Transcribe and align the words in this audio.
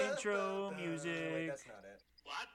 Intro 0.00 0.72
music. 0.76 1.30
Wait, 1.32 1.46
that's 1.48 1.64
not 1.66 1.82
it. 1.84 2.00
What? 2.24 2.48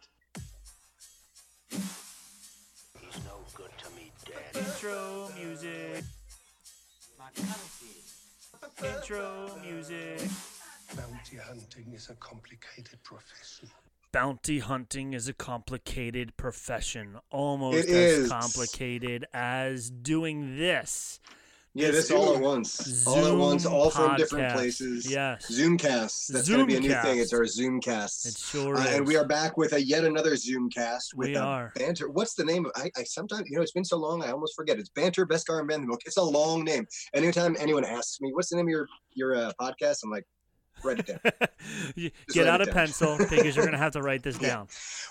He's 3.01 3.23
no 3.25 3.39
good 3.53 3.71
to 3.77 3.89
me, 3.95 4.11
Dad. 4.25 4.55
Intro 4.65 5.29
music. 5.37 6.03
Intro 8.83 9.49
music. 9.61 10.21
Bounty 10.95 11.37
hunting 11.37 11.93
is 11.93 12.09
a 12.09 12.15
complicated 12.15 13.03
profession. 13.03 13.69
Bounty 14.11 14.57
hunting 14.59 15.13
is 15.13 15.27
a 15.27 15.33
complicated 15.33 16.35
profession, 16.35 17.17
almost 17.29 17.77
It 17.77 17.89
as 17.89 18.17
is. 18.19 18.29
complicated 18.31 19.25
as 19.33 19.89
doing 19.91 20.57
this. 20.57 21.19
Yeah, 21.75 21.91
This 21.91 22.07
this 22.07 22.11
all 22.11 22.29
at 22.29 22.33
Zoom- 22.35 22.41
once. 22.41 23.07
All 23.07 23.25
at 23.27 23.35
once, 23.35 23.63
Zoom 23.63 23.73
all 23.73 23.89
from 23.91 24.15
different 24.17 24.53
places. 24.53 25.09
Yes. 25.09 25.45
Zoomcasts. 25.51 26.27
That's 26.27 26.49
going 26.49 26.61
to 26.61 26.65
be 26.65 26.75
a 26.75 26.79
new 26.79 26.89
Zoomcast. 26.89 27.01
thing. 27.03 27.19
It's 27.19 27.31
our 27.33 27.41
Zoomcasts. 27.43 28.25
It 28.27 28.37
sure 28.37 28.75
Uh, 28.75 28.83
is. 28.85 28.95
and 28.97 29.07
we 29.07 29.15
are 29.15 29.25
back 29.25 29.55
with 29.55 29.73
a 29.73 29.83
yet 29.83 30.03
another 30.03 30.31
Zoomcast 30.33 31.13
with 31.15 31.29
We 31.29 31.35
a 31.35 31.41
are. 31.41 31.71
banter. 31.75 32.09
What's 32.09 32.33
the 32.33 32.43
name 32.43 32.65
of? 32.65 32.71
I, 32.75 32.89
I 32.97 33.03
sometimes 33.03 33.43
you 33.49 33.55
know 33.55 33.61
it's 33.61 33.71
been 33.71 33.85
so 33.85 33.97
long 33.97 34.23
I 34.23 34.31
almost 34.31 34.55
forget. 34.55 34.79
It's 34.79 34.89
banter, 34.89 35.27
Beskar, 35.27 35.59
and 35.71 35.87
book. 35.87 36.01
It's 36.05 36.17
a 36.17 36.23
long 36.23 36.63
name. 36.63 36.87
Anytime 37.13 37.55
anyone 37.59 37.85
asks 37.85 38.19
me 38.19 38.31
what's 38.33 38.49
the 38.49 38.55
name 38.55 38.65
of 38.65 38.71
your 38.71 38.87
your 39.13 39.35
uh, 39.35 39.51
podcast, 39.61 39.99
I'm 40.03 40.09
like, 40.09 40.25
write 40.83 40.99
it 40.99 41.05
down. 41.05 41.19
Get 42.33 42.47
out 42.47 42.61
a 42.61 42.65
down. 42.65 42.73
pencil 42.73 43.17
because 43.17 43.55
you're 43.55 43.65
going 43.65 43.71
to 43.77 43.77
have 43.77 43.93
to 43.93 44.01
write 44.01 44.23
this 44.23 44.39
Yeah. 44.41 44.47
down. 44.49 44.67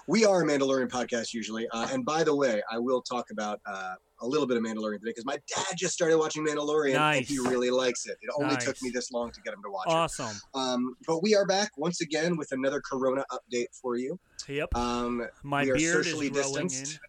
we 0.08 0.24
are 0.24 0.42
a 0.42 0.44
Mandalorian 0.46 0.88
podcast 0.88 1.32
usually. 1.32 1.68
Uh, 1.68 1.86
and 1.92 2.04
by 2.04 2.24
the 2.24 2.34
way, 2.34 2.62
I 2.70 2.78
will 2.78 3.00
talk 3.02 3.26
about 3.30 3.60
uh, 3.64 3.94
a 4.20 4.26
little 4.26 4.46
bit 4.46 4.56
of 4.56 4.62
Mandalorian 4.62 4.98
today 5.00 5.10
because 5.10 5.24
my 5.24 5.38
dad 5.54 5.76
just 5.76 5.94
started 5.94 6.18
watching 6.18 6.44
Mandalorian 6.46 6.96
and 6.98 7.24
he 7.24 7.38
really 7.38 7.70
likes 7.70 8.06
it. 8.06 8.16
It 8.20 8.30
only 8.40 8.56
took 8.56 8.80
me 8.82 8.90
this 8.90 9.10
long 9.12 9.30
to 9.30 9.40
get 9.42 9.54
him 9.54 9.62
to 9.64 9.70
watch 9.70 9.86
Awesome. 9.88 10.26
it. 10.26 10.28
Awesome. 10.54 10.74
Um, 10.84 10.96
but 11.06 11.22
we 11.22 11.34
are 11.34 11.46
back 11.46 11.70
once 11.76 12.00
again 12.00 12.36
with 12.36 12.50
another 12.52 12.80
Corona 12.80 13.24
update 13.30 13.66
for 13.80 13.96
you. 13.96 14.18
Yep. 14.48 14.74
Um, 14.76 15.26
My 15.42 15.62
we 15.64 15.70
are 15.70 15.76
beard 15.76 16.00
is 16.00 16.06
socially 16.06 16.30
growing 16.30 16.66
distanced. 16.68 17.00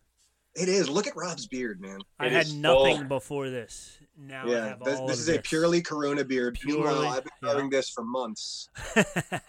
in. 0.56 0.64
it 0.64 0.70
is. 0.70 0.90
Look 0.90 1.08
at 1.08 1.16
Rob's 1.16 1.48
beard, 1.48 1.80
man. 1.82 2.00
I 2.20 2.28
It 2.28 2.32
had 2.32 2.54
nothing 2.54 2.98
full. 3.00 3.06
before 3.06 3.50
this. 3.50 3.98
Now 4.22 4.46
I 4.46 4.50
yeah, 4.50 4.68
have 4.70 4.84
this, 4.84 5.00
all 5.00 5.08
this 5.08 5.16
of 5.28 5.30
is 5.30 5.38
a 5.38 5.42
purely 5.42 5.82
Corona 5.82 6.26
beard. 6.26 6.60
Meanwhile, 6.66 6.92
Purely, 6.94 7.08
I've 7.08 7.24
been 7.24 7.32
yeah. 7.42 7.52
growing 7.54 7.70
this 7.70 7.90
for 7.90 8.04
months. 8.04 8.70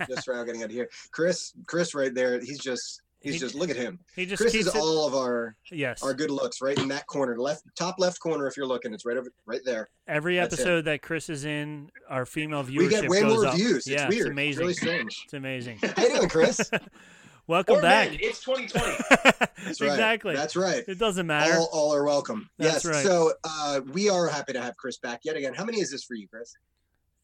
Just 0.08 0.24
for 0.24 0.44
getting 0.44 0.62
out 0.62 0.66
of 0.66 0.70
here. 0.70 0.88
Chris, 1.10 1.52
Chris, 1.66 1.94
right 1.94 2.14
there. 2.14 2.38
He's 2.40 2.60
just. 2.60 3.02
He's 3.20 3.34
He- 3.34 3.38
just 3.40 3.54
look 3.54 3.68
at 3.70 3.76
him. 3.76 3.98
he 4.16 4.24
just 4.26 4.40
Chris 4.40 4.52
keeps 4.52 4.66
is 4.68 4.74
it. 4.74 4.78
all 4.78 5.06
of 5.06 5.14
our 5.14 5.56
yes. 5.70 6.02
our 6.02 6.14
good 6.14 6.30
looks 6.30 6.60
right 6.62 6.78
in 6.78 6.88
that 6.88 7.06
corner, 7.06 7.36
left 7.38 7.64
top 7.76 7.96
left 7.98 8.18
corner. 8.20 8.46
If 8.46 8.56
you're 8.56 8.66
looking, 8.66 8.94
it's 8.94 9.04
right 9.04 9.16
over 9.16 9.30
right 9.46 9.60
there. 9.64 9.88
Every 10.08 10.36
That's 10.36 10.54
it. 10.54 10.60
episode 10.60 10.84
that 10.86 11.02
Chris 11.02 11.28
is 11.28 11.44
in, 11.44 11.90
our 12.08 12.24
female 12.24 12.64
viewership 12.64 12.78
we 12.78 12.88
get 12.88 13.08
way 13.08 13.20
goes 13.20 13.34
more 13.34 13.46
up. 13.46 13.54
views. 13.56 13.76
It's 13.78 13.88
yeah, 13.88 14.08
weird. 14.08 14.20
it's 14.28 14.30
amazing. 14.30 14.60
really 14.60 14.74
strange. 14.74 15.20
It's 15.24 15.34
amazing. 15.34 15.78
How 15.96 16.02
you 16.02 16.16
doing, 16.16 16.28
Chris? 16.28 16.70
Welcome 17.46 17.76
Or 17.78 17.82
back. 17.82 18.10
men, 18.10 18.18
it's 18.22 18.44
2020. 18.44 18.96
That's 19.64 19.80
right. 19.80 19.90
exactly. 19.90 20.36
That's 20.36 20.54
right. 20.54 20.84
It 20.86 20.98
doesn't 21.00 21.26
matter. 21.26 21.54
All, 21.54 21.68
all 21.72 21.94
are 21.94 22.04
welcome. 22.04 22.48
That's 22.58 22.84
yes. 22.84 22.94
right. 22.94 23.04
So 23.04 23.32
uh, 23.42 23.80
we 23.92 24.08
are 24.08 24.28
happy 24.28 24.52
to 24.52 24.62
have 24.62 24.76
Chris 24.76 24.98
back 24.98 25.20
yet 25.24 25.36
again. 25.36 25.54
How 25.54 25.64
many 25.64 25.80
is 25.80 25.90
this 25.90 26.04
for 26.04 26.14
you, 26.14 26.28
Chris? 26.28 26.54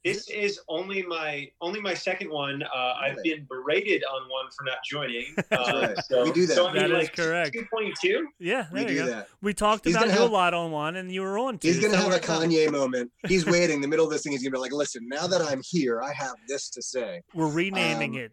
This 0.06 0.30
is 0.30 0.60
only 0.68 1.02
my 1.02 1.48
only 1.60 1.80
my 1.80 1.94
second 1.94 2.30
one. 2.30 2.62
Uh, 2.62 2.94
I've 3.00 3.22
been 3.22 3.44
berated 3.48 4.02
on 4.04 4.22
one 4.30 4.46
for 4.56 4.64
not 4.64 4.78
joining. 4.88 5.26
Uh, 5.50 5.92
right. 5.94 6.04
so, 6.04 6.24
We 6.24 6.32
do 6.32 6.46
that. 6.46 6.54
So 6.54 6.66
I 6.68 6.72
mean, 6.72 6.82
That 6.82 6.90
is 6.92 6.98
like 7.08 7.16
correct. 7.16 7.54
2.2. 7.56 8.22
yeah, 8.38 8.66
We 8.72 8.84
do 8.84 8.94
go. 8.96 9.06
that. 9.06 9.28
We 9.42 9.54
talked 9.54 9.84
He's 9.84 9.94
about 9.94 10.08
gonna 10.08 10.20
you 10.20 10.26
a 10.26 10.28
lot 10.30 10.54
on 10.54 10.70
one, 10.70 10.96
and 10.96 11.10
you 11.12 11.22
were 11.22 11.38
on 11.38 11.58
two. 11.58 11.68
He's 11.68 11.80
gonna 11.80 11.94
so 11.94 11.98
have 11.98 12.06
a 12.08 12.38
we're- 12.38 12.46
Kanye 12.48 12.70
moment. 12.72 13.10
He's 13.28 13.46
waiting. 13.56 13.80
The 13.80 13.88
middle 13.88 14.04
of 14.06 14.12
this 14.12 14.22
thing, 14.22 14.32
he's 14.32 14.42
gonna 14.42 14.52
be 14.52 14.58
like, 14.58 14.72
"Listen, 14.72 15.06
now 15.08 15.26
that 15.26 15.40
I'm 15.42 15.60
here, 15.64 16.00
I 16.02 16.12
have 16.12 16.34
this 16.48 16.70
to 16.70 16.82
say." 16.82 17.22
We're 17.34 17.50
renaming 17.50 18.16
Um, 18.16 18.20
it. 18.22 18.32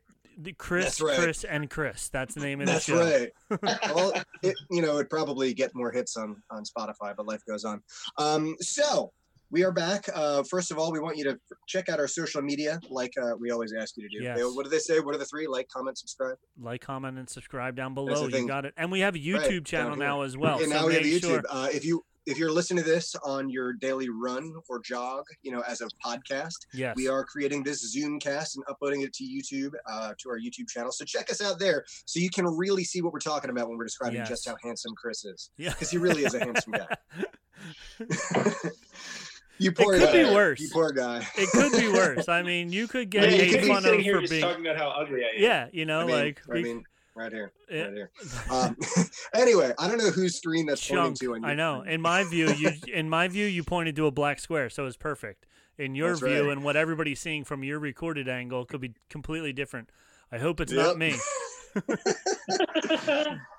Chris, 0.57 0.99
right. 0.99 1.17
Chris, 1.19 1.43
and 1.43 1.69
Chris. 1.69 2.09
That's 2.09 2.33
the 2.33 2.41
name 2.41 2.59
of 2.61 2.65
That's 2.67 2.87
the 2.87 2.91
show. 2.93 3.27
That's 3.51 3.61
right. 3.63 3.93
well, 3.95 4.13
it, 4.41 4.55
you 4.71 4.81
know, 4.81 4.95
it'd 4.95 5.09
probably 5.11 5.53
get 5.53 5.75
more 5.75 5.91
hits 5.91 6.17
on 6.17 6.41
on 6.49 6.63
Spotify, 6.63 7.15
but 7.15 7.27
life 7.27 7.41
goes 7.47 7.63
on. 7.63 7.81
Um, 8.17 8.55
so 8.59 9.11
we 9.53 9.63
are 9.63 9.71
back. 9.71 10.09
Uh, 10.15 10.41
first 10.49 10.71
of 10.71 10.79
all, 10.79 10.91
we 10.91 10.99
want 10.99 11.15
you 11.15 11.23
to 11.25 11.39
check 11.67 11.87
out 11.87 11.99
our 11.99 12.07
social 12.07 12.41
media, 12.41 12.79
like 12.89 13.13
uh, 13.21 13.33
we 13.39 13.51
always 13.51 13.71
ask 13.79 13.95
you 13.95 14.09
to 14.09 14.17
do. 14.17 14.23
Yes. 14.23 14.37
They- 14.39 14.43
what 14.43 14.63
do 14.63 14.69
they 14.71 14.79
say? 14.79 14.99
What 14.99 15.13
are 15.13 15.19
the 15.19 15.25
three? 15.25 15.45
Like, 15.47 15.67
comment, 15.69 15.97
subscribe. 15.97 16.37
Like, 16.59 16.81
comment, 16.81 17.19
and 17.19 17.29
subscribe 17.29 17.75
down 17.75 17.93
below. 17.93 18.27
You 18.27 18.47
got 18.47 18.65
it. 18.65 18.73
And 18.77 18.91
we 18.91 19.01
have 19.01 19.13
a 19.15 19.19
YouTube 19.19 19.51
Right, 19.59 19.65
channel 19.65 19.95
now 19.95 20.23
as 20.23 20.35
well. 20.35 20.57
and 20.57 20.69
so 20.71 20.79
now 20.81 20.87
we 20.87 20.95
have 20.95 21.03
YouTube. 21.03 21.21
sure. 21.21 21.43
Uh, 21.49 21.69
if 21.71 21.85
you 21.85 22.03
if 22.25 22.37
you're 22.37 22.51
listening 22.53 22.81
to 22.81 22.89
this 22.89 23.15
on 23.25 23.49
your 23.49 23.73
daily 23.73 24.07
run 24.09 24.53
or 24.69 24.79
jog, 24.79 25.25
you 25.41 25.51
know, 25.51 25.61
as 25.67 25.81
a 25.81 25.87
podcast, 26.03 26.53
Yes. 26.73 26.95
we 26.95 27.09
are 27.09 27.25
creating 27.25 27.63
this 27.63 27.93
Zoomcast 27.95 28.55
and 28.55 28.63
uploading 28.69 29.01
it 29.01 29.11
to 29.15 29.25
YouTube, 29.25 29.73
uh, 29.91 30.13
to 30.19 30.29
our 30.29 30.39
YouTube 30.39 30.69
channel. 30.69 30.93
So 30.93 31.03
check 31.03 31.29
us 31.29 31.41
out 31.41 31.59
there, 31.59 31.83
so 32.05 32.21
you 32.21 32.29
can 32.29 32.45
really 32.47 32.85
see 32.85 33.01
what 33.01 33.11
we're 33.11 33.19
talking 33.19 33.49
about 33.49 33.67
when 33.67 33.77
we're 33.77 33.83
describing 33.83 34.19
Yes. 34.19 34.29
just 34.29 34.47
how 34.47 34.55
handsome 34.63 34.93
Chris 34.95 35.25
is, 35.25 35.49
Yeah. 35.57 35.71
because 35.71 35.91
he 35.91 35.97
really 35.97 36.23
is 36.23 36.33
a 36.33 36.39
handsome 36.39 36.71
guy. 36.71 36.95
you 39.59 39.69
It 39.71 39.75
could 39.77 39.99
guy. 40.01 40.11
be 40.11 40.23
worse. 40.33 40.59
You 40.59 40.69
poor 40.71 40.91
guy. 40.91 41.25
It 41.37 41.49
could 41.51 41.71
be 41.73 41.87
worse. 41.87 42.27
I 42.29 42.41
mean, 42.43 42.71
you 42.71 42.87
could 42.87 43.13
Yeah, 43.13 43.21
get 43.21 43.31
you 43.31 43.37
made 43.37 43.51
could 43.51 43.61
be 43.61 43.67
fun 43.67 43.81
sitting 43.83 43.99
of 43.99 44.03
here 44.05 44.15
for 44.15 44.21
just 44.21 44.31
being. 44.31 44.41
talking 44.43 44.65
about 44.65 44.77
how 44.77 44.89
ugly 44.89 45.21
I 45.23 45.27
am. 45.35 45.41
Yeah, 45.41 45.67
you 45.71 45.85
know, 45.85 46.01
I 46.01 46.05
mean, 46.05 46.15
like 46.15 46.41
I 46.49 46.53
we- 46.53 46.63
mean, 46.63 46.83
right 47.15 47.31
here, 47.31 47.51
Yeah. 47.69 47.81
right 47.83 47.93
here. 47.93 48.11
Um, 48.51 48.77
anyway, 49.35 49.73
I 49.77 49.87
don't 49.87 49.97
know 49.99 50.09
whose 50.09 50.35
screen 50.35 50.65
that's 50.65 50.85
pointing 50.87 51.13
to. 51.15 51.35
On 51.35 51.41
your 51.41 51.49
I 51.51 51.53
know. 51.55 51.81
screen. 51.81 51.93
In 51.95 52.01
my 52.01 52.23
view, 52.23 52.49
you 52.53 52.71
in 52.93 53.09
my 53.09 53.27
view 53.27 53.45
you 53.45 53.63
pointed 53.63 53.95
to 53.97 54.07
a 54.07 54.11
black 54.11 54.39
square, 54.39 54.69
so 54.69 54.85
it's 54.85 54.97
perfect. 54.97 55.45
In 55.77 55.95
your 55.95 56.09
That's 56.09 56.21
view, 56.21 56.43
right. 56.47 56.51
and 56.51 56.63
what 56.63 56.75
everybody's 56.75 57.19
seeing 57.19 57.43
from 57.43 57.63
your 57.63 57.79
recorded 57.79 58.29
angle 58.29 58.63
could 58.65 58.81
be 58.81 58.93
completely 59.09 59.53
different. 59.53 59.89
I 60.31 60.37
hope 60.37 60.59
it's 60.61 60.71
Yep. 60.71 60.85
not 60.85 60.97
me. 60.97 61.15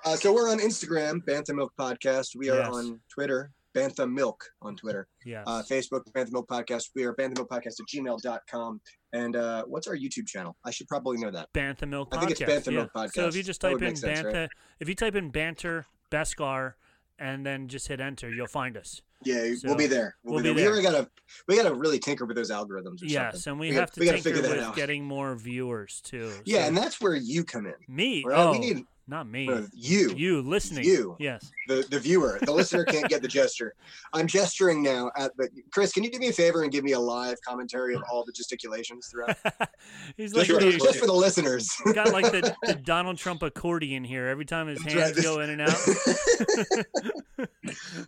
Uh, 0.04 0.16
so 0.16 0.33
we're 0.33 0.50
on 0.50 0.59
Instagram, 0.59 1.25
Bantha 1.25 1.54
Milk 1.54 1.72
Podcast. 1.78 2.37
We 2.37 2.50
are 2.50 2.59
Yes. 2.59 2.69
on 2.72 3.00
Twitter, 3.09 3.50
Bantha 3.74 4.10
Milk 4.10 4.44
on 4.62 4.76
Twitter. 4.76 5.08
Yes. 5.24 5.44
Uh, 5.46 5.62
Facebook, 5.68 6.02
Bantha 6.12 6.32
Milk 6.32 6.48
Podcast. 6.48 6.90
We 6.94 7.04
are 7.04 7.14
Bantha 7.14 7.36
Milk 7.36 7.50
Podcast 7.50 7.80
at 7.80 7.86
gmail.com. 7.92 8.80
And 9.12 9.36
uh, 9.36 9.64
what's 9.66 9.86
our 9.88 9.96
YouTube 9.96 10.26
channel? 10.26 10.56
I 10.64 10.70
should 10.70 10.88
probably 10.88 11.18
know 11.18 11.30
that. 11.30 11.48
Bantha 11.52 11.88
Milk 11.88 12.08
I 12.12 12.20
think 12.20 12.30
it's 12.32 12.40
Podcast. 12.40 12.46
Bantha 12.46 12.72
yeah. 12.72 12.86
Milk 12.94 13.12
So 13.12 13.26
if 13.26 13.36
you 13.36 13.42
just 13.42 13.60
type 13.60 13.82
in 13.82 13.96
sense, 13.96 14.22
right? 14.22 14.34
Bantha, 14.34 14.48
if 14.80 14.88
you 14.88 14.94
type 14.94 15.14
in 15.16 15.30
Banter 15.30 15.86
Beskar, 16.10 16.74
and 17.18 17.46
then 17.46 17.68
just 17.68 17.86
hit 17.86 18.00
enter, 18.00 18.28
you'll 18.28 18.48
find 18.48 18.76
us. 18.76 19.00
Yeah, 19.24 19.54
So, 19.54 19.68
we'll 19.68 19.76
be 19.76 19.86
there. 19.86 20.16
We'll, 20.24 20.34
we'll 20.34 20.42
be 20.42 20.48
be 20.50 20.54
there. 20.62 20.74
there. 20.74 20.76
We 20.78 20.82
gotta, 20.82 21.08
we 21.46 21.56
gotta 21.56 21.72
really 21.72 21.98
tinker 22.00 22.24
with 22.26 22.36
those 22.36 22.50
algorithms 22.50 23.02
or 23.02 23.06
Yes, 23.06 23.44
something. 23.44 23.50
and 23.52 23.60
we, 23.60 23.68
We 23.68 23.74
have 23.76 23.82
gotta- 23.86 23.92
to 23.94 24.00
we 24.00 24.06
gotta 24.06 24.16
tinker 24.18 24.28
figure 24.36 24.42
that 24.50 24.56
with 24.58 24.66
out. 24.66 24.76
getting 24.76 25.04
more 25.04 25.36
viewers 25.36 26.00
too. 26.02 26.32
Yeah, 26.44 26.62
So- 26.62 26.68
and 26.68 26.76
that's 26.76 27.00
where 27.00 27.14
you 27.14 27.44
come 27.44 27.66
in. 27.66 27.74
me. 27.88 28.24
Right? 28.26 28.36
Oh, 28.38 28.50
we 28.52 28.58
need 28.58 28.84
not 29.06 29.28
me. 29.28 29.48
uh, 29.48 29.62
you, 29.75 30.15
you 30.16 30.41
listening. 30.41 30.84
you. 30.84 31.16
Yes. 31.19 31.50
the 31.69 31.87
the 31.91 31.98
viewer. 31.98 32.38
The 32.42 32.53
listener 32.53 32.84
can't 32.84 33.09
get 33.09 33.22
the 33.22 33.28
gesture. 33.28 33.75
I'm 34.12 34.26
gesturing 34.26 34.82
now 34.82 35.10
at 35.16 35.37
the. 35.37 35.48
Chris, 35.70 35.92
can 35.92 36.03
you 36.04 36.10
do 36.10 36.19
me 36.19 36.28
a 36.28 36.32
favor 36.32 36.62
and 36.62 36.72
give 36.72 36.84
me 36.84 36.92
a 36.92 37.00
live 37.00 37.37
commentary 37.47 37.94
of 37.94 38.03
all 38.10 38.25
the 38.25 38.32
gesticulations 38.32 39.09
throughout? 39.09 39.37
He's 40.16 40.32
Just, 40.32 40.50
like 40.50 40.59
for, 40.59 40.65
the, 40.65 40.78
just 40.78 40.98
for 40.98 41.06
the 41.06 41.12
listeners. 41.12 41.69
He's 41.84 41.92
got 41.92 42.12
like 42.12 42.32
the, 42.32 42.54
the 42.62 42.75
Donald 42.75 43.19
Trump 43.19 43.42
accordion 43.42 44.04
here. 44.04 44.28
Every 44.28 44.44
time 44.47 44.69
his 44.69 44.82
hands 44.82 45.21
go 45.21 45.41
in 45.41 45.50
and 45.50 45.60
out. 45.62 45.76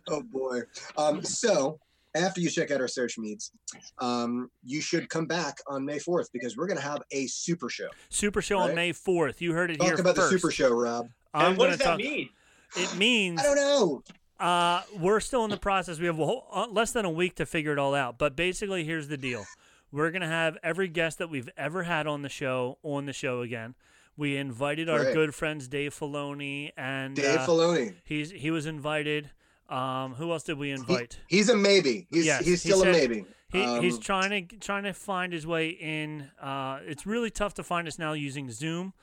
oh 0.09 0.21
boy. 0.23 0.61
Um, 0.97 1.23
so 1.23 1.79
after 2.17 2.41
you 2.41 2.49
check 2.49 2.71
out 2.71 2.81
our 2.81 2.87
search 2.87 3.17
meets, 3.17 3.51
um, 3.99 4.49
you 4.63 4.81
should 4.81 5.09
come 5.09 5.25
back 5.25 5.57
on 5.67 5.85
May 5.85 5.97
4th 5.99 6.27
because 6.33 6.57
we're 6.57 6.67
going 6.67 6.77
to 6.77 6.83
have 6.83 7.01
a 7.11 7.27
super 7.27 7.69
show. 7.69 7.87
Super 8.09 8.41
Show 8.41 8.59
on 8.59 8.75
May 8.75 8.91
fourth. 8.91 9.41
You 9.41 9.53
heard 9.53 9.71
it 9.71 9.81
here 9.81 9.91
Talk 9.91 9.99
about 9.99 10.15
first. 10.15 10.31
the 10.31 10.39
super 10.39 10.51
show, 10.51 10.71
Rob. 10.71 11.07
I'm 11.33 11.49
and 11.51 11.57
what 11.57 11.67
does 11.69 11.77
that 11.79 11.83
talk. 11.85 11.97
mean? 11.97 12.29
It 12.75 12.95
means 12.97 13.39
I 13.39 13.43
don't 13.43 13.55
know. 13.55 14.03
uh, 14.39 14.81
we're 14.99 15.19
still 15.19 15.43
in 15.45 15.49
the 15.49 15.57
process. 15.57 15.99
We 15.99 16.05
have 16.07 16.19
a 16.19 16.25
whole, 16.25 16.47
uh, 16.51 16.67
less 16.69 16.91
than 16.91 17.05
a 17.05 17.09
week 17.11 17.35
to 17.35 17.45
figure 17.45 17.71
it 17.73 17.79
all 17.79 17.93
out. 17.95 18.17
But 18.17 18.35
basically, 18.35 18.83
here's 18.83 19.07
the 19.07 19.17
deal: 19.17 19.45
we're 19.91 20.11
gonna 20.11 20.27
have 20.27 20.57
every 20.63 20.87
guest 20.87 21.17
that 21.19 21.29
we've 21.29 21.49
ever 21.57 21.83
had 21.83 22.07
on 22.07 22.21
the 22.23 22.29
show 22.29 22.77
on 22.83 23.05
the 23.05 23.13
show 23.13 23.41
again. 23.41 23.75
We 24.15 24.35
invited 24.35 24.89
our 24.89 25.03
Right. 25.03 25.13
good 25.13 25.35
friends 25.35 25.67
Dave 25.67 25.93
Filoni 25.93 26.71
and 26.75 27.15
Dave 27.15 27.37
uh, 27.39 27.45
Filoni. 27.47 27.93
He's 28.03 28.31
he 28.31 28.49
was 28.51 28.65
invited. 28.65 29.29
Um, 29.69 30.13
who 30.15 30.31
else 30.31 30.43
did 30.43 30.57
we 30.57 30.67
He- 30.67 30.73
invite? 30.73 31.19
he's 31.27 31.49
a 31.49 31.55
maybe. 31.55 32.07
He's 32.09 32.25
Yes, 32.25 32.45
he's 32.45 32.63
he 32.63 32.69
still 32.69 32.79
said- 32.81 32.89
a 32.95 32.97
maybe. 32.97 33.25
He, 33.51 33.79
he's 33.79 33.95
Um, 33.95 34.01
trying 34.01 34.47
to 34.47 34.57
trying 34.57 34.83
to 34.83 34.93
find 34.93 35.31
his 35.31 35.47
way 35.47 35.69
in. 35.69 36.29
Uh, 36.41 36.79
it's 36.85 37.05
really 37.05 37.29
tough 37.29 37.53
to 37.55 37.63
find 37.63 37.87
us 37.87 37.97
now 37.97 38.13
using 38.13 38.51
Zoom. 38.51 38.93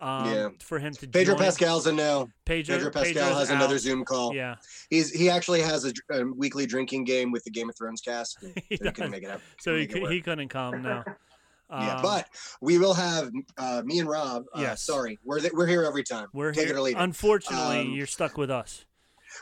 Um, 0.00 0.32
Yeah. 0.32 0.48
For 0.60 0.78
him 0.78 0.92
to 0.94 1.08
Pedro. 1.08 1.34
Pascal's 1.36 1.88
a 1.88 1.92
no. 1.92 2.30
Pedro, 2.44 2.76
Pedro 2.76 2.90
Pascal 2.92 3.14
Pedro's 3.14 3.38
has 3.38 3.50
another. 3.50 3.78
Zoom 3.78 4.04
call. 4.04 4.32
Yeah, 4.32 4.54
He's 4.90 5.10
he 5.10 5.28
actually 5.28 5.60
has 5.62 5.84
a, 5.84 5.92
a 6.12 6.24
weekly 6.24 6.66
drinking 6.66 7.02
game 7.04 7.32
with 7.32 7.42
the 7.42 7.50
Game 7.50 7.68
of 7.68 7.76
Thrones 7.76 8.00
cast. 8.00 8.40
and 8.42 8.52
He 8.68 8.76
so 8.76 8.84
he 8.84 8.90
couldn't 8.92 9.10
make 9.10 9.24
it 9.24 9.30
up. 9.30 9.40
so 9.60 9.74
he, 9.76 9.82
it 9.84 10.10
he 10.12 10.20
couldn't 10.20 10.48
come 10.50 10.82
now. 10.82 11.02
yeah, 11.70 11.96
Um, 11.96 12.02
but 12.02 12.28
we 12.60 12.78
will 12.78 12.94
have 12.94 13.30
uh, 13.56 13.82
me 13.84 13.98
and 13.98 14.08
Rob. 14.08 14.44
Uh, 14.54 14.60
Yes. 14.60 14.82
Sorry, 14.82 15.18
we're 15.24 15.40
th- 15.40 15.52
we're 15.52 15.66
here 15.66 15.82
every 15.82 16.04
time. 16.04 16.28
we're 16.32 16.52
Take 16.52 16.66
here. 16.68 16.76
it 16.76 16.78
or 16.78 16.82
leave 16.82 16.96
it. 16.96 17.00
Unfortunately, 17.00 17.80
Um, 17.80 17.90
you're 17.90 18.06
stuck 18.06 18.38
with 18.38 18.52
us. 18.52 18.84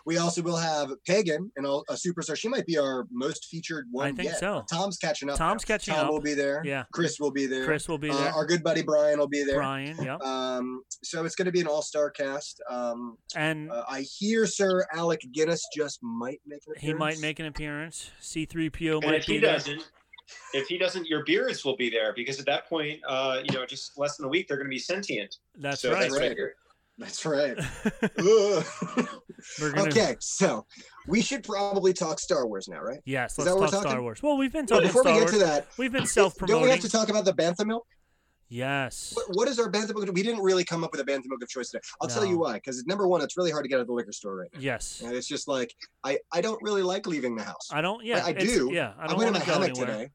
We 0.05 0.19
also 0.19 0.43
will 0.43 0.57
have 0.57 0.91
Pagan 1.07 1.51
and 1.57 1.67
a, 1.67 1.71
a 1.71 1.95
superstar. 1.95 2.37
She 2.37 2.49
might 2.49 2.67
be 2.67 2.77
our 2.79 3.07
most 3.11 3.47
featured 3.47 3.87
one. 3.91 4.09
I 4.09 4.13
think 4.13 4.29
yet. 4.31 4.39
so. 4.39 4.65
Tom's 4.71 4.99
catching 4.99 5.31
up. 5.31 5.37
Tom's 5.39 5.63
now. 5.63 5.67
catching 5.75 5.95
Tom 5.95 6.01
up. 6.01 6.07
Tom 6.09 6.15
will 6.15 6.21
be 6.23 6.35
there. 6.35 6.63
Yeah. 6.65 6.85
Chris 6.93 7.19
will 7.21 7.31
be 7.31 7.47
there. 7.47 7.65
Chris 7.65 7.89
will 7.89 7.99
be 7.99 8.11
Uh, 8.11 8.17
there. 8.17 8.33
our 8.33 8.45
good 8.47 8.63
buddy 8.63 8.83
Brian 8.83 9.19
will 9.19 9.29
be 9.29 9.43
there. 9.45 9.57
Brian, 9.57 9.97
yep. 10.03 10.21
Um, 10.23 10.83
so 11.03 11.25
it's 11.25 11.35
going 11.35 11.47
to 11.47 11.53
be 11.53 11.61
an 11.61 11.67
all-star 11.67 12.11
cast. 12.11 12.61
Um, 12.69 13.17
And 13.35 13.71
uh, 13.71 13.85
I 13.89 14.03
hear 14.03 14.47
Sir 14.47 14.87
Alec 14.93 15.21
Guinness 15.33 15.65
just 15.75 16.01
might 16.03 16.41
make 16.47 16.61
an 16.67 16.73
appearance. 16.77 16.83
he 16.83 16.95
might 16.95 17.19
make 17.21 17.39
an 17.39 17.47
appearance. 17.47 18.11
C3PO 18.21 18.97
And 19.03 19.05
might 19.07 19.15
if 19.21 19.27
be 19.27 19.35
he 19.35 19.39
there. 19.39 19.53
doesn't, 19.55 19.91
if 20.55 20.67
he 20.67 20.77
doesn't, 20.79 21.07
your 21.07 21.25
beards 21.25 21.65
will 21.65 21.77
be 21.77 21.89
there 21.89 22.13
because 22.15 22.39
at 22.41 22.47
that 22.47 22.69
point, 22.69 23.01
uh, 23.07 23.41
you 23.49 23.55
know, 23.57 23.65
just 23.65 23.97
less 23.99 24.17
than 24.17 24.27
a 24.27 24.29
week, 24.29 24.49
they're 24.49 24.57
going 24.57 24.67
to 24.67 24.71
be 24.75 24.79
sentient. 24.79 25.37
That's 25.57 25.83
so 25.83 25.93
right. 25.93 26.01
that's 26.11 26.19
right. 26.19 26.37
That's 26.99 27.25
right. 27.27 27.57
Gonna, 29.61 29.83
okay, 29.83 30.17
so 30.19 30.67
we 31.07 31.21
should 31.21 31.43
probably 31.43 31.93
talk 31.93 32.19
Star 32.19 32.47
Wars 32.47 32.69
now, 32.69 32.81
right? 32.81 33.01
Yes, 33.05 33.39
let's 33.39 33.51
talk 33.51 33.83
Star 33.83 34.01
Wars. 34.01 34.23
Well, 34.23 34.37
we've 34.39 34.53
been 34.53 34.67
talking 34.67 34.87
before 34.87 35.03
Star 35.03 35.13
we 35.13 35.21
get 35.21 35.25
Wars. 35.31 35.39
to 35.39 35.47
that, 35.47 35.69
We've 35.77 35.93
been 35.93 36.07
self-promoting. 36.07 36.55
don't 36.61 36.63
we 36.65 36.71
have 36.71 36.81
to 36.81 36.89
talk 36.89 37.09
about 37.11 37.25
the 37.27 37.35
bantha 37.35 37.67
milk? 37.67 37.87
yes. 38.49 39.13
What, 39.15 39.27
what 39.37 39.49
is 39.49 39.59
our 39.59 39.71
bantha 39.71 39.95
milk? 39.95 40.09
We 40.15 40.23
didn't 40.23 40.41
really 40.43 40.65
come 40.65 40.85
up 40.85 40.93
with 40.93 41.01
a 41.01 41.05
bantha 41.05 41.27
milk 41.27 41.43
of 41.43 41.49
choice 41.49 41.71
today. 41.71 41.83
I'll 42.01 42.09
tell 42.09 42.25
you 42.25 42.39
why. 42.39 42.55
Because 42.55 42.85
number 42.87 43.07
one, 43.07 43.21
it's 43.21 43.37
really 43.37 43.51
hard 43.51 43.65
to 43.65 43.69
get 43.69 43.79
at 43.79 43.87
the 43.87 43.93
liquor 43.93 44.13
store 44.13 44.37
right 44.37 44.49
now. 44.55 44.61
Yes. 44.61 45.03
And 45.05 45.15
it's 45.15 45.27
just 45.29 45.49
like 45.49 45.75
I, 46.03 46.19
I 46.33 46.41
don't 46.41 46.63
really 46.63 46.83
like 46.83 47.07
leaving 47.07 47.37
the 47.37 47.43
house. 47.45 47.69
I 47.71 47.83
don't. 47.83 48.05
Yeah. 48.05 48.23
I 48.25 48.31
it's- 48.31 48.47
do. 48.47 48.71
Yeah. 48.73 48.95
I 48.99 49.13
I, 49.13 49.15
went 49.15 49.29
in 49.29 49.33
my 49.35 49.41
hammock 49.41 49.71
anywhere. 49.71 49.87
today. 49.87 50.11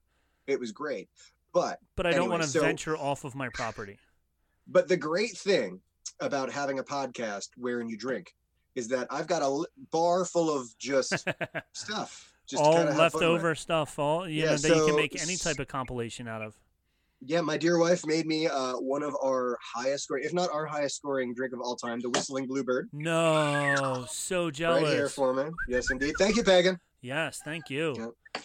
It 0.47 0.59
was 0.59 0.71
great, 0.71 1.09
but 1.53 1.77
But 1.95 2.07
I 2.07 2.11
don't 2.11 2.29
want 2.29 2.41
to 2.41 2.49
so- 2.49 2.61
venture 2.61 2.97
off 2.97 3.23
of 3.23 3.35
my 3.35 3.49
property. 3.53 3.99
but 4.67 4.87
the 4.87 4.97
great 4.97 5.37
thing 5.37 5.79
about 6.21 6.51
having 6.51 6.79
a 6.79 6.83
podcast 6.83 7.49
wherein 7.57 7.89
you 7.89 7.97
drink 7.97 8.33
is 8.75 8.87
that 8.87 9.07
I've 9.09 9.27
got 9.27 9.41
a 9.41 9.65
bar 9.91 10.23
full 10.25 10.49
of 10.55 10.67
just 10.77 11.13
stuff. 11.73 12.33
Just 12.47 12.61
all 12.63 12.73
kinda 12.73 12.87
have 12.93 12.95
fun 12.95 13.03
with. 13.05 13.13
leftover 13.13 13.55
stuff. 13.55 13.99
All 13.99 14.27
you 14.27 14.43
Yeah, 14.43 14.51
know 14.51 14.57
that 14.57 14.75
you 14.75 14.85
can 14.85 14.95
make 14.95 15.21
any 15.21 15.35
type 15.35 15.59
of 15.59 15.67
compilation 15.67 16.27
out 16.27 16.41
of. 16.41 16.55
Yeah, 17.23 17.41
my 17.41 17.55
dear 17.57 17.77
wife 17.77 18.03
made 18.05 18.25
me 18.25 18.47
uh, 18.47 18.73
one 18.77 19.03
of 19.03 19.15
our 19.23 19.57
highest 19.61 20.05
scoring, 20.05 20.23
if 20.23 20.33
not 20.33 20.49
our 20.51 20.65
highest 20.65 20.95
scoring 20.95 21.35
drink 21.35 21.53
of 21.53 21.59
all 21.61 21.75
time, 21.75 21.99
the 21.99 22.09
Whistling 22.09 22.47
Bluebird. 22.47 22.89
No, 22.93 24.05
so 24.09 24.49
jealous. 24.49 24.83
Right 24.83 24.93
here 24.93 25.07
for 25.09 25.33
me. 25.33 25.43
Yes, 25.67 25.91
indeed. 25.91 26.15
Thank 26.17 26.35
you, 26.35 26.43
Pagan. 26.43 26.79
yes, 27.01 27.39
thank 27.45 27.69
you. 27.69 28.13
Yeah. 28.35 28.41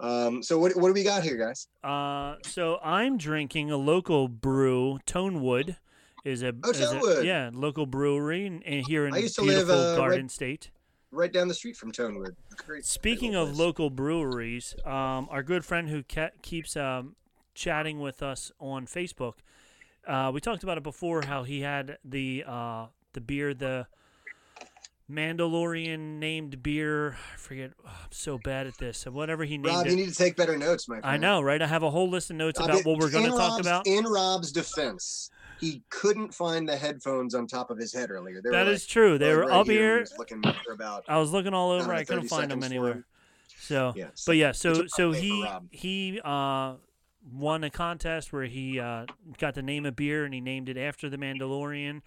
Um, 0.00 0.42
so 0.42 0.58
what, 0.58 0.74
what 0.76 0.88
do 0.88 0.94
we 0.94 1.04
got 1.04 1.22
here, 1.22 1.36
guys? 1.36 1.68
Uh, 1.84 2.36
so 2.44 2.78
I'm 2.82 3.16
drinking 3.18 3.70
a 3.70 3.76
local 3.76 4.26
brew. 4.28 4.98
Tonewood 5.06 5.76
is 6.24 6.42
a, 6.42 6.52
Oh, 6.62 6.70
is 6.70 6.80
a- 7.18 7.24
yeah 7.24 7.50
local 7.52 7.86
brewery 7.86 8.46
in 8.46 8.84
here 8.84 9.06
in 9.06 9.14
I 9.14 9.18
used 9.18 9.34
to 9.36 9.42
live, 9.42 9.66
beautiful 9.66 9.74
uh, 9.80 9.88
right- 9.90 9.96
Garden 9.96 10.28
State. 10.28 10.70
Right 11.12 11.32
down 11.32 11.48
the 11.48 11.54
street 11.54 11.76
from 11.76 11.90
Tonewood. 11.90 12.36
Great. 12.56 12.84
Speaking 12.86 13.34
of 13.34 13.48
place. 13.48 13.58
local 13.58 13.90
breweries, 13.90 14.76
um, 14.84 15.26
our 15.30 15.42
good 15.42 15.64
friend 15.64 15.88
who 15.88 16.04
ca- 16.04 16.30
keeps 16.40 16.76
um, 16.76 17.16
chatting 17.52 17.98
with 17.98 18.22
us 18.22 18.52
on 18.60 18.86
Facebook, 18.86 19.34
uh, 20.06 20.30
we 20.32 20.40
talked 20.40 20.62
about 20.62 20.76
it 20.78 20.84
before. 20.84 21.22
How 21.22 21.42
he 21.42 21.62
had 21.62 21.98
the 22.04 22.44
uh, 22.46 22.86
the 23.12 23.20
beer, 23.20 23.54
the 23.54 23.88
Mandalorian 25.10 26.18
named 26.20 26.62
beer. 26.62 27.16
I 27.34 27.36
forget. 27.36 27.72
oh, 27.84 27.88
I'm 27.88 28.12
so 28.12 28.38
bad 28.38 28.66
at 28.68 28.78
this. 28.78 29.04
Whatever 29.04 29.44
he 29.44 29.58
named 29.58 29.66
Rob, 29.74 29.86
it. 29.86 29.90
you 29.90 29.96
need 29.96 30.08
to 30.08 30.14
take 30.14 30.36
better 30.36 30.56
notes, 30.56 30.88
my 30.88 31.00
friend. 31.00 31.06
I 31.06 31.16
know, 31.16 31.40
right? 31.40 31.60
I 31.60 31.66
have 31.66 31.82
a 31.82 31.90
whole 31.90 32.08
list 32.08 32.30
of 32.30 32.36
notes 32.36 32.60
I 32.60 32.66
about 32.66 32.84
what 32.84 32.98
we're 33.00 33.10
going 33.10 33.24
to 33.24 33.36
talk 33.36 33.60
about. 33.60 33.86
In 33.88 34.04
Rob's 34.04 34.52
defense, 34.52 35.30
he 35.60 35.82
couldn't 35.90 36.32
find 36.34 36.68
the 36.68 36.76
headphones 36.76 37.34
on 37.34 37.46
top 37.46 37.70
of 37.70 37.78
his 37.78 37.92
head 37.92 38.10
earlier. 38.10 38.40
They 38.42 38.50
That 38.50 38.68
is 38.68 38.86
true. 38.86 39.18
They 39.18 39.34
were 39.34 39.42
right 39.42 39.52
up 39.52 39.66
here. 39.66 40.06
for 40.06 40.72
about. 40.72 41.04
I 41.08 41.18
was 41.18 41.32
looking 41.32 41.54
all 41.54 41.70
over. 41.70 41.92
I 41.92 42.04
couldn't 42.04 42.28
find 42.28 42.50
them 42.50 42.62
anywhere. 42.62 43.04
So, 43.58 43.92
Yes. 43.94 44.24
but 44.26 44.36
yeah, 44.36 44.52
so 44.52 44.86
so 44.86 45.12
he 45.12 45.46
he 45.70 46.20
uh, 46.24 46.74
won 47.30 47.62
a 47.62 47.70
contest 47.70 48.32
where 48.32 48.44
he 48.44 48.80
uh, 48.80 49.06
got 49.38 49.54
to 49.54 49.62
name 49.62 49.86
a 49.86 49.92
beer 49.92 50.24
and 50.24 50.32
he 50.32 50.40
named 50.40 50.68
it 50.68 50.76
after 50.76 51.08
the 51.08 51.18
Mandalorian. 51.18 52.00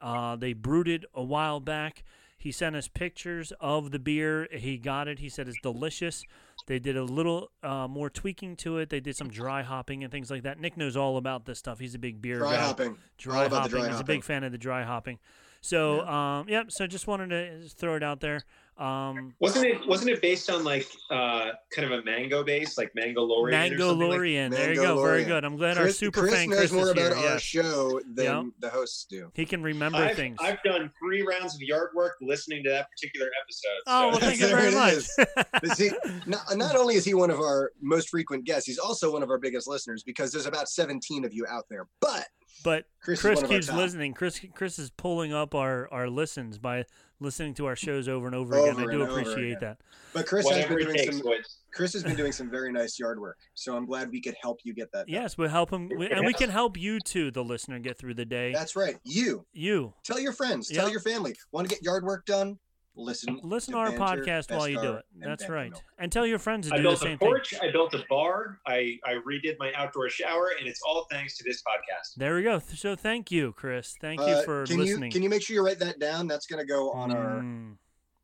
Uh, 0.00 0.36
they 0.36 0.52
brewed 0.52 0.88
it 0.88 1.04
a 1.14 1.22
while 1.22 1.60
back. 1.60 2.04
He 2.38 2.52
sent 2.52 2.74
us 2.74 2.88
pictures 2.88 3.52
of 3.60 3.90
the 3.90 3.98
beer. 3.98 4.48
He 4.50 4.78
got 4.78 5.08
it. 5.08 5.18
He 5.18 5.28
said 5.28 5.46
it's 5.46 5.60
delicious. 5.62 6.24
They 6.70 6.78
did 6.78 6.96
a 6.96 7.02
little 7.02 7.50
uh, 7.64 7.88
more 7.88 8.08
tweaking 8.08 8.54
to 8.58 8.78
it. 8.78 8.90
They 8.90 9.00
did 9.00 9.16
some 9.16 9.28
dry 9.28 9.62
hopping 9.62 10.04
and 10.04 10.12
things 10.12 10.30
like 10.30 10.44
that. 10.44 10.60
Nick 10.60 10.76
knows 10.76 10.96
all 10.96 11.16
about 11.16 11.44
this 11.44 11.58
stuff. 11.58 11.80
He's 11.80 11.96
a 11.96 11.98
big 11.98 12.22
beer 12.22 12.38
Dry 12.38 12.52
guy 12.52 12.62
hopping. 12.62 12.96
dry 13.18 13.40
All 13.40 13.46
about 13.46 13.50
the 13.64 13.70
hopping. 13.70 13.80
dry 13.80 13.90
He's 13.90 14.00
a 14.00 14.04
big 14.04 14.22
fan 14.22 14.44
of 14.44 14.52
the 14.52 14.58
dry 14.58 14.84
hopping. 14.84 15.18
So, 15.60 16.00
um, 16.06 16.48
yep. 16.48 16.70
So 16.72 16.86
just 16.86 17.06
wanted 17.06 17.30
to 17.30 17.68
throw 17.68 17.94
it 17.96 18.02
out 18.02 18.20
there. 18.20 18.42
Um, 18.78 19.34
Wasn't 19.40 19.66
it? 19.66 19.86
Wasn't 19.86 20.10
it 20.10 20.22
based 20.22 20.48
on 20.48 20.64
like 20.64 20.86
uh, 21.10 21.50
kind 21.70 21.92
of 21.92 21.98
a 21.98 22.02
mango 22.02 22.42
base, 22.42 22.78
like 22.78 22.90
mango 22.94 23.20
Lorian? 23.22 23.54
or 23.54 23.60
Mango 23.68 23.88
something 23.90 24.08
like- 24.08 24.16
Lorian. 24.16 24.50
there 24.50 24.70
you 24.72 24.80
go. 24.80 25.02
Very 25.02 25.24
good. 25.24 25.44
I'm 25.44 25.58
glad 25.58 25.76
our 25.76 25.90
super 25.90 26.20
Chris 26.22 26.32
fan 26.34 26.48
knows 26.48 26.58
Chris 26.60 26.72
more 26.72 26.86
is 26.88 26.92
here. 26.94 27.06
about 27.08 27.18
our 27.18 27.24
Yes. 27.24 27.42
show 27.42 28.00
than 28.14 28.24
Yep. 28.24 28.44
the 28.60 28.70
hosts 28.70 29.04
do. 29.10 29.30
He 29.34 29.44
can 29.44 29.62
remember 29.62 29.98
I've, 29.98 30.16
things. 30.16 30.38
I've 30.40 30.62
done 30.62 30.90
three 30.98 31.20
rounds 31.20 31.54
of 31.56 31.60
yard 31.60 31.90
work 31.94 32.16
listening 32.22 32.64
to 32.64 32.70
that 32.70 32.88
particular 32.90 33.28
episode. 33.44 33.82
oh, 33.86 34.08
well, 34.08 34.18
thank 34.18 34.40
you 34.40 34.46
very 34.48 34.72
much. 34.72 34.94
is. 34.94 35.76
See, 35.76 35.90
not, 36.26 36.56
not 36.56 36.74
only 36.74 36.94
is 36.94 37.04
he 37.04 37.12
one 37.12 37.30
of 37.30 37.38
our 37.38 37.72
most 37.82 38.08
frequent 38.08 38.46
guests, 38.46 38.66
he's 38.66 38.78
also 38.78 39.12
one 39.12 39.22
of 39.22 39.28
our 39.28 39.36
biggest 39.38 39.68
listeners 39.68 40.02
because 40.02 40.32
there's 40.32 40.46
about 40.46 40.70
17 40.70 41.26
of 41.26 41.34
you 41.34 41.44
out 41.50 41.66
there. 41.68 41.86
But 42.00 42.24
but 42.64 42.86
Chris, 43.00 43.20
Chris, 43.20 43.38
is 43.38 43.42
one 43.42 43.44
of 43.44 43.50
our 43.50 43.56
keeps 43.58 43.72
listening. 43.72 44.14
Chris 44.14 44.40
Chris 44.54 44.78
is 44.78 44.90
pulling 44.90 45.32
up 45.32 45.54
our, 45.54 45.88
our 45.92 46.08
listens 46.08 46.58
by 46.58 46.84
listening 47.20 47.54
to 47.54 47.66
our 47.66 47.76
shows 47.76 48.08
over 48.08 48.26
and 48.26 48.34
over, 48.34 48.56
Over 48.56 48.70
again. 48.70 48.88
I 48.88 48.92
do 48.92 49.02
appreciate 49.02 49.60
that. 49.60 49.78
But 50.12 50.26
Chris 50.26 50.48
has 50.48 50.66
been 50.66 50.78
doing 50.78 50.96
takes, 50.96 51.16
some. 51.16 51.24
boys. 51.24 51.58
Chris 51.72 51.92
has 51.92 52.02
been 52.02 52.16
doing 52.16 52.32
some 52.32 52.50
very 52.50 52.72
nice 52.72 52.98
yard 52.98 53.20
work, 53.20 53.38
so 53.54 53.76
I'm 53.76 53.86
glad 53.86 54.10
we 54.10 54.20
could 54.20 54.34
help 54.42 54.60
you 54.64 54.74
get 54.74 54.90
that. 54.92 55.06
done. 55.06 55.14
Yes, 55.14 55.38
we'll 55.38 55.48
help 55.48 55.70
him, 55.70 55.88
we, 55.96 56.10
and 56.10 56.26
we 56.26 56.32
can 56.32 56.50
help 56.50 56.76
you 56.76 56.98
too, 56.98 57.30
the 57.30 57.44
listener, 57.44 57.78
get 57.78 57.96
through 57.96 58.14
the 58.14 58.24
day. 58.24 58.52
That's 58.52 58.74
right. 58.74 58.96
You 59.04 59.46
you 59.52 59.94
tell 60.02 60.18
your 60.18 60.32
friends, 60.32 60.68
tell 60.68 60.90
your 60.90 61.00
family. 61.00 61.36
Want 61.52 61.68
to 61.68 61.74
get 61.74 61.82
yard 61.84 62.04
work 62.04 62.26
done? 62.26 62.58
Listen. 62.96 63.40
listen 63.42 63.72
to 63.72 63.78
to 63.78 63.80
our 63.80 63.96
Banter, 63.96 64.24
podcast 64.24 64.50
while 64.56 64.68
you 64.68 64.80
do 64.80 64.92
it. 64.94 65.04
That's 65.16 65.42
Banter 65.44 65.52
right, 65.52 65.70
Milk. 65.70 65.82
and 65.98 66.10
tell 66.12 66.26
your 66.26 66.38
friends 66.38 66.68
to 66.68 66.74
I 66.74 66.76
do 66.78 66.82
the 66.82 66.88
built 66.90 66.98
a 67.00 67.02
same 67.02 67.18
thing. 67.18 67.28
porch. 67.28 67.54
I 67.62 67.70
built 67.70 67.94
a 67.94 68.04
bar. 68.10 68.58
I, 68.66 68.98
I 69.04 69.14
redid 69.26 69.56
my 69.58 69.72
outdoor 69.74 70.10
shower, 70.10 70.50
and 70.58 70.68
it's 70.68 70.80
all 70.86 71.06
thanks 71.10 71.36
to 71.38 71.44
this 71.44 71.62
podcast. 71.62 72.16
There 72.16 72.34
we 72.34 72.42
go. 72.42 72.58
So 72.58 72.96
thank 72.96 73.30
you, 73.30 73.52
Chris. 73.52 73.94
Thank 74.00 74.20
you 74.20 74.26
Uh, 74.26 74.42
for 74.42 74.66
can 74.66 74.78
listening. 74.78 75.04
you 75.04 75.12
can 75.12 75.22
you 75.22 75.28
make 75.30 75.40
sure 75.42 75.54
you 75.54 75.64
write 75.64 75.78
that 75.78 75.98
down? 75.98 76.26
That's 76.26 76.46
going 76.46 76.60
to 76.60 76.66
go 76.66 76.90
on 76.90 77.10
our. 77.12 77.40
Mm, 77.40 77.76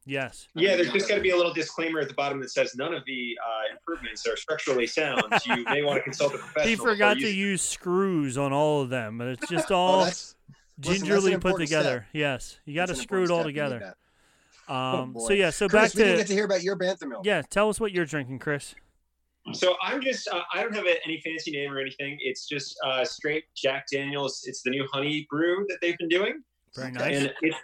yes. 0.04 0.48
Yeah, 0.54 0.76
there's 0.76 0.90
just 0.92 1.08
got 1.08 1.14
to 1.14 1.20
be 1.22 1.30
a 1.30 1.36
little 1.36 1.54
disclaimer 1.54 2.00
at 2.00 2.08
the 2.08 2.14
bottom 2.14 2.40
that 2.40 2.50
says 2.50 2.74
none 2.74 2.92
of 2.92 3.02
the 3.06 3.38
uh, 3.46 3.72
improvements 3.76 4.26
are 4.26 4.36
structurally 4.36 4.86
sound. 4.88 5.22
You 5.46 5.64
may 5.64 5.82
want 5.84 5.98
to 5.98 6.02
consult 6.02 6.34
a 6.34 6.38
professional. 6.38 6.68
He 6.68 6.76
forgot 6.76 7.14
to 7.14 7.20
using- 7.20 7.38
use 7.38 7.62
screws 7.62 8.36
on 8.36 8.52
all 8.52 8.82
of 8.82 8.90
them, 8.90 9.16
but 9.16 9.28
it's 9.28 9.48
just 9.48 9.70
Oh, 9.70 9.76
all 9.76 10.04
listen, 10.04 10.34
gingerly 10.80 11.36
put 11.38 11.56
together. 11.56 12.06
step. 12.10 12.10
Yes, 12.12 12.58
you 12.66 12.74
got 12.74 12.88
to 12.88 12.94
screw 12.96 13.22
it 13.24 13.30
all 13.30 13.38
step. 13.38 13.46
You 13.46 13.52
together. 13.52 13.94
That. 14.66 14.72
Oh, 14.72 15.02
Um, 15.02 15.16
so 15.18 15.32
yeah, 15.32 15.50
so 15.50 15.68
Chris, 15.68 15.92
back 15.92 15.94
we 15.94 15.98
didn't 16.02 16.12
to 16.14 16.18
get 16.22 16.26
to 16.28 16.32
hear 16.34 16.44
about 16.44 16.62
your 16.62 16.76
bantha 16.76 17.06
milk. 17.08 17.24
yeah. 17.26 17.42
Tell 17.42 17.68
us 17.68 17.78
what 17.80 17.92
you're 17.92 18.04
drinking, 18.06 18.38
Chris. 18.38 18.74
So 19.52 19.76
I'm 19.80 20.02
just 20.02 20.26
uh, 20.28 20.42
I 20.52 20.62
don't 20.62 20.74
have 20.74 20.86
a, 20.86 20.96
any 21.04 21.20
fancy 21.24 21.52
name 21.52 21.72
or 21.72 21.78
anything. 21.78 22.18
It's 22.20 22.46
just 22.48 22.76
uh, 22.84 23.04
straight 23.04 23.44
Jack 23.56 23.86
Daniels. 23.92 24.42
It's 24.44 24.62
the 24.62 24.70
new 24.70 24.86
honey 24.92 25.26
brew 25.30 25.64
that 25.68 25.78
they've 25.80 25.96
been 25.98 26.08
doing, 26.08 26.42
Very 26.74 26.90
nice. 26.90 27.16
and 27.16 27.32
it's 27.42 27.56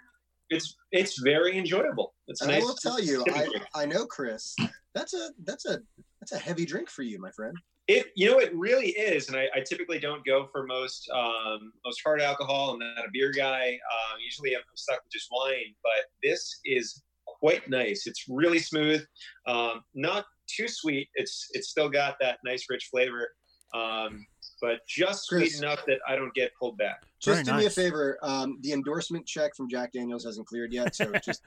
it's 0.50 0.76
it's 0.92 1.20
very 1.22 1.58
enjoyable. 1.58 2.14
It's 2.28 2.40
And 2.40 2.50
nice. 2.52 2.62
I 2.62 2.64
will 2.64 2.74
tell 2.76 3.00
you, 3.00 3.24
I, 3.34 3.48
I 3.74 3.86
know 3.86 4.06
Chris. 4.06 4.54
That's 4.94 5.12
a 5.14 5.30
that's 5.44 5.66
a 5.66 5.80
that's 6.20 6.30
a 6.32 6.38
heavy 6.38 6.64
drink 6.64 6.88
for 6.88 7.02
you, 7.02 7.18
my 7.20 7.32
friend. 7.32 7.56
It 7.92 8.06
you 8.16 8.30
know 8.30 8.38
it 8.38 8.54
really 8.54 8.88
is, 8.90 9.28
and 9.28 9.36
I, 9.36 9.48
I 9.54 9.60
typically 9.60 9.98
don't 9.98 10.24
go 10.24 10.48
for 10.52 10.66
most 10.66 11.08
um, 11.10 11.72
most 11.84 12.00
hard 12.04 12.20
alcohol. 12.20 12.70
I'm 12.70 12.78
not 12.78 13.04
a 13.04 13.10
beer 13.12 13.32
guy. 13.32 13.70
Um, 13.70 14.18
usually 14.24 14.54
I'm 14.56 14.62
stuck 14.74 15.02
with 15.04 15.12
just 15.12 15.28
wine, 15.32 15.74
but 15.82 16.04
this 16.22 16.60
is 16.64 17.02
quite 17.26 17.68
nice. 17.68 18.06
It's 18.06 18.24
really 18.28 18.58
smooth, 18.58 19.04
um, 19.46 19.82
not 19.94 20.24
too 20.48 20.68
sweet. 20.68 21.08
It's 21.14 21.48
it's 21.52 21.68
still 21.68 21.88
got 21.88 22.16
that 22.20 22.38
nice 22.44 22.66
rich 22.70 22.88
flavor, 22.90 23.28
um, 23.74 24.24
but 24.60 24.80
just 24.88 25.28
Chris. 25.28 25.52
sweet 25.54 25.62
enough 25.64 25.84
that 25.86 25.98
I 26.08 26.16
don't 26.16 26.34
get 26.34 26.50
pulled 26.58 26.78
back. 26.78 27.02
Just 27.20 27.44
Very 27.44 27.56
do 27.56 27.60
me 27.62 27.66
a 27.66 27.70
favor. 27.70 28.18
Um, 28.22 28.58
the 28.62 28.72
endorsement 28.72 29.26
check 29.26 29.54
from 29.56 29.68
Jack 29.68 29.92
Daniels 29.92 30.24
hasn't 30.24 30.46
cleared 30.46 30.72
yet, 30.72 30.94
so 30.94 31.10
just 31.24 31.42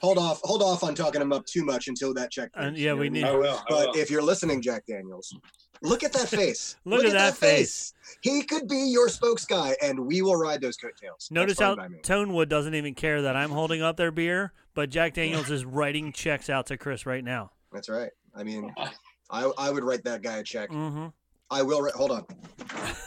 hold 0.00 0.18
off 0.18 0.40
hold 0.44 0.62
off 0.62 0.82
on 0.82 0.94
talking 0.94 1.20
him 1.22 1.32
up 1.32 1.46
too 1.46 1.64
much 1.64 1.88
until 1.88 2.12
that 2.14 2.30
check. 2.30 2.50
And 2.54 2.74
clears, 2.74 2.80
yeah, 2.80 2.90
you 2.90 2.94
know 2.96 3.00
we 3.00 3.08
what 3.08 3.16
I 3.16 3.20
need- 3.20 3.24
I 3.24 3.36
will. 3.36 3.58
I 3.58 3.64
But 3.68 3.88
will. 3.88 3.96
if 4.02 4.10
you're 4.10 4.22
listening, 4.22 4.60
Jack 4.62 4.84
Daniels, 4.86 5.34
look 5.82 6.02
at 6.04 6.12
that 6.12 6.28
face. 6.28 6.76
Look 6.84 7.04
at 7.04 7.12
that 7.12 7.36
face. 7.36 7.92
He 8.20 8.42
could 8.42 8.68
be 8.68 8.90
your 8.90 9.08
spokes 9.08 9.44
guy, 9.44 9.76
and 9.82 9.98
we 9.98 10.22
will 10.22 10.36
ride 10.36 10.60
those 10.60 10.76
coattails. 10.76 11.28
Notice 11.30 11.58
how 11.58 11.76
fine 11.76 11.92
by. 11.92 11.98
Tonewood 11.98 12.48
doesn't 12.48 12.74
even 12.74 12.94
care 12.94 13.22
that 13.22 13.36
I'm 13.36 13.50
holding 13.50 13.82
up 13.82 13.96
their 13.96 14.10
beer, 14.10 14.52
but 14.74 14.90
Jack 14.90 15.14
Daniels 15.14 15.50
is 15.50 15.64
writing 15.64 16.12
checks 16.12 16.48
out 16.48 16.66
to 16.66 16.76
Chris 16.78 17.06
right 17.06 17.24
now. 17.24 17.50
That's 17.72 17.88
right. 17.88 18.10
I 18.34 18.44
mean, 18.44 18.72
I, 19.30 19.50
I 19.58 19.70
would 19.70 19.84
write 19.84 20.04
that 20.04 20.22
guy 20.22 20.38
a 20.38 20.42
check. 20.42 20.70
hmm 20.70 21.06
I 21.50 21.62
will 21.62 21.82
write. 21.82 21.94
Hold 21.94 22.10
on. 22.10 22.26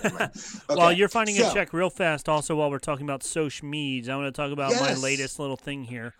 Okay. 0.05 0.27
While 0.67 0.93
you're 0.93 1.09
finding 1.09 1.37
a 1.39 1.51
check 1.51 1.73
real 1.73 1.89
fast, 1.89 2.29
also 2.29 2.55
while 2.55 2.69
we're 2.69 2.79
talking 2.79 3.05
about 3.05 3.23
social 3.23 3.67
meds, 3.67 4.07
I 4.07 4.15
want 4.15 4.33
to 4.33 4.41
talk 4.41 4.51
about 4.51 4.71
my 4.79 4.93
latest 4.93 5.39
little 5.39 5.57
thing 5.57 5.83
here. 5.83 6.13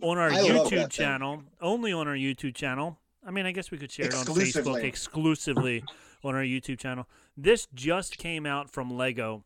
on 0.00 0.16
our 0.16 0.30
I 0.30 0.40
love 0.40 0.46
that 0.46 0.54
YouTube 0.54 0.70
thing. 0.70 0.88
channel, 0.88 1.42
only 1.60 1.92
on 1.92 2.06
our 2.08 2.14
YouTube 2.14 2.54
channel. 2.54 2.98
I 3.26 3.30
mean, 3.30 3.46
I 3.46 3.52
guess 3.52 3.70
we 3.70 3.78
could 3.78 3.90
share 3.90 4.06
it 4.06 4.14
on 4.14 4.24
Facebook 4.26 4.82
Exclusively. 4.84 5.82
on 6.22 6.34
our 6.34 6.42
YouTube 6.42 6.78
channel. 6.78 7.06
This 7.36 7.66
just 7.74 8.18
came 8.18 8.46
out 8.46 8.70
from 8.70 8.90
Lego, 8.90 9.44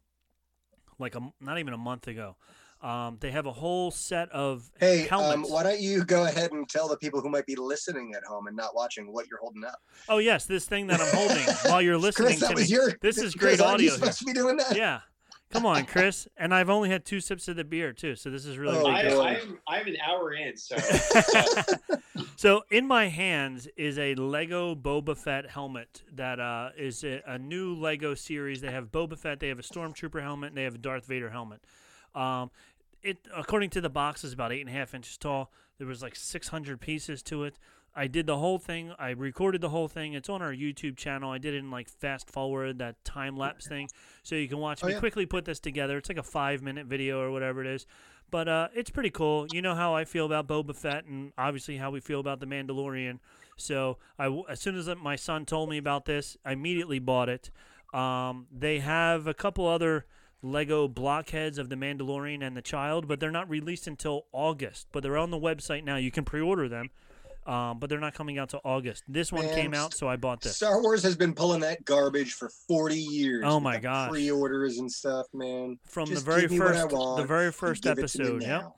like 0.99 1.15
a, 1.15 1.21
not 1.41 1.59
even 1.59 1.73
a 1.73 1.79
month 1.79 2.09
ago. 2.09 2.37
Um, 2.81 3.17
they 3.19 3.33
have 3.33 3.47
a 3.47 3.53
whole 3.53 3.91
set 3.91 4.31
of 4.31 4.71
Hey, 4.79 5.09
um, 5.09 5.43
why 5.43 5.65
don't 5.65 5.81
you 5.81 6.05
go 6.05 6.27
ahead 6.27 6.53
and 6.53 6.69
tell 6.69 6.87
the 6.89 6.97
people 6.97 7.21
who 7.21 7.29
might 7.29 7.45
be 7.45 7.57
listening 7.57 8.15
at 8.17 8.23
home 8.23 8.47
and 8.47 8.57
not 8.57 8.73
watching 8.73 9.13
what 9.13 9.27
you're 9.29 9.41
holding 9.41 9.65
up? 9.65 9.81
oh 10.09 10.19
yes, 10.19 10.47
this 10.47 10.65
thing 10.67 10.87
that 10.87 11.01
I'm 11.01 11.13
holding 11.13 11.45
while 11.73 11.83
you're 11.83 11.99
listening 11.99 12.39
Chris, 12.39 12.49
to 12.49 12.55
me. 12.55 12.63
your. 12.67 12.93
This 13.03 13.19
is 13.19 13.35
Chris, 13.35 13.57
great 13.57 13.59
you 13.59 13.65
audio. 13.65 13.93
supposed 13.95 14.21
to 14.21 14.25
be 14.27 14.33
doing 14.33 14.57
that? 14.59 14.77
Yeah, 14.77 15.01
come 15.51 15.65
on, 15.67 15.85
Chris. 15.87 16.29
And 16.37 16.55
I've 16.55 16.71
only 16.71 16.91
had 16.91 17.05
two 17.05 17.21
sips 17.21 17.49
of 17.49 17.57
the 17.57 17.65
beer 17.65 17.93
too, 17.93 18.15
so 18.17 18.31
this 18.31 18.45
is 18.45 18.59
really 18.59 18.77
Oh, 18.79 18.83
good. 18.85 19.13
I, 19.19 19.35
I'm 19.35 19.59
I'm 19.67 19.87
an 19.87 19.97
hour 20.07 20.33
in, 20.33 20.57
so 20.57 20.77
So 22.37 22.63
in 22.71 22.87
my 22.87 23.09
hands 23.09 23.69
is 23.77 23.99
a 23.99 24.15
Lego 24.15 24.75
Boba 24.75 25.17
Fett 25.17 25.51
helmet 25.51 26.03
that 26.15 26.39
uh, 26.39 26.71
is 26.77 27.03
a, 27.05 27.21
a 27.27 27.39
new 27.39 27.75
Lego 27.75 28.15
series. 28.15 28.61
They 28.61 28.71
have 28.71 28.93
Boba 28.93 29.19
Fett, 29.19 29.41
they 29.41 29.49
have 29.49 29.59
a 29.59 29.63
Stormtrooper 29.63 30.23
helmet, 30.23 30.49
and 30.51 30.57
they 30.57 30.63
have 30.65 30.77
a 30.77 30.79
Darth 30.79 31.05
Vader 31.07 31.31
helmet. 31.31 31.61
Um, 32.15 32.51
it 33.03 33.19
according 33.37 33.71
to 33.71 33.81
the 33.81 33.91
box 33.91 34.25
is 34.25 34.33
about 34.33 34.53
eight 34.53 34.61
and 34.61 34.69
a 34.69 34.73
half 34.73 34.95
inches 34.95 35.17
tall. 35.17 35.51
There 35.79 35.87
was 35.87 36.03
like 36.03 36.17
600 36.17 36.81
pieces 36.81 37.23
to 37.25 37.45
it. 37.45 37.57
I 37.99 38.07
did 38.07 38.27
the 38.27 38.39
whole 38.39 38.59
thing. 38.59 38.93
I 38.99 39.11
recorded 39.11 39.61
the 39.61 39.69
whole 39.71 39.89
thing. 39.89 40.13
It's 40.15 40.29
on 40.29 40.41
our 40.41 40.53
YouTube 40.53 40.97
channel. 40.97 41.31
I 41.33 41.39
did 41.39 41.55
it 41.55 41.59
in 41.59 41.71
like 41.71 41.89
fast 41.89 42.31
forward, 42.31 42.79
that 42.79 43.05
time 43.05 43.37
lapse 43.37 43.67
thing, 43.67 43.89
so 44.23 44.35
you 44.37 44.49
can 44.49 44.59
watch 44.59 44.85
Oh, 44.85 44.87
me 44.87 44.93
yeah. 44.95 45.01
quickly 45.01 45.27
put 45.27 45.45
this 45.45 45.59
together. 45.59 45.99
It's 45.99 46.09
like 46.09 46.19
a 46.19 46.23
five 46.23 46.63
minute 46.63 46.87
video 46.87 47.21
or 47.21 47.31
whatever 47.31 47.61
it 47.61 47.67
is. 47.67 47.87
But 48.31 48.47
uh, 48.47 48.69
it's 48.75 48.91
pretty 48.91 49.11
cool. 49.11 49.47
You 49.53 49.63
know 49.63 49.75
how 49.75 49.95
I 49.95 50.05
feel 50.05 50.27
about 50.27 50.47
Boba 50.47 50.77
Fett, 50.77 51.07
and 51.07 51.33
obviously 51.39 51.79
how 51.79 51.91
we 51.91 52.01
feel 52.01 52.21
about 52.21 52.41
the 52.41 52.47
Mandalorian. 52.47 53.19
So 53.57 53.97
I, 54.19 54.27
as 54.49 54.61
soon 54.61 54.77
as 54.77 54.89
my 55.03 55.17
son 55.17 55.45
told 55.47 55.69
me 55.71 55.79
about 55.79 56.05
this, 56.05 56.37
I 56.45 56.53
immediately 56.53 56.99
bought 57.01 57.29
it. 57.29 57.51
Um, 57.95 58.47
they 58.53 58.81
have 58.81 59.27
a 59.27 59.35
couple 59.35 59.67
other 59.67 60.05
Lego 60.43 60.87
blockheads 60.87 61.59
of 61.59 61.69
the 61.69 61.75
Mandalorian 61.75 62.47
and 62.47 62.57
the 62.57 62.63
Child, 62.63 63.09
but 63.09 63.19
they're 63.19 63.31
not 63.33 63.49
released 63.51 63.87
until 63.87 64.27
August. 64.31 64.87
But 64.93 65.03
they're 65.03 65.17
on 65.17 65.31
the 65.31 65.39
website 65.39 65.83
now. 65.83 65.97
You 65.97 66.11
can 66.13 66.25
pre-order 66.25 66.69
them, 66.69 66.91
um, 67.49 67.79
but 67.79 67.89
they're 67.89 67.99
not 67.99 68.15
coming 68.15 68.39
out 68.39 68.51
till 68.51 68.61
August. 68.65 69.03
This 69.09 69.33
one 69.33 69.47
Man, 69.47 69.55
came 69.55 69.75
out, 69.75 69.95
so 69.95 70.07
I 70.09 70.17
bought 70.17 70.43
this. 70.43 70.57
Star 70.57 70.83
Wars 70.83 71.03
has 71.03 71.17
been 71.17 71.35
pulling 71.35 71.61
that 71.61 71.85
garbage 71.85 72.35
for 72.35 72.51
40 72.69 72.97
years. 72.97 73.45
Oh 73.47 73.59
my 73.59 73.79
god. 73.79 74.11
Pre-orders 74.11 74.79
and 74.79 74.91
stuff, 74.91 75.27
man. 75.33 75.79
From 75.87 76.09
Just 76.09 76.25
the 76.25 76.31
very 76.31 76.43
give 76.43 76.51
me 76.53 76.59
what 76.61 76.77
I 76.77 76.83
first, 76.83 77.17
the 77.17 77.25
very 77.27 77.51
first 77.53 77.83
give 77.83 77.99
it 77.99 78.09
to 78.09 78.19
me 78.19 78.25
episode. 78.25 78.43
Yep. 78.43 78.61
now. 78.63 78.75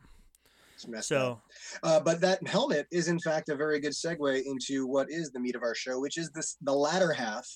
It's 0.75 0.89
messed 0.89 1.13
up. 1.13 1.43
So 1.73 1.79
Uh, 1.83 2.01
but 2.01 2.21
that 2.21 2.47
helmet 2.47 2.87
is, 2.91 3.09
in 3.09 3.19
fact, 3.19 3.49
a 3.49 3.57
very 3.57 3.81
good 3.81 3.93
segue 3.93 4.43
into 4.47 4.87
what 4.87 5.09
is 5.11 5.31
the 5.33 5.41
meat 5.41 5.57
of 5.57 5.63
our 5.63 5.75
show, 5.75 5.99
which 6.01 6.17
is 6.17 6.31
this 6.31 6.57
the 6.63 6.73
latter 6.73 7.13
half 7.13 7.47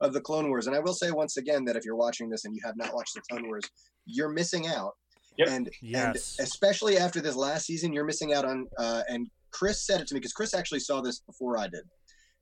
of 0.00 0.12
the 0.12 0.20
Clone 0.20 0.48
Wars. 0.48 0.66
And 0.66 0.74
I 0.76 0.80
will 0.80 0.92
say 0.92 1.10
once 1.12 1.36
again 1.36 1.64
that 1.66 1.76
if 1.76 1.84
you're 1.84 1.96
watching 1.96 2.28
this 2.28 2.44
and 2.44 2.54
you 2.54 2.60
have 2.64 2.76
not 2.76 2.92
watched 2.94 3.14
the 3.14 3.22
Clone 3.30 3.46
Wars, 3.46 3.62
you're 4.06 4.28
missing 4.28 4.66
out. 4.66 4.92
Yep. 5.38 5.48
And 5.48 5.70
Yes. 5.80 6.36
and 6.38 6.46
especially 6.46 6.98
after 6.98 7.20
this 7.20 7.36
last 7.36 7.66
season, 7.66 7.92
you're 7.92 8.04
missing 8.04 8.32
out 8.34 8.44
on. 8.44 8.66
Uh, 8.78 9.02
and 9.08 9.28
Chris 9.54 9.86
said 9.86 10.00
it 10.00 10.08
to 10.08 10.14
me 10.14 10.20
because 10.20 10.32
Chris 10.32 10.52
actually 10.52 10.80
saw 10.80 11.00
this 11.00 11.20
before 11.20 11.56
I 11.58 11.68
did. 11.68 11.84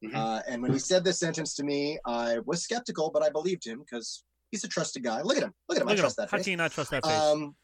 Mhm. 0.05 0.15
Uh, 0.17 0.43
and 0.49 0.63
when 0.63 0.73
he 0.73 0.79
said 0.79 1.05
this 1.05 1.21
sentence 1.21 1.55
to 1.57 1.63
me, 1.63 1.99
I 2.07 2.39
was 2.47 2.63
skeptical, 2.63 3.11
but 3.15 3.23
I 3.23 3.29
believed 3.31 3.65
him 3.67 3.79
because 3.81 4.25
he's 4.51 4.65
a 4.65 4.69
trusted 4.69 5.05
guy. 5.05 5.21
Look 5.23 5.37
at 5.37 5.43
him. 5.45 5.53
Look 5.69 5.77
at 5.79 5.83
him. 5.83 5.89
look 5.89 5.99
I 5.99 6.01
trust 6.01 6.19
him. 6.19 6.23
that 6.25 6.31
How 6.31 6.39
face. 6.39 6.45
can 6.47 6.51
you 6.53 6.57
not 6.57 6.73
trust 6.73 6.91
that 6.91 7.05
face? 7.05 7.13
Um, 7.13 7.55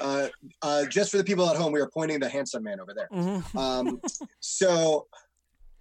uh, 0.00 0.28
uh, 0.62 0.84
just 0.86 1.10
for 1.10 1.16
the 1.18 1.24
people 1.24 1.48
at 1.48 1.56
home, 1.56 1.72
we 1.72 1.80
are 1.80 1.88
pointing 1.94 2.18
the 2.20 2.28
handsome 2.28 2.64
man 2.64 2.80
over 2.80 2.92
there. 2.94 3.08
Mhm. 3.12 3.44
Um, 3.58 4.00
so 4.40 5.06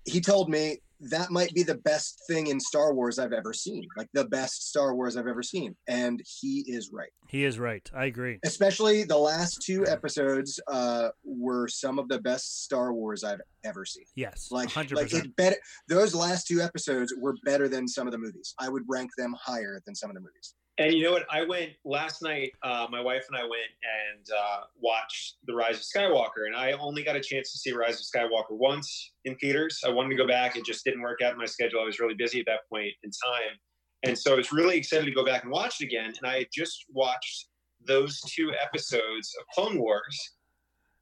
he 0.05 0.21
told 0.21 0.49
me 0.49 0.79
that 0.99 1.31
might 1.31 1.53
be 1.53 1.63
the 1.63 1.75
best 1.75 2.21
thing 2.27 2.47
in 2.47 2.59
Star 2.59 2.93
Wars 2.93 3.19
I've 3.19 3.33
ever 3.33 3.53
seen, 3.53 3.83
like 3.97 4.07
the 4.13 4.25
best 4.25 4.69
Star 4.69 4.95
Wars 4.95 5.17
I've 5.17 5.27
ever 5.27 5.43
seen. 5.43 5.75
And 5.87 6.21
he 6.25 6.63
is 6.67 6.91
right. 6.91 7.11
He 7.27 7.43
is 7.43 7.59
right. 7.59 7.89
I 7.93 8.05
agree. 8.05 8.39
Especially 8.45 9.03
the 9.03 9.17
last 9.17 9.61
two 9.61 9.85
episodes 9.87 10.59
uh, 10.71 11.09
were 11.23 11.67
some 11.67 11.99
of 11.99 12.07
the 12.07 12.19
best 12.19 12.63
Star 12.63 12.93
Wars 12.93 13.23
I've 13.23 13.41
ever 13.63 13.85
seen. 13.85 14.05
Yes, 14.15 14.49
Like, 14.51 14.71
hundred 14.71 14.97
like 14.97 15.13
it 15.13 15.35
better. 15.35 15.57
Those 15.89 16.15
last 16.15 16.47
two 16.47 16.61
episodes 16.61 17.13
were 17.19 17.35
better 17.43 17.67
than 17.67 17.87
some 17.87 18.07
of 18.07 18.11
the 18.11 18.19
movies. 18.19 18.53
I 18.59 18.69
would 18.69 18.83
rank 18.87 19.11
them 19.17 19.35
higher 19.39 19.81
than 19.85 19.95
some 19.95 20.09
of 20.09 20.15
the 20.15 20.21
movies. 20.21 20.53
And 20.77 20.93
you 20.93 21.03
know 21.03 21.13
what? 21.13 21.25
I 21.31 21.45
went 21.45 21.71
last 21.85 22.21
night. 22.21 22.51
Uh, 22.61 22.87
my 22.91 22.99
wife 22.99 23.25
and 23.29 23.37
I 23.37 23.43
went 23.43 23.71
and 23.81 24.25
uh, 24.37 24.61
watched 24.77 25.35
The 25.47 25.55
Rise 25.55 25.77
of 25.77 25.83
Skywalker, 25.83 26.47
and 26.47 26.55
I 26.55 26.73
only 26.73 27.01
got 27.01 27.15
a 27.15 27.21
chance 27.21 27.53
to 27.53 27.57
see 27.57 27.71
Rise 27.71 27.99
of 27.99 28.05
Skywalker 28.05 28.51
once 28.51 29.13
in 29.23 29.35
theaters. 29.37 29.79
I 29.85 29.89
wanted 29.89 30.09
to 30.09 30.15
go 30.15 30.27
back; 30.27 30.57
it 30.57 30.65
just 30.65 30.83
didn't 30.83 31.01
work 31.01 31.21
out 31.21 31.31
in 31.31 31.37
my 31.37 31.45
schedule. 31.45 31.79
I 31.79 31.85
was 31.85 31.99
really 31.99 32.13
busy 32.13 32.41
at 32.41 32.45
that 32.47 32.67
point 32.69 32.91
in 33.03 33.11
time, 33.11 33.57
and 34.03 34.19
so 34.19 34.33
I 34.33 34.35
was 34.35 34.51
really 34.51 34.75
excited 34.75 35.05
to 35.05 35.11
go 35.11 35.23
back 35.23 35.43
and 35.43 35.51
watch 35.51 35.79
it 35.79 35.85
again. 35.85 36.13
And 36.21 36.29
I 36.29 36.39
had 36.39 36.47
just 36.51 36.83
watched 36.91 37.47
those 37.87 38.19
two 38.21 38.51
episodes 38.61 39.33
of 39.39 39.45
Clone 39.53 39.79
Wars, 39.79 40.33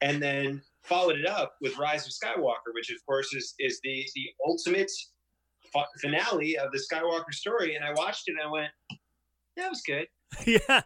and 0.01 0.21
then 0.21 0.61
followed 0.83 1.17
it 1.17 1.25
up 1.25 1.55
with 1.61 1.79
Rise 1.79 2.05
of 2.05 2.13
Skywalker, 2.13 2.73
which 2.75 2.91
of 2.91 3.03
course 3.07 3.33
is 3.33 3.55
is 3.57 3.79
the 3.83 4.05
the 4.13 4.29
ultimate 4.47 4.91
finale 5.99 6.59
of 6.59 6.71
the 6.71 6.79
Skywalker 6.91 7.33
story. 7.33 7.73
And 7.73 7.83
I 7.83 7.91
watched 7.93 8.27
it, 8.27 8.33
and 8.33 8.41
I 8.47 8.51
went, 8.51 8.69
"That 9.57 9.69
was 9.69 9.81
good." 9.81 10.07
yeah, 10.47 10.81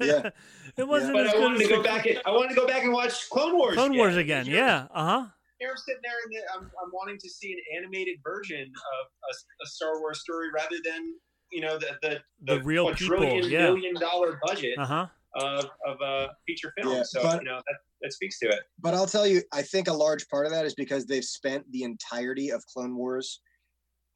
Yeah. 0.00 0.30
it 0.76 0.88
wasn't 0.88 1.12
But 1.14 1.26
as 1.26 1.30
I 1.30 1.32
good 1.34 1.42
wanted 1.42 1.60
as 1.62 1.68
to 1.68 1.74
go 1.74 1.82
the 1.82 1.88
back. 1.88 2.06
And, 2.06 2.18
I 2.26 2.30
wanted 2.30 2.48
to 2.48 2.54
go 2.56 2.66
back 2.66 2.82
and 2.82 2.92
watch 2.92 3.28
Clone 3.30 3.56
Wars. 3.56 3.74
Clone 3.74 3.96
Wars 3.96 4.16
again. 4.16 4.46
Yeah, 4.46 4.86
uh 4.92 5.04
huh. 5.20 5.26
Here 5.60 5.70
I'm 5.70 5.76
sitting 5.76 6.00
there, 6.02 6.12
and 6.24 6.34
I'm, 6.56 6.64
I'm 6.82 6.90
wanting 6.92 7.18
to 7.18 7.28
see 7.30 7.52
an 7.52 7.58
animated 7.78 8.16
version 8.24 8.62
of 8.62 9.06
a, 9.30 9.34
a 9.62 9.66
Star 9.66 10.00
Wars 10.00 10.20
story 10.20 10.48
rather 10.52 10.76
than 10.84 11.14
you 11.52 11.60
know 11.60 11.78
the 11.78 11.90
the, 12.02 12.20
The 12.42 12.60
real 12.62 12.86
quadrillion 12.86 13.34
people, 13.42 13.48
yeah. 13.50 13.66
million 13.70 13.94
dollar 13.94 14.40
budget 14.44 14.76
Uh 14.78 14.86
huh. 14.86 15.06
of, 15.36 15.66
of 15.86 16.00
a 16.04 16.30
feature 16.46 16.72
film. 16.80 16.96
Yeah, 16.96 17.02
so 17.04 17.22
but- 17.22 17.42
you 17.42 17.48
know 17.48 17.56
that, 17.58 17.76
that 18.00 18.12
speaks 18.12 18.40
to 18.40 18.48
it. 18.48 18.60
But 18.80 18.94
I'll 18.94 19.06
tell 19.06 19.26
you, 19.28 19.42
I 19.52 19.62
think 19.62 19.86
a 19.86 19.92
large 19.92 20.26
part 20.28 20.46
of 20.46 20.50
that 20.52 20.64
is 20.66 20.74
because 20.74 21.06
they've 21.06 21.24
spent 21.24 21.70
the 21.70 21.84
entirety 21.84 22.50
of 22.50 22.66
Clone 22.66 22.96
Wars 22.96 23.40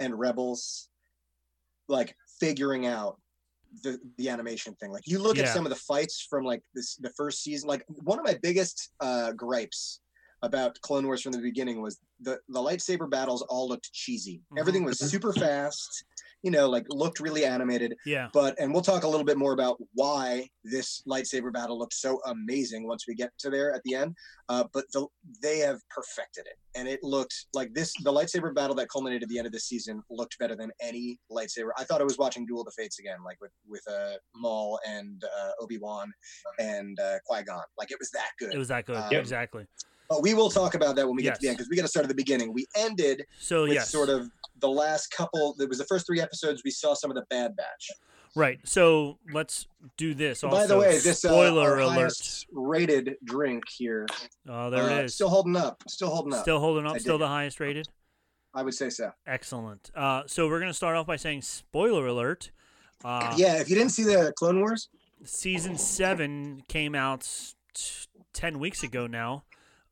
and 0.00 0.18
Rebels 0.18 0.88
like 1.88 2.16
figuring 2.40 2.86
out 2.86 3.20
the 3.82 3.98
the 4.18 4.28
animation 4.28 4.74
thing. 4.76 4.90
Like 4.92 5.06
you 5.06 5.18
look 5.18 5.36
Yeah. 5.36 5.44
at 5.44 5.48
some 5.54 5.66
of 5.66 5.70
the 5.70 5.76
fights 5.76 6.26
from 6.28 6.44
like 6.44 6.62
this 6.74 6.96
the 6.96 7.10
first 7.10 7.42
season. 7.42 7.68
Like 7.68 7.84
one 7.88 8.18
of 8.18 8.24
my 8.24 8.38
biggest 8.42 8.90
uh 9.00 9.32
gripes 9.32 10.00
about 10.42 10.78
Clone 10.82 11.06
Wars 11.06 11.22
from 11.22 11.32
the 11.32 11.38
beginning 11.38 11.80
was 11.82 11.98
the 12.20 12.38
the 12.48 12.60
lightsaber 12.60 13.08
battles 13.10 13.42
all 13.42 13.68
looked 13.68 13.92
cheesy. 13.92 14.42
Mhm. 14.52 14.58
Everything 14.60 14.84
was 14.84 14.98
super 14.98 15.32
fast. 15.32 16.04
You 16.46 16.52
know, 16.52 16.68
like 16.68 16.86
looked 16.88 17.18
really 17.18 17.44
animated 17.44 17.96
Yeah. 18.06 18.28
but 18.32 18.54
and 18.60 18.72
we'll 18.72 18.88
talk 18.92 19.02
a 19.02 19.08
little 19.08 19.24
bit 19.24 19.36
more 19.36 19.52
about 19.52 19.78
why 19.94 20.48
this 20.62 21.02
lightsaber 21.08 21.52
battle 21.52 21.76
looked 21.76 21.94
so 21.94 22.20
amazing 22.26 22.86
once 22.86 23.02
we 23.08 23.16
get 23.16 23.30
to 23.38 23.50
there 23.50 23.74
at 23.74 23.82
the 23.82 23.96
end 23.96 24.14
uh, 24.48 24.62
but 24.72 24.84
the, 24.92 25.08
they 25.42 25.58
have 25.58 25.80
perfected 25.90 26.46
it 26.46 26.56
and 26.76 26.86
it 26.86 27.00
looked 27.02 27.46
like 27.52 27.74
this 27.74 27.92
the 28.04 28.12
lightsaber 28.12 28.54
battle 28.54 28.76
that 28.76 28.88
culminated 28.88 29.24
at 29.24 29.28
the 29.28 29.38
end 29.38 29.46
of 29.48 29.52
this 29.52 29.64
season 29.64 30.00
looked 30.08 30.38
better 30.38 30.54
than 30.54 30.70
any 30.80 31.18
lightsaber 31.32 31.70
i 31.76 31.82
thought 31.82 32.00
i 32.00 32.04
was 32.04 32.16
watching 32.16 32.46
duel 32.46 32.60
of 32.60 32.66
the 32.66 32.72
fates 32.80 33.00
again 33.00 33.18
like 33.24 33.38
with 33.40 33.50
with 33.68 33.82
uh, 33.90 34.12
maul 34.36 34.78
and 34.86 35.24
uh, 35.24 35.50
obi-wan 35.60 36.12
and 36.60 37.00
uh, 37.00 37.16
qui-gon 37.26 37.64
like 37.76 37.90
it 37.90 37.98
was 37.98 38.10
that 38.12 38.30
good 38.38 38.54
It 38.54 38.58
was 38.58 38.68
that 38.68 38.86
good. 38.86 38.96
Um, 38.96 39.08
Yeah, 39.10 39.18
exactly. 39.18 39.66
But 40.08 40.22
we 40.22 40.34
will 40.34 40.50
talk 40.50 40.74
about 40.74 40.96
that 40.96 41.06
when 41.06 41.16
we 41.16 41.22
get 41.22 41.34
to 41.34 41.40
the 41.40 41.48
end 41.48 41.56
because 41.56 41.68
we 41.68 41.76
got 41.76 41.82
to 41.82 41.88
start 41.88 42.04
at 42.04 42.08
the 42.08 42.14
beginning 42.14 42.52
we 42.52 42.66
ended 42.76 43.24
So 43.38 43.62
with 43.62 43.74
yes, 43.74 43.90
sort 43.90 44.08
of 44.08 44.30
the 44.60 44.68
last 44.68 45.08
couple 45.10 45.54
there 45.58 45.68
was 45.68 45.78
the 45.78 45.84
first 45.84 46.06
three 46.06 46.20
episodes 46.20 46.62
we 46.64 46.70
saw 46.70 46.94
some 46.94 47.10
of 47.10 47.14
the 47.16 47.24
bad 47.30 47.56
batch 47.56 47.90
right. 48.36 48.60
So 48.64 49.18
let's 49.32 49.66
do 49.96 50.14
this. 50.14 50.44
Also, 50.44 50.56
By 50.56 50.66
the 50.66 50.78
way, 50.78 50.98
this 50.98 51.24
uh, 51.24 51.28
spoiler 51.28 51.78
alert. 51.78 52.46
rated 52.52 53.16
drink 53.24 53.64
here. 53.68 54.06
Oh, 54.48 54.70
there 54.70 54.84
uh, 54.84 54.98
it 54.98 55.04
is. 55.06 55.14
Still 55.14 55.30
holding 55.30 55.56
up. 55.56 55.82
Still 55.88 56.10
holding 56.10 56.34
up. 56.34 56.42
Still 56.42 56.60
holding 56.60 56.86
up. 56.86 56.94
I 56.94 56.98
Still 56.98 57.18
the 57.18 57.26
highest 57.26 57.58
rated. 57.58 57.88
I 58.54 58.62
would 58.62 58.74
say 58.74 58.90
so. 58.90 59.10
Excellent. 59.26 59.90
Uh, 59.94 60.22
so 60.26 60.48
we're 60.48 60.60
gonna 60.60 60.72
start 60.72 60.96
off 60.96 61.06
by 61.06 61.16
saying 61.16 61.42
spoiler 61.42 62.06
alert. 62.06 62.52
Uh, 63.04 63.34
yeah, 63.36 63.56
if 63.60 63.68
you 63.68 63.74
didn't 63.76 63.92
see 63.92 64.04
the 64.04 64.32
Clone 64.36 64.60
Wars, 64.60 64.88
season 65.24 65.76
seven 65.76 66.62
came 66.68 66.94
out 66.94 67.28
t- 67.74 68.06
ten 68.32 68.58
weeks 68.58 68.82
ago 68.82 69.06
now. 69.06 69.44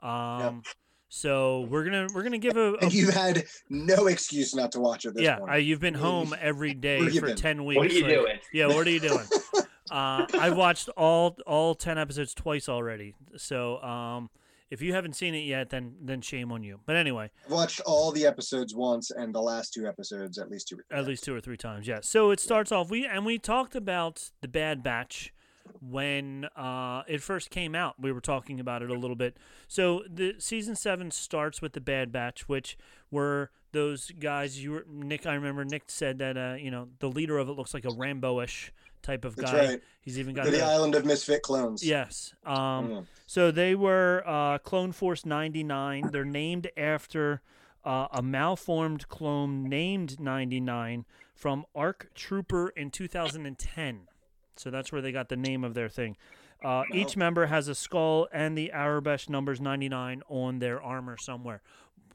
Um, 0.05 0.63
so 1.09 1.61
we're 1.71 1.85
gonna 1.85 2.09
we're 2.13 2.25
gonna 2.25 2.39
give 2.39 2.57
a, 2.57 2.75
a 2.75 2.79
and 2.79 2.93
you've 2.93 3.15
had 3.15 3.45
no 3.71 4.07
excuse 4.07 4.55
not 4.55 4.73
to 4.73 4.81
watch 4.81 5.05
it. 5.05 5.15
This 5.15 5.23
yeah. 5.25 5.39
I, 5.49 5.59
you've 5.59 5.81
been 5.81 5.95
home 5.95 6.35
every 6.41 6.75
day 6.89 7.09
for 7.09 7.27
been? 7.27 7.37
ten 7.37 7.65
weeks. 7.65 7.79
What 7.79 7.91
are 7.91 7.95
you 7.95 8.03
like- 8.03 8.15
doing? 8.15 8.39
Yeah, 8.53 8.67
what 8.67 8.87
are 8.87 8.91
you 8.91 9.01
doing? 9.01 9.25
uh, 9.91 10.27
I've 10.35 10.57
watched 10.57 10.89
all 10.91 11.37
all 11.47 11.75
ten 11.75 11.99
episodes 11.99 12.35
twice 12.35 12.69
already. 12.69 13.15
So 13.37 13.81
um, 13.83 14.29
if 14.71 14.83
you 14.83 14.93
haven't 14.93 15.15
seen 15.15 15.37
it 15.37 15.45
yet, 15.45 15.71
then 15.71 15.95
then 16.03 16.21
shame 16.21 16.51
on 16.51 16.65
you. 16.65 16.81
But 16.85 16.97
anyway, 16.97 17.31
I've 17.47 17.53
watched 17.53 17.81
all 17.87 18.11
the 18.11 18.27
episodes 18.27 18.75
once, 18.75 19.13
and 19.13 19.33
the 19.33 19.41
last 19.41 19.73
two 19.73 19.87
episodes 19.87 20.37
at 20.39 20.51
least 20.51 20.69
two. 20.69 20.81
at 20.91 21.07
least 21.07 21.23
two 21.23 21.35
or 21.35 21.41
three 21.41 21.57
times. 21.57 21.87
Yeah. 21.87 22.01
So 22.03 22.33
it 22.33 22.41
starts 22.41 22.73
off. 22.73 22.91
We 22.91 23.07
and 23.07 23.25
we 23.25 23.39
talked 23.39 23.77
about 23.77 24.31
the 24.41 24.49
Bad 24.49 24.83
Batch 24.83 25.33
when 25.81 26.47
uh, 26.57 27.03
it 27.07 27.23
first 27.23 27.51
came 27.51 27.75
out. 27.75 27.95
We 28.01 28.13
were 28.13 28.21
talking 28.21 28.61
about 28.61 28.83
it 28.83 28.91
a 28.91 28.95
little 28.95 29.17
bit. 29.17 29.37
So 29.69 30.03
the 30.09 30.35
season 30.39 30.77
seven 30.77 31.11
starts 31.11 31.61
with 31.63 31.73
the 31.73 31.81
Bad 31.81 32.13
Batch, 32.13 32.49
which 32.49 32.77
were 33.11 33.51
those 33.73 34.11
guys. 34.13 34.63
You 34.63 34.73
were 34.73 34.87
Nick. 34.91 35.27
I 35.27 35.35
remember 35.35 35.65
Nick 35.65 35.85
said 35.89 36.19
that 36.19 36.37
uh, 36.37 36.57
you 36.59 36.71
know 36.71 36.89
the 37.01 37.09
leader 37.09 37.39
of 37.39 37.49
it 37.49 37.53
looks 37.53 37.75
like 37.75 37.85
a 37.85 37.93
Rambo-ish 37.95 38.73
type 39.03 39.25
of 39.25 39.37
That's 39.37 39.51
guy. 39.53 39.67
right. 39.67 39.83
He's 40.01 40.19
even 40.19 40.35
got 40.35 40.47
the 40.47 40.53
the, 40.53 40.65
island 40.65 40.95
of 40.95 41.05
misfit 41.05 41.43
clones. 41.43 41.85
yes. 41.85 42.35
Um, 42.47 42.55
Mm. 42.89 43.07
so 43.27 43.51
they 43.51 43.75
were 43.75 44.23
uh, 44.27 44.59
Clone 44.59 44.93
Force 44.93 45.27
99. 45.27 46.11
They're 46.11 46.25
named 46.25 46.71
after 46.77 47.43
uh, 47.85 48.07
a 48.13 48.23
malformed 48.23 49.09
clone 49.09 49.65
named 49.65 50.19
99 50.21 51.05
from 51.35 51.67
ARC 51.75 52.09
Trooper 52.15 52.71
in 52.71 52.91
2010. 52.91 54.09
So 54.57 54.71
that's 54.71 54.93
where 54.93 55.03
they 55.03 55.13
got 55.13 55.29
the 55.29 55.37
name 55.37 55.65
of 55.65 55.75
their 55.75 55.89
thing. 55.89 56.17
Uh, 56.63 56.85
each 56.93 57.17
member 57.17 57.47
has 57.47 57.69
a 57.69 57.75
skull 57.75 58.27
and 58.33 58.57
the 58.57 58.71
Aurebesh 58.75 59.29
numbers 59.29 59.61
99 59.61 60.23
on 60.29 60.59
their 60.61 60.83
armor 60.83 61.17
somewhere. 61.19 61.61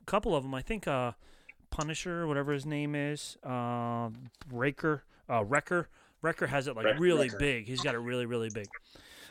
A 0.02 0.06
couple 0.06 0.36
of 0.36 0.44
them, 0.44 0.56
I 0.56 0.62
think 0.62 0.88
uh, 0.88 1.12
Punisher, 1.70 2.26
whatever 2.26 2.52
his 2.52 2.66
name 2.66 2.96
is, 2.96 3.38
uh, 3.44 4.10
Raker, 4.52 5.04
uh, 5.30 5.44
Wrecker. 5.44 5.90
Wrecker 6.22 6.48
has 6.48 6.68
it 6.68 6.76
like 6.76 7.00
really 7.00 7.30
big. 7.38 7.68
He's 7.68 7.82
got 7.82 7.96
it 7.96 8.00
really, 8.00 8.26
really 8.26 8.50
big. 8.50 8.68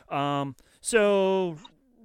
Um, 0.09 0.55
so 0.81 1.59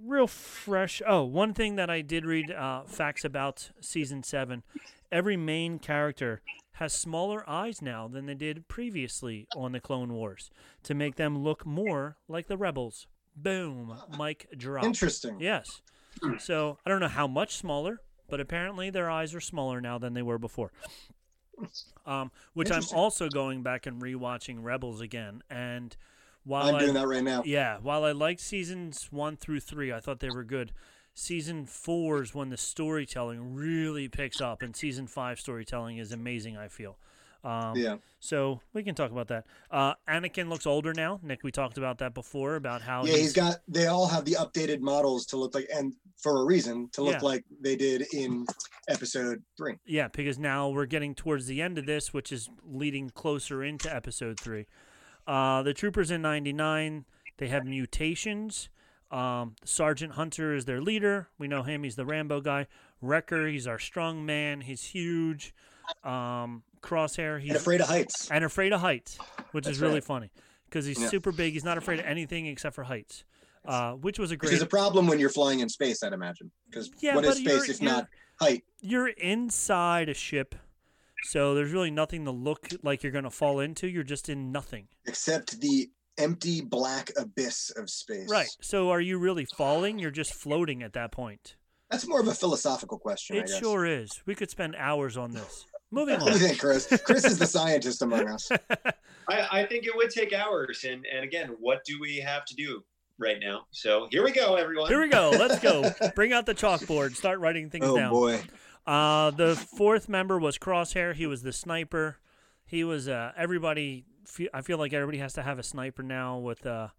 real 0.03 0.27
fresh. 0.27 1.01
Oh, 1.07 1.24
one 1.24 1.53
thing 1.53 1.75
that 1.77 1.89
I 1.89 2.01
did 2.01 2.25
read 2.25 2.51
uh, 2.51 2.83
facts 2.86 3.24
about 3.24 3.69
season 3.79 4.24
seven: 4.24 4.63
every 5.12 5.38
main 5.38 5.79
character 5.79 6.41
has 6.84 6.92
smaller 6.92 7.50
eyes 7.50 7.82
now 7.82 8.10
than 8.10 8.25
they 8.25 8.34
did 8.34 8.68
previously 8.68 9.48
on 9.56 9.72
the 9.72 9.80
Clone 9.80 10.12
Wars 10.12 10.52
to 10.84 10.94
make 10.94 11.16
them 11.16 11.42
look 11.42 11.66
more 11.66 12.18
like 12.28 12.48
the 12.48 12.58
rebels. 12.58 13.08
Boom, 13.38 13.98
Mike 14.18 14.48
drop. 14.58 14.84
Interesting. 14.84 15.40
Yes. 15.40 15.82
So 16.40 16.78
I 16.86 16.90
don't 16.90 17.00
know 17.00 17.08
how 17.08 17.25
much 17.25 17.56
smaller, 17.56 18.02
but 18.30 18.42
apparently 18.42 18.90
their 18.90 19.10
eyes 19.10 19.34
are 19.34 19.40
smaller 19.40 19.80
now 19.80 19.98
than 19.98 20.13
they 20.13 20.22
were 20.22 20.38
before. 20.38 20.74
Um, 22.06 22.32
which 22.54 22.70
I'm 22.70 22.84
also 22.94 23.30
going 23.30 23.63
back 23.63 23.86
and 23.86 24.02
rewatching 24.02 24.58
Rebels 24.62 25.00
again, 25.00 25.42
and 25.50 25.96
while 26.44 26.68
I'm 26.68 26.75
I, 26.75 26.80
doing 26.80 26.96
that 26.96 27.08
right 27.08 27.24
now. 27.24 27.44
yeah, 27.46 27.78
while 27.82 28.04
I 28.04 28.12
liked 28.12 28.42
seasons 28.42 29.08
one 29.10 29.38
through 29.38 29.62
three, 29.62 29.94
I 29.94 30.02
thought 30.02 30.20
they 30.20 30.30
were 30.30 30.44
good. 30.44 30.74
Season 31.15 31.65
four 31.65 32.24
is 32.24 32.34
when 32.34 32.50
the 32.50 32.58
storytelling 32.58 33.53
really 33.53 34.08
picks 34.08 34.41
up, 34.41 34.62
and 34.63 34.75
season 34.75 35.05
five 35.08 35.39
storytelling 35.39 35.98
is 35.98 36.12
amazing. 36.12 36.58
I 36.58 36.67
feel. 36.67 36.98
Um, 37.43 37.75
Yeah. 37.75 37.98
So 38.20 38.62
we 38.74 38.84
can 38.84 38.96
talk 38.96 39.12
about 39.12 39.27
that. 39.27 39.46
Uh, 39.70 39.96
Anakin 40.08 40.48
looks 40.48 40.65
older 40.65 40.93
now. 40.93 41.20
Nick, 41.22 41.43
we 41.43 41.51
talked 41.51 41.77
about 41.77 41.98
that 41.98 42.13
before 42.13 42.55
about 42.55 42.82
how 42.82 43.03
Yeah, 43.05 43.17
he's 43.17 43.34
got. 43.34 43.58
They 43.67 43.88
all 43.88 44.08
have 44.08 44.24
the 44.24 44.34
updated 44.39 44.79
models 44.79 45.25
to 45.27 45.38
look 45.38 45.53
like, 45.53 45.67
and 45.74 45.93
for 46.17 46.41
a 46.41 46.46
reason, 46.46 46.88
to 46.93 47.03
look 47.03 47.15
Yeah. 47.15 47.20
like 47.27 47.43
they 47.60 47.75
did 47.75 48.05
in 48.13 48.48
episode 48.88 49.43
three. 49.58 49.75
Yeah, 49.86 50.08
because 50.08 50.39
now 50.39 50.70
we're 50.70 50.86
getting 50.86 51.13
towards 51.13 51.46
the 51.48 51.62
end 51.62 51.77
of 51.77 51.86
this, 51.86 52.13
which 52.13 52.32
is 52.32 52.50
leading 52.65 53.10
closer 53.10 53.62
into 53.62 53.93
episode 53.93 54.39
three. 54.39 54.65
Uh, 55.27 55.62
the 55.63 55.74
troopers 55.74 56.10
in 56.12 56.22
'99 56.22 57.05
they 57.38 57.48
have 57.50 57.65
mutations. 57.65 58.70
Um, 59.13 59.55
Sergeant 59.63 60.13
Hunter 60.13 60.55
is 60.55 60.65
their 60.65 60.82
leader. 60.82 61.29
We 61.38 61.48
know 61.48 61.62
him; 61.63 61.84
he's 61.84 61.96
the 61.96 62.05
Rambo 62.05 62.41
guy. 62.41 62.67
Wrecker, 63.01 63.48
he's 63.48 63.67
our 63.67 63.77
strong 63.79 64.25
man. 64.25 64.62
He's 64.62 64.84
huge. 64.84 65.53
Um, 66.03 66.63
Crosshair, 66.82 67.39
he's 67.39 67.50
And 67.51 67.58
afraid 67.58 67.82
of 67.82 67.88
heights. 67.88 68.32
and 68.32 68.43
afraid 68.43 68.74
of 68.74 68.79
heights, 68.82 69.17
which 69.51 69.65
That's 69.65 69.77
is 69.77 69.82
really 69.82 69.96
right. 69.96 70.03
funny 70.03 70.32
because 70.65 70.86
he's 70.86 71.00
Yeah. 71.00 71.10
super 71.10 71.32
big. 71.32 71.53
He's 71.53 71.63
not 71.65 71.77
afraid 71.77 72.00
of 72.00 72.05
anything 72.05 72.48
except 72.48 72.74
for 72.75 72.84
heights, 72.86 73.24
uh, 73.65 73.93
which 73.93 74.17
was 74.17 74.32
a 74.32 74.34
Which 74.34 74.39
great. 74.39 74.53
is 74.53 74.62
a 74.62 74.65
problem 74.65 75.08
when 75.08 75.20
you're 75.20 75.29
flying 75.29 75.60
in 75.60 75.70
space, 75.70 76.01
I'd 76.03 76.13
imagine. 76.13 76.51
Because 76.70 76.89
Yeah, 77.01 77.15
what 77.15 77.25
is 77.25 77.38
space 77.38 77.70
if 77.70 77.82
not 77.82 78.08
height? 78.39 78.63
you're 78.79 79.10
inside 79.10 80.10
a 80.10 80.13
ship, 80.13 80.55
so 81.24 81.53
there's 81.53 81.72
really 81.72 81.91
nothing 81.91 82.24
to 82.25 82.32
look 82.32 82.70
like 82.82 83.03
you're 83.03 83.12
gonna 83.12 83.29
fall 83.29 83.60
into. 83.60 83.88
You're 83.88 84.03
just 84.03 84.27
in 84.29 84.51
nothing. 84.51 84.88
Except 85.05 85.60
the 85.60 85.91
empty 86.17 86.62
black 86.62 87.12
abyss 87.17 87.72
of 87.72 87.89
space. 87.89 88.29
Right. 88.29 88.50
So 88.62 88.89
are 88.91 89.01
you 89.01 89.17
really 89.17 89.46
falling? 89.46 89.99
You're 89.99 90.12
just 90.12 90.34
floating 90.34 90.84
at 90.84 90.93
that 90.93 91.12
point. 91.12 91.56
That's 91.89 92.08
more 92.08 92.19
of 92.19 92.28
a 92.28 92.34
philosophical 92.34 92.97
question. 92.97 93.36
I 93.36 93.39
It 93.39 93.47
guess. 93.47 93.60
sure 93.60 93.86
is. 93.86 94.21
We 94.26 94.36
could 94.36 94.49
spend 94.49 94.76
hours 94.78 95.17
on 95.17 95.32
this. 95.32 95.65
Moving 95.91 96.19
What 96.19 96.34
do 96.34 96.39
you 96.39 96.45
on. 96.45 96.49
think, 96.49 96.60
Chris? 96.60 96.88
Chris 97.06 97.23
is 97.23 97.38
the 97.38 97.45
scientist 97.45 98.02
among 98.02 98.28
us. 98.28 98.49
I, 99.30 99.47
I 99.62 99.65
think 99.67 99.86
it 99.86 99.95
would 99.95 100.10
take 100.10 100.34
hours. 100.34 100.86
And, 100.89 101.06
and 101.06 101.23
again, 101.23 101.56
what 101.60 101.84
do 101.86 101.99
we 102.02 102.17
have 102.17 102.45
to 102.45 102.56
do 102.56 102.84
right 103.19 103.38
now? 103.39 103.67
So 103.69 104.08
here 104.10 104.23
we 104.23 104.32
go, 104.32 104.56
everyone. 104.56 104.88
Here 104.88 104.99
we 104.99 105.08
go. 105.10 105.30
Let's 105.30 105.60
go. 105.60 105.91
Bring 106.15 106.34
out 106.34 106.47
the 106.47 106.56
chalkboard. 106.56 107.15
Start 107.15 107.39
writing 107.39 107.69
things 107.69 107.86
oh 107.86 107.95
down. 107.95 108.10
Oh, 108.12 108.19
boy. 108.21 108.41
Uh, 108.88 109.30
the 109.32 109.56
fourth 109.56 110.10
member 110.10 110.39
was 110.39 110.58
Crosshair. 110.58 111.13
He 111.13 111.28
was 111.28 111.43
the 111.43 111.54
sniper. 111.54 112.17
He 112.65 112.84
was 112.84 113.08
uh, 113.08 113.32
everybody. 113.38 114.06
Fe- 114.25 114.49
I 114.53 114.62
feel 114.62 114.77
like 114.77 114.93
everybody 114.93 115.17
has 115.19 115.33
to 115.33 115.43
have 115.43 115.59
a 115.59 115.63
sniper 115.63 116.03
now. 116.03 116.38
With 116.38 116.65
uh, 116.65 116.89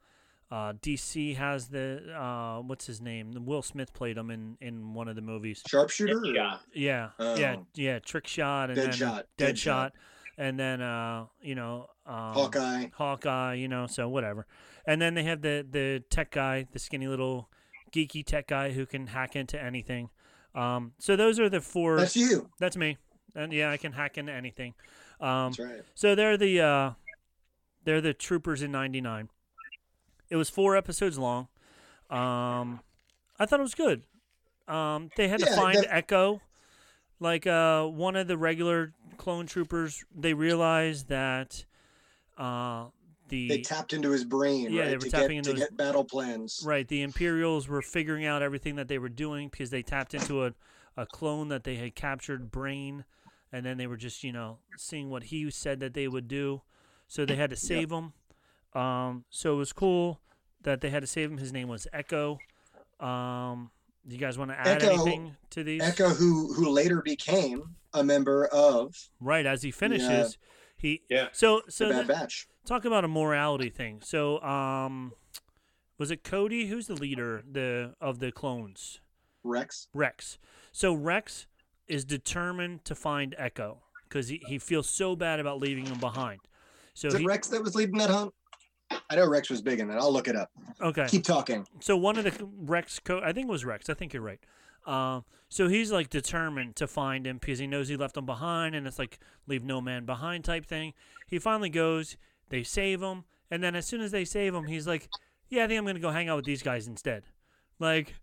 uh, 0.50 0.74
DC 0.74 1.37
has 1.37 1.68
the 1.68 2.14
uh, 2.18 2.60
what's 2.62 2.87
his 2.87 3.00
name? 3.00 3.32
Will 3.44 3.62
Smith 3.62 3.92
played 3.94 4.16
him 4.16 4.30
in 4.30 4.56
in 4.60 4.94
one 4.94 5.08
of 5.08 5.16
the 5.16 5.22
movies. 5.22 5.62
Sharpshooter? 5.66 6.18
or- 6.18 6.26
Yeah. 6.26 6.58
Yeah, 6.72 7.10
yeah, 7.18 7.56
Oh. 7.58 7.66
yeah. 7.74 7.98
Trick 7.98 8.26
shot 8.26 8.70
and 8.70 8.76
Dead 8.76 8.84
then 8.87 8.92
shot, 8.92 9.16
dead, 9.37 9.46
dead 9.46 9.58
shot. 9.58 9.92
shot. 9.92 10.00
and 10.37 10.58
then 10.58 10.80
uh, 10.80 11.26
you 11.40 11.54
know, 11.54 11.88
um, 12.06 12.34
Hawkeye. 12.34 12.87
Hawkeye. 12.94 13.54
You 13.54 13.68
know, 13.68 13.87
so 13.87 14.08
whatever. 14.08 14.46
And 14.87 15.00
then 15.00 15.14
they 15.14 15.22
have 15.24 15.40
the 15.42 15.66
the 15.68 16.02
tech 16.10 16.30
guy, 16.30 16.66
the 16.72 16.78
skinny 16.78 17.08
little 17.08 17.48
geeky 17.92 18.24
tech 18.24 18.48
guy 18.48 18.72
who 18.72 18.84
can 18.87 19.06
hack 19.08 19.37
into 19.37 19.60
anything. 19.62 20.10
Um, 20.54 20.92
so 20.98 21.16
those 21.16 21.40
are 21.40 21.48
the 21.48 21.60
four. 21.60 21.96
That's 21.98 22.16
you. 22.16 22.50
That's 22.60 22.76
me. 22.76 22.98
And 23.34 23.52
yeah, 23.52 23.70
I 23.70 23.76
can 23.76 23.92
hack 23.92 24.18
into 24.18 24.32
anything. 24.32 24.74
Um, 25.20 25.50
That's 25.52 25.58
right. 25.58 25.82
so 25.94 26.14
they're 26.14 26.37
the 26.37 26.60
uh, 26.60 26.90
they're 27.85 28.01
the 28.01 28.14
troopers 28.14 28.62
in 28.62 28.73
'99. 28.73 29.29
It 30.31 30.37
was 30.37 30.51
four 30.51 30.77
episodes 30.77 31.18
long. 31.18 31.49
Um, 32.11 32.81
I 33.38 33.47
thought 33.47 33.61
it 33.61 33.62
was 33.64 33.75
good. 33.75 34.03
Um, 34.68 35.11
they 35.16 35.29
had 35.29 35.40
to 35.40 35.47
find 35.55 35.79
the- 35.79 35.94
Echo. 35.94 36.40
Like 37.20 37.47
uh, 37.47 37.87
one 37.87 38.16
of 38.16 38.27
the 38.27 38.37
regular 38.37 38.92
clone 39.16 39.47
troopers, 39.47 40.05
they 40.14 40.35
realized 40.35 41.09
that 41.09 41.64
uh, 42.37 42.87
the 43.29 43.49
They 43.49 43.61
tapped 43.62 43.92
into 43.92 44.11
his 44.11 44.25
brain, 44.25 44.73
Yeah, 44.73 44.83
right? 44.83 44.88
they 44.90 44.97
were 44.97 45.01
to 45.03 45.11
tapping 45.11 45.29
get, 45.29 45.37
into 45.38 45.51
to 45.51 45.57
his- 45.61 45.68
get 45.68 45.77
battle 45.77 46.05
plans. 46.05 46.62
Right, 46.66 46.87
the 46.87 47.03
Imperials 47.03 47.68
were 47.68 47.83
figuring 47.83 48.27
out 48.27 48.42
everything 48.42 48.77
that 48.77 48.88
they 48.88 48.99
were 48.99 49.09
doing 49.09 49.49
because 49.49 49.70
they 49.70 49.83
tapped 49.83 50.12
into 50.14 50.44
a, 50.44 50.53
a 50.97 51.07
clone 51.07 51.49
that 51.49 51.64
they 51.64 51.77
had 51.77 51.94
captured, 51.94 52.51
Brain, 52.51 53.05
and 53.53 53.64
then 53.64 53.79
they 53.79 53.87
were 53.87 53.97
just, 53.97 54.25
you 54.25 54.33
know, 54.33 54.59
seeing 54.77 55.09
what 55.09 55.25
he 55.25 55.49
said 55.51 55.81
that 55.81 55.94
they 55.94 56.09
would 56.09 56.29
do. 56.29 56.62
So 57.14 57.24
they 57.24 57.37
had 57.37 57.50
to 57.50 57.57
save 57.57 57.92
him. 57.92 58.12
Um, 58.74 59.24
so 59.31 59.55
it 59.55 59.59
was 59.59 59.72
cool 59.72 60.20
that 60.62 60.81
they 60.81 60.90
had 60.90 61.03
to 61.03 61.07
save 61.07 61.31
him. 61.31 61.38
His 61.38 61.53
name 61.53 61.68
was 61.68 61.87
Echo. 61.92 62.38
Um, 62.98 63.70
do 64.05 64.16
you 64.16 64.20
guys 64.20 64.37
want 64.37 64.50
to 64.50 64.59
add 64.59 64.83
Echo- 64.83 64.94
anything 64.94 65.37
to 65.50 65.62
these? 65.62 65.81
Echo, 65.81 66.09
who 66.09 66.53
who 66.55 66.68
later 66.70 67.03
became 67.03 67.77
a 67.92 68.03
member 68.03 68.46
of 68.46 68.96
Right, 69.20 69.46
as 69.46 69.62
he 69.62 69.70
finishes, 69.70 70.38
he 70.77 71.03
Yeah. 71.09 71.29
So 71.31 71.62
the 71.66 71.70
so 71.70 71.90
Bad 71.90 72.09
the- 72.09 72.12
Batch. 72.14 72.48
talk 72.66 72.85
about 72.85 73.05
a 73.05 73.09
morality 73.09 73.70
thing. 73.70 74.00
So 74.03 74.40
um, 74.42 75.12
was 75.96 76.11
it 76.11 76.24
Cody? 76.24 76.66
Who's 76.66 76.88
the 76.88 76.96
leader 76.96 77.44
the 77.48 77.94
of 78.00 78.18
the 78.18 78.33
clones? 78.33 79.00
Rex. 79.44 79.87
Rex. 79.94 80.38
So 80.72 80.92
Rex 80.92 81.46
is 81.87 82.05
determined 82.05 82.85
to 82.87 82.96
find 82.96 83.37
Echo 83.38 83.83
because 84.09 84.27
he, 84.27 84.42
he 84.48 84.59
feels 84.59 84.88
so 84.88 85.14
bad 85.14 85.38
about 85.38 85.61
leaving 85.61 85.87
him 85.87 86.00
behind. 86.00 86.40
So 86.94 87.09
Is 87.09 87.14
it 87.14 87.20
he, 87.20 87.26
Rex 87.26 87.48
that 87.48 87.62
was 87.62 87.74
leading 87.74 87.98
that 87.98 88.11
hunt? 88.11 88.33
I 89.11 89.16
know 89.16 89.26
Rex 89.28 89.50
was 89.50 89.61
big 89.61 89.80
in 89.80 89.88
that. 89.88 89.98
I'll 89.98 90.12
look 90.12 90.28
it 90.28 90.37
up. 90.37 90.50
okay. 90.80 91.07
Keep 91.09 91.24
talking. 91.24 91.66
So 91.80 91.96
one 91.96 92.16
of 92.16 92.24
the 92.24 92.48
Rex, 92.57 93.00
co- 93.00 93.20
I 93.22 93.33
think 93.33 93.48
it 93.48 93.50
was 93.50 93.64
Rex. 93.64 93.90
I 93.90 93.94
think 93.94 94.12
you're 94.12 94.22
right. 94.22 94.40
Um, 94.87 95.24
so 95.48 95.68
he's 95.68 95.90
like 95.90 96.11
determined 96.11 96.76
to 96.76 96.87
find 96.87 97.26
him 97.26 97.38
because 97.38 97.59
he 97.59 97.66
knows 97.66 97.88
he 97.88 97.96
left 97.96 98.16
him 98.16 98.26
behind, 98.26 98.74
and 98.74 98.87
it's 98.87 98.98
like 98.98 99.18
leave 99.46 99.64
no 99.64 99.80
man 99.80 100.04
behind 100.04 100.44
type 100.44 100.66
thing. 100.66 100.92
He 101.26 101.38
finally 101.38 101.70
goes. 101.70 102.16
They 102.50 102.62
save 102.62 103.02
him, 103.02 103.24
and 103.50 103.62
then 103.62 103.74
as 103.74 103.87
soon 103.87 104.00
as 104.00 104.11
they 104.11 104.24
save 104.24 104.54
him, 104.54 104.66
he's 104.66 104.87
like, 104.87 105.09
"Yeah, 105.48 105.64
I 105.64 105.68
think 105.68 105.78
I'm 105.78 105.87
gonna 105.87 106.00
go 106.00 106.11
hang 106.11 106.28
out 106.28 106.37
with 106.37 106.44
these 106.44 106.62
guys 106.62 106.87
instead." 106.87 107.24
Like, 107.78 108.14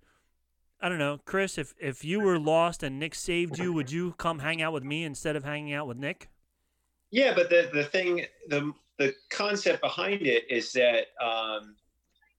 I 0.80 0.90
don't 0.90 1.00
know, 1.00 1.20
Chris. 1.26 1.58
If 1.58 1.74
if 1.80 2.06
you 2.06 2.20
were 2.20 2.38
lost 2.40 2.84
and 2.84 3.00
Nick 3.00 3.16
saved 3.16 3.58
you, 3.58 3.74
would 3.74 3.92
you 3.92 4.14
come 4.18 4.40
hang 4.40 4.62
out 4.62 4.74
with 4.74 4.84
me 4.84 5.04
instead 5.04 5.36
of 5.36 5.44
hanging 5.44 5.74
out 5.74 5.88
with 5.88 5.98
Nick? 5.98 6.30
Yeah, 7.12 7.34
but 7.36 7.50
the 7.50 7.70
the 7.74 7.84
thing 7.84 8.26
the 8.48 8.72
the 8.98 9.14
concept 9.30 9.82
behind 9.82 10.26
it 10.26 10.44
is 10.50 10.72
that 10.74 11.08
um, 11.24 11.76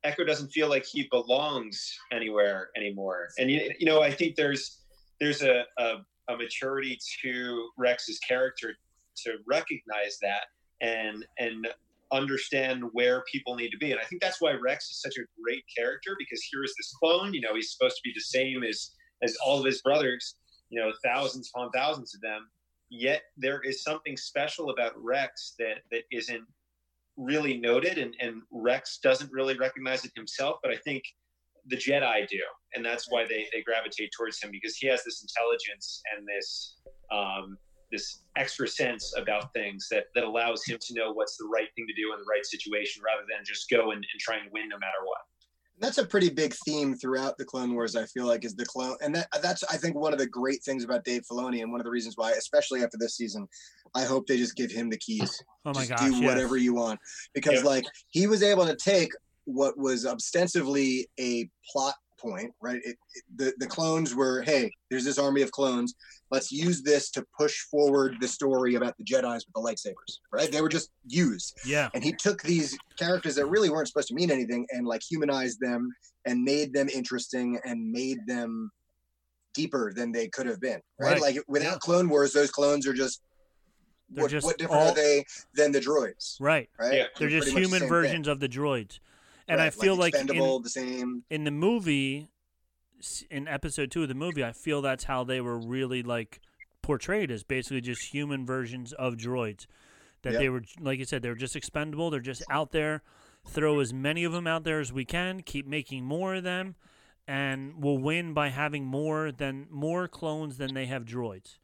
Echo 0.04 0.24
doesn't 0.24 0.48
feel 0.48 0.68
like 0.68 0.84
he 0.84 1.08
belongs 1.10 1.94
anywhere 2.10 2.70
anymore, 2.76 3.28
and 3.38 3.50
you, 3.50 3.70
you 3.78 3.86
know 3.86 4.02
I 4.02 4.10
think 4.10 4.36
there's 4.36 4.78
there's 5.20 5.42
a, 5.42 5.64
a 5.78 5.96
a 6.28 6.36
maturity 6.36 6.98
to 7.22 7.68
Rex's 7.76 8.18
character 8.20 8.74
to 9.24 9.36
recognize 9.46 10.18
that, 10.22 10.44
and 10.80 11.24
and 11.38 11.68
understand 12.12 12.84
where 12.92 13.24
people 13.32 13.56
need 13.56 13.70
to 13.70 13.78
be. 13.78 13.90
And 13.90 14.00
I 14.00 14.04
think 14.04 14.20
that's 14.20 14.40
why 14.40 14.52
Rex 14.52 14.90
is 14.90 15.00
such 15.00 15.16
a 15.16 15.24
great 15.42 15.64
character 15.74 16.14
because 16.18 16.42
here 16.42 16.62
is 16.62 16.74
this 16.78 16.94
clone, 16.98 17.32
you 17.32 17.40
know, 17.40 17.54
he's 17.54 17.72
supposed 17.72 17.96
to 17.96 18.02
be 18.04 18.12
the 18.14 18.20
same 18.20 18.62
as 18.62 18.90
as 19.22 19.36
all 19.44 19.58
of 19.58 19.64
his 19.64 19.80
brothers, 19.82 20.36
you 20.68 20.80
know, 20.80 20.92
thousands 21.04 21.50
upon 21.54 21.70
thousands 21.70 22.14
of 22.14 22.20
them. 22.20 22.48
Yet 22.94 23.22
there 23.38 23.62
is 23.62 23.82
something 23.82 24.18
special 24.18 24.68
about 24.68 24.92
Rex 25.02 25.54
that 25.58 25.78
that 25.90 26.02
isn't 26.12 26.44
really 27.16 27.56
noted 27.56 27.96
and, 27.96 28.14
and 28.20 28.42
Rex 28.50 28.98
doesn't 29.02 29.32
really 29.32 29.56
recognize 29.56 30.04
it 30.04 30.12
himself, 30.14 30.58
but 30.62 30.70
I 30.70 30.76
think 30.76 31.02
the 31.68 31.76
Jedi 31.76 32.28
do. 32.28 32.42
And 32.74 32.84
that's 32.84 33.10
why 33.10 33.24
they, 33.24 33.46
they 33.50 33.62
gravitate 33.62 34.10
towards 34.14 34.42
him 34.42 34.50
because 34.50 34.76
he 34.76 34.88
has 34.88 35.04
this 35.04 35.22
intelligence 35.22 36.02
and 36.14 36.28
this 36.28 36.76
um, 37.10 37.56
this 37.90 38.24
extra 38.36 38.68
sense 38.68 39.14
about 39.16 39.54
things 39.54 39.86
that, 39.90 40.04
that 40.14 40.24
allows 40.24 40.62
him 40.66 40.78
to 40.80 40.94
know 40.94 41.12
what's 41.12 41.38
the 41.38 41.48
right 41.50 41.68
thing 41.74 41.86
to 41.86 41.94
do 41.94 42.12
in 42.12 42.18
the 42.18 42.26
right 42.30 42.44
situation 42.44 43.02
rather 43.02 43.24
than 43.30 43.42
just 43.46 43.70
go 43.70 43.92
and, 43.92 44.04
and 44.12 44.20
try 44.20 44.36
and 44.36 44.50
win 44.52 44.68
no 44.68 44.78
matter 44.78 45.00
what. 45.04 45.20
That's 45.82 45.98
a 45.98 46.06
pretty 46.06 46.30
big 46.30 46.54
theme 46.64 46.94
throughout 46.94 47.36
the 47.36 47.44
Clone 47.44 47.74
Wars. 47.74 47.96
I 47.96 48.04
feel 48.06 48.24
like 48.24 48.44
is 48.44 48.54
the 48.54 48.64
clone, 48.64 48.96
and 49.02 49.12
that 49.16 49.26
that's 49.42 49.64
I 49.64 49.76
think 49.76 49.96
one 49.96 50.12
of 50.12 50.18
the 50.20 50.28
great 50.28 50.62
things 50.62 50.84
about 50.84 51.04
Dave 51.04 51.22
Filoni, 51.30 51.60
and 51.60 51.72
one 51.72 51.80
of 51.80 51.84
the 51.84 51.90
reasons 51.90 52.16
why, 52.16 52.30
especially 52.30 52.84
after 52.84 52.96
this 52.98 53.16
season, 53.16 53.48
I 53.94 54.04
hope 54.04 54.28
they 54.28 54.38
just 54.38 54.54
give 54.54 54.70
him 54.70 54.88
the 54.88 54.96
keys. 54.98 55.42
Oh 55.64 55.72
my 55.74 55.80
just 55.80 55.90
gosh! 55.90 56.00
do 56.00 56.16
yes. 56.16 56.24
whatever 56.24 56.56
you 56.56 56.72
want 56.72 57.00
because 57.34 57.54
Yep. 57.54 57.64
like 57.64 57.84
he 58.10 58.28
was 58.28 58.44
able 58.44 58.64
to 58.64 58.76
take 58.76 59.10
what 59.44 59.76
was 59.76 60.06
ostensibly 60.06 61.08
a 61.18 61.50
plot 61.70 61.94
point 62.22 62.52
right 62.62 62.80
it, 62.84 62.96
it- 63.14 63.24
the 63.36 63.52
the 63.58 63.66
clones 63.66 64.14
were 64.14 64.42
hey 64.42 64.70
there's 64.90 65.04
this 65.04 65.18
army 65.18 65.42
of 65.42 65.50
clones 65.50 65.94
let's 66.30 66.52
use 66.52 66.82
this 66.82 67.10
to 67.10 67.24
push 67.38 67.58
forward 67.70 68.16
the 68.20 68.28
story 68.28 68.76
about 68.76 68.96
the 68.96 69.04
jedis 69.04 69.40
with 69.46 69.54
the 69.54 69.60
lightsabers 69.60 70.18
right 70.32 70.52
they 70.52 70.60
were 70.62 70.68
just 70.68 70.90
used 71.06 71.58
Yeah. 71.66 71.88
and 71.94 72.04
he 72.04 72.12
took 72.12 72.40
these 72.42 72.78
characters 72.98 73.34
that 73.34 73.46
really 73.46 73.68
weren't 73.70 73.88
supposed 73.88 74.08
to 74.08 74.14
mean 74.14 74.30
anything 74.30 74.66
and 74.70 74.86
like 74.86 75.02
humanized 75.02 75.58
them 75.60 75.90
and 76.24 76.42
made 76.44 76.72
them 76.72 76.88
interesting 76.88 77.58
and 77.64 77.90
made 77.90 78.18
them 78.26 78.70
deeper 79.54 79.92
than 79.94 80.12
they 80.12 80.28
could 80.28 80.46
have 80.46 80.60
been 80.60 80.80
right, 80.98 81.12
Right. 81.14 81.20
like 81.20 81.36
without 81.48 81.72
Yeah. 81.72 81.78
clone 81.80 82.08
wars 82.08 82.32
those 82.32 82.50
clones 82.50 82.86
are 82.86 82.94
just 82.94 83.20
They're 84.08 84.22
what, 84.24 84.30
just 84.30 84.46
what 84.46 84.58
different 84.58 84.80
all- 84.82 84.88
are 84.90 84.94
they 84.94 85.24
than 85.54 85.72
the 85.72 85.80
droids 85.80 86.36
Right. 86.40 86.70
right 86.78 86.94
Yeah. 86.94 87.06
They're 87.18 87.28
just 87.28 87.52
pretty 87.52 87.52
much 87.52 87.54
the 87.54 87.60
human 87.60 87.70
same 87.70 87.80
thing. 87.80 87.88
versions 87.88 88.28
of 88.28 88.40
the 88.40 88.48
droids. 88.48 88.98
And 89.48 89.60
I 89.60 89.70
feel 89.70 89.96
like, 89.96 90.14
in, 90.14 90.26
the 90.26 90.62
same 90.68 91.24
in 91.30 91.44
the 91.44 91.50
movie, 91.50 92.28
in 93.30 93.48
episode 93.48 93.90
two 93.90 94.02
of 94.02 94.08
the 94.08 94.14
movie, 94.14 94.44
I 94.44 94.52
feel 94.52 94.82
that's 94.82 95.04
how 95.04 95.24
they 95.24 95.40
were 95.40 95.58
really 95.58 96.02
like 96.02 96.40
portrayed 96.82 97.30
as 97.30 97.42
basically 97.42 97.80
just 97.80 98.02
human 98.12 98.46
versions 98.46 98.92
of 98.92 99.14
droids. 99.14 99.66
That 100.22 100.34
Yep. 100.34 100.40
they 100.40 100.48
were, 100.48 100.62
like 100.80 100.98
you 101.00 101.04
said, 101.04 101.22
they 101.22 101.28
were 101.28 101.34
just 101.34 101.56
expendable. 101.56 102.10
They're 102.10 102.20
just 102.20 102.44
out 102.48 102.70
there. 102.70 103.02
Throw 103.44 103.80
as 103.80 103.92
many 103.92 104.22
of 104.22 104.32
them 104.32 104.46
out 104.46 104.62
there 104.62 104.78
as 104.78 104.92
we 104.92 105.04
can. 105.04 105.42
Keep 105.42 105.66
making 105.66 106.04
more 106.04 106.36
of 106.36 106.44
them, 106.44 106.76
and 107.26 107.82
we'll 107.82 107.98
win 107.98 108.32
by 108.34 108.50
having 108.50 108.84
more 108.84 109.32
than 109.32 109.66
more 109.68 110.06
clones 110.06 110.58
than 110.58 110.74
they 110.74 110.86
have 110.86 111.04
droids. 111.04 111.58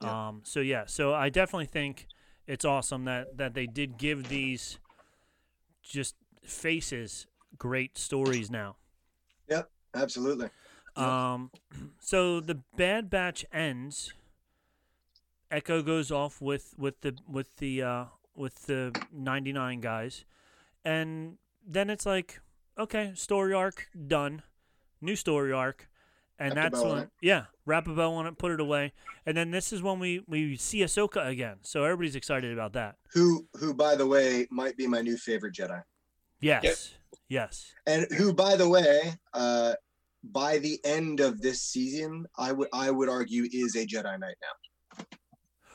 Yeah. 0.00 0.28
Um. 0.28 0.40
So 0.42 0.58
yeah. 0.58 0.84
So 0.86 1.14
I 1.14 1.28
definitely 1.28 1.66
think 1.66 2.08
it's 2.48 2.64
awesome 2.64 3.04
that 3.04 3.36
that 3.36 3.54
they 3.54 3.66
did 3.68 3.98
give 3.98 4.28
these 4.28 4.80
just 5.84 6.16
faces 6.44 7.26
great 7.58 7.98
stories 7.98 8.50
now. 8.50 8.76
Yep, 9.48 9.70
absolutely 9.94 10.48
Um, 10.96 11.50
so 12.00 12.40
the 12.40 12.60
Bad 12.76 13.10
Batch 13.10 13.44
ends. 13.52 14.12
Echo 15.50 15.82
goes 15.82 16.10
off 16.10 16.40
with 16.40 16.74
with 16.78 17.02
the 17.02 17.14
with 17.28 17.56
the 17.56 17.82
uh, 17.82 18.04
with 18.34 18.66
the 18.66 18.98
ninety 19.12 19.52
nine 19.52 19.80
guys, 19.80 20.24
and 20.82 21.36
then 21.66 21.90
it's 21.90 22.06
like, 22.06 22.40
okay, 22.78 23.12
story 23.14 23.52
arc 23.52 23.88
done, 24.06 24.42
new 25.02 25.14
story 25.14 25.52
arc, 25.52 25.90
and 26.38 26.56
Wrap 26.56 26.72
that's 26.72 26.82
when 26.82 27.10
yeah, 27.20 27.44
wrap 27.66 27.86
a 27.86 27.92
bow 27.92 28.14
on 28.14 28.26
it, 28.26 28.38
put 28.38 28.50
it 28.50 28.60
away, 28.60 28.94
and 29.26 29.36
then 29.36 29.50
this 29.50 29.74
is 29.74 29.82
when 29.82 29.98
we 29.98 30.24
we 30.26 30.56
see 30.56 30.78
Ahsoka 30.78 31.26
again. 31.26 31.56
So 31.60 31.84
everybody's 31.84 32.16
excited 32.16 32.52
about 32.52 32.72
that. 32.72 32.96
who 33.12 33.46
who 33.58 33.74
by 33.74 33.94
the 33.94 34.06
way 34.06 34.46
might 34.50 34.76
be 34.78 34.86
my 34.86 35.02
new 35.02 35.18
favorite 35.18 35.54
jedi 35.54 35.82
Yes, 36.42 36.94
yes, 37.28 37.72
and 37.86 38.06
who 38.16 38.32
by 38.34 38.56
the 38.56 38.68
way 38.68 39.14
uh 39.32 39.74
by 40.24 40.58
the 40.58 40.78
end 40.84 41.18
of 41.20 41.40
this 41.40 41.62
season 41.62 42.24
i 42.38 42.52
would 42.52 42.68
i 42.72 42.90
would 42.90 43.08
argue 43.08 43.44
is 43.50 43.74
a 43.76 43.86
jedi 43.86 44.18
knight 44.20 44.36
now. 44.40 45.04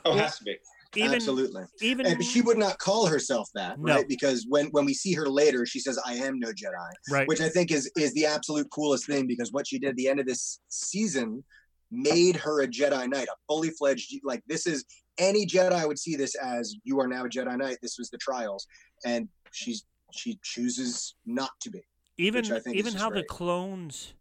Oh, 0.05 0.11
Well, 0.11 0.19
has 0.19 0.37
to 0.37 0.43
be. 0.45 0.55
even 0.95 1.15
absolutely. 1.15 1.63
even 1.81 2.05
and 2.05 2.23
she 2.23 2.41
would 2.41 2.57
not 2.57 2.77
call 2.79 3.07
herself 3.07 3.49
that 3.55 3.77
No. 3.79 3.95
right? 3.95 4.07
Because 4.07 4.45
when 4.47 4.67
when 4.67 4.85
we 4.85 4.93
see 4.93 5.13
her 5.13 5.27
later 5.27 5.65
she 5.65 5.79
says 5.79 5.99
i 6.05 6.13
am 6.13 6.39
no 6.39 6.49
jedi 6.49 6.89
right. 7.11 7.27
which 7.27 7.41
i 7.41 7.49
think 7.49 7.71
is 7.71 7.91
is 7.97 8.13
the 8.13 8.25
absolute 8.25 8.67
coolest 8.71 9.05
thing 9.05 9.27
because 9.27 9.51
what 9.51 9.67
she 9.67 9.79
did 9.79 9.89
at 9.89 9.95
the 9.95 10.07
end 10.07 10.19
of 10.21 10.25
this 10.25 10.59
season 10.69 11.43
made 11.91 12.35
her 12.37 12.61
a 12.61 12.67
jedi 12.67 13.07
knight 13.09 13.27
a 13.27 13.35
fully 13.47 13.69
fledged 13.71 14.13
like 14.23 14.41
this 14.47 14.65
is 14.67 14.85
any 15.17 15.45
jedi 15.45 15.85
would 15.87 15.99
see 15.99 16.15
this 16.15 16.35
as 16.35 16.75
you 16.83 16.99
are 16.99 17.07
now 17.07 17.25
a 17.25 17.29
jedi 17.29 17.57
knight. 17.57 17.77
This 17.81 17.97
was 17.97 18.09
the 18.11 18.17
trials. 18.19 18.67
And 19.03 19.27
she's 19.51 19.83
she 20.11 20.39
chooses 20.43 21.15
not 21.25 21.51
to 21.61 21.69
be 21.69 21.81
even 22.17 22.43
which 22.43 22.51
I 22.51 22.59
think 22.59 22.75
even 22.75 22.93
how 22.93 23.09
the 23.09 23.23
clones 23.23 24.13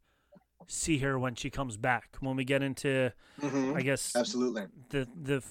see 0.69 0.99
her 0.99 1.19
when 1.19 1.35
she 1.37 1.49
comes 1.49 1.77
back. 1.77 2.17
When 2.21 2.35
we 2.37 2.45
get 2.45 2.63
into 2.63 3.13
Mhm. 3.41 3.77
i 3.77 3.83
guess 3.83 4.17
absolutely. 4.17 4.67
the 4.91 5.09
the 5.23 5.43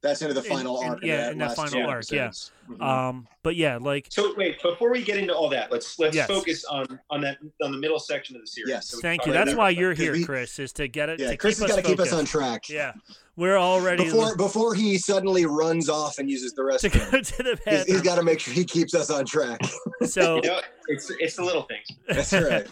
that's 0.00 0.22
into 0.22 0.34
the 0.34 0.42
final 0.42 0.80
in- 0.82 0.88
arc 0.88 0.98
of 0.98 1.04
yeah, 1.04 1.16
that 1.16 1.32
in 1.32 1.38
that 1.38 1.56
final 1.56 1.72
two 1.72 1.86
arc, 1.88 2.10
yeah. 2.10 2.24
episodes. 2.26 2.52
Mhm. 2.70 2.82
um 2.82 3.28
but 3.42 3.56
yeah 3.56 3.76
like 3.78 4.06
So 4.10 4.34
wait, 4.36 4.60
before 4.62 4.90
we 4.90 5.02
get 5.02 5.16
into 5.16 5.34
all 5.34 5.48
that, 5.50 5.72
let's 5.72 5.98
let's 5.98 6.14
Yes. 6.14 6.26
focus 6.28 6.64
on 6.66 6.98
on 7.10 7.20
that 7.22 7.38
on 7.62 7.72
the 7.72 7.78
middle 7.78 7.98
section 7.98 8.36
of 8.36 8.42
the 8.42 8.46
series. 8.46 8.68
Yes. 8.70 8.88
So 8.88 8.98
thank 9.00 9.24
you 9.26 9.32
that's 9.32 9.54
why 9.54 9.70
you're 9.70 9.94
here 9.94 10.12
we- 10.12 10.24
chris 10.24 10.58
is 10.58 10.72
to 10.74 10.88
get 10.88 11.08
it 11.08 11.18
yeah 11.20 11.30
to 11.30 11.36
chris 11.36 11.58
keep 11.58 11.68
has 11.68 11.76
got 11.76 11.82
to 11.82 11.88
keep 11.88 12.00
us 12.00 12.12
on 12.12 12.24
track 12.24 12.68
yeah 12.68 12.92
we're 13.36 13.56
already 13.58 14.04
before 14.04 14.36
before 14.36 14.74
he 14.74 14.98
suddenly 14.98 15.46
runs 15.46 15.88
off 15.88 16.18
and 16.18 16.28
uses 16.30 16.52
the 16.52 16.62
to 16.78 16.88
restroom 16.90 17.10
go 17.12 17.20
to 17.22 17.42
the 17.42 17.58
he's, 17.64 17.76
he's 17.76 17.84
bathroom 17.86 18.02
got 18.02 18.14
to 18.16 18.22
make 18.22 18.40
sure 18.40 18.52
he 18.54 18.64
keeps 18.64 18.94
us 18.94 19.10
on 19.10 19.24
track 19.24 19.60
so 20.04 20.36
You 20.36 20.42
know, 20.42 20.60
it's 20.88 21.10
it's 21.18 21.36
the 21.36 21.44
little 21.44 21.62
things. 21.62 21.86
that's 22.08 22.32
right 22.32 22.66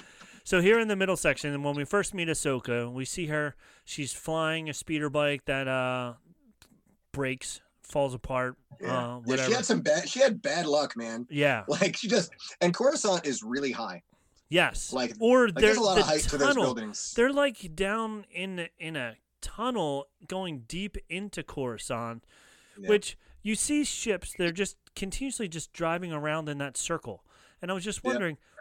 So 0.44 0.60
here 0.60 0.78
in 0.78 0.86
the 0.86 0.94
middle 0.94 1.16
section, 1.16 1.52
and 1.52 1.64
when 1.64 1.74
we 1.74 1.84
first 1.84 2.14
meet 2.14 2.28
Ahsoka, 2.28 2.88
we 2.92 3.04
see 3.04 3.26
her. 3.26 3.56
She's 3.84 4.12
flying 4.12 4.68
a 4.70 4.74
speeder 4.74 5.10
bike 5.10 5.44
that 5.46 5.66
uh 5.66 6.12
breaks, 7.16 7.62
falls 7.82 8.12
apart, 8.14 8.56
yeah. 8.80 9.16
uh, 9.16 9.20
Yeah, 9.24 9.46
she 9.46 9.52
had 9.52 9.64
some 9.64 9.80
bad 9.80 10.06
she 10.08 10.20
had 10.20 10.42
bad 10.42 10.66
luck 10.66 10.96
man 10.96 11.26
yeah. 11.30 11.64
like 11.68 11.96
she 11.96 12.08
just 12.08 12.30
and 12.60 12.74
coruscant 12.74 13.26
is 13.26 13.42
really 13.42 13.72
high 13.72 14.02
Yes. 14.50 14.92
Like- 14.92 15.14
or 15.18 15.46
like 15.48 15.56
there's 15.56 15.78
a 15.78 15.80
lot 15.80 15.94
the 15.96 16.02
of 16.02 16.06
height 16.06 16.20
to 16.20 16.36
those 16.38 16.48
tunnel. 16.48 16.64
buildings 16.64 17.14
They're 17.16 17.32
like 17.32 17.74
down 17.74 18.26
in 18.30 18.68
in 18.78 18.94
a 18.96 19.16
tunnel 19.40 20.06
going 20.28 20.64
deep 20.68 20.96
into 21.08 21.42
Coruscant, 21.42 22.22
Yeah. 22.78 22.88
which 22.90 23.16
you 23.42 23.54
see 23.54 23.82
ships. 23.84 24.34
They're 24.36 24.52
just 24.52 24.76
continuously 24.94 25.48
just 25.48 25.72
driving 25.72 26.12
around 26.12 26.48
in 26.48 26.58
that 26.58 26.76
circle, 26.76 27.24
and 27.62 27.70
I 27.70 27.74
was 27.74 27.82
just 27.84 28.00
Yeah. 28.04 28.12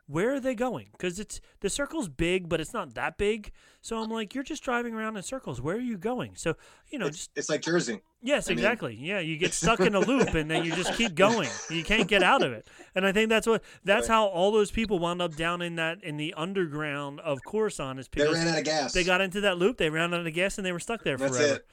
Where 0.07 0.33
are 0.33 0.39
they 0.39 0.53
going? 0.55 0.89
Because 0.91 1.19
it's 1.19 1.41
the 1.61 1.69
circle's 1.69 2.07
big, 2.09 2.47
but 2.47 2.61
it's 2.61 2.73
not 2.73 2.93
that 2.93 3.17
big. 3.17 3.51
So 3.81 3.97
I'm 3.97 4.09
like, 4.09 4.35
you're 4.35 4.43
just 4.43 4.63
driving 4.63 4.93
around 4.93 5.17
in 5.17 5.23
circles. 5.23 5.61
Where 5.61 5.75
are 5.75 5.79
you 5.79 5.97
going? 5.97 6.35
So 6.35 6.55
you 6.89 6.99
know, 6.99 7.07
it's, 7.07 7.17
just 7.17 7.31
it's 7.35 7.49
like 7.49 7.61
jersey 7.61 8.01
yes, 8.21 8.47
I 8.47 8.51
mean- 8.51 8.59
exactly. 8.59 8.95
yeah, 8.99 9.19
you 9.19 9.37
get 9.37 9.53
stuck 9.63 9.79
in 9.79 9.93
a 9.95 9.99
loop, 9.99 10.33
and 10.33 10.49
then 10.49 10.63
you 10.65 10.75
just 10.75 10.93
keep 10.93 11.15
going. 11.15 11.49
You 11.69 11.83
can't 11.83 12.07
get 12.07 12.23
out 12.23 12.41
of 12.43 12.51
it. 12.53 12.67
And 12.95 13.05
I 13.05 13.11
think 13.11 13.29
that's 13.29 13.47
what 13.47 13.63
that's 13.83 14.07
Right. 14.09 14.13
how 14.15 14.25
all 14.27 14.51
those 14.51 14.71
people 14.71 14.99
wound 14.99 15.21
up 15.21 15.35
down 15.35 15.61
in 15.61 15.75
that 15.77 16.03
in 16.03 16.17
the 16.17 16.33
underground 16.35 17.19
of 17.21 17.39
Coruscant 17.45 17.99
is 17.99 18.07
they 18.11 18.27
ran 18.27 18.47
out 18.47 18.57
of 18.59 18.63
gas 18.63 18.93
they 18.93 19.03
got 19.03 19.21
into 19.21 19.41
that 19.41 19.57
loop, 19.57 19.77
they 19.77 19.89
ran 19.89 20.13
out 20.13 20.25
of 20.25 20.33
gas, 20.33 20.57
and 20.57 20.65
they 20.65 20.71
were 20.71 20.79
stuck 20.79 21.03
there 21.03 21.17
That's 21.17 21.37
forever. 21.37 21.55
it. 21.55 21.67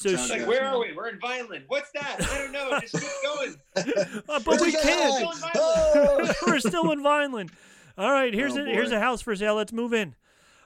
So, 0.00 0.10
Sounds 0.14 0.28
she, 0.30 0.38
Like, 0.38 0.46
where 0.46 0.64
are 0.64 0.78
we? 0.78 0.92
We're 0.92 1.08
in 1.08 1.18
Vineland. 1.18 1.64
What's 1.66 1.90
that? 1.90 2.18
I 2.20 2.38
don't 2.38 2.52
know. 2.52 2.78
Just 2.80 2.94
keep 2.94 3.10
going. 3.24 3.56
Uh, 4.28 4.38
but 4.44 4.60
we 4.60 4.70
can't. 4.70 4.84
Jedi! 4.84 5.20
Don't 5.42 5.52
Oh! 5.56 6.32
we're 6.46 6.60
still 6.60 6.92
in 6.92 7.02
Vineland. 7.02 7.50
All 7.96 8.12
right, 8.12 8.32
here's 8.32 8.56
Oh, 8.56 8.62
a 8.62 8.66
here's 8.66 8.92
a 8.92 9.00
house 9.00 9.22
for 9.22 9.34
sale. 9.34 9.56
Let's 9.56 9.72
move 9.72 9.92
in. 9.92 10.14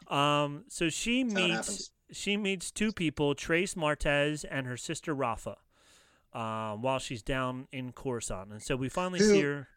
Um, 0.08 0.64
so 0.68 0.90
she 0.90 1.22
That's 1.22 1.34
meets 1.34 1.90
she 2.10 2.36
meets 2.36 2.70
two 2.70 2.92
people, 2.92 3.34
Trace 3.34 3.72
Martez 3.74 4.44
and 4.50 4.66
her 4.66 4.76
sister 4.76 5.14
Rafa, 5.14 5.56
um, 6.34 6.82
while 6.82 6.98
she's 6.98 7.22
down 7.22 7.68
in 7.72 7.92
Coruscant, 7.92 8.50
and 8.52 8.60
so 8.62 8.76
we 8.76 8.90
finally 8.90 9.20
Who- 9.20 9.30
see 9.30 9.40
her. 9.40 9.68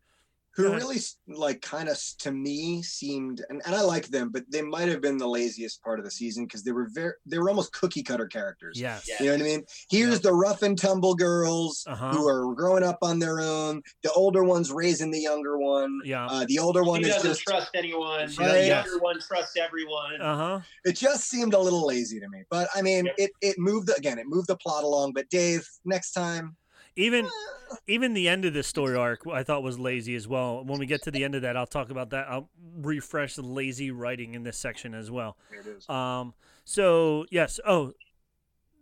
Go 0.57 0.63
who 0.63 0.69
ahead. 0.69 0.81
really 0.83 0.97
like 1.27 1.61
kind 1.61 1.89
of 1.89 1.97
to 2.19 2.31
me 2.31 2.81
seemed 2.81 3.43
and, 3.49 3.61
and 3.65 3.75
I 3.75 3.81
like 3.81 4.07
them, 4.07 4.29
but 4.29 4.43
they 4.49 4.61
might 4.61 4.87
have 4.87 5.01
been 5.01 5.17
the 5.17 5.27
laziest 5.27 5.81
part 5.83 5.99
of 5.99 6.05
the 6.05 6.11
season 6.11 6.45
because 6.45 6.63
they 6.63 6.71
were 6.71 6.87
very 6.93 7.13
they 7.25 7.37
were 7.39 7.49
almost 7.49 7.73
cookie 7.73 8.03
cutter 8.03 8.27
characters. 8.27 8.79
Yes. 8.79 9.05
Yeah. 9.07 9.15
You 9.19 9.25
know 9.25 9.31
what 9.33 9.41
I 9.41 9.43
mean? 9.43 9.63
Here's 9.89 10.21
the 10.21 10.33
rough 10.33 10.61
and 10.61 10.77
tumble 10.77 11.13
girls 11.15 11.83
Uh-huh. 11.87 12.11
who 12.11 12.27
are 12.27 12.53
growing 12.55 12.83
up 12.83 12.99
on 13.01 13.19
their 13.19 13.41
own. 13.41 13.81
The 14.03 14.11
older 14.13 14.43
one's 14.43 14.71
raising 14.71 15.11
the 15.11 15.19
younger 15.19 15.57
one. 15.57 15.99
Yeah. 16.05 16.25
Uh, 16.27 16.45
the 16.47 16.59
older 16.59 16.83
one 16.83 17.01
She 17.03 17.09
is 17.09 17.15
doesn't 17.15 17.31
just 17.31 17.41
trust 17.41 17.71
anyone. 17.75 18.29
She 18.29 18.37
The 18.37 18.43
doesn't- 18.45 18.67
younger 18.67 18.99
one 18.99 19.19
trusts 19.19 19.57
everyone. 19.57 20.21
Uh 20.21 20.37
huh. 20.37 20.59
it 20.85 20.95
just 20.95 21.29
seemed 21.29 21.53
a 21.53 21.59
little 21.59 21.85
lazy 21.85 22.19
to 22.19 22.29
me. 22.29 22.43
But 22.49 22.69
I 22.73 22.81
mean, 22.81 23.05
Yep. 23.05 23.15
it 23.17 23.31
it 23.41 23.55
moved 23.59 23.89
again. 23.97 24.19
It 24.19 24.27
moved 24.27 24.47
the 24.47 24.55
plot 24.57 24.83
along. 24.83 25.13
But 25.13 25.29
Dave, 25.29 25.67
next 25.83 26.11
time, 26.13 26.55
even 26.95 27.27
even 27.87 28.13
the 28.13 28.27
end 28.27 28.45
of 28.45 28.53
this 28.53 28.67
story 28.67 28.95
arc 28.95 29.21
I 29.27 29.43
thought 29.43 29.63
was 29.63 29.79
lazy 29.79 30.15
as 30.15 30.27
well. 30.27 30.63
When 30.63 30.79
we 30.79 30.85
get 30.85 31.03
to 31.03 31.11
the 31.11 31.23
end 31.23 31.35
of 31.35 31.41
that, 31.41 31.57
I'll 31.57 31.67
talk 31.67 31.89
about 31.89 32.09
that. 32.11 32.27
I'll 32.29 32.49
refresh 32.77 33.35
the 33.35 33.41
lazy 33.41 33.91
writing 33.91 34.33
in 34.33 34.43
this 34.43 34.57
section 34.57 34.93
as 34.93 35.11
well. 35.11 35.37
It 35.51 35.67
is. 35.67 35.89
Um, 35.89 36.33
so 36.63 37.25
yes. 37.31 37.59
Oh, 37.65 37.93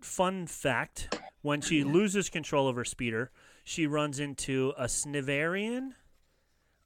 fun 0.02 0.48
fact: 0.48 1.20
when 1.42 1.62
she 1.62 1.84
loses 1.84 2.30
control 2.30 2.68
of 2.68 2.76
her 2.76 2.86
speeder, 2.86 3.32
she 3.64 3.88
runs 3.88 4.20
into 4.20 4.74
a 4.78 4.86
Snivarian. 4.86 5.92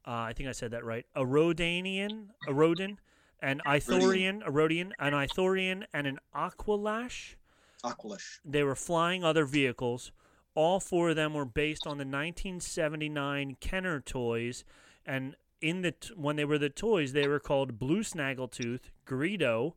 Uh, 0.05 0.11
I 0.11 0.33
think 0.33 0.47
I 0.47 0.53
said 0.53 0.71
that 0.71 0.85
right. 0.85 1.05
A 1.15 1.25
Rodanian, 1.25 2.27
a 2.47 2.53
Rodin, 2.53 2.97
an 3.41 3.61
Ithorian, 3.65 4.45
a 4.45 4.51
Rodian, 4.51 4.91
an 4.99 5.13
Ithorian, 5.13 5.83
and 5.93 6.07
an 6.07 6.19
Aqualash. 6.35 7.35
Aqualish. 7.83 8.39
They 8.45 8.63
were 8.63 8.75
flying 8.75 9.23
other 9.23 9.45
vehicles. 9.45 10.11
All 10.57 10.79
four 10.79 11.11
of 11.11 11.15
them 11.15 11.35
were 11.35 11.45
based 11.45 11.85
on 11.85 11.99
the 11.99 12.03
1979 12.03 13.57
Kenner 13.59 14.01
toys, 14.01 14.65
and 15.05 15.35
in 15.61 15.83
the 15.83 15.91
t- 15.91 16.15
when 16.15 16.35
they 16.35 16.45
were 16.45 16.57
the 16.57 16.67
toys, 16.67 17.13
they 17.13 17.27
were 17.27 17.39
called 17.39 17.77
Blue 17.77 17.99
Snaggletooth, 17.99 18.89
Greedo, 19.05 19.73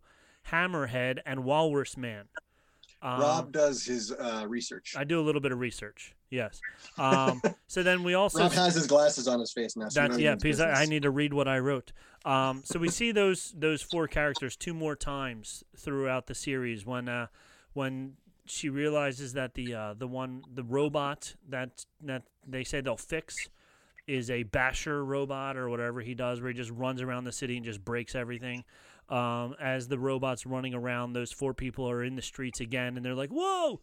Hammerhead, 0.48 1.18
and 1.26 1.44
Walrus 1.44 1.98
Man. 1.98 2.28
Um, 3.02 3.20
Rob 3.20 3.52
does 3.52 3.84
his 3.84 4.10
uh, 4.10 4.46
research. 4.48 4.94
I 4.96 5.04
do 5.04 5.20
a 5.20 5.22
little 5.22 5.42
bit 5.42 5.52
of 5.52 5.60
research. 5.60 6.14
Yes. 6.30 6.62
Um, 6.96 7.42
so 7.66 7.82
then 7.82 8.02
we 8.02 8.14
also 8.22 8.38
Rob 8.38 8.52
has 8.52 8.74
his 8.74 8.86
glasses 8.86 9.28
on 9.28 9.38
his 9.38 9.52
face 9.52 9.76
now. 9.76 9.90
So 9.90 10.00
that's 10.00 10.18
yeah 10.18 10.34
because 10.34 10.60
I, 10.60 10.84
I 10.84 10.86
need 10.86 11.02
to 11.02 11.10
read 11.10 11.34
what 11.34 11.46
I 11.46 11.58
wrote. 11.58 11.92
Um, 12.24 12.62
so 12.64 12.78
we 12.78 12.88
see 12.88 13.12
those 13.12 13.52
those 13.54 13.82
four 13.82 14.08
characters 14.08 14.56
two 14.56 14.72
more 14.72 14.96
times 14.96 15.62
throughout 15.76 16.26
the 16.26 16.34
series 16.34 16.86
when 16.86 17.06
uh, 17.06 17.26
when 17.74 18.16
she 18.50 18.68
realizes 18.68 19.32
that 19.34 19.54
the 19.54 19.74
uh, 19.74 19.94
the 19.94 20.06
one 20.06 20.42
the 20.52 20.64
robot 20.64 21.34
that 21.48 21.84
that 22.02 22.24
they 22.46 22.64
say 22.64 22.80
they'll 22.80 22.96
fix 22.96 23.48
is 24.06 24.30
a 24.30 24.42
basher 24.42 25.04
robot 25.04 25.56
or 25.56 25.68
whatever 25.68 26.00
he 26.00 26.14
does 26.14 26.40
where 26.40 26.50
he 26.50 26.56
just 26.56 26.70
runs 26.70 27.00
around 27.00 27.24
the 27.24 27.32
city 27.32 27.56
and 27.56 27.64
just 27.64 27.84
breaks 27.84 28.14
everything. 28.14 28.64
Um, 29.08 29.54
as 29.60 29.88
the 29.88 29.98
robot's 29.98 30.46
running 30.46 30.72
around, 30.74 31.12
those 31.12 31.32
four 31.32 31.52
people 31.54 31.88
are 31.90 32.02
in 32.04 32.14
the 32.16 32.22
streets 32.22 32.60
again, 32.60 32.96
and 32.96 33.04
they're 33.04 33.14
like, 33.14 33.30
"Whoa!" 33.30 33.80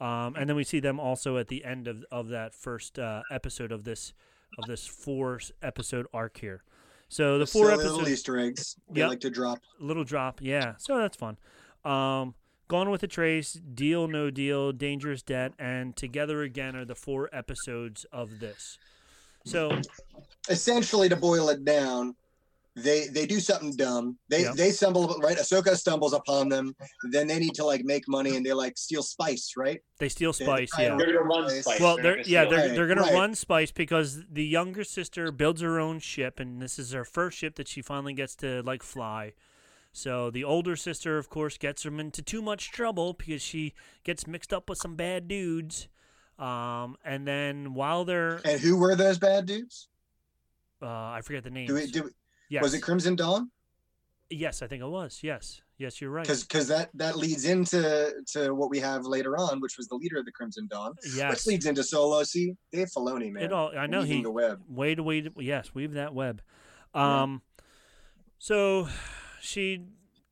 Um, 0.00 0.34
and 0.36 0.48
then 0.48 0.56
we 0.56 0.64
see 0.64 0.80
them 0.80 1.00
also 1.00 1.38
at 1.38 1.48
the 1.48 1.64
end 1.64 1.88
of, 1.88 2.04
of 2.10 2.28
that 2.28 2.54
first 2.54 2.98
uh, 2.98 3.22
episode 3.30 3.72
of 3.72 3.84
this 3.84 4.12
of 4.58 4.66
this 4.68 4.86
four 4.86 5.40
episode 5.62 6.06
arc 6.12 6.38
here. 6.38 6.62
So 7.08 7.38
the 7.38 7.46
four 7.46 7.66
little 7.66 7.80
episodes, 7.80 8.10
Easter 8.10 8.38
eggs. 8.38 8.76
They 8.90 9.00
Yep. 9.00 9.08
like 9.08 9.20
to 9.20 9.30
drop. 9.30 9.60
little 9.80 10.04
drop, 10.04 10.40
yeah. 10.42 10.74
So 10.78 10.98
that's 10.98 11.16
fun. 11.16 11.38
Um, 11.84 12.34
Gone 12.68 12.90
with 12.90 13.02
a 13.04 13.06
Trace, 13.06 13.52
Deal 13.52 14.08
No 14.08 14.30
Deal, 14.30 14.72
Dangerous 14.72 15.22
Debt, 15.22 15.52
and 15.58 15.94
Together 15.96 16.42
Again 16.42 16.74
are 16.74 16.84
the 16.84 16.96
four 16.96 17.30
episodes 17.32 18.04
of 18.12 18.40
this. 18.40 18.78
So 19.44 19.80
Essentially, 20.48 21.08
to 21.08 21.14
boil 21.16 21.48
it 21.50 21.64
down, 21.64 22.16
they 22.74 23.06
they 23.06 23.24
do 23.24 23.38
something 23.40 23.74
dumb. 23.76 24.18
They 24.28 24.42
Yeah. 24.42 24.52
they 24.56 24.70
stumble 24.72 25.16
right. 25.22 25.36
Ahsoka 25.38 25.76
stumbles 25.76 26.12
upon 26.12 26.48
them. 26.48 26.74
Then 27.10 27.26
they 27.28 27.38
need 27.38 27.54
to 27.54 27.64
like 27.64 27.84
make 27.84 28.06
money 28.08 28.36
and 28.36 28.44
they 28.44 28.52
like 28.52 28.76
steal 28.76 29.02
spice, 29.02 29.52
right? 29.56 29.80
they 29.98 30.08
steal 30.10 30.32
They- 30.32 30.44
Spice, 30.44 30.70
I 30.76 30.82
yeah. 30.82 30.88
don't- 30.90 30.98
They're 30.98 31.06
gonna 31.06 31.20
run 31.20 31.44
Well, 31.46 31.62
Spice. 31.62 31.80
Well, 31.80 31.96
They're 31.96 32.02
they're 32.16 32.20
yeah, 32.26 32.44
they're. 32.44 32.58
Right, 32.68 32.74
they're 32.74 32.86
gonna 32.88 33.00
right. 33.02 33.14
run 33.14 33.34
Spice 33.36 33.70
because 33.70 34.24
the 34.30 34.44
younger 34.44 34.82
sister 34.84 35.30
builds 35.32 35.60
her 35.62 35.78
own 35.80 36.00
ship, 36.00 36.38
and 36.40 36.60
this 36.60 36.78
is 36.78 36.90
her 36.92 37.04
first 37.04 37.38
ship 37.38 37.54
that 37.56 37.68
she 37.68 37.80
finally 37.80 38.12
gets 38.12 38.34
to 38.36 38.62
like 38.62 38.82
fly. 38.82 39.32
So 39.96 40.30
the 40.30 40.44
older 40.44 40.76
sister, 40.76 41.16
of 41.16 41.30
course, 41.30 41.56
gets 41.56 41.82
them 41.82 41.98
into 41.98 42.20
too 42.20 42.42
much 42.42 42.70
trouble 42.70 43.14
because 43.14 43.40
she 43.40 43.72
gets 44.04 44.26
mixed 44.26 44.52
up 44.52 44.68
with 44.68 44.76
some 44.76 44.94
bad 44.94 45.26
dudes. 45.26 45.88
Um, 46.38 46.98
and 47.02 47.26
then 47.26 47.72
while 47.72 48.04
they're, 48.04 48.42
And 48.44 48.60
who 48.60 48.76
were 48.76 48.94
those 48.94 49.16
bad 49.16 49.46
dudes? 49.46 49.88
uh, 50.82 50.86
I 50.86 51.22
forget 51.24 51.44
the 51.44 51.50
name. 51.50 51.66
Do 51.66 51.72
we, 51.74 51.86
do 51.86 52.02
we, 52.02 52.10
yes. 52.50 52.62
Was 52.62 52.74
it 52.74 52.80
Crimson 52.82 53.16
Dawn? 53.16 53.50
Yes, 54.28 54.60
I 54.60 54.66
think 54.66 54.82
it 54.82 54.86
was. 54.86 55.20
Yes, 55.22 55.62
yes, 55.78 55.98
you're 55.98 56.10
right. 56.10 56.24
Because 56.24 56.42
because 56.44 56.68
that 56.68 56.90
that 56.92 57.16
leads 57.16 57.46
into 57.46 58.12
to 58.32 58.54
what 58.54 58.68
we 58.68 58.78
have 58.80 59.06
later 59.06 59.38
on, 59.38 59.60
which 59.60 59.78
was 59.78 59.88
the 59.88 59.94
leader 59.94 60.18
of 60.18 60.26
the 60.26 60.32
Crimson 60.32 60.66
Dawn, 60.70 60.92
Yes, 61.14 61.30
which 61.30 61.46
leads 61.46 61.64
into 61.64 61.82
Solo. 61.82 62.22
See, 62.24 62.54
Dave 62.70 62.88
Filoni, 62.94 63.32
man. 63.32 63.44
it 63.44 63.52
all. 63.52 63.72
I 63.74 63.86
know 63.86 64.00
weaving 64.00 64.16
he 64.18 64.22
the 64.24 64.30
web. 64.30 64.60
way 64.68 64.94
to 64.94 65.02
weave. 65.02 65.30
Yes, 65.38 65.74
weave 65.74 65.92
that 65.94 66.12
web. 66.12 66.42
Yeah. 66.94 67.22
Um, 67.22 67.40
so 68.38 68.88
she 69.46 69.82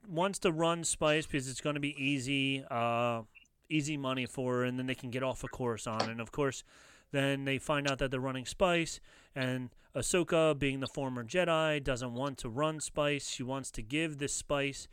wants 0.08 0.38
to 0.40 0.52
run 0.52 0.84
Spice 0.84 1.26
because 1.26 1.48
it's 1.48 1.60
going 1.60 1.74
to 1.74 1.80
be 1.80 1.94
easy, 2.02 2.64
uh, 2.70 3.22
easy 3.70 3.96
money 3.96 4.26
for 4.26 4.56
her, 4.56 4.64
and 4.64 4.78
then 4.78 4.86
they 4.86 4.94
can 4.94 5.10
get 5.10 5.22
off 5.22 5.44
a 5.44 5.48
Coruscant. 5.48 6.02
And 6.08 6.20
of 6.20 6.32
course, 6.32 6.64
then 7.12 7.44
they 7.44 7.58
find 7.58 7.88
out 7.90 7.98
that 7.98 8.10
they're 8.10 8.20
running 8.20 8.44
Spice, 8.46 9.00
and 9.34 9.70
Ahsoka, 9.94 10.58
being 10.58 10.80
the 10.80 10.86
former 10.88 11.24
Jedi, 11.24 11.82
doesn't 11.82 12.12
want 12.12 12.38
to 12.38 12.48
run 12.48 12.80
Spice. 12.80 13.28
She 13.28 13.42
wants 13.42 13.70
to 13.72 13.82
give 13.82 14.18
this 14.18 14.34
Spice 14.34 14.88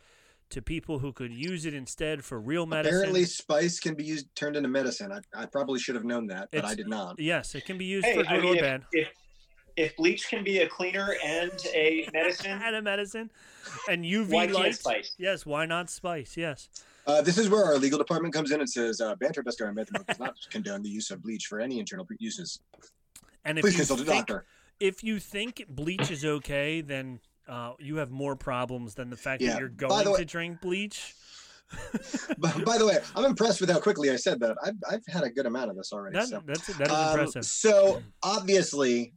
to 0.51 0.62
people 0.62 0.99
who 0.99 1.13
could 1.13 1.31
use 1.34 1.65
it 1.65 1.73
instead 1.73 2.23
for 2.23 2.39
real 2.39 2.65
medicine. 2.65 2.97
Apparently, 2.99 3.23
spice 3.23 3.79
can 3.79 3.95
be 3.95 4.03
used 4.03 4.27
turned 4.36 4.57
into 4.57 4.67
medicine. 4.67 5.10
I, 5.10 5.19
I 5.34 5.45
probably 5.45 5.79
should 5.79 5.95
have 5.95 6.03
known 6.03 6.27
that, 6.27 6.49
but 6.51 6.57
It's- 6.60 6.71
I 6.71 6.75
did 6.75 6.89
not. 6.89 7.15
yes, 7.19 7.55
it 7.55 7.65
can 7.65 7.77
be 7.77 7.86
used 7.86 8.05
Hey, 8.05 8.15
for 8.21 8.27
I 8.29 8.38
mean, 8.38 8.45
or 8.51 8.55
if, 8.55 8.62
bad. 8.62 8.84
if 8.91 9.07
if 9.77 9.95
bleach 9.97 10.27
can 10.29 10.43
be 10.43 10.60
a 10.60 10.67
cleaner 10.67 11.15
and 11.23 11.51
a 11.73 12.07
medicine, 12.13 12.62
and 12.63 12.75
a 12.75 12.81
medicine, 12.81 13.31
and 13.89 14.03
UV 14.03 14.29
why 14.29 14.45
light. 14.45 14.75
spice? 14.75 15.15
Yes, 15.17 15.45
why 15.45 15.65
not 15.65 15.89
spice? 15.89 16.36
Yes. 16.38 16.69
Uh, 17.07 17.21
this 17.21 17.38
is 17.38 17.49
where 17.49 17.65
our 17.65 17.77
legal 17.77 17.97
department 17.97 18.34
comes 18.34 18.51
in 18.51 18.60
and 18.60 18.69
says, 18.69 19.01
uh, 19.01 19.15
Banter 19.15 19.41
Best 19.41 19.60
Guy 19.60 19.71
Method 19.71 20.05
does 20.07 20.19
not 20.19 20.36
condone 20.51 20.84
the 20.84 20.89
use 20.89 21.10
of 21.10 21.21
bleach 21.23 21.47
for 21.47 21.60
any 21.60 21.79
internal 21.79 22.05
uses. 22.19 22.60
And 23.43 23.57
if 23.57 23.63
Please 23.63 23.73
you 23.73 23.77
consult 23.79 24.01
a 24.01 24.03
think, 24.05 24.27
doctor. 24.27 24.45
if 24.79 25.03
you 25.03 25.19
think 25.19 25.65
bleach 25.67 26.12
is 26.12 26.23
okay, 26.23 26.81
then 26.81 27.19
uh, 27.47 27.73
you 27.79 27.95
have 27.97 28.12
more 28.12 28.36
problems 28.36 28.93
than 28.93 29.10
the 29.10 29.17
fact 29.17 29.41
Yeah. 29.41 29.53
that 29.53 29.60
you're 29.60 29.69
going 29.69 30.10
way- 30.12 30.17
to 30.19 30.25
drink 30.25 30.62
bleach. 30.62 31.15
But 32.38 32.65
by 32.65 32.77
the 32.77 32.86
way, 32.86 32.97
I'm 33.15 33.23
impressed 33.25 33.62
with 33.62 33.69
how 33.69 33.79
quickly 33.79 34.10
I 34.12 34.17
said 34.17 34.41
that. 34.41 34.57
I've, 34.63 34.75
I've 34.89 35.05
had 35.07 35.23
a 35.23 35.29
good 35.29 35.45
amount 35.45 35.69
of 35.69 35.77
this 35.77 35.93
already. 35.93 36.17
That, 36.17 36.27
so. 36.27 36.43
that's 36.45 36.67
that 36.77 36.88
is 36.88 36.93
Um, 36.93 37.10
impressive. 37.12 37.45
So 37.45 38.03
obviously, 38.23 39.13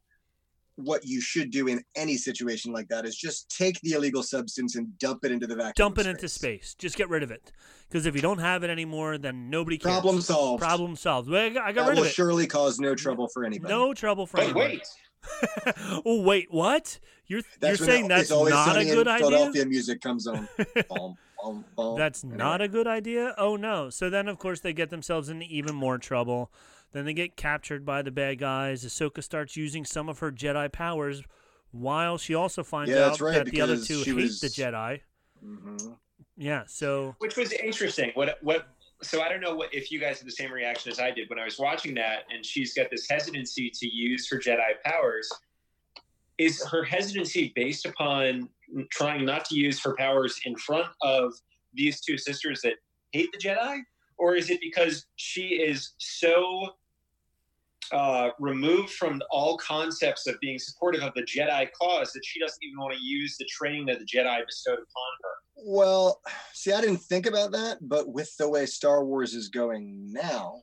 what 0.76 1.04
you 1.04 1.20
should 1.20 1.50
do 1.50 1.68
in 1.68 1.80
any 1.94 2.16
situation 2.16 2.72
like 2.72 2.88
that 2.88 3.04
is 3.06 3.14
just 3.16 3.48
take 3.56 3.80
the 3.82 3.92
illegal 3.92 4.22
substance 4.22 4.74
and 4.74 4.98
dump 4.98 5.24
it 5.24 5.30
into 5.30 5.46
the 5.46 5.54
vacuum. 5.54 5.72
Dump 5.76 5.98
of 5.98 6.06
it 6.06 6.10
into 6.10 6.28
space. 6.28 6.74
Just 6.76 6.96
get 6.96 7.08
rid 7.08 7.22
of 7.22 7.30
it. 7.30 7.52
Because 7.88 8.06
if 8.06 8.14
you 8.16 8.20
don't 8.20 8.38
have 8.40 8.64
it 8.64 8.70
anymore, 8.70 9.16
then 9.18 9.50
nobody 9.50 9.78
cares. 9.78 9.92
Problem 9.92 10.20
solved. 10.20 10.62
Problem 10.62 10.96
solved. 10.96 11.30
Well, 11.30 11.44
I 11.44 11.48
got, 11.50 11.64
I 11.64 11.72
got 11.72 11.82
that 11.84 11.88
rid 11.90 11.96
will 11.98 12.04
of 12.04 12.08
it. 12.10 12.14
surely 12.14 12.46
cause 12.48 12.80
no 12.80 12.94
trouble 12.96 13.28
for 13.28 13.44
anybody. 13.44 13.72
No 13.72 13.94
trouble 13.94 14.26
for 14.26 14.38
But 14.38 14.44
anybody. 14.46 14.80
wait, 14.80 15.74
oh 16.04 16.20
wait, 16.22 16.48
what? 16.50 16.98
You're 17.26 17.42
That's 17.60 17.78
you're 17.78 17.86
saying 17.88 18.02
the- 18.04 18.08
that's 18.08 18.22
It's 18.24 18.30
Always 18.32 18.52
not 18.52 18.68
a 18.68 18.72
Sunny 18.72 18.88
in 18.88 18.94
good 18.94 19.08
idea? 19.08 19.26
Philadelphia 19.28 19.66
music 19.66 20.00
comes 20.00 20.26
on. 20.26 20.48
Boom, 20.88 21.16
boom, 21.42 21.64
boom. 21.76 21.96
That's 21.98 22.24
Anyway. 22.24 22.36
not 22.38 22.60
a 22.60 22.68
good 22.68 22.86
idea. 22.86 23.34
Oh 23.38 23.56
no! 23.56 23.90
So 23.90 24.10
then, 24.10 24.28
of 24.28 24.38
course, 24.38 24.60
they 24.60 24.72
get 24.72 24.90
themselves 24.90 25.28
into 25.28 25.46
even 25.46 25.74
more 25.74 25.98
trouble. 25.98 26.50
Then 26.94 27.04
they 27.04 27.12
get 27.12 27.36
captured 27.36 27.84
by 27.84 28.02
the 28.02 28.12
bad 28.12 28.38
guys. 28.38 28.84
Ahsoka 28.86 29.20
starts 29.22 29.56
using 29.56 29.84
some 29.84 30.08
of 30.08 30.20
her 30.20 30.30
Jedi 30.30 30.70
powers, 30.70 31.24
while 31.72 32.16
she 32.16 32.36
also 32.36 32.62
finds 32.62 32.92
Yeah, 32.92 32.98
out 32.98 33.08
that's 33.08 33.20
right, 33.20 33.44
that 33.44 33.46
the 33.46 33.60
other 33.60 33.76
two 33.76 34.04
hate 34.04 34.14
was- 34.14 34.40
the 34.40 34.46
Jedi. 34.46 35.00
Mhm. 35.44 35.98
Yeah. 36.36 36.62
So 36.66 37.16
which 37.18 37.36
was 37.36 37.52
interesting. 37.52 38.12
What 38.14 38.38
what? 38.42 38.68
So 39.02 39.20
I 39.20 39.28
don't 39.28 39.40
know 39.40 39.56
what 39.56 39.74
if 39.74 39.90
you 39.90 39.98
guys 39.98 40.18
had 40.20 40.28
the 40.28 40.32
same 40.32 40.52
reaction 40.52 40.90
as 40.92 41.00
I 41.00 41.10
did 41.10 41.28
when 41.28 41.38
I 41.38 41.44
was 41.44 41.58
watching 41.58 41.94
that, 41.94 42.26
and 42.32 42.46
she's 42.46 42.74
got 42.74 42.90
this 42.90 43.08
hesitancy 43.10 43.70
to 43.70 43.88
use 43.92 44.28
her 44.30 44.38
Jedi 44.38 44.80
powers. 44.84 45.28
Is 46.38 46.64
her 46.68 46.84
hesitancy 46.84 47.52
based 47.56 47.86
upon 47.86 48.48
trying 48.92 49.24
not 49.24 49.44
to 49.46 49.56
use 49.56 49.82
her 49.82 49.96
powers 49.96 50.40
in 50.44 50.54
front 50.56 50.86
of 51.02 51.34
these 51.74 52.00
two 52.00 52.16
sisters 52.16 52.62
that 52.62 52.74
hate 53.12 53.30
the 53.32 53.38
Jedi, 53.38 53.80
or 54.16 54.36
is 54.36 54.48
it 54.48 54.60
because 54.60 55.06
she 55.16 55.60
is 55.60 55.94
so 55.98 56.76
uh, 57.92 58.30
removed 58.38 58.90
from 58.90 59.20
all 59.30 59.56
concepts 59.58 60.26
of 60.26 60.38
being 60.40 60.58
supportive 60.58 61.02
of 61.02 61.12
the 61.14 61.22
Jedi 61.22 61.68
cause 61.72 62.12
that 62.12 62.24
she 62.24 62.40
doesn't 62.40 62.62
even 62.62 62.78
want 62.78 62.94
to 62.94 63.02
use 63.02 63.36
the 63.36 63.44
training 63.46 63.86
that 63.86 63.98
the 63.98 64.04
Jedi 64.04 64.44
bestowed 64.46 64.74
upon 64.74 64.84
her? 65.22 65.64
Well, 65.66 66.20
see, 66.52 66.72
I 66.72 66.80
didn't 66.80 66.98
think 66.98 67.26
about 67.26 67.52
that, 67.52 67.78
but 67.80 68.08
with 68.08 68.36
the 68.36 68.48
way 68.48 68.66
Star 68.66 69.04
Wars 69.04 69.34
is 69.34 69.48
going 69.48 70.12
now, 70.12 70.62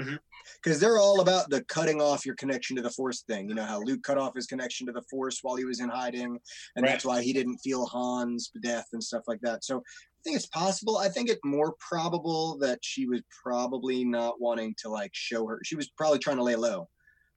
Mhm. 0.00 0.18
Because 0.62 0.80
they're 0.80 0.98
all 0.98 1.20
about 1.20 1.50
the 1.50 1.62
cutting 1.64 2.00
off 2.00 2.24
your 2.26 2.34
connection 2.36 2.76
to 2.76 2.82
the 2.82 2.90
Force 2.90 3.22
thing. 3.22 3.48
You 3.48 3.54
know 3.54 3.64
how 3.64 3.80
Luke 3.80 4.02
cut 4.02 4.18
off 4.18 4.34
his 4.34 4.46
connection 4.46 4.86
to 4.86 4.92
the 4.92 5.02
Force 5.10 5.40
while 5.42 5.56
he 5.56 5.64
was 5.64 5.80
in 5.80 5.88
hiding, 5.88 6.38
and 6.76 6.86
that's 6.86 7.04
why 7.04 7.22
he 7.22 7.32
didn't 7.32 7.58
feel 7.58 7.86
Han's 7.86 8.50
death 8.62 8.86
and 8.92 9.02
stuff 9.02 9.22
like 9.26 9.40
that. 9.42 9.64
So 9.64 9.78
I 9.78 10.20
think 10.24 10.36
it's 10.36 10.46
possible. 10.46 10.98
I 10.98 11.08
think 11.08 11.28
it's 11.28 11.40
more 11.44 11.74
probable 11.78 12.56
that 12.58 12.78
she 12.82 13.06
was 13.06 13.22
probably 13.42 14.04
not 14.04 14.40
wanting 14.40 14.74
to 14.82 14.88
like 14.88 15.10
show 15.14 15.46
her. 15.46 15.60
She 15.64 15.76
was 15.76 15.88
probably 15.90 16.18
trying 16.18 16.36
to 16.38 16.44
lay 16.44 16.56
low. 16.56 16.88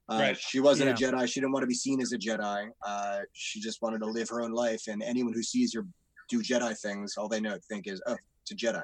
Uh, 0.07 0.19
Right. 0.21 0.37
She 0.37 0.59
wasn't 0.59 0.99
Yeah. 0.99 1.09
a 1.09 1.13
Jedi. 1.13 1.27
She 1.27 1.39
didn't 1.39 1.51
want 1.53 1.63
to 1.63 1.67
be 1.67 1.73
seen 1.73 1.99
as 1.99 2.11
a 2.11 2.17
Jedi. 2.17 2.69
Uh, 2.85 3.21
she 3.33 3.59
just 3.59 3.81
wanted 3.81 3.99
to 3.99 4.05
live 4.05 4.29
her 4.29 4.41
own 4.41 4.51
life, 4.51 4.83
and 4.87 5.01
anyone 5.01 5.33
who 5.33 5.41
sees 5.41 5.73
her 5.73 5.83
do 6.29 6.41
Jedi 6.43 6.77
things, 6.79 7.15
all 7.17 7.27
they 7.27 7.39
know 7.39 7.57
think 7.69 7.87
is, 7.87 8.01
oh, 8.05 8.15
it's 8.41 8.51
a 8.51 8.55
Jedi. 8.55 8.83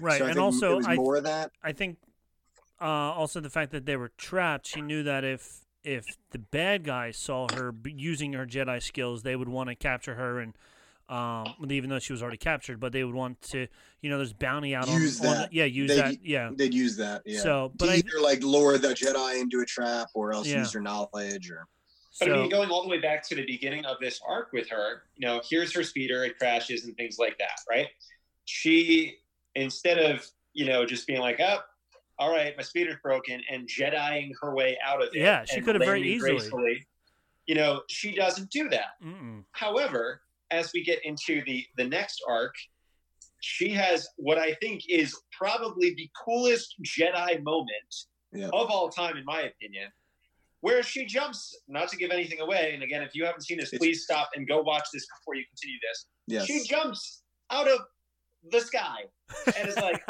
right, 0.00 0.18
So 0.18 0.26
and 0.26 0.38
also 0.38 0.72
it 0.72 0.76
was 0.76 0.86
I 0.86 0.94
more 0.96 1.16
of 1.16 1.24
that. 1.24 1.50
I 1.62 1.72
think 1.72 1.96
uh, 2.80 2.84
also 2.84 3.40
the 3.40 3.50
fact 3.50 3.72
that 3.72 3.86
they 3.86 3.96
were 3.96 4.10
trapped. 4.16 4.66
She 4.66 4.80
knew 4.80 5.02
that 5.02 5.24
if 5.24 5.60
if 5.82 6.04
the 6.30 6.38
bad 6.38 6.84
guys 6.84 7.16
saw 7.16 7.46
her 7.54 7.72
b- 7.72 7.94
using 7.96 8.32
her 8.34 8.46
Jedi 8.46 8.82
skills, 8.82 9.22
they 9.22 9.34
would 9.36 9.48
want 9.48 9.68
to 9.68 9.74
capture 9.74 10.14
her 10.14 10.38
and. 10.40 10.54
Um, 11.08 11.56
even 11.68 11.90
though 11.90 11.98
she 11.98 12.12
was 12.12 12.22
already 12.22 12.36
captured, 12.36 12.78
but 12.78 12.92
they 12.92 13.02
would 13.02 13.16
want 13.16 13.42
to, 13.50 13.66
you 14.00 14.10
know, 14.10 14.16
there's 14.18 14.32
bounty 14.32 14.76
out 14.76 14.86
Use 14.88 15.20
on, 15.20 15.26
on 15.26 15.34
that. 15.38 15.52
yeah, 15.52 15.64
use 15.64 15.88
They- 15.90 15.96
that, 15.96 16.24
yeah. 16.24 16.50
They'd 16.54 16.72
use 16.72 16.96
that. 16.98 17.22
Yeah. 17.26 17.40
So, 17.40 17.68
to 17.70 17.74
but 17.78 17.88
I, 17.88 17.94
either 17.96 18.20
like 18.22 18.44
lure 18.44 18.78
the 18.78 18.90
Jedi 18.94 19.40
into 19.40 19.58
a 19.58 19.66
trap 19.66 20.06
or 20.14 20.32
else 20.32 20.46
Yeah. 20.46 20.58
use 20.60 20.70
their 20.72 20.82
knowledge 20.82 21.50
or 21.50 21.66
But 22.20 22.30
I 22.30 22.36
mean, 22.36 22.48
going 22.48 22.70
all 22.70 22.84
the 22.84 22.88
way 22.88 23.00
back 23.00 23.28
to 23.28 23.34
the 23.34 23.44
beginning 23.44 23.84
of 23.86 23.96
this 24.00 24.20
arc 24.24 24.52
with 24.52 24.68
her, 24.68 25.02
you 25.16 25.26
know, 25.26 25.42
here's 25.50 25.74
her 25.74 25.82
speeder, 25.82 26.22
it 26.22 26.38
crashes 26.38 26.84
and 26.84 26.96
things 26.96 27.18
like 27.18 27.36
that, 27.38 27.58
right? 27.68 27.88
She, 28.44 29.18
instead 29.56 29.98
of, 29.98 30.24
you 30.52 30.66
know, 30.66 30.86
just 30.86 31.08
being 31.08 31.20
like, 31.20 31.40
oh, 31.40 31.58
all 32.20 32.30
right, 32.30 32.54
my 32.56 32.62
speeder's 32.62 32.98
broken 33.02 33.40
and 33.50 33.66
Jediing 33.66 34.30
her 34.42 34.54
way 34.54 34.76
out 34.84 35.02
of 35.02 35.08
it. 35.14 35.18
Yeah, 35.18 35.44
she 35.46 35.60
could 35.62 35.74
have 35.74 35.82
very 35.84 36.02
easily. 36.02 36.32
gracefully, 36.32 36.86
You 37.46 37.54
know, 37.56 37.82
she 37.88 38.14
doesn't 38.14 38.50
do 38.50 38.68
that. 38.68 39.00
mm-mm. 39.02 39.42
However, 39.52 40.20
as 40.50 40.70
we 40.74 40.84
get 40.84 41.02
into 41.04 41.42
the 41.46 41.66
the 41.76 41.84
next 41.84 42.22
arc, 42.28 42.54
she 43.40 43.70
has 43.70 44.06
what 44.16 44.36
I 44.38 44.52
think 44.60 44.82
is 44.88 45.16
probably 45.32 45.94
the 45.94 46.08
coolest 46.24 46.74
Jedi 46.84 47.42
moment 47.42 47.94
Yeah. 48.32 48.48
of 48.52 48.70
all 48.70 48.90
time, 48.90 49.16
in 49.16 49.24
my 49.24 49.40
opinion, 49.42 49.90
where 50.60 50.82
she 50.82 51.06
jumps. 51.06 51.40
Not 51.68 51.88
to 51.88 51.96
give 51.96 52.10
anything 52.10 52.40
away, 52.40 52.74
and 52.74 52.82
again, 52.82 53.02
if 53.02 53.14
you 53.14 53.24
haven't 53.24 53.42
seen 53.42 53.56
this, 53.58 53.68
It's- 53.72 53.78
please 53.80 54.04
stop 54.04 54.28
and 54.34 54.46
go 54.46 54.60
watch 54.60 54.86
this 54.92 55.06
before 55.18 55.34
you 55.36 55.44
continue 55.46 55.78
this. 55.88 56.06
yes. 56.26 56.44
She 56.46 56.62
jumps 56.64 57.22
out 57.50 57.66
of 57.66 57.80
the 58.50 58.60
sky 58.60 59.04
and 59.46 59.68
it's 59.68 59.76
like, 59.76 60.02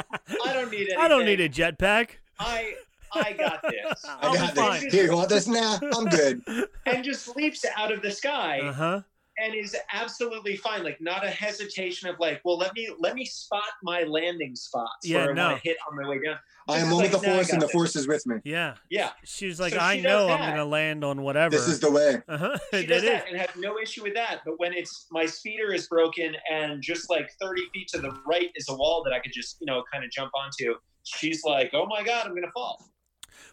"I 0.45 0.53
don't 0.53 0.71
need 0.71 0.83
anything. 0.89 0.97
I 0.99 1.09
don't 1.09 1.25
need 1.25 1.41
a 1.41 1.49
jetpack. 1.49 2.11
I 2.39 2.75
I 3.13 3.33
got 3.33 3.63
this." 3.63 4.05
I'll 4.09 4.31
I 4.31 4.33
be 4.33 4.39
got 4.39 4.55
fine. 4.55 4.85
this. 4.85 4.95
Here, 4.95 5.05
you 5.05 5.13
want 5.17 5.29
this? 5.29 5.47
Nah, 5.47 5.79
I'm 5.97 6.07
good. 6.07 6.43
and 6.87 7.05
just 7.05 7.35
leaps 7.37 7.65
out 7.77 7.93
of 7.93 8.03
the 8.03 8.11
sky. 8.11 8.61
Uh 8.61 8.73
huh. 8.73 9.01
And 9.41 9.55
is 9.55 9.77
absolutely 9.93 10.57
fine. 10.57 10.85
Like 10.85 11.01
not 11.01 11.25
a 11.25 11.31
hesitation 11.31 12.09
of 12.09 12.17
like, 12.19 12.41
well, 12.45 12.59
let 12.59 12.75
me 12.75 12.89
let 12.99 13.15
me 13.15 13.25
spot 13.25 13.63
my 13.83 14.03
landing 14.05 14.55
spots 14.55 14.91
Yeah, 15.05 15.19
where 15.19 15.31
I 15.31 15.35
no. 15.35 15.47
want 15.49 15.63
to 15.63 15.69
hit 15.69 15.77
on 15.91 15.97
my 16.01 16.09
way 16.09 16.21
down. 16.25 16.37
I 16.69 16.79
am 16.79 16.87
is 16.89 16.93
one 16.95 17.03
with 17.03 17.13
like, 17.13 17.21
the 17.23 17.27
nah, 17.27 17.33
I 17.33 17.37
Force, 17.37 17.51
and 17.53 17.63
the 17.63 17.67
this. 17.67 17.73
Force 17.73 17.97
is 17.97 18.07
with 18.09 18.27
me. 18.27 18.37
Yeah. 18.45 18.75
Yeah, 18.91 19.11
She 19.25 19.47
was 19.47 19.59
like, 19.59 19.73
So 19.73 19.79
I 19.81 19.99
know 20.01 20.29
does 20.29 20.41
I'm 20.41 20.51
gonna 20.51 20.65
land 20.65 21.05
on 21.05 21.23
whatever. 21.23 21.51
This 21.57 21.69
is 21.69 21.81
the 21.81 21.91
way. 21.91 22.21
uh-huh. 22.29 22.59
she 22.73 22.87
does 22.87 23.03
that 23.03 23.29
and 23.29 23.37
have 23.39 23.57
no 23.57 23.79
issue 23.79 24.03
with 24.03 24.15
that. 24.15 24.41
But 24.45 24.61
when 24.61 24.73
it's 24.73 25.07
my 25.11 25.27
speeder 25.27 25.73
is 25.73 25.89
broken 25.89 26.37
and 26.51 26.83
just 26.83 27.09
like 27.11 27.31
thirty 27.41 27.63
feet 27.73 27.89
to 27.89 27.99
the 27.99 28.11
right 28.27 28.51
is 28.55 28.69
a 28.69 28.75
wall 28.75 29.03
that 29.05 29.13
I 29.13 29.19
could 29.21 29.33
just 29.33 29.57
you 29.61 29.67
know 29.67 29.83
kind 29.93 30.05
of 30.05 30.11
jump 30.11 30.33
onto, 30.35 30.75
she's 31.05 31.43
like, 31.45 31.71
oh 31.73 31.87
my 31.87 32.03
god, 32.03 32.27
I'm 32.27 32.35
gonna 32.35 32.53
fall. 32.53 32.87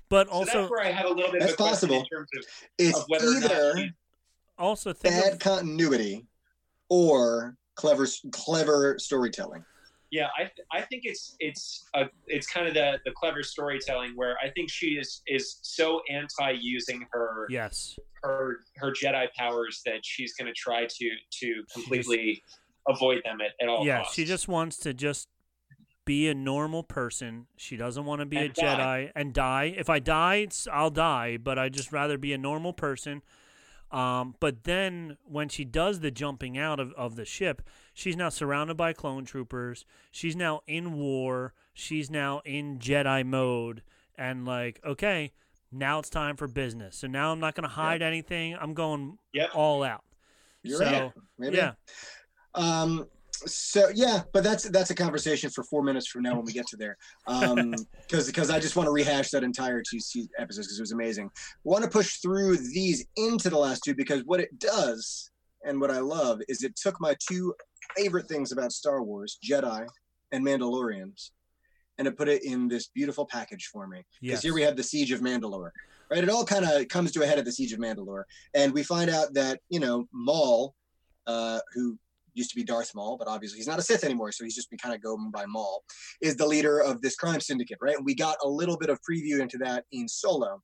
But 0.10 0.28
So 0.28 0.34
also, 0.34 0.60
that's 0.62 0.72
where 0.72 0.82
I 0.86 0.92
have 0.92 1.06
a 1.06 1.14
little 1.14 1.32
bit 1.32 1.42
That's 1.42 1.54
of 1.54 1.60
a 1.60 1.64
question 1.64 1.90
possible. 1.90 1.96
in 2.00 2.06
terms 2.06 2.28
of, 2.38 2.46
It's 2.78 2.98
of 2.98 3.06
whether 3.08 3.28
or 3.28 3.34
not 3.40 3.44
either 3.52 3.78
she- 3.78 3.92
also 4.58 4.94
think 4.94 5.16
bad 5.16 5.34
of, 5.34 5.40
continuity 5.40 6.26
or 6.90 7.58
clever 7.76 8.08
clever 8.32 8.98
storytelling. 9.00 9.64
Yeah, 10.10 10.28
I, 10.38 10.44
th- 10.44 10.68
I 10.72 10.82
think 10.82 11.04
it's 11.06 11.36
it's 11.40 11.86
a, 11.94 12.06
it's 12.28 12.48
kind 12.48 12.68
of 12.68 12.74
the, 12.74 12.98
the 13.04 13.12
clever 13.12 13.44
storytelling 13.44 14.14
where 14.16 14.38
I 14.42 14.50
think 14.50 14.70
she 14.70 14.92
is 14.92 15.22
is 15.28 15.60
so 15.62 16.02
anti 16.10 16.52
using 16.52 17.06
her 17.12 17.46
yes. 17.50 17.98
her 18.24 18.60
her 18.78 18.92
Jedi 18.92 19.28
powers 19.38 19.82
that 19.86 20.00
she's 20.04 20.34
going 20.34 20.48
to 20.48 20.54
try 20.54 20.86
to 20.86 21.10
to 21.42 21.64
completely 21.74 22.42
avoid 22.88 23.22
them 23.26 23.40
at, 23.42 23.52
at 23.62 23.70
all 23.70 23.86
Yeah, 23.86 24.00
costs. 24.00 24.16
she 24.16 24.24
just 24.24 24.48
wants 24.48 24.78
to 24.78 24.94
just 24.94 25.28
be 26.06 26.30
a 26.30 26.34
normal 26.34 26.84
person. 26.84 27.48
She 27.58 27.76
doesn't 27.76 28.06
want 28.06 28.22
to 28.22 28.26
be 28.26 28.38
a 28.38 28.48
die. 28.48 28.64
Jedi 28.64 29.12
and 29.14 29.34
die. 29.34 29.76
If 29.78 29.90
I 29.90 30.00
die, 30.00 30.36
it's, 30.36 30.66
I'll 30.72 30.90
die, 30.90 31.36
but 31.36 31.60
I 31.60 31.68
just 31.68 31.92
rather 31.92 32.18
be 32.18 32.32
a 32.32 32.38
normal 32.38 32.72
person. 32.72 33.22
Um, 33.92 34.36
but 34.40 34.66
then 34.66 35.18
when 35.26 35.50
she 35.50 35.64
does 35.64 36.02
the 36.02 36.12
jumping 36.12 36.58
out 36.58 36.80
of, 36.80 36.92
of 36.94 37.16
the 37.16 37.26
ship, 37.26 37.62
she's 37.94 38.16
now 38.18 38.30
surrounded 38.30 38.76
by 38.76 38.94
clone 38.94 39.24
troopers. 39.26 39.86
She's 40.12 40.36
now 40.36 40.62
in 40.68 40.94
war. 40.94 41.54
She's 41.74 42.10
now 42.10 42.42
in 42.44 42.80
Jedi 42.80 43.26
mode. 43.26 43.84
And 44.18 44.46
like, 44.46 44.82
okay, 44.86 45.32
now 45.72 46.00
it's 46.00 46.10
time 46.10 46.36
for 46.36 46.48
business. 46.48 46.98
So 46.98 47.08
now 47.08 47.32
I'm 47.32 47.40
not 47.40 47.56
going 47.56 47.64
to 47.64 47.74
hide 47.76 48.02
anything. 48.02 48.56
I'm 48.60 48.74
going 48.74 49.18
Yep. 49.34 49.52
all 49.54 49.84
out. 49.84 50.04
You're 50.64 50.80
so, 50.80 50.86
right. 50.86 51.12
Maybe. 51.38 51.58
yeah. 51.58 51.74
Um. 52.56 53.08
So 53.46 53.90
yeah, 53.94 54.22
but 54.34 54.44
that's 54.44 54.64
that's 54.70 54.90
a 54.90 54.96
conversation 54.96 55.50
for 55.52 55.64
four 55.64 55.84
minutes 55.84 56.08
from 56.08 56.24
now 56.24 56.36
when 56.36 56.46
we 56.46 56.54
get 56.54 56.66
to 56.68 56.78
there. 56.78 56.98
Um, 57.28 57.74
because 58.08 58.28
because 58.28 58.50
I 58.50 58.60
just 58.60 58.76
want 58.76 58.88
to 58.88 58.92
rehash 58.92 59.30
that 59.32 59.44
entire 59.44 59.82
two 59.82 60.00
episodes 60.40 60.68
because 60.68 60.80
it 60.80 60.82
was 60.82 60.92
amazing. 60.92 61.30
Want 61.64 61.84
to 61.84 61.90
push 61.90 62.18
through 62.18 62.58
these 62.58 63.06
into 63.16 63.50
the 63.50 63.58
last 63.58 63.84
two 63.84 63.94
because 63.94 64.24
what 64.26 64.40
it 64.40 64.58
does 64.60 65.30
and 65.64 65.80
what 65.80 65.92
I 65.92 66.00
love 66.00 66.40
is 66.48 66.64
it 66.64 66.76
took 66.76 67.00
my 67.00 67.16
two 67.28 67.54
favorite 67.96 68.28
things 68.28 68.52
about 68.52 68.72
Star 68.72 69.04
Wars, 69.04 69.38
Jedi 69.44 69.86
and 70.32 70.46
Mandalorians, 70.46 71.32
and 71.98 72.08
it 72.08 72.18
put 72.18 72.30
it 72.30 72.44
in 72.44 72.68
this 72.68 72.88
beautiful 72.88 73.26
package 73.26 73.70
for 73.72 73.88
me. 73.88 74.04
Because 74.22 74.38
Yes. 74.38 74.44
here 74.44 74.54
we 74.54 74.62
have 74.62 74.78
the 74.78 74.84
siege 74.84 75.12
of 75.12 75.22
Mandalore, 75.22 75.72
right? 76.10 76.24
It 76.24 76.30
all 76.30 76.46
kind 76.46 76.66
of 76.66 76.88
comes 76.88 77.12
to 77.14 77.24
a 77.24 77.28
head 77.28 77.40
at 77.40 77.46
the 77.46 77.52
siege 77.52 77.74
of 77.74 77.80
Mandalore, 77.80 78.24
and 78.54 78.74
we 78.74 78.84
find 78.84 79.10
out 79.10 79.34
that 79.34 79.60
you 79.70 79.80
know 79.80 80.08
Maul, 80.12 80.74
uh, 81.28 81.60
who 81.74 81.98
used 82.38 82.50
to 82.52 82.56
be 82.56 82.64
Darth 82.64 82.94
Maul, 82.96 83.18
but 83.18 83.28
obviously 83.28 83.58
he's 83.58 83.68
not 83.68 83.80
a 83.80 83.82
Sith 83.82 84.04
anymore, 84.04 84.32
so 84.32 84.44
he's 84.44 84.56
just 84.56 84.70
been 84.70 84.80
kind 84.80 84.96
of 84.96 85.02
going 85.02 85.32
by 85.32 85.46
Maul, 85.46 85.84
is 86.22 86.36
the 86.36 86.46
leader 86.46 86.80
of 86.80 87.02
this 87.02 87.16
crime 87.16 87.40
syndicate, 87.40 87.80
right? 87.82 87.96
And 87.96 88.06
we 88.06 88.16
got 88.16 88.38
a 88.44 88.48
little 88.48 88.78
bit 88.78 88.90
of 88.90 89.00
preview 89.10 89.40
into 89.40 89.58
that 89.60 89.86
in 89.92 90.08
Solo, 90.08 90.62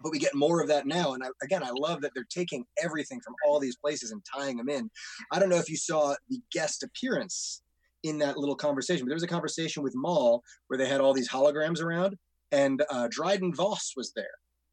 but 0.00 0.12
we 0.12 0.18
get 0.18 0.34
more 0.34 0.60
of 0.60 0.68
that 0.68 0.86
now. 0.86 1.14
And 1.14 1.22
I, 1.22 1.28
again, 1.42 1.62
I 1.62 1.70
love 1.70 2.00
that 2.00 2.12
they're 2.14 2.26
taking 2.28 2.64
everything 2.82 3.20
from 3.20 3.34
all 3.46 3.60
these 3.60 3.76
places 3.76 4.10
and 4.10 4.22
tying 4.24 4.56
them 4.56 4.68
in. 4.68 4.90
I 5.30 5.38
don't 5.38 5.48
know 5.48 5.58
if 5.58 5.70
you 5.70 5.76
saw 5.76 6.14
the 6.28 6.40
guest 6.50 6.82
appearance 6.82 7.62
in 8.02 8.18
that 8.18 8.36
little 8.36 8.56
conversation, 8.56 9.04
but 9.04 9.10
there 9.10 9.16
was 9.16 9.22
a 9.22 9.28
conversation 9.28 9.82
with 9.82 9.94
Maul 9.94 10.42
where 10.66 10.78
they 10.78 10.88
had 10.88 11.00
all 11.00 11.14
these 11.14 11.28
holograms 11.28 11.80
around, 11.80 12.16
and 12.50 12.82
uh, 12.90 13.08
Dryden 13.10 13.54
Voss 13.54 13.92
was 13.96 14.12
there. 14.14 14.26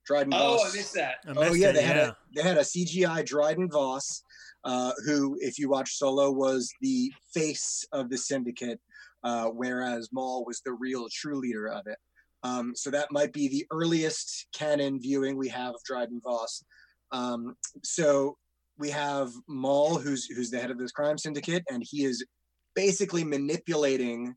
Dryden 0.10 0.34
Oh, 0.34 0.58
Voss. 0.58 0.74
I 0.74 0.78
missed 0.78 0.94
that. 0.96 1.16
I 1.28 1.32
Oh 1.36 1.42
missed 1.42 1.58
yeah, 1.58 1.70
it, 1.70 1.74
they 1.74 1.84
had 1.84 1.96
yeah. 1.96 2.08
a 2.08 2.14
they 2.36 2.42
had 2.42 2.58
a 2.58 2.62
CGI 2.62 3.24
Dryden 3.24 3.70
Voss, 3.70 4.24
uh, 4.64 4.92
who, 5.06 5.38
if 5.40 5.60
you 5.60 5.70
watch 5.70 5.98
Solo, 5.98 6.32
was 6.32 6.68
the 6.82 7.14
face 7.32 7.86
of 7.92 8.10
the 8.10 8.18
syndicate, 8.18 8.80
uh, 9.24 9.46
whereas 9.46 10.10
Maul 10.12 10.46
was 10.46 10.62
the 10.66 10.74
real 10.74 11.06
true 11.12 11.40
leader 11.40 11.68
of 11.68 11.86
it. 11.86 11.98
Um, 12.42 12.74
so 12.76 12.90
that 12.90 13.12
might 13.12 13.34
be 13.34 13.50
the 13.50 13.68
earliest 13.72 14.48
canon 14.52 15.00
viewing 15.00 15.38
we 15.38 15.50
have 15.50 15.76
of 15.76 15.84
Dryden 15.86 16.22
Voss. 16.24 16.64
Um, 17.12 17.56
so 17.84 18.36
we 18.80 18.90
have 18.90 19.30
Maul, 19.48 20.00
who's 20.00 20.26
who's 20.26 20.50
the 20.50 20.60
head 20.60 20.72
of 20.72 20.80
this 20.80 20.92
crime 20.92 21.20
syndicate, 21.20 21.64
and 21.70 21.84
he 21.88 22.04
is 22.04 22.26
basically 22.74 23.24
manipulating 23.24 24.34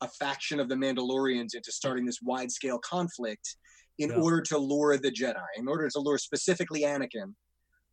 a 0.00 0.08
faction 0.08 0.58
of 0.58 0.68
the 0.68 0.74
Mandalorians 0.74 1.54
into 1.54 1.70
starting 1.70 2.04
this 2.04 2.18
wide 2.22 2.50
scale 2.50 2.80
conflict 2.80 3.56
in 3.98 4.10
Yeah. 4.10 4.16
order 4.16 4.40
to 4.40 4.58
lure 4.58 4.96
the 4.96 5.10
Jedi, 5.10 5.44
in 5.56 5.68
order 5.68 5.88
to 5.88 5.98
lure 5.98 6.18
specifically 6.18 6.82
Anakin. 6.82 7.34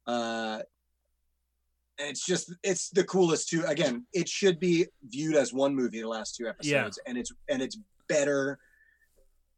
Uh, 0.07 0.61
it's 1.97 2.25
just 2.25 2.53
it's 2.63 2.89
the 2.89 3.03
coolest 3.03 3.49
too. 3.49 3.63
Again, 3.65 4.05
it 4.13 4.29
should 4.29 4.59
be 4.59 4.87
viewed 5.03 5.35
as 5.35 5.53
one 5.53 5.75
movie. 5.75 6.01
The 6.01 6.07
last 6.07 6.35
two 6.35 6.47
episodes, 6.47 6.99
and 7.05 7.17
it's 7.17 7.31
and 7.49 7.61
it's 7.61 7.77
better 8.07 8.57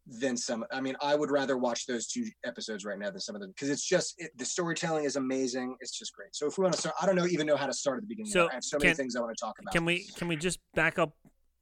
than 0.08 0.36
some. 0.36 0.66
I 0.72 0.82
mean, 0.82 0.96
I 1.02 1.16
would 1.16 1.30
rather 1.30 1.58
watch 1.58 1.86
those 1.86 2.08
two 2.08 2.26
episodes 2.44 2.84
right 2.84 2.98
now 2.98 3.12
than 3.12 3.20
some 3.20 3.36
of 3.36 3.42
them 3.42 3.52
because 3.52 3.70
it's 3.70 3.86
just 3.86 4.16
it, 4.18 4.32
the 4.38 4.46
storytelling 4.46 5.06
is 5.06 5.16
amazing. 5.16 5.76
It's 5.80 5.98
just 5.98 6.16
great. 6.16 6.36
So 6.36 6.48
if 6.48 6.58
we 6.58 6.64
want 6.64 6.74
to 6.74 6.80
start, 6.80 6.96
I 7.00 7.06
don't 7.06 7.16
know 7.16 7.28
even 7.28 7.46
know 7.46 7.56
how 7.56 7.68
to 7.68 7.74
start 7.74 7.98
at 7.98 8.04
the 8.04 8.08
beginning. 8.08 8.32
So 8.32 8.50
I 8.50 8.56
have 8.56 8.64
so 8.64 8.80
many 8.80 8.94
things 8.96 9.16
I 9.16 9.22
want 9.22 9.38
to 9.38 9.40
talk 9.40 9.60
about. 9.60 9.74
Can 9.74 9.86
we 9.86 10.06
can 10.16 10.28
we 10.28 10.36
just 10.36 10.60
back 10.74 10.98
up 10.98 11.14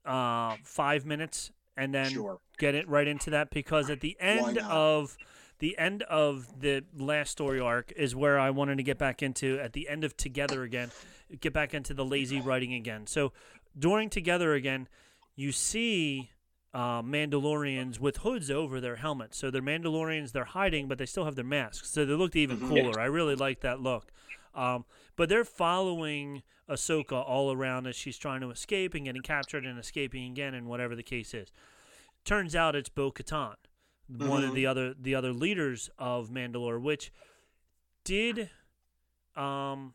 uh, 0.05 0.55
five 0.63 1.05
minutes 1.05 1.51
and 1.79 1.93
then 1.93 2.11
Sure. 2.11 2.39
get 2.57 2.75
it 2.75 2.87
right 2.89 3.07
into 3.07 3.29
that 3.29 3.49
because 3.49 3.89
at 3.89 4.01
the 4.01 4.17
end 4.19 4.57
of 4.59 5.17
the 5.59 5.77
end 5.77 6.03
of 6.03 6.47
the 6.61 6.83
last 6.97 7.31
story 7.31 7.59
arc 7.59 7.91
is 7.95 8.15
where 8.15 8.39
I 8.39 8.49
wanted 8.49 8.77
to 8.77 8.83
get 8.83 8.97
back 8.97 9.21
into 9.23 9.59
at 9.59 9.73
the 9.73 9.89
end 9.89 10.03
of 10.03 10.15
Together 10.15 10.63
again, 10.63 10.91
get 11.41 11.51
back 11.53 11.73
into 11.73 11.93
the 11.93 12.05
lazy 12.05 12.39
writing 12.41 12.73
again. 12.73 13.07
So 13.07 13.33
during 13.77 14.09
Together 14.09 14.53
again, 14.53 14.87
you 15.35 15.51
see 15.51 16.31
uh, 16.73 17.01
Mandalorians 17.01 17.99
with 17.99 18.17
hoods 18.17 18.51
over 18.51 18.79
their 18.79 18.97
helmets. 18.97 19.37
So 19.37 19.49
they're 19.49 19.61
Mandalorians, 19.61 20.31
they're 20.33 20.45
hiding, 20.45 20.87
but 20.87 20.97
they 20.97 21.05
still 21.07 21.25
have 21.25 21.35
their 21.35 21.43
masks. 21.43 21.89
So 21.89 22.05
they 22.05 22.13
looked 22.13 22.35
even 22.35 22.59
Mhm. 22.59 22.67
cooler. 22.67 22.99
I 22.99 23.05
really 23.05 23.35
like 23.35 23.61
that 23.61 23.79
look. 23.81 24.11
Um, 24.55 24.85
but 25.15 25.29
they're 25.29 25.43
following 25.45 26.43
Ahsoka 26.69 27.13
all 27.13 27.51
around 27.51 27.87
as 27.87 27.95
she's 27.95 28.17
trying 28.17 28.41
to 28.41 28.49
escape 28.49 28.93
and 28.93 29.05
getting 29.05 29.21
captured 29.21 29.65
and 29.65 29.77
escaping 29.79 30.31
again, 30.31 30.53
and 30.53 30.67
whatever 30.67 30.95
the 30.95 31.03
case 31.03 31.33
is. 31.33 31.51
Turns 32.25 32.55
out 32.55 32.75
it's 32.75 32.89
Bo 32.89 33.11
Katan, 33.11 33.55
one 34.07 34.43
of 34.43 34.51
Mhm. 34.51 34.55
the 34.55 34.65
other 34.67 34.93
the 34.93 35.15
other 35.15 35.31
leaders 35.33 35.89
of 35.97 36.29
Mandalore, 36.29 36.81
which 36.81 37.11
did 38.03 38.49
um 39.35 39.93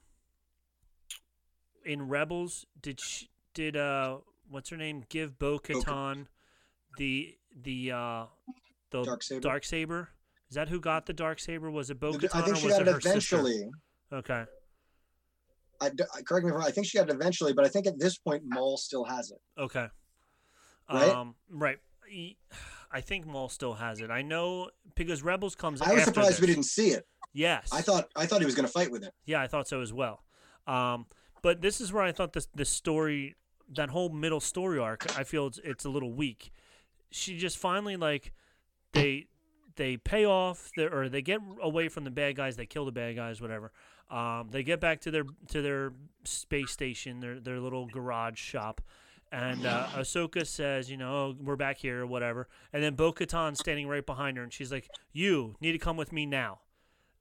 in 1.84 2.08
Rebels 2.08 2.66
did 2.80 3.00
she, 3.00 3.28
did 3.52 3.76
uh 3.76 4.18
what's 4.48 4.70
her 4.70 4.76
name 4.76 5.04
give 5.08 5.38
Bo 5.38 5.58
Katan 5.58 6.26
the 6.96 7.36
the 7.54 7.92
uh 7.92 8.24
the 8.90 9.02
Dark 9.04 9.22
saber. 9.22 9.40
dark 9.40 9.64
saber. 9.64 10.08
Is 10.48 10.54
that 10.54 10.68
who 10.68 10.78
got 10.80 11.06
the 11.06 11.12
dark 11.12 11.40
saber? 11.40 11.70
Was 11.70 11.90
it 11.90 11.98
Bo 11.98 12.10
I 12.10 12.16
Katan 12.16 12.44
think 12.44 12.48
or 12.48 12.56
she 12.56 12.66
was 12.66 12.74
got 12.74 12.82
it 12.82 12.88
it 12.88 12.94
her 12.94 13.00
sister? 13.00 13.42
Okay. 14.12 14.44
I, 15.80 15.90
correct 15.90 16.44
me 16.44 16.50
if 16.50 16.54
I'm 16.54 16.60
wrong. 16.60 16.62
I 16.62 16.70
think 16.70 16.86
she 16.86 16.98
got 16.98 17.08
it 17.10 17.14
eventually, 17.14 17.52
but 17.52 17.64
I 17.64 17.68
think 17.68 17.86
at 17.86 17.98
this 17.98 18.16
point 18.16 18.42
Maul 18.46 18.76
still 18.76 19.04
has 19.04 19.30
it. 19.30 19.40
Okay. 19.60 19.88
Right? 20.90 21.08
Um, 21.08 21.34
right. 21.50 21.78
I 22.92 23.00
think 23.00 23.26
Maul 23.26 23.48
still 23.48 23.74
has 23.74 24.00
it. 24.00 24.10
I 24.10 24.22
know 24.22 24.70
because 24.94 25.22
Rebels 25.22 25.54
comes. 25.54 25.82
I 25.82 25.94
was 25.94 26.04
surprised 26.04 26.40
we 26.40 26.46
didn't 26.46 26.64
see 26.64 26.90
it. 26.90 27.06
Yes. 27.32 27.70
I 27.72 27.80
thought 27.80 28.08
I 28.14 28.26
thought 28.26 28.40
he 28.40 28.46
was 28.46 28.54
going 28.54 28.66
to 28.66 28.72
fight 28.72 28.90
with 28.90 29.02
it. 29.02 29.12
Yeah, 29.24 29.40
I 29.40 29.48
thought 29.48 29.66
so 29.66 29.80
as 29.80 29.92
well. 29.92 30.22
Um, 30.66 31.06
but 31.42 31.60
this 31.60 31.80
is 31.80 31.92
where 31.92 32.04
I 32.04 32.12
thought 32.12 32.32
this 32.32 32.46
this 32.54 32.70
story, 32.70 33.34
that 33.74 33.90
whole 33.90 34.10
middle 34.10 34.40
story 34.40 34.78
arc, 34.78 35.18
I 35.18 35.24
feel 35.24 35.48
it's 35.48 35.58
it's 35.64 35.84
a 35.84 35.90
little 35.90 36.12
weak. 36.12 36.52
She 37.10 37.36
just 37.36 37.58
finally 37.58 37.96
like 37.96 38.32
they 38.92 39.26
they 39.76 39.96
pay 39.96 40.24
off 40.24 40.70
their, 40.76 40.94
or 40.94 41.08
they 41.08 41.22
get 41.22 41.40
away 41.60 41.88
from 41.88 42.04
the 42.04 42.10
bad 42.10 42.36
guys. 42.36 42.56
They 42.56 42.66
kill 42.66 42.84
the 42.84 42.92
bad 42.92 43.16
guys, 43.16 43.40
whatever. 43.40 43.72
Um, 44.10 44.48
they 44.50 44.62
get 44.62 44.80
back 44.80 45.00
to 45.02 45.10
their 45.10 45.24
to 45.48 45.62
their 45.62 45.92
space 46.24 46.70
station, 46.70 47.20
their 47.20 47.40
their 47.40 47.60
little 47.60 47.86
garage 47.86 48.38
shop. 48.38 48.80
And 49.32 49.66
uh, 49.66 49.86
Ahsoka 49.94 50.46
says, 50.46 50.88
you 50.90 50.96
know, 50.96 51.12
oh, 51.12 51.36
we're 51.40 51.56
back 51.56 51.78
here 51.78 52.02
or 52.02 52.06
whatever. 52.06 52.48
And 52.72 52.82
then 52.82 52.94
Bo 52.94 53.12
Katan's 53.12 53.58
standing 53.58 53.88
right 53.88 54.04
behind 54.06 54.36
her, 54.36 54.42
and 54.42 54.52
she's 54.52 54.70
like, 54.70 54.88
"You 55.12 55.56
need 55.60 55.72
to 55.72 55.78
come 55.78 55.96
with 55.96 56.12
me 56.12 56.24
now." 56.26 56.60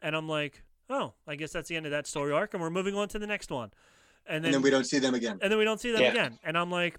And 0.01 0.15
I'm 0.15 0.27
like, 0.29 0.61
"Oh, 0.89 1.13
I 1.27 1.35
guess 1.35 1.51
that's 1.51 1.69
the 1.69 1.75
end 1.75 1.85
of 1.87 1.91
that 1.91 2.05
story 2.05 2.31
arc, 2.31 2.53
and 2.53 2.61
we're 2.61 2.69
moving 2.69 2.93
on 2.95 3.07
to 3.09 3.19
the 3.19 3.25
next 3.27 3.49
one." 3.49 3.71
And 4.27 4.37
And 4.37 4.45
then, 4.45 4.51
then 4.53 4.61
we 4.61 4.69
don't 4.69 4.83
see 4.85 4.99
them 4.99 5.15
again. 5.15 5.39
and 5.41 5.51
then 5.51 5.57
we 5.57 5.65
don't 5.65 5.79
see 5.81 5.91
them 5.91 6.01
Yeah. 6.01 6.11
again. 6.11 6.39
And 6.43 6.57
I'm 6.57 6.69
like, 6.71 6.97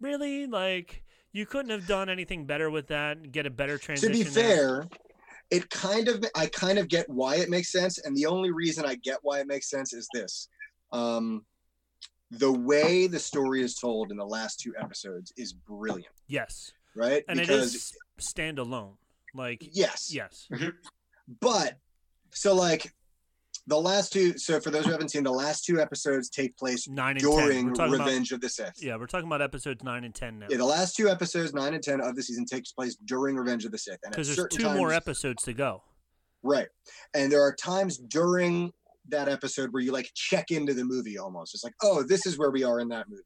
really? 0.00 0.46
Like, 0.46 1.02
you 1.32 1.46
couldn't 1.46 1.70
have 1.70 1.86
done 1.88 2.08
anything 2.08 2.44
better 2.44 2.70
with 2.70 2.88
that? 2.88 3.16
and 3.16 3.32
Get 3.32 3.46
a 3.46 3.50
better 3.50 3.78
transition. 3.78 4.12
To 4.12 4.22
transition? 4.22 4.42
be 4.42 4.54
there? 4.54 4.88
It 5.52 5.68
kind 5.68 6.08
of 6.08 6.24
I 6.34 6.46
kind 6.46 6.78
of 6.78 6.88
get 6.88 7.08
why 7.08 7.36
it 7.36 7.50
makes 7.50 7.70
sense, 7.70 7.98
and 7.98 8.16
the 8.16 8.26
only 8.26 8.50
reason 8.50 8.86
I 8.86 8.94
get 8.96 9.18
why 9.20 9.40
it 9.40 9.46
makes 9.46 9.68
sense 9.68 9.92
is 9.92 10.08
this: 10.14 10.48
um, 10.92 11.44
the 12.30 12.50
way 12.50 13.06
the 13.06 13.18
story 13.18 13.62
is 13.62 13.74
told 13.74 14.10
in 14.10 14.16
the 14.16 14.24
last 14.24 14.60
two 14.60 14.72
episodes 14.80 15.30
is 15.36 15.52
brilliant, 15.52 16.14
yes, 16.26 16.72
right? 16.96 17.22
and 17.28 17.38
because 17.38 17.74
it 17.74 17.76
is 17.76 17.92
standalone. 18.18 18.94
Like, 19.34 19.62
yes, 19.72 20.12
yes, 20.12 20.48
but 21.40 21.76
so 22.30 22.54
like 22.54 22.90
the 23.66 23.80
last 23.80 24.12
two. 24.12 24.36
So 24.38 24.60
for 24.60 24.70
those 24.70 24.84
who 24.84 24.90
haven't 24.92 25.10
seen, 25.10 25.22
the 25.22 25.30
last 25.30 25.64
two 25.64 25.80
episodes 25.80 26.28
take 26.28 26.56
place 26.56 26.88
nine 26.88 27.12
and 27.16 27.20
during 27.20 27.66
We're 27.66 27.72
about 27.72 27.90
Revenge 27.90 28.32
of 28.32 28.40
the 28.40 28.48
Sith. 28.48 28.74
yeah, 28.80 28.96
we're 28.96 29.06
talking 29.06 29.26
about 29.26 29.40
episodes 29.42 29.82
nine 29.84 30.04
and 30.04 30.14
ten 30.14 30.38
now 30.38 30.46
Yeah, 30.50 30.56
the 30.56 30.64
last 30.64 30.96
two 30.96 31.08
episodes, 31.08 31.54
nine 31.54 31.74
and 31.74 31.82
ten 31.82 32.00
of 32.00 32.16
the 32.16 32.22
season, 32.22 32.44
takes 32.44 32.72
place 32.72 32.96
during 33.04 33.36
Revenge 33.36 33.64
of 33.64 33.72
the 33.72 33.78
Sith, 33.78 33.98
and 34.02 34.12
because 34.12 34.26
there's 34.28 34.36
certain 34.36 34.58
two 34.58 34.74
more 34.74 34.92
episodes 34.92 35.42
to 35.44 35.52
go. 35.52 35.82
Right. 36.42 36.66
And 37.14 37.30
there 37.30 37.42
are 37.42 37.54
times 37.54 37.98
during 37.98 38.72
that 39.08 39.28
episode 39.28 39.72
where 39.72 39.82
you 39.82 39.92
like 39.92 40.10
check 40.14 40.50
into 40.50 40.74
the 40.74 40.84
movie 40.84 41.18
almost. 41.18 41.54
It's 41.54 41.62
like, 41.64 41.74
oh, 41.82 42.02
this 42.02 42.26
is 42.26 42.38
where 42.38 42.50
we 42.50 42.64
are 42.64 42.80
in 42.80 42.88
that 42.88 43.08
movie. 43.08 43.22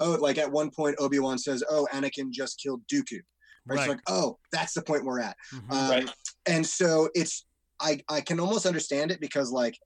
Oh, 0.00 0.12
like 0.20 0.38
at 0.38 0.50
one 0.50 0.70
point, 0.70 0.96
Obi 0.98 1.18
Wan 1.18 1.38
says, 1.38 1.62
oh, 1.70 1.86
Anakin 1.92 2.30
just 2.30 2.58
killed 2.62 2.82
Dooku. 2.92 3.20
Right. 3.66 3.78
It's 3.78 3.80
Right. 3.80 3.88
like, 3.88 4.00
oh, 4.08 4.38
that's 4.52 4.74
the 4.74 4.82
point 4.82 5.04
we're 5.04 5.20
at. 5.20 5.36
Mhm. 5.54 5.70
Um, 5.72 5.90
Right. 5.90 6.10
And 6.46 6.66
so 6.66 7.08
it's, 7.14 7.46
I, 7.80 8.00
I 8.08 8.20
can 8.20 8.40
almost 8.40 8.66
understand 8.66 9.10
it 9.10 9.20
because 9.20 9.50
like 9.50 9.78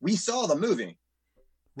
we 0.00 0.16
saw 0.16 0.46
the 0.46 0.56
movie. 0.56 0.96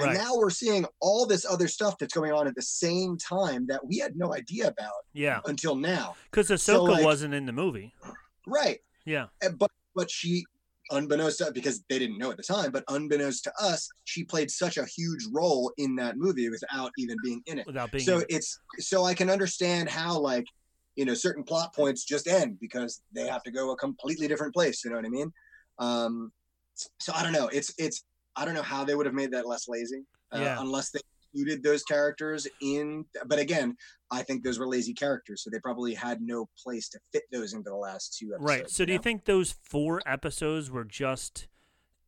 And 0.00 0.14
now 0.14 0.36
we're 0.36 0.50
seeing 0.50 0.86
all 1.00 1.26
this 1.26 1.44
other 1.44 1.66
stuff 1.66 1.98
that's 1.98 2.14
going 2.14 2.32
on 2.32 2.46
at 2.46 2.54
the 2.54 2.62
same 2.62 3.16
time 3.18 3.66
that 3.66 3.84
we 3.84 3.98
had 3.98 4.16
no 4.16 4.32
idea 4.32 4.68
about 4.68 4.92
yeah, 5.12 5.40
until 5.46 5.74
now. 5.74 6.14
because 6.30 6.50
Ahsoka 6.50 6.58
so, 6.60 6.84
like- 6.84 7.04
wasn't 7.04 7.34
in 7.34 7.46
the 7.46 7.52
movie. 7.52 7.92
Right. 8.46 8.78
Yeah, 9.04 9.26
but 9.58 9.70
but 9.96 10.08
she 10.08 10.44
unbeknownst 10.90 11.38
to 11.38 11.50
because 11.52 11.82
they 11.88 11.98
didn't 11.98 12.18
know 12.18 12.30
at 12.30 12.36
the 12.36 12.42
time 12.42 12.70
but 12.70 12.82
unbeknownst 12.88 13.44
to 13.44 13.52
us 13.60 13.88
she 14.04 14.24
played 14.24 14.50
such 14.50 14.78
a 14.78 14.86
huge 14.86 15.26
role 15.32 15.70
in 15.76 15.94
that 15.96 16.16
movie 16.16 16.48
without 16.48 16.90
even 16.96 17.16
being 17.22 17.42
in 17.46 17.58
it 17.58 17.66
without 17.66 17.90
being. 17.92 18.02
so 18.02 18.22
it's 18.28 18.58
so 18.78 19.04
i 19.04 19.12
can 19.12 19.28
understand 19.28 19.88
how 19.88 20.18
like 20.18 20.46
you 20.98 21.04
know 21.04 21.14
certain 21.14 21.44
plot 21.44 21.72
points 21.72 22.04
just 22.04 22.26
end 22.26 22.58
because 22.60 23.02
they 23.14 23.26
have 23.28 23.42
to 23.44 23.52
go 23.52 23.70
a 23.70 23.76
completely 23.76 24.26
different 24.26 24.52
place 24.52 24.84
you 24.84 24.90
know 24.90 24.96
what 24.96 25.06
i 25.06 25.08
mean 25.08 25.32
um 25.78 26.32
so 26.74 27.12
i 27.14 27.22
don't 27.22 27.32
know 27.32 27.46
it's 27.48 27.72
it's 27.78 28.04
i 28.34 28.44
don't 28.44 28.54
know 28.54 28.62
how 28.62 28.84
they 28.84 28.96
would 28.96 29.06
have 29.06 29.14
made 29.14 29.30
that 29.30 29.46
less 29.46 29.68
lazy 29.68 30.02
uh, 30.34 30.40
Yeah. 30.40 30.60
unless 30.60 30.90
they 30.90 31.00
included 31.32 31.62
those 31.62 31.84
characters 31.84 32.48
in 32.60 33.04
but 33.26 33.38
again 33.38 33.76
i 34.10 34.22
think 34.22 34.42
those 34.42 34.58
were 34.58 34.66
lazy 34.66 34.92
characters 34.92 35.44
so 35.44 35.50
they 35.50 35.60
probably 35.60 35.94
had 35.94 36.20
no 36.20 36.48
place 36.62 36.88
to 36.88 36.98
fit 37.12 37.22
those 37.30 37.52
into 37.52 37.70
the 37.70 37.76
last 37.76 38.16
two 38.18 38.34
episodes 38.34 38.50
right. 38.50 38.70
So 38.70 38.84
do 38.84 38.92
you 38.92 38.98
know? 38.98 39.02
think 39.02 39.24
those 39.24 39.54
four 39.62 40.00
episodes 40.04 40.68
were 40.68 40.84
just 40.84 41.46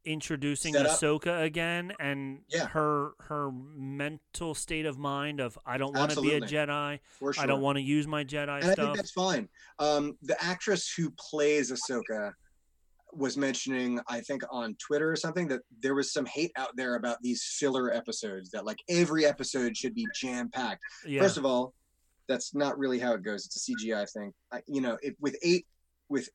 introducing 0.05 0.73
Set 0.75 0.87
up. 0.87 0.99
Ahsoka 0.99 1.43
again 1.43 1.93
and 2.01 2.41
Yeah. 2.49 2.67
her 2.69 3.13
her 3.21 3.51
mental 3.53 4.55
state 4.55 4.87
of 4.87 4.99
mind 4.99 5.41
of 5.41 5.59
I 5.67 5.77
don't 5.79 5.95
want 5.97 6.13
to 6.13 6.21
be 6.21 6.35
a 6.35 6.41
Jedi. 6.41 6.99
Sure. 7.19 7.35
I 7.39 7.47
don't 7.47 7.61
want 7.61 7.77
to 7.77 7.83
use 7.83 8.07
my 8.07 8.25
Jedi 8.25 8.43
and 8.43 8.51
I 8.51 8.61
think 8.61 8.73
stuff. 8.75 8.97
that's 8.97 9.11
fine. 9.11 9.49
Um, 9.79 10.17
the 10.23 10.43
actress 10.43 10.93
who 10.93 11.11
plays 11.19 11.71
Ahsoka 11.71 12.33
was 13.13 13.37
mentioning, 13.37 13.99
I 14.09 14.21
think, 14.21 14.43
on 14.51 14.77
Twitter 14.77 15.11
or 15.11 15.17
something, 15.17 15.49
that 15.49 15.63
there 15.81 15.95
was 15.95 16.13
some 16.13 16.25
hate 16.27 16.53
out 16.57 16.77
there 16.77 16.95
about 16.95 17.21
these 17.23 17.43
filler 17.59 17.93
episodes. 17.93 18.51
That 18.51 18.65
like 18.65 18.79
every 18.89 19.27
episode 19.27 19.77
should 19.77 19.95
be 19.95 20.07
jam 20.15 20.49
packed. 20.49 20.83
Yeah. 21.05 21.21
First 21.23 21.37
of 21.37 21.45
all, 21.45 21.75
that's 22.29 22.55
not 22.55 22.79
really 22.79 22.99
how 23.01 23.13
it 23.15 23.23
goes. 23.25 23.45
It's 23.47 23.57
a 23.69 23.73
CGI 23.73 24.09
thing. 24.11 24.33
I, 24.53 24.63
you 24.69 24.81
know, 24.81 24.97
with 25.19 25.37
eight 25.43 25.67
with 26.09 26.29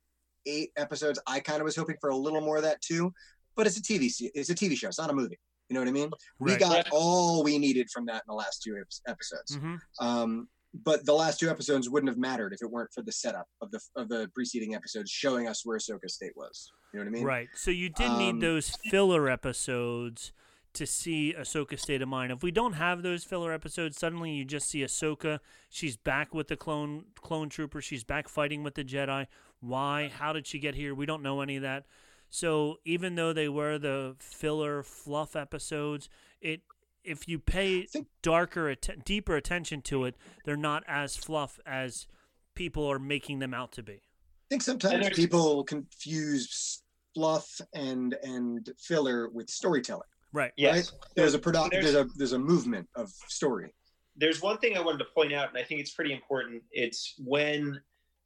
eight 0.45 0.71
episodes, 0.75 1.17
I 1.25 1.39
kind 1.39 1.59
of 1.61 1.65
was 1.65 1.75
hoping 1.77 1.95
for 2.01 2.09
a 2.09 2.15
little 2.15 2.41
more 2.41 2.57
of 2.57 2.63
that 2.63 2.81
too. 2.81 3.13
But 3.55 3.67
it's 3.67 3.77
a 3.77 3.81
TV 3.81 4.09
se- 4.09 4.31
it's 4.35 4.49
a 4.49 4.55
TV 4.55 4.75
show. 4.77 4.87
It's 4.87 4.99
not 4.99 5.09
a 5.09 5.13
movie. 5.13 5.39
You 5.69 5.73
know 5.73 5.79
what 5.81 5.87
I 5.89 5.91
mean? 5.91 6.11
We 6.39 6.55
got 6.57 6.87
all 6.91 7.43
we 7.43 7.57
needed 7.57 7.89
from 7.89 8.05
that 8.07 8.17
in 8.17 8.27
the 8.27 8.33
last 8.35 8.61
two 8.63 8.77
ep- 8.79 8.87
episodes. 9.07 9.57
Mhm. 9.57 9.79
Um, 9.99 10.47
but 10.83 11.05
the 11.05 11.13
last 11.13 11.39
two 11.39 11.49
episodes 11.49 11.89
wouldn't 11.89 12.09
have 12.09 12.17
mattered 12.17 12.53
if 12.53 12.61
it 12.61 12.69
weren't 12.69 12.93
for 12.93 13.01
the 13.01 13.11
setup 13.11 13.47
of 13.61 13.71
the 13.71 13.79
of 13.95 14.09
the 14.09 14.29
preceding 14.35 14.75
episodes 14.75 15.09
showing 15.09 15.47
us 15.47 15.65
where 15.65 15.77
Ahsoka 15.77 16.09
State 16.09 16.35
was. 16.35 16.71
You 16.93 16.99
know 16.99 17.05
what 17.05 17.09
I 17.09 17.11
mean? 17.11 17.23
Right. 17.23 17.47
So 17.55 17.71
you 17.71 17.89
did 17.89 18.07
Um, 18.07 18.17
need 18.19 18.41
those 18.41 18.69
filler 18.91 19.29
episodes 19.29 20.33
to 20.73 20.85
see 20.85 21.33
Ahsoka's 21.33 21.81
state 21.81 22.01
of 22.01 22.09
mind. 22.09 22.33
If 22.33 22.43
we 22.43 22.51
don't 22.51 22.73
have 22.73 23.01
those 23.01 23.23
filler 23.23 23.53
episodes, 23.53 23.97
suddenly 23.97 24.31
you 24.31 24.43
just 24.43 24.67
see 24.67 24.81
Ahsoka. 24.81 25.39
She's 25.69 25.95
back 25.95 26.33
with 26.33 26.49
the 26.49 26.57
clone 26.57 27.05
clone 27.21 27.47
trooper. 27.49 27.81
She's 27.81 28.03
back 28.03 28.27
fighting 28.27 28.61
with 28.61 28.75
the 28.75 28.83
Jedi. 28.83 29.27
Why? 29.61 30.09
How 30.09 30.33
did 30.33 30.45
she 30.45 30.59
get 30.59 30.75
here? 30.75 30.93
We 30.93 31.05
don't 31.05 31.23
know 31.23 31.39
any 31.41 31.55
of 31.55 31.61
that. 31.63 31.85
So 32.29 32.79
even 32.85 33.15
though 33.15 33.33
they 33.33 33.47
were 33.49 33.77
the 33.77 34.15
filler 34.19 34.83
fluff 34.83 35.35
episodes, 35.35 36.09
it 36.41 36.61
if 37.03 37.27
you 37.27 37.37
pay 37.39 37.83
think- 37.83 38.07
darker, 38.21 38.69
atten- 38.69 39.03
deeper 39.05 39.35
attention 39.35 39.81
to 39.83 40.05
it, 40.05 40.15
they're 40.43 40.57
not 40.57 40.83
as 40.87 41.15
fluff 41.15 41.59
as 41.65 42.07
people 42.55 42.85
are 42.91 42.97
making 42.99 43.39
them 43.39 43.53
out 43.53 43.71
to 43.73 43.83
be. 43.83 43.93
I 43.93 44.47
think 44.49 44.61
sometimes 44.63 45.09
people 45.09 45.63
confuse 45.63 46.81
fluff 47.13 47.61
and 47.73 48.15
and 48.23 48.69
filler 48.79 49.29
with 49.29 49.49
storytelling. 49.49 50.07
Right. 50.33 50.51
Yes. 50.57 50.91
There's 51.15 51.33
a 51.33 51.39
product. 51.39 51.71
there's- 51.71 51.85
There's 51.93 51.95
a 51.95 52.09
there's 52.17 52.33
a 52.33 52.39
movement 52.39 52.89
of 52.95 53.09
story. 53.27 53.73
there's 54.17 54.41
one 54.41 54.57
thing 54.59 54.77
I 54.77 54.81
wanted 54.81 54.99
to 54.99 55.05
point 55.13 55.33
out, 55.33 55.49
and 55.49 55.57
I 55.57 55.63
think 55.63 55.79
it's 55.81 55.91
pretty 55.91 56.13
important. 56.13 56.63
It's 56.71 57.15
when 57.19 57.81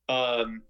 um, 0.07 0.61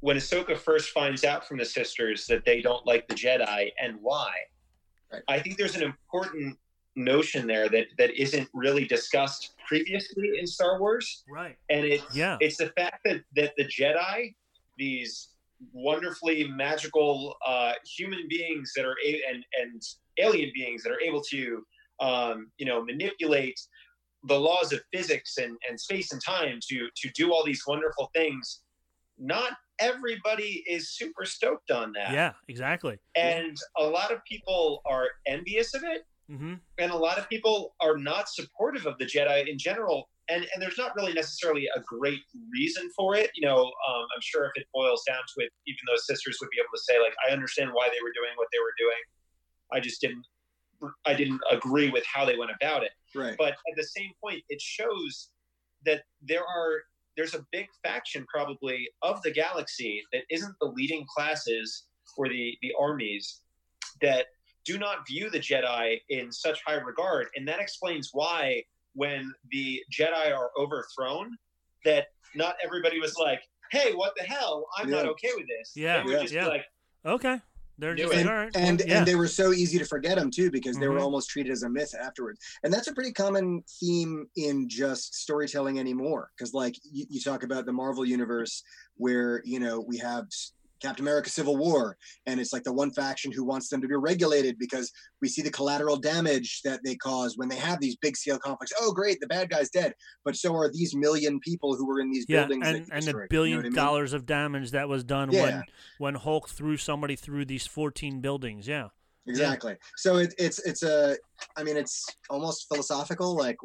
when 0.00 0.16
Ahsoka 0.16 0.56
first 0.56 0.90
finds 0.90 1.24
out 1.24 1.46
from 1.46 1.58
the 1.58 1.64
sisters 1.64 2.26
that 2.26 2.44
they 2.44 2.60
don't 2.60 2.86
like 2.86 3.06
the 3.08 3.14
Jedi 3.14 3.70
and 3.82 3.96
why. 4.00 4.32
Right. 5.12 5.22
I 5.28 5.38
think 5.40 5.56
there's 5.58 5.76
an 5.76 5.82
important 5.82 6.56
notion 6.96 7.46
there 7.46 7.68
that 7.68 7.86
that 7.98 8.10
isn't 8.20 8.48
really 8.54 8.84
discussed 8.84 9.54
previously 9.66 10.32
in 10.38 10.46
Star 10.46 10.80
Wars, 10.80 11.24
Right. 11.28 11.56
and 11.68 11.84
it 11.84 12.02
Yeah. 12.14 12.36
it's 12.40 12.56
the 12.56 12.70
fact 12.70 12.98
that 13.04 13.22
that 13.36 13.52
the 13.56 13.64
Jedi, 13.66 14.34
these 14.78 15.34
wonderfully 15.72 16.48
magical 16.48 17.36
uh, 17.46 17.74
human 17.84 18.26
beings 18.28 18.72
that 18.74 18.84
are 18.86 18.96
a- 19.04 19.22
and 19.28 19.44
and 19.60 19.82
alien 20.18 20.50
beings 20.54 20.82
that 20.82 20.90
are 20.92 21.00
able 21.00 21.22
to 21.22 21.64
um, 22.00 22.50
you 22.58 22.64
know 22.66 22.82
manipulate 22.82 23.60
the 24.24 24.38
laws 24.38 24.72
of 24.72 24.80
physics 24.92 25.38
and, 25.38 25.56
and 25.68 25.78
space 25.80 26.12
and 26.12 26.22
time 26.24 26.58
to 26.68 26.88
to 26.96 27.10
do 27.10 27.32
all 27.32 27.44
these 27.44 27.62
wonderful 27.66 28.10
things. 28.14 28.62
Not 29.18 29.52
everybody 29.80 30.62
is 30.68 30.90
super 30.90 31.24
stoked 31.24 31.70
on 31.70 31.92
that, 31.92 32.12
Yeah. 32.12 32.32
Exactly. 32.48 32.98
and 33.16 33.56
a 33.78 33.84
lot 33.84 34.12
of 34.12 34.24
people 34.24 34.82
are 34.86 35.08
envious 35.26 35.74
of 35.74 35.82
it 35.84 36.02
Mm-hmm. 36.30 36.54
and 36.78 36.92
a 36.92 36.96
lot 36.96 37.18
of 37.18 37.28
people 37.28 37.74
are 37.80 37.96
not 37.96 38.28
supportive 38.28 38.86
of 38.86 38.96
the 38.98 39.04
Jedi 39.04 39.48
in 39.48 39.58
general. 39.58 40.08
And, 40.28 40.46
and 40.54 40.62
there's 40.62 40.78
not 40.78 40.94
really 40.94 41.12
necessarily 41.12 41.66
a 41.74 41.80
great 41.80 42.20
reason 42.52 42.88
for 42.96 43.16
it. 43.16 43.32
You 43.34 43.48
know, 43.48 43.64
um, 43.64 44.04
I'm 44.14 44.20
sure 44.20 44.44
if 44.44 44.52
it 44.54 44.68
boils 44.72 45.02
down 45.08 45.18
to 45.18 45.44
it, 45.44 45.50
even 45.66 45.80
those 45.88 46.06
sisters 46.06 46.38
would 46.40 46.50
be 46.50 46.58
able 46.60 46.70
to 46.72 46.82
say, 46.84 47.00
like, 47.00 47.14
I 47.28 47.32
understand 47.32 47.70
why 47.72 47.88
they 47.88 48.00
were 48.00 48.12
doing 48.14 48.30
what 48.36 48.46
they 48.52 48.60
were 48.60 48.72
doing. 48.78 49.00
I 49.72 49.80
just 49.80 50.00
didn't, 50.00 50.24
I 51.04 51.14
didn't 51.14 51.40
agree 51.50 51.90
with 51.90 52.04
how 52.06 52.24
they 52.24 52.36
went 52.36 52.52
about 52.54 52.84
it. 52.84 52.92
Right. 53.12 53.34
But 53.36 53.54
at 53.54 53.74
the 53.76 53.82
same 53.82 54.12
point, 54.22 54.44
it 54.50 54.60
shows 54.60 55.30
that 55.84 56.02
there 56.22 56.44
are 56.46 56.82
there's 57.20 57.34
a 57.34 57.44
big 57.52 57.68
faction 57.84 58.24
probably 58.32 58.88
of 59.02 59.20
the 59.20 59.30
galaxy 59.30 60.02
that 60.10 60.22
isn't 60.30 60.54
the 60.58 60.66
leading 60.66 61.04
classes 61.14 61.84
or 62.16 62.30
the 62.30 62.56
the 62.62 62.72
armies 62.80 63.42
that 64.00 64.28
do 64.64 64.78
not 64.78 65.06
view 65.06 65.28
the 65.28 65.38
Jedi 65.38 66.00
in 66.08 66.32
such 66.32 66.62
high 66.66 66.80
regard, 66.80 67.26
and 67.36 67.46
that 67.46 67.60
explains 67.60 68.08
why 68.14 68.62
when 68.94 69.30
the 69.50 69.82
Jedi 69.92 70.34
are 70.34 70.50
overthrown, 70.58 71.36
that 71.84 72.06
not 72.34 72.56
everybody 72.64 72.98
was 72.98 73.14
like, 73.18 73.42
"Hey, 73.70 73.92
what 73.92 74.14
the 74.16 74.24
hell? 74.24 74.66
I'm 74.78 74.88
not 74.88 75.04
okay 75.04 75.32
with 75.36 75.46
this." 75.46 75.72
Yeah, 75.76 75.98
they 75.98 76.04
were 76.04 76.12
yeah, 76.12 76.22
just 76.22 76.32
yeah. 76.32 76.46
like, 76.46 76.64
Okay. 77.04 77.38
They're 77.80 77.94
just 77.94 78.12
it. 78.12 78.16
like, 78.16 78.20
and 78.20 78.28
all 78.28 78.36
right. 78.36 78.54
well, 78.54 78.64
and, 78.64 78.82
yeah. 78.86 78.98
and 78.98 79.06
they 79.06 79.14
were 79.14 79.26
so 79.26 79.52
easy 79.52 79.78
to 79.78 79.84
forget 79.84 80.16
them 80.16 80.30
too 80.30 80.50
because 80.50 80.76
they 80.78 80.86
were 80.86 80.98
Mhm. 80.98 81.02
almost 81.02 81.30
treated 81.30 81.50
as 81.50 81.62
a 81.62 81.68
myth 81.68 81.94
afterwards 81.98 82.38
and 82.62 82.72
that's 82.72 82.88
a 82.88 82.92
pretty 82.92 83.12
common 83.12 83.62
theme 83.80 84.26
in 84.36 84.68
just 84.68 85.14
storytelling 85.14 85.78
anymore 85.80 86.30
because 86.36 86.52
like 86.54 86.76
you, 86.84 87.06
you 87.08 87.20
talk 87.20 87.42
about 87.42 87.64
the 87.66 87.72
marvel 87.72 88.04
universe 88.04 88.62
where 88.96 89.40
you 89.44 89.58
know 89.58 89.80
we 89.80 89.96
have 89.96 90.26
s- 90.26 90.52
captain 90.80 91.04
america 91.04 91.28
civil 91.30 91.56
war 91.56 91.96
and 92.26 92.40
it's 92.40 92.52
like 92.52 92.62
the 92.64 92.72
one 92.72 92.90
faction 92.90 93.30
who 93.32 93.44
wants 93.44 93.68
them 93.68 93.80
to 93.80 93.88
be 93.88 93.94
regulated 93.94 94.56
because 94.58 94.90
we 95.22 95.28
see 95.28 95.42
the 95.42 95.50
collateral 95.50 95.96
damage 95.96 96.60
that 96.64 96.80
they 96.84 96.94
cause 96.96 97.36
when 97.36 97.48
they 97.48 97.56
have 97.56 97.80
these 97.80 97.96
big 97.96 98.16
scale 98.16 98.38
conflicts 98.38 98.72
oh 98.80 98.92
great 98.92 99.18
the 99.20 99.26
bad 99.26 99.48
guy's 99.50 99.70
dead 99.70 99.92
but 100.24 100.34
so 100.36 100.54
are 100.54 100.70
these 100.72 100.94
million 100.94 101.38
people 101.40 101.74
who 101.76 101.86
were 101.86 102.00
in 102.00 102.10
these 102.10 102.24
yeah, 102.28 102.40
buildings 102.40 102.64
that 102.64 102.74
and, 102.74 102.86
and 102.92 103.02
the 103.02 103.12
destroyed, 103.12 103.14
you 103.14 103.20
know 103.22 103.26
billion 103.30 103.58
I 103.58 103.62
mean? 103.64 103.72
dollars 103.72 104.12
of 104.12 104.26
damage 104.26 104.70
that 104.72 104.88
was 104.88 105.04
done 105.04 105.30
Yeah. 105.32 105.42
when 105.42 105.62
when 105.98 106.14
Hulk 106.14 106.48
threw 106.48 106.76
somebody 106.76 107.16
through 107.16 107.44
these 107.44 107.66
14 107.66 108.20
buildings. 108.20 108.66
Yeah. 108.66 108.88
exactly 109.26 109.76
so 109.96 110.16
it, 110.16 110.32
it's 110.38 110.58
it's 110.60 110.82
a 110.82 111.16
i 111.56 111.62
mean 111.62 111.76
it's 111.76 112.06
almost 112.30 112.66
philosophical 112.68 113.36
like 113.36 113.56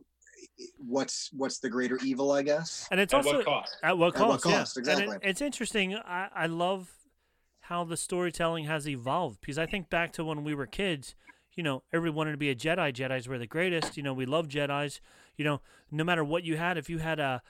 what's 0.78 1.30
what's 1.34 1.60
the 1.60 1.70
greater 1.70 1.98
evil 2.04 2.32
i 2.32 2.42
guess 2.42 2.88
And 2.92 3.00
it's 3.00 3.14
"At 3.14 3.26
also 3.26 3.38
what 3.38 3.46
cost?" 3.46 3.76
At 3.84 3.98
what 3.98 4.16
At 4.16 4.28
what 4.28 4.42
cost? 4.42 4.46
yeah. 4.46 4.58
cost, 4.60 4.78
And 4.78 4.88
exactly. 4.88 5.16
it, 5.16 5.22
it's 5.24 5.42
interesting. 5.42 5.96
I, 5.96 6.28
I 6.36 6.46
love 6.48 6.92
how 7.70 7.84
the 7.84 7.98
storytelling 7.98 8.66
has 8.66 8.88
evolved 8.88 9.42
because 9.42 9.58
I 9.58 9.66
think 9.66 9.90
back 9.90 10.12
to 10.14 10.24
when 10.24 10.44
we 10.44 10.54
were 10.54 10.66
kids. 10.68 11.16
You 11.56 11.64
know, 11.64 11.84
everyone 11.94 12.18
wanted 12.18 12.32
to 12.32 12.38
be 12.38 12.50
a 12.50 12.56
Jedi. 12.56 12.94
Jedi's 12.94 13.30
were 13.30 13.38
the 13.38 13.48
greatest. 13.48 13.96
You 13.96 14.04
know, 14.04 14.14
we 14.14 14.26
love 14.26 14.48
Jedi's. 14.50 15.00
You 15.38 15.46
know, 15.46 15.62
no 15.90 16.04
matter 16.04 16.22
what 16.24 16.44
you 16.44 16.58
had, 16.58 16.78
if 16.78 16.90
you 16.90 16.98
had 16.98 17.18
a 17.20 17.42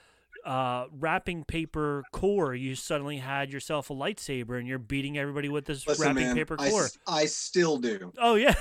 uh, 0.45 0.86
wrapping 0.91 1.43
paper 1.43 2.03
core, 2.11 2.53
you 2.53 2.76
suddenly 2.76 3.18
had 3.18 3.51
yourself 3.51 3.89
a 3.89 3.93
lightsaber, 3.93 4.59
and 4.59 4.68
you're 4.68 4.78
beating 4.78 5.18
everybody 5.18 5.49
with 5.49 5.66
this 5.66 5.88
Listen, 5.88 6.05
wrapping 6.05 6.24
man, 6.28 6.36
paper 6.36 6.55
I, 6.59 6.70
core. 6.70 6.84
s- 6.84 6.99
I 7.07 7.26
still 7.26 7.78
do 7.78 8.11
Oh 8.20 8.36
yeah. 8.36 8.53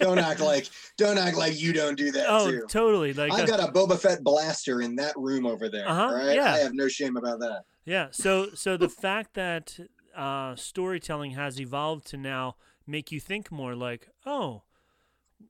don't 0.00 0.18
act 0.18 0.40
like 0.52 0.68
don't 0.98 1.16
act 1.16 1.38
like 1.38 1.58
you 1.58 1.72
don't 1.72 1.96
do 1.96 2.12
that 2.12 2.26
oh, 2.28 2.50
too 2.50 2.66
totally. 2.68 3.14
Like 3.14 3.32
i've 3.32 3.48
uh, 3.48 3.56
got 3.56 3.66
a 3.66 3.72
boba 3.72 3.98
fett 3.98 4.22
blaster 4.22 4.82
in 4.82 4.96
that 4.96 5.14
room 5.16 5.46
over 5.46 5.70
there 5.70 5.88
Uh-huh, 5.88 6.12
right 6.14 6.36
yeah. 6.36 6.52
i 6.52 6.58
have 6.58 6.74
no 6.74 6.86
shame 6.88 7.16
about 7.16 7.40
that 7.40 7.62
Yeah. 7.86 8.08
So 8.10 8.50
so 8.54 8.76
the 8.76 8.90
fact 8.90 9.32
that 9.34 9.78
uh, 10.16 10.56
storytelling 10.56 11.32
has 11.32 11.60
evolved 11.60 12.06
to 12.08 12.16
now 12.16 12.56
make 12.86 13.12
you 13.12 13.20
think 13.20 13.50
more 13.50 13.74
like, 13.74 14.08
oh, 14.26 14.62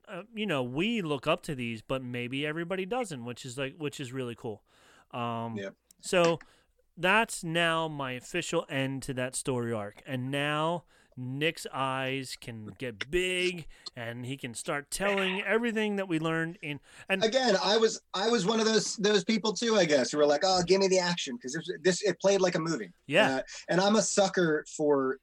uh, 0.09 0.23
you 0.35 0.47
know, 0.47 0.63
we 0.63 1.03
look 1.03 1.27
up 1.27 1.43
to 1.43 1.55
these, 1.55 1.83
but 1.83 2.03
maybe 2.03 2.47
everybody 2.47 2.87
doesn't, 2.87 3.25
which 3.25 3.45
is 3.45 3.59
like 3.59 3.75
which 3.79 4.01
is 4.01 4.13
really 4.13 4.35
cool. 4.35 4.63
Um, 5.13 5.57
Yep. 5.57 5.75
So 6.01 6.39
that's 6.97 7.45
now 7.45 7.89
my 7.89 8.13
official 8.13 8.67
end 8.69 9.03
to 9.05 9.15
that 9.15 9.37
story 9.37 9.73
arc, 9.73 10.03
and 10.07 10.31
now. 10.31 10.85
Nick's 11.17 11.67
eyes 11.73 12.37
can 12.41 12.67
get 12.79 13.11
big, 13.11 13.67
and 13.97 14.25
he 14.27 14.37
can 14.37 14.55
start 14.55 14.91
telling 14.91 15.43
everything 15.47 15.97
that 15.97 16.09
we 16.09 16.19
learned 16.19 16.59
in. 16.63 16.81
And 17.09 17.25
again 17.25 17.57
i 17.63 17.77
was 17.77 18.01
i 18.15 18.29
was 18.29 18.47
one 18.47 18.61
of 18.61 18.67
those 18.67 18.97
those 18.97 19.25
people 19.25 19.53
too 19.53 19.77
i 19.77 19.85
guess 19.85 20.11
who 20.11 20.19
were 20.19 20.27
like 20.27 20.43
oh 20.45 20.63
give 20.67 20.81
me 20.81 20.89
the 20.89 20.99
action 20.99 21.37
because 21.37 21.55
this, 21.55 21.69
this 21.83 22.03
it 22.03 22.21
played 22.21 22.41
like 22.41 22.55
a 22.55 22.59
movie 22.59 22.91
yeah, 23.07 23.37
Uh, 23.37 23.43
and 23.69 23.81
i'm 23.81 23.97
a 23.97 24.03
sucker 24.03 24.65
for 24.77 25.19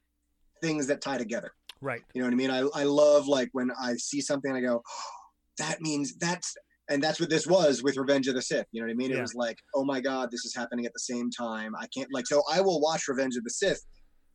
things 0.60 0.86
that 0.86 1.00
tie 1.00 1.18
together 1.18 1.52
right. 1.80 2.02
You 2.14 2.20
know 2.20 2.26
what 2.26 2.32
I 2.32 2.36
mean? 2.36 2.50
I, 2.50 2.80
I 2.80 2.84
love 2.84 3.26
like 3.26 3.48
when 3.52 3.70
I 3.80 3.94
see 3.94 4.20
something 4.20 4.50
and 4.50 4.58
I 4.58 4.60
go, 4.60 4.82
oh, 4.86 5.10
that 5.58 5.80
means 5.80 6.16
that's 6.16 6.54
and 6.88 7.02
that's 7.02 7.20
what 7.20 7.30
this 7.30 7.46
was 7.46 7.82
with 7.82 7.96
Revenge 7.96 8.26
of 8.28 8.34
the 8.34 8.42
Sith. 8.42 8.66
You 8.72 8.80
know 8.80 8.86
what 8.88 8.92
I 8.92 8.96
mean? 8.96 9.12
It 9.12 9.20
was 9.20 9.34
like, 9.34 9.58
oh 9.74 9.84
my 9.84 10.00
God, 10.00 10.30
this 10.30 10.44
is 10.44 10.54
happening 10.54 10.86
at 10.86 10.92
the 10.92 11.00
same 11.00 11.30
time. 11.30 11.74
I 11.76 11.86
can't 11.94 12.08
like 12.12 12.26
so 12.26 12.42
I 12.52 12.60
will 12.60 12.80
watch 12.80 13.08
Revenge 13.08 13.36
of 13.36 13.44
the 13.44 13.50
Sith 13.50 13.84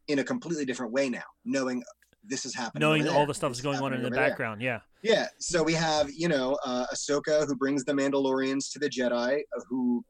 in 0.07 0.19
a 0.19 0.23
completely 0.23 0.65
different 0.65 0.91
way 0.91 1.09
now, 1.09 1.23
knowing 1.43 1.83
this 2.27 2.45
is 2.45 2.55
happening. 2.55 2.81
Knowing 2.81 3.07
all 3.07 3.25
the 3.25 3.33
stuff 3.33 3.49
that's 3.49 3.59
is 3.59 3.63
going 3.63 3.79
on 3.79 3.93
in 3.93 4.01
the 4.01 4.07
over 4.07 4.15
there. 4.15 4.29
background. 4.29 4.61
Yeah. 4.61 4.79
Yeah. 5.03 5.27
So 5.39 5.61
we 5.61 5.73
have, 5.73 6.09
you 6.11 6.27
know, 6.27 6.57
uh, 6.65 6.85
Ahsoka 6.93 7.45
who 7.45 7.55
brings 7.55 7.83
the 7.85 7.93
Mandalorians 7.93 8.71
to 8.73 8.79
the 8.79 8.89
Jedi, 8.89 9.37
uh, 9.37 9.61
who, 9.69 10.03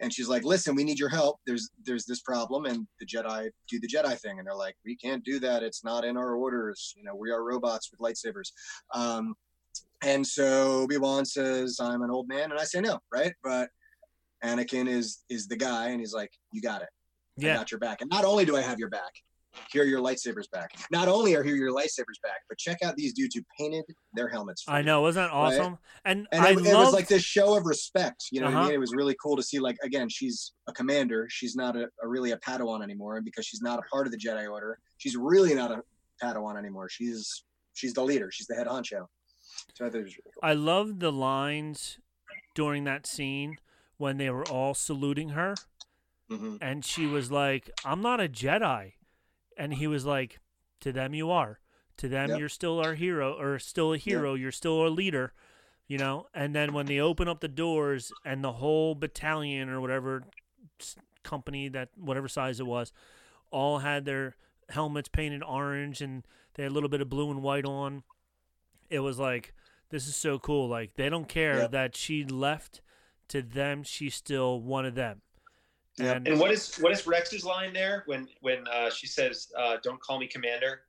and 0.00 0.12
she's 0.12 0.28
like, 0.28 0.44
"Listen, 0.44 0.76
we 0.76 0.84
need 0.84 0.98
your 0.98 1.08
help. 1.08 1.40
There's 1.46 1.70
there's 1.84 2.04
this 2.06 2.20
problem." 2.20 2.66
And 2.66 2.86
the 3.00 3.06
Jedi 3.06 3.50
do 3.68 3.80
the 3.80 3.88
Jedi 3.88 4.18
thing, 4.20 4.38
and 4.38 4.46
they're 4.46 4.54
like, 4.54 4.76
"We 4.84 4.96
can't 4.96 5.24
do 5.24 5.40
that. 5.40 5.62
It's 5.64 5.82
not 5.82 6.04
in 6.04 6.16
our 6.16 6.34
orders. 6.34 6.94
You 6.96 7.02
know, 7.02 7.16
we 7.16 7.32
are 7.32 7.42
robots 7.44 7.90
with 7.90 7.98
lightsabers." 8.00 8.52
Um, 8.94 9.34
and 10.02 10.24
so 10.24 10.82
Obi 10.82 10.98
Wan 10.98 11.24
says, 11.24 11.78
"I'm 11.80 12.02
an 12.02 12.10
old 12.10 12.28
man," 12.28 12.52
and 12.52 12.60
I 12.60 12.64
say 12.64 12.80
no, 12.80 13.00
right? 13.12 13.32
But 13.42 13.68
Anakin 14.44 14.88
is 14.88 15.24
is 15.28 15.48
the 15.48 15.56
guy, 15.56 15.88
and 15.88 15.98
he's 15.98 16.14
like, 16.14 16.30
"You 16.52 16.62
got 16.62 16.82
it. 16.82 16.88
I 17.40 17.54
got 17.54 17.72
your 17.72 17.80
back." 17.80 18.00
And 18.00 18.10
not 18.10 18.24
only 18.24 18.44
do 18.44 18.56
I 18.56 18.60
have 18.60 18.78
your 18.78 18.90
back. 18.90 19.12
Here 19.72 19.82
are 19.82 19.86
your 19.86 20.00
lightsabers 20.00 20.50
back. 20.50 20.70
Not 20.90 21.08
only 21.08 21.34
are 21.34 21.42
here 21.42 21.54
your 21.56 21.72
lightsabers 21.72 22.20
back, 22.22 22.40
but 22.48 22.58
check 22.58 22.78
out 22.82 22.96
these 22.96 23.12
dudes 23.12 23.34
who 23.34 23.42
painted 23.58 23.84
their 24.14 24.28
helmets. 24.28 24.62
for 24.62 24.70
I 24.72 24.82
know, 24.82 25.02
wasn't 25.02 25.30
that 25.30 25.36
Right? 25.36 25.60
awesome? 25.60 25.78
And, 26.04 26.26
and 26.32 26.44
I 26.44 26.50
it, 26.52 26.58
it 26.58 26.74
was 26.76 26.92
like 26.92 27.08
this 27.08 27.22
show 27.22 27.56
of 27.56 27.64
respect 27.64 28.26
you 28.32 28.40
know 28.40 28.46
what 28.46 28.52
i 28.52 28.56
Uh-huh. 28.56 28.64
mean 28.66 28.74
it 28.74 28.78
was 28.78 28.92
really 28.94 29.16
cool 29.22 29.34
to 29.36 29.42
see 29.42 29.58
like 29.58 29.76
again 29.82 30.08
she's 30.10 30.52
a 30.68 30.72
commander 30.72 31.26
she's 31.30 31.56
not 31.56 31.74
a, 31.74 31.88
a 32.02 32.06
really 32.08 32.32
a 32.32 32.36
padawan 32.38 32.82
anymore 32.82 33.16
and 33.16 33.24
because 33.24 33.46
she's 33.46 33.62
not 33.62 33.78
a 33.78 33.82
part 33.90 34.06
of 34.06 34.12
the 34.12 34.18
jedi 34.18 34.46
order 34.50 34.78
she's 34.98 35.16
really 35.16 35.54
not 35.54 35.70
a 35.70 35.80
padawan 36.22 36.58
anymore 36.58 36.86
she's 36.90 37.44
she's 37.72 37.94
the 37.94 38.02
leader 38.02 38.30
she's 38.30 38.46
the 38.46 38.54
head 38.54 38.66
honcho 38.66 39.06
so 39.74 39.86
i 39.86 39.88
thought 39.88 40.00
it 40.00 40.04
was 40.04 40.16
really 40.18 40.32
cool 40.34 40.42
I 40.42 40.52
love 40.52 40.98
the 41.00 41.12
lines 41.12 41.98
during 42.54 42.84
that 42.84 43.06
scene 43.06 43.56
when 43.96 44.18
they 44.18 44.28
were 44.28 44.44
all 44.44 44.74
saluting 44.74 45.30
her, 45.30 45.54
hmm 46.28 46.56
and 46.60 46.84
she 46.84 47.06
was 47.06 47.30
like, 47.30 47.70
"I'm 47.86 48.02
not 48.02 48.20
a 48.20 48.28
Jedi," 48.28 48.92
and 49.58 49.74
he 49.74 49.86
was 49.86 50.06
like, 50.06 50.38
"To 50.80 50.92
them 50.92 51.12
you 51.14 51.30
are. 51.30 51.58
To 51.98 52.08
them 52.08 52.30
Yep. 52.30 52.38
you're 52.38 52.48
still 52.48 52.78
our 52.80 52.94
hero, 52.94 53.34
or 53.38 53.58
still 53.58 53.92
a 53.92 53.98
hero. 53.98 54.34
You're 54.34 54.52
still 54.52 54.86
a 54.86 54.88
leader." 54.88 55.32
You 55.88 55.98
know, 55.98 56.26
and 56.34 56.54
then 56.54 56.72
when 56.74 56.86
they 56.86 57.00
open 57.00 57.28
up 57.28 57.40
the 57.40 57.48
doors 57.48 58.12
and 58.24 58.44
the 58.44 58.52
whole 58.52 58.94
battalion 58.94 59.68
or 59.70 59.80
whatever 59.80 60.24
company 61.22 61.68
that 61.68 61.88
whatever 61.96 62.28
size 62.28 62.60
it 62.60 62.66
was, 62.66 62.92
all 63.50 63.78
had 63.78 64.04
their 64.04 64.36
helmets 64.68 65.08
painted 65.08 65.42
orange 65.42 66.00
and 66.02 66.26
they 66.54 66.62
had 66.64 66.72
a 66.72 66.74
little 66.74 66.88
bit 66.90 67.00
of 67.00 67.08
blue 67.08 67.30
and 67.30 67.42
white 67.42 67.64
on. 67.64 68.02
It 68.90 69.00
was 69.00 69.18
like 69.18 69.54
this 69.90 70.06
is 70.06 70.14
so 70.16 70.38
cool. 70.38 70.68
Like 70.68 70.94
they 70.96 71.08
don't 71.08 71.28
care 71.28 71.60
Yep. 71.60 71.70
that 71.72 71.96
she 71.96 72.24
left. 72.24 72.82
To 73.28 73.42
them, 73.42 73.82
she's 73.82 74.14
still 74.14 74.58
one 74.60 74.86
of 74.86 74.94
them. 74.94 75.20
Yep. 75.98 76.16
And, 76.16 76.28
And 76.28 76.40
what 76.40 76.50
is 76.52 76.76
what 76.76 76.92
is 76.92 77.06
Rex's 77.06 77.44
line 77.44 77.72
there 77.72 78.02
when 78.06 78.28
when 78.40 78.66
uh, 78.68 78.90
she 78.90 79.06
says, 79.06 79.48
uh, 79.58 79.76
"Don't 79.82 80.00
call 80.00 80.18
me 80.18 80.26
Commander"? 80.26 80.82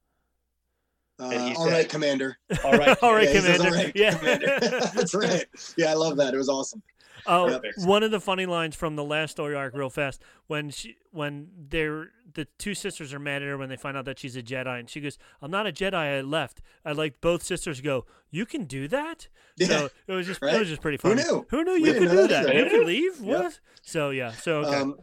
uh, 1.20 1.54
all 1.58 1.66
said- 1.66 1.74
right 1.74 1.90
commander 1.90 2.38
All 2.64 2.72
right, 2.78 2.98
All 3.04 3.14
right, 3.14 3.28
Yeah, 3.28 3.34
he 3.34 3.40
says, 3.42 3.58
Commander. 3.58 3.78
all 3.78 3.84
right 3.84 3.92
Yeah. 3.94 4.18
commander 4.18 4.58
that's 4.96 5.14
right 5.14 5.46
yeah 5.76 5.92
i 5.92 5.94
love 5.94 6.16
that 6.16 6.34
it 6.34 6.38
was 6.38 6.48
awesome 6.48 6.82
Oh, 7.26 7.50
Yep. 7.50 7.62
one 7.86 8.04
of 8.04 8.12
the 8.12 8.20
funny 8.20 8.46
lines 8.46 8.76
from 8.76 8.96
the 8.96 9.04
last 9.04 9.32
story 9.32 9.56
arc, 9.56 9.74
real 9.74 9.90
fast, 9.90 10.22
when 10.48 10.70
she, 10.70 10.96
when 11.12 11.50
they're 11.70 12.12
the 12.34 12.46
two 12.58 12.76
sisters 12.76 13.14
are 13.14 13.20
mad 13.20 13.42
at 13.42 13.48
her 13.48 13.58
when 13.58 13.70
they 13.70 13.76
find 13.76 13.98
out 13.98 14.06
that 14.06 14.20
she's 14.20 14.36
a 14.36 14.44
Jedi, 14.44 14.80
and 14.80 14.90
she 14.90 15.02
goes, 15.02 15.18
"I'm 15.42 15.50
not 15.52 15.66
a 15.68 15.72
Jedi. 15.72 15.94
I 15.96 16.22
left." 16.22 16.62
I 16.86 16.92
like 16.92 17.22
both 17.22 17.44
sisters 17.44 17.82
go, 17.82 18.06
"You 18.30 18.46
can 18.46 18.66
do 18.66 18.88
that." 18.90 19.28
yeah 19.58 19.68
So 19.68 19.90
it 20.08 20.14
was 20.14 20.28
just, 20.28 20.42
it 20.44 20.60
was 20.60 20.68
just 20.68 20.82
pretty 20.82 20.98
funny. 20.98 21.22
Who 21.24 21.28
knew? 21.32 21.46
Who 21.50 21.64
knew 21.64 21.74
We 21.82 21.88
you 21.88 21.94
could 21.94 22.10
do 22.12 22.28
that 22.28 22.46
that? 22.46 22.56
You 22.56 22.66
can 22.66 22.86
leave. 22.86 23.20
Yep. 23.20 23.44
What? 23.44 23.60
So 23.82 24.12
yeah. 24.12 24.32
So 24.32 24.58
okay. 24.60 24.76
Um, 24.78 24.96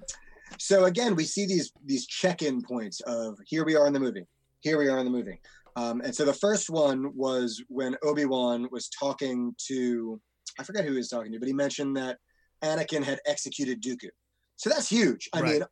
so 0.59 0.85
again, 0.85 1.17
we 1.17 1.25
see 1.25 1.47
these 1.47 1.73
these 1.85 2.07
check-in 2.07 2.63
points 2.63 3.01
of 3.01 3.37
here 3.45 3.65
we 3.65 3.75
are 3.75 3.87
in 3.87 3.93
the 3.93 4.01
movie, 4.01 4.27
here 4.61 4.79
we 4.79 4.89
are 4.89 4.99
in 4.99 5.05
the 5.05 5.11
movie, 5.11 5.41
um, 5.75 6.01
and 6.03 6.15
so 6.15 6.25
the 6.25 6.33
first 6.33 6.71
one 6.71 7.11
was 7.17 7.63
when 7.69 7.97
Obi 8.05 8.25
Wan 8.25 8.69
was 8.71 8.89
talking 8.89 9.55
to 9.67 10.21
I 10.59 10.63
forget 10.65 10.85
who 10.85 10.93
he 10.93 10.97
was 10.99 11.09
talking 11.09 11.33
to, 11.33 11.39
but 11.39 11.49
he 11.49 11.55
mentioned 11.55 11.97
that 11.97 12.19
Anakin 12.63 13.03
had 13.03 13.21
executed 13.27 13.83
Dooku. 13.83 14.09
So 14.57 14.71
that's 14.71 14.89
huge. 14.89 15.29
I 15.35 15.41
Right. 15.41 15.53
mean, 15.61 15.65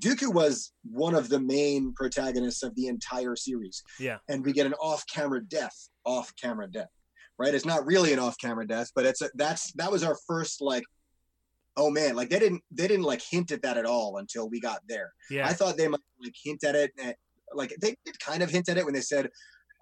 Dooku 0.00 0.32
was 0.32 0.72
one 0.82 1.14
of 1.14 1.28
the 1.28 1.38
main 1.38 1.92
protagonists 1.94 2.62
of 2.62 2.74
the 2.74 2.86
entire 2.86 3.36
series, 3.36 3.82
yeah. 3.98 4.18
and 4.28 4.44
we 4.44 4.52
get 4.52 4.66
an 4.66 4.74
off-camera 4.74 5.44
death, 5.44 5.88
off-camera 6.04 6.68
death, 6.70 6.88
right? 7.38 7.54
It's 7.54 7.66
not 7.66 7.84
really 7.86 8.12
an 8.12 8.18
off-camera 8.18 8.66
death, 8.66 8.90
but 8.94 9.04
it's 9.04 9.20
a, 9.20 9.30
that's 9.34 9.72
that 9.74 9.92
was 9.92 10.02
our 10.02 10.16
first 10.26 10.60
like 10.60 10.84
oh 11.76 11.90
man, 11.90 12.14
like 12.14 12.28
they 12.28 12.38
didn't 12.38 12.62
they 12.70 12.88
didn't 12.88 13.04
like 13.04 13.22
hint 13.22 13.50
at 13.52 13.62
that 13.62 13.78
at 13.78 13.86
all 13.86 14.18
until 14.18 14.48
we 14.48 14.60
got 14.60 14.80
there. 14.88 15.12
Yeah. 15.30 15.46
I 15.46 15.52
thought 15.52 15.76
they 15.76 15.88
might 15.88 16.00
like 16.22 16.34
hint 16.42 16.64
at 16.64 16.74
it, 16.74 16.90
at, 17.02 17.16
like 17.54 17.74
they 17.80 17.96
did 18.04 18.18
kind 18.20 18.42
of 18.42 18.50
hint 18.50 18.68
at 18.68 18.76
it 18.76 18.84
when 18.84 18.94
they 18.94 19.00
said, 19.00 19.30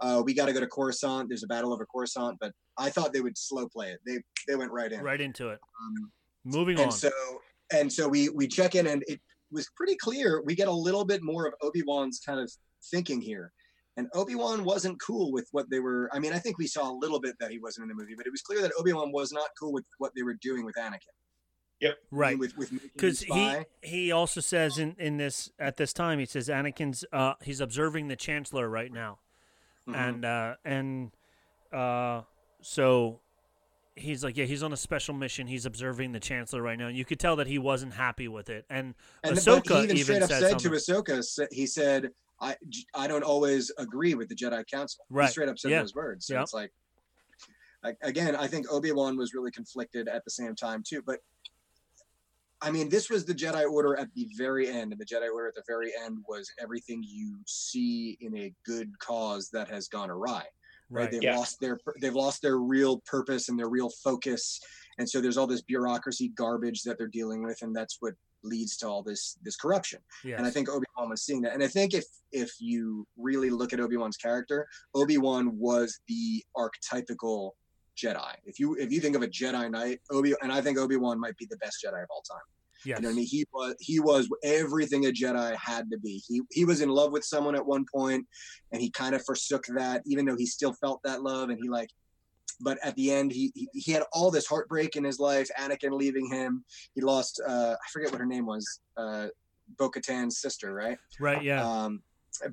uh, 0.00 0.22
"We 0.24 0.34
got 0.34 0.46
to 0.46 0.52
go 0.52 0.60
to 0.60 0.66
Coruscant. 0.66 1.28
There's 1.28 1.42
a 1.42 1.46
battle 1.46 1.72
over 1.72 1.86
Coruscant." 1.86 2.38
But 2.40 2.52
I 2.76 2.90
thought 2.90 3.12
they 3.12 3.20
would 3.20 3.36
slow 3.36 3.68
play 3.68 3.90
it. 3.90 4.00
They 4.06 4.18
they 4.46 4.56
went 4.56 4.72
right 4.72 4.90
in. 4.92 5.02
right 5.02 5.20
into 5.20 5.48
it. 5.50 5.60
Um, 5.80 6.10
Moving 6.44 6.78
on. 6.78 6.84
and 6.84 6.92
so 6.94 7.10
and 7.72 7.92
so 7.92 8.08
we 8.08 8.28
we 8.30 8.46
check 8.46 8.74
in, 8.74 8.86
and 8.86 9.04
it 9.06 9.20
was 9.50 9.68
pretty 9.76 9.96
clear. 9.96 10.42
We 10.44 10.54
get 10.54 10.68
a 10.68 10.72
little 10.72 11.04
bit 11.04 11.22
more 11.22 11.46
of 11.46 11.54
Obi 11.62 11.82
Wan's 11.82 12.20
kind 12.20 12.40
of 12.40 12.50
thinking 12.90 13.20
here. 13.20 13.52
And 13.96 14.06
Obi 14.14 14.36
Wan 14.36 14.62
wasn't 14.62 15.00
cool 15.00 15.32
with 15.32 15.48
what 15.50 15.68
they 15.70 15.80
were. 15.80 16.08
I 16.12 16.20
mean, 16.20 16.32
I 16.32 16.38
think 16.38 16.56
we 16.56 16.68
saw 16.68 16.88
a 16.88 16.96
little 16.96 17.18
bit 17.18 17.34
that 17.40 17.50
he 17.50 17.58
wasn't 17.58 17.82
in 17.82 17.88
the 17.88 17.94
movie, 17.96 18.14
but 18.16 18.26
it 18.26 18.30
was 18.30 18.42
clear 18.42 18.62
that 18.62 18.70
Obi 18.78 18.92
Wan 18.92 19.10
was 19.10 19.32
not 19.32 19.48
cool 19.58 19.72
with 19.72 19.84
what 19.98 20.12
they 20.14 20.22
were 20.22 20.36
doing 20.40 20.64
with 20.64 20.76
Anakin. 20.76 21.00
Yep. 21.80 21.96
Right. 22.10 22.38
With 22.38 22.56
with 22.56 22.72
making 22.72 22.90
Because 22.94 23.20
he 23.20 23.56
he 23.82 24.12
also 24.12 24.40
says 24.40 24.78
in 24.78 24.96
in 24.98 25.16
this 25.16 25.50
at 25.58 25.76
this 25.76 25.92
time 25.92 26.18
he 26.18 26.26
says 26.26 26.48
Anakin's 26.48 27.04
uh 27.12 27.34
he's 27.42 27.60
observing 27.60 28.08
the 28.08 28.16
Chancellor 28.16 28.68
right 28.68 28.92
now, 28.92 29.18
Mhm. 29.88 30.08
and 30.08 30.24
uh 30.24 30.54
and 30.64 31.10
uh 31.72 32.22
so 32.60 33.20
he's 33.96 34.22
like 34.22 34.36
yeah 34.36 34.44
he's 34.44 34.62
on 34.62 34.72
a 34.72 34.76
special 34.76 35.14
mission 35.14 35.46
he's 35.46 35.66
observing 35.66 36.12
the 36.12 36.20
Chancellor 36.20 36.62
right 36.62 36.78
now. 36.78 36.88
You 36.88 37.04
could 37.04 37.18
tell 37.18 37.36
that 37.36 37.46
he 37.46 37.58
wasn't 37.58 37.94
happy 37.94 38.28
with 38.28 38.48
it, 38.48 38.64
and, 38.70 38.94
And 39.24 39.36
Ahsoka 39.36 39.78
he 39.78 39.84
even 39.84 39.96
even 39.96 40.04
straight 40.04 40.22
up 40.22 40.28
said 40.30 40.50
said 40.50 40.58
to 40.60 40.70
Ahsoka, 40.70 41.46
he 41.50 41.66
said, 41.66 42.10
"I 42.40 42.56
I 42.94 43.08
don't 43.08 43.24
always 43.24 43.72
agree 43.78 44.14
with 44.14 44.28
the 44.28 44.34
Jedi 44.36 44.64
Council." 44.70 45.04
Right. 45.10 45.26
He 45.26 45.32
straight 45.32 45.48
up 45.48 45.58
said 45.58 45.70
Yeah. 45.72 45.80
those 45.80 45.94
words. 45.94 46.26
So 46.26 46.40
it's 46.40 46.54
like, 46.54 46.72
like, 47.82 47.96
again, 48.02 48.36
I 48.36 48.46
think 48.46 48.70
Obi 48.70 48.92
Wan 48.92 49.16
was 49.16 49.34
really 49.34 49.50
conflicted 49.50 50.06
at 50.08 50.24
the 50.24 50.30
same 50.30 50.54
time 50.54 50.82
too. 50.86 51.02
But 51.04 51.18
I 52.60 52.70
mean, 52.70 52.88
this 52.88 53.08
was 53.08 53.24
the 53.24 53.34
Jedi 53.34 53.70
Order 53.70 53.96
at 53.98 54.12
the 54.14 54.28
very 54.36 54.68
end, 54.68 54.92
and 54.92 55.00
the 55.00 55.04
Jedi 55.06 55.32
Order 55.32 55.48
at 55.48 55.54
the 55.54 55.62
very 55.66 55.92
end 56.04 56.18
was 56.28 56.50
everything 56.60 57.04
you 57.06 57.38
see 57.46 58.18
in 58.20 58.36
a 58.36 58.52
good 58.66 58.90
cause 58.98 59.48
that 59.52 59.68
has 59.68 59.88
gone 59.88 60.10
awry. 60.10 60.44
Right? 60.90 61.02
right 61.02 61.10
They've 61.10 61.22
Yeah. 61.22 61.36
lost 61.36 61.60
their 61.60 61.78
they've 62.00 62.14
lost 62.14 62.42
their 62.42 62.58
real 62.58 63.00
purpose 63.00 63.48
and 63.48 63.58
their 63.58 63.68
real 63.68 63.90
focus, 64.02 64.58
and 64.98 65.08
so 65.08 65.20
there's 65.20 65.36
all 65.36 65.46
this 65.46 65.62
bureaucracy 65.62 66.28
garbage 66.30 66.82
that 66.82 66.98
they're 66.98 67.06
dealing 67.06 67.42
with, 67.44 67.60
and 67.62 67.76
that's 67.76 67.98
what 68.00 68.14
leads 68.42 68.76
to 68.78 68.88
all 68.88 69.02
this 69.02 69.36
this 69.42 69.56
corruption. 69.56 70.00
yes. 70.24 70.38
And 70.38 70.46
I 70.46 70.50
think 70.50 70.68
Obi 70.68 70.86
Wan 70.96 71.10
was 71.10 71.22
seeing 71.22 71.42
that. 71.42 71.52
And 71.54 71.62
I 71.62 71.68
think 71.68 71.92
if 71.94 72.04
if 72.32 72.50
you 72.58 73.06
really 73.16 73.50
look 73.50 73.72
at 73.72 73.80
Obi 73.80 73.96
Wan's 73.96 74.16
character, 74.16 74.66
Obi 74.94 75.18
Wan 75.18 75.56
was 75.58 76.00
the 76.08 76.42
archetypical 76.56 77.52
Jedi. 77.98 78.32
If 78.44 78.58
you 78.58 78.76
if 78.78 78.92
you 78.92 79.00
think 79.00 79.16
of 79.16 79.22
a 79.22 79.28
Jedi 79.28 79.70
Knight, 79.70 80.00
Obi 80.10 80.34
and 80.42 80.52
I 80.52 80.60
think 80.60 80.78
Obi 80.78 80.96
Wan 80.96 81.18
might 81.18 81.36
be 81.36 81.46
the 81.50 81.56
best 81.58 81.78
Jedi 81.84 82.02
of 82.02 82.08
all 82.10 82.22
time. 82.22 82.40
yes. 82.84 82.98
You 82.98 83.02
know 83.02 83.08
what 83.08 83.12
I 83.12 83.16
mean? 83.16 83.26
He 83.26 83.46
was 83.52 83.74
he 83.80 84.00
was 84.00 84.28
everything 84.44 85.06
a 85.06 85.10
Jedi 85.10 85.56
had 85.56 85.90
to 85.90 85.98
be. 85.98 86.22
He 86.26 86.42
he 86.50 86.64
was 86.64 86.80
in 86.80 86.88
love 86.88 87.12
with 87.12 87.24
someone 87.24 87.54
at 87.54 87.66
one 87.66 87.84
point, 87.92 88.26
and 88.72 88.80
he 88.80 88.90
kind 88.90 89.14
of 89.14 89.24
forsook 89.24 89.66
that, 89.74 90.02
even 90.06 90.24
though 90.24 90.36
he 90.36 90.46
still 90.46 90.74
felt 90.74 91.00
that 91.04 91.22
love. 91.22 91.50
And 91.50 91.58
he 91.60 91.68
like, 91.68 91.90
but 92.60 92.78
at 92.84 92.94
the 92.96 93.10
end, 93.10 93.32
he 93.32 93.52
he, 93.54 93.68
he 93.72 93.92
had 93.92 94.04
all 94.12 94.30
this 94.30 94.46
heartbreak 94.46 94.96
in 94.96 95.04
his 95.04 95.18
life. 95.18 95.48
Anakin 95.58 95.92
leaving 95.92 96.30
him. 96.30 96.64
He 96.94 97.00
lost. 97.00 97.40
Uh, 97.46 97.74
I 97.74 97.90
forget 97.92 98.10
what 98.12 98.20
her 98.20 98.26
name 98.26 98.46
was. 98.46 98.80
Uh, 98.96 99.28
Bo-Katan's 99.76 100.40
sister, 100.40 100.72
right? 100.72 100.96
right 101.20 101.42
yeah 101.42 101.62
Um, 101.62 102.02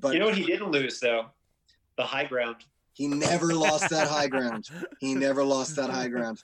but 0.01 0.13
You 0.13 0.19
know 0.19 0.25
what 0.25 0.35
he 0.35 0.43
didn't 0.43 0.71
lose 0.71 0.99
though? 0.99 1.27
The 1.97 2.03
high 2.03 2.25
ground. 2.25 2.57
He 2.95 3.07
never 3.07 3.53
lost 3.53 3.89
that 3.91 4.07
high 4.07 4.27
ground. 4.27 4.69
He 4.99 5.13
never 5.13 5.43
lost 5.43 5.75
that 5.75 5.89
high 5.91 6.07
ground. 6.07 6.43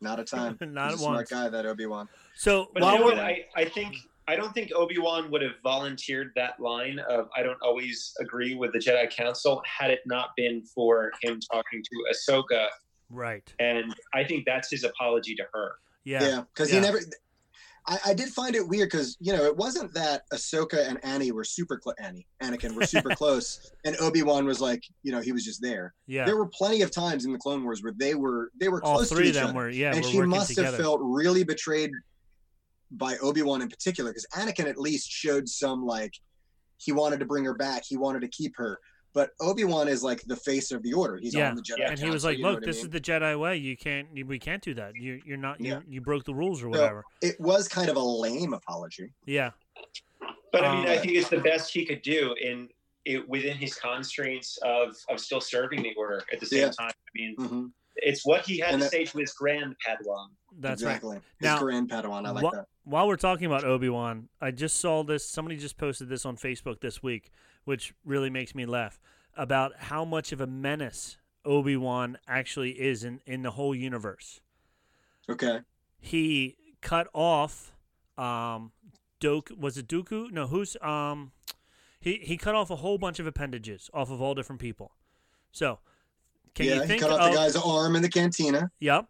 Not 0.00 0.20
a 0.20 0.24
time. 0.24 0.56
Not 0.60 0.90
He's 0.92 1.00
a 1.00 1.04
once. 1.04 1.28
smart 1.28 1.44
guy, 1.44 1.48
that 1.48 1.66
Obi 1.66 1.86
Wan. 1.86 2.08
so 2.36 2.68
But 2.72 2.82
while 2.82 2.92
you 2.94 2.98
know 3.00 3.04
what? 3.06 3.18
I, 3.18 3.46
I 3.56 3.64
think 3.64 3.96
I 4.28 4.36
don't 4.36 4.52
think 4.52 4.70
Obi 4.74 4.98
Wan 4.98 5.30
would 5.30 5.40
have 5.42 5.52
volunteered 5.62 6.32
that 6.36 6.60
line 6.60 6.98
of 7.08 7.28
"I 7.36 7.42
don't 7.42 7.58
always 7.62 8.12
agree 8.20 8.54
with 8.54 8.72
the 8.72 8.78
Jedi 8.78 9.08
Council" 9.10 9.62
had 9.64 9.90
it 9.90 10.00
not 10.06 10.30
been 10.36 10.62
for 10.62 11.12
him 11.22 11.40
talking 11.52 11.82
to 11.82 11.96
Ahsoka, 12.12 12.66
right 13.08 13.50
and 13.58 13.94
I 14.14 14.24
think 14.24 14.44
that's 14.44 14.70
his 14.70 14.84
apology 14.84 15.34
to 15.36 15.44
her. 15.54 15.76
yeah 16.04 16.22
Yeah, 16.28 16.40
because 16.52 16.68
Yeah. 16.70 16.80
he 16.80 16.86
never. 16.86 17.00
I, 17.88 17.98
I 18.06 18.14
did 18.14 18.28
find 18.30 18.54
it 18.54 18.66
weird 18.66 18.90
because 18.90 19.16
you 19.20 19.32
know 19.32 19.44
it 19.44 19.56
wasn't 19.56 19.94
that 19.94 20.22
Ahsoka 20.32 20.88
and 20.88 20.98
Annie 21.04 21.32
were 21.32 21.44
super 21.44 21.78
close. 21.78 21.94
Annie, 21.98 22.26
Anakin 22.42 22.74
were 22.74 22.84
super 22.84 23.10
close, 23.14 23.72
and 23.84 23.96
Obi 24.00 24.22
Wan 24.22 24.44
was 24.44 24.60
like, 24.60 24.82
you 25.02 25.12
know, 25.12 25.20
he 25.20 25.32
was 25.32 25.44
just 25.44 25.62
there. 25.62 25.94
yeah 26.06 26.24
There 26.24 26.36
were 26.36 26.48
plenty 26.48 26.82
of 26.82 26.90
times 26.90 27.24
in 27.24 27.32
the 27.32 27.38
Clone 27.38 27.62
Wars 27.62 27.82
where 27.82 27.94
they 27.96 28.14
were 28.14 28.50
they 28.58 28.68
were 28.68 28.82
all 28.84 28.96
close 28.96 29.10
three 29.10 29.18
to 29.18 29.22
of 29.24 29.28
each 29.28 29.34
them 29.34 29.48
other, 29.50 29.56
were 29.56 29.68
yeah 29.70 29.94
and 29.94 30.04
were 30.04 30.10
she 30.10 30.20
must 30.22 30.48
together 30.48 30.76
have 30.76 30.76
felt 30.80 31.00
really 31.02 31.44
betrayed 31.44 31.90
by 32.90 33.16
Obi 33.18 33.42
Wan 33.42 33.62
in 33.62 33.68
particular 33.68 34.10
because 34.10 34.26
Anakin 34.34 34.68
at 34.68 34.78
least 34.78 35.10
showed 35.10 35.48
some 35.48 35.84
like 35.84 36.12
he 36.78 36.92
wanted 36.92 37.20
to 37.20 37.26
bring 37.26 37.44
her 37.44 37.54
back, 37.54 37.82
he 37.86 37.96
wanted 37.96 38.20
to 38.20 38.28
keep 38.28 38.52
her. 38.56 38.78
But 39.16 39.30
Obi 39.40 39.64
Wan 39.64 39.88
is 39.88 40.02
like 40.02 40.22
the 40.24 40.36
face 40.36 40.70
of 40.72 40.82
the 40.82 40.92
Order. 40.92 41.16
He's 41.16 41.32
Yeah. 41.32 41.48
on 41.48 41.56
the 41.56 41.62
Jedi. 41.62 41.78
Yeah. 41.78 41.90
and 41.90 41.98
he 41.98 42.10
was 42.10 42.22
like 42.22 42.36
look 42.36 42.56
what 42.56 42.62
I 42.64 42.66
this 42.66 42.76
mean? 42.76 42.84
is 42.84 42.90
the 42.90 43.00
Jedi 43.00 43.40
way 43.40 43.56
you 43.56 43.74
can't 43.74 44.06
you, 44.14 44.26
we 44.26 44.38
can't 44.38 44.62
do 44.62 44.74
that 44.74 44.94
you 44.94 45.22
you're 45.24 45.38
not 45.38 45.58
you 45.58 45.70
Yeah. 45.72 45.80
you 45.88 46.02
broke 46.02 46.24
the 46.24 46.34
rules 46.34 46.60
or 46.62 46.64
So- 46.66 46.68
whatever 46.78 47.02
it 47.22 47.40
was 47.40 47.66
kind 47.66 47.88
of 47.88 47.96
a 47.96 48.00
lame 48.02 48.52
apology. 48.52 49.14
yeah 49.24 49.52
But 50.52 50.64
I 50.66 50.76
mean, 50.76 50.86
I 50.86 50.96
Uh, 50.96 51.00
think 51.00 51.14
it's 51.14 51.30
the 51.30 51.38
best 51.40 51.72
he 51.72 51.86
could 51.86 52.02
do 52.02 52.34
in 52.34 52.68
it 53.06 53.26
within 53.26 53.56
his 53.56 53.74
constraints 53.74 54.58
of 54.58 54.94
of 55.08 55.18
still 55.18 55.40
serving 55.40 55.82
the 55.82 55.94
Order 55.94 56.22
at 56.30 56.38
the 56.38 56.46
same 56.46 56.60
Yeah. 56.66 56.70
time. 56.72 56.90
I 56.90 57.10
mean, 57.14 57.36
Mhm. 57.38 57.72
it's 57.96 58.22
what 58.26 58.44
he 58.44 58.58
had 58.58 58.72
And 58.74 58.80
to 58.82 58.84
that- 58.84 58.90
say 58.92 59.04
to 59.06 59.18
his 59.18 59.32
grand 59.32 59.74
Padawan. 59.84 60.28
that's 60.60 60.82
right 60.82 60.90
exactly. 60.96 61.16
His 61.40 61.46
Now, 61.48 61.58
Grand 61.58 61.88
Padawan. 61.90 62.26
I 62.26 62.30
like 62.32 62.44
wha- 62.44 62.50
that. 62.50 62.66
While 62.86 63.08
we're 63.08 63.16
talking 63.16 63.46
about 63.46 63.64
Obi-Wan, 63.64 64.28
I 64.40 64.52
just 64.52 64.76
saw 64.76 65.02
this. 65.02 65.28
Somebody 65.28 65.56
just 65.56 65.76
posted 65.76 66.08
this 66.08 66.24
on 66.24 66.36
Facebook 66.36 66.80
this 66.80 67.02
week, 67.02 67.32
which 67.64 67.92
really 68.04 68.30
makes 68.30 68.54
me 68.54 68.64
laugh 68.64 69.00
about 69.36 69.72
how 69.76 70.04
much 70.04 70.30
of 70.30 70.40
a 70.40 70.46
menace 70.46 71.18
Obi-Wan 71.44 72.16
actually 72.28 72.70
is 72.70 73.02
in, 73.02 73.20
in 73.26 73.42
the 73.42 73.50
whole 73.50 73.74
universe. 73.74 74.40
Okay. 75.28 75.60
He 75.98 76.56
cut 76.80 77.08
off 77.12 77.72
um 78.16 78.70
Doku 79.20 79.58
was 79.58 79.76
it 79.76 79.88
Dooku? 79.88 80.30
No, 80.30 80.46
who's 80.46 80.76
um 80.80 81.32
he 81.98 82.20
he 82.22 82.36
cut 82.36 82.54
off 82.54 82.70
a 82.70 82.76
whole 82.76 82.98
bunch 82.98 83.18
of 83.18 83.26
appendages 83.26 83.90
off 83.92 84.10
of 84.10 84.22
all 84.22 84.34
different 84.34 84.60
people. 84.60 84.92
So, 85.50 85.80
can 86.54 86.66
yeah, 86.66 86.74
you 86.76 86.80
he 86.82 86.86
think 86.86 87.02
cut 87.02 87.10
off 87.10 87.20
of 87.20 87.32
the 87.32 87.36
guy's 87.36 87.56
arm 87.56 87.96
in 87.96 88.02
the 88.02 88.08
cantina. 88.08 88.70
Yep. 88.78 89.08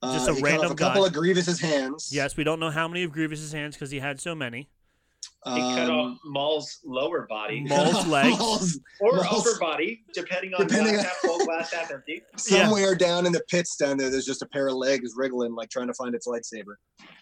Uh, 0.00 0.12
Just 0.14 0.28
a 0.28 0.34
he 0.34 0.40
cut 0.40 0.44
random 0.46 0.66
off 0.66 0.72
a 0.72 0.74
couple 0.76 1.02
guy. 1.02 1.06
of 1.08 1.12
Grievous's 1.12 1.60
hands. 1.60 2.10
Yes, 2.12 2.36
we 2.36 2.44
don't 2.44 2.60
know 2.60 2.70
how 2.70 2.86
many 2.86 3.02
of 3.02 3.12
Grievous's 3.12 3.52
hands 3.52 3.74
because 3.74 3.90
he 3.90 3.98
had 3.98 4.20
so 4.20 4.34
many. 4.34 4.68
He 5.44 5.50
cut 5.60 5.88
Um, 5.88 5.90
off 5.90 6.18
Maul's 6.24 6.78
lower 6.84 7.26
body 7.28 7.60
Maul's 7.68 8.06
legs. 8.08 8.38
Maul's 8.38 8.80
or 9.00 9.16
Maul's- 9.16 9.46
upper 9.48 9.58
body, 9.60 10.04
depending 10.14 10.52
on 10.54 10.66
Depending 10.66 10.94
glass 10.94 11.04
on- 11.04 11.10
half 11.10 11.16
full, 11.18 11.38
glass 11.46 11.72
half 11.72 11.90
empty. 11.90 12.22
somewhere 12.36 12.94
down 12.94 13.24
in 13.26 13.32
the 13.32 13.42
pits 13.48 13.76
down 13.76 13.96
there. 13.96 14.10
There's 14.10 14.26
just 14.26 14.42
a 14.42 14.46
pair 14.46 14.68
of 14.68 14.74
legs 14.74 15.12
wriggling, 15.16 15.54
like 15.54 15.70
trying 15.70 15.86
to 15.88 15.94
find 15.94 16.14
its 16.14 16.26
lightsaber. 16.28 16.74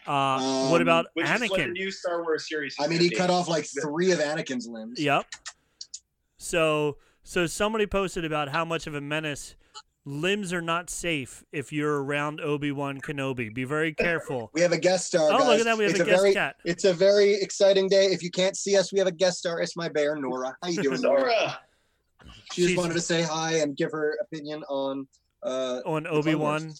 Uh, 0.07 0.68
what 0.68 0.81
Um, 0.81 0.83
about 0.83 1.07
Which 1.14 1.27
is 1.27 1.41
what 1.41 1.51
the 1.51 1.57
Anakin? 1.57 1.72
new 1.72 1.91
Star 1.91 2.22
Wars 2.22 2.49
series. 2.49 2.74
I 2.81 2.87
mean, 2.89 3.01
he 3.01 3.11
cut 3.11 3.31
off 3.31 3.49
like 3.49 3.66
three 3.83 4.11
of 4.12 4.18
Anakin's 4.18 4.66
limbs. 4.66 5.01
Yep. 5.01 5.27
So 6.39 6.97
so 7.22 7.47
somebody 7.47 7.87
posted 7.87 8.24
about 8.24 8.49
how 8.51 8.64
much 8.64 8.87
of 8.87 8.95
a 8.95 9.01
menace 9.01 9.57
limbs 10.07 10.52
are 10.52 10.62
not 10.62 10.88
safe 10.88 11.44
if 11.52 11.72
you're 11.72 12.02
around 12.02 12.40
Obi 12.40 12.72
Wan 12.72 13.00
Kenobi. 13.00 13.52
Be 13.52 13.64
very 13.64 13.92
careful. 13.92 14.50
We 14.54 14.62
have 14.62 14.72
a 14.72 14.78
guest 14.78 15.09
star. 15.09 15.28
oh, 15.30 15.38
guys. 15.38 15.46
look 15.48 15.59
at 15.59 15.64
that! 15.64 15.76
We 15.76 15.84
have 15.84 15.90
it's 15.90 16.00
a 16.00 16.04
guest 16.04 16.22
very, 16.22 16.32
cat. 16.32 16.57
It's 16.64 16.84
a 16.84 16.94
very 16.94 17.34
exciting 17.34 17.88
day. 17.88 18.07
If 18.07 18.22
you 18.22 18.30
can't 18.30 18.57
see 18.57 18.76
us, 18.78 18.92
we 18.92 18.98
have 19.00 19.09
a 19.09 19.12
guest 19.12 19.38
star. 19.40 19.61
It's 19.61 19.76
my 19.76 19.88
bear, 19.88 20.16
Nora. 20.16 20.57
How 20.62 20.68
you 20.70 20.82
doing, 20.82 21.02
Nora? 21.02 21.59
She 22.24 22.62
just 22.62 22.68
She's- 22.70 22.76
wanted 22.78 22.94
to 22.94 23.00
say 23.00 23.22
hi 23.22 23.57
and 23.59 23.76
give 23.76 23.92
her 23.92 24.16
opinion 24.22 24.62
on 24.68 25.07
uh, 25.42 25.80
on 25.84 26.07
Obi 26.07 26.34
Wan 26.34 26.72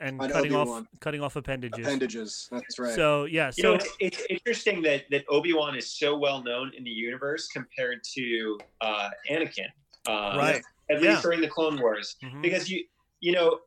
and 0.00 0.20
On 0.20 0.30
cutting 0.30 0.54
Obi-Wan. 0.54 0.82
off 0.82 0.86
cutting 1.00 1.20
off 1.20 1.36
appendages. 1.36 1.84
appendages. 1.84 2.48
That's 2.52 2.78
right. 2.78 2.94
So 2.94 3.24
yeah, 3.24 3.48
You 3.56 3.62
so 3.62 3.68
know, 3.70 3.74
it's, 3.74 3.88
it's 4.00 4.22
interesting 4.30 4.80
that 4.82 5.04
that 5.10 5.24
Obi 5.28 5.52
Wan 5.52 5.76
is 5.76 5.90
so 5.90 6.16
well 6.16 6.42
known 6.42 6.72
in 6.76 6.84
the 6.84 6.90
universe 6.90 7.48
compared 7.48 8.02
to 8.14 8.58
uh, 8.80 9.08
Anakin. 9.30 9.66
Uh, 10.06 10.36
right. 10.38 10.62
At 10.90 11.02
Yeah. 11.02 11.10
least 11.10 11.22
during 11.22 11.40
the 11.40 11.48
Clone 11.48 11.78
Wars, 11.80 12.16
Mhm. 12.22 12.42
because 12.42 12.70
you 12.70 12.84
you 13.20 13.32
know, 13.32 13.58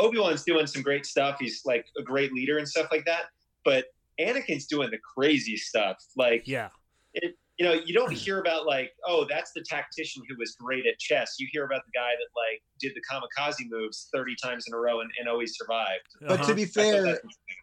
Obi 0.00 0.18
Wan's 0.18 0.42
doing 0.42 0.66
some 0.66 0.82
great 0.82 1.06
stuff. 1.06 1.36
He's 1.38 1.62
like 1.64 1.86
a 1.96 2.02
great 2.02 2.32
leader 2.32 2.58
and 2.58 2.68
stuff 2.68 2.88
like 2.90 3.04
that. 3.04 3.26
But 3.64 3.86
Anakin's 4.20 4.66
doing 4.66 4.90
the 4.90 4.98
crazy 5.14 5.56
stuff. 5.56 5.96
Like 6.16 6.42
Yeah. 6.46 6.70
it, 7.14 7.36
you 7.56 7.64
know, 7.64 7.72
you 7.72 7.94
don't 7.94 8.12
hear 8.24 8.40
about 8.40 8.66
like, 8.66 8.90
oh, 9.06 9.24
that's 9.28 9.52
the 9.54 9.62
tactician 9.62 10.24
who 10.28 10.34
was 10.36 10.56
great 10.58 10.86
at 10.86 10.98
chess. 10.98 11.36
You 11.38 11.46
hear 11.52 11.64
about 11.64 11.82
the 11.86 11.92
guy 11.96 12.10
that 12.10 12.28
like 12.34 12.62
did 12.80 12.92
the 12.96 13.02
kamikaze 13.08 13.64
moves 13.70 14.08
thirty 14.12 14.34
times 14.42 14.64
in 14.66 14.74
a 14.74 14.76
row 14.76 15.00
and, 15.00 15.10
and 15.20 15.28
always 15.28 15.56
survived. 15.56 16.02
but 16.20 16.40
Uh-huh. 16.40 16.48
to 16.48 16.54
be 16.56 16.64
fair, 16.64 17.20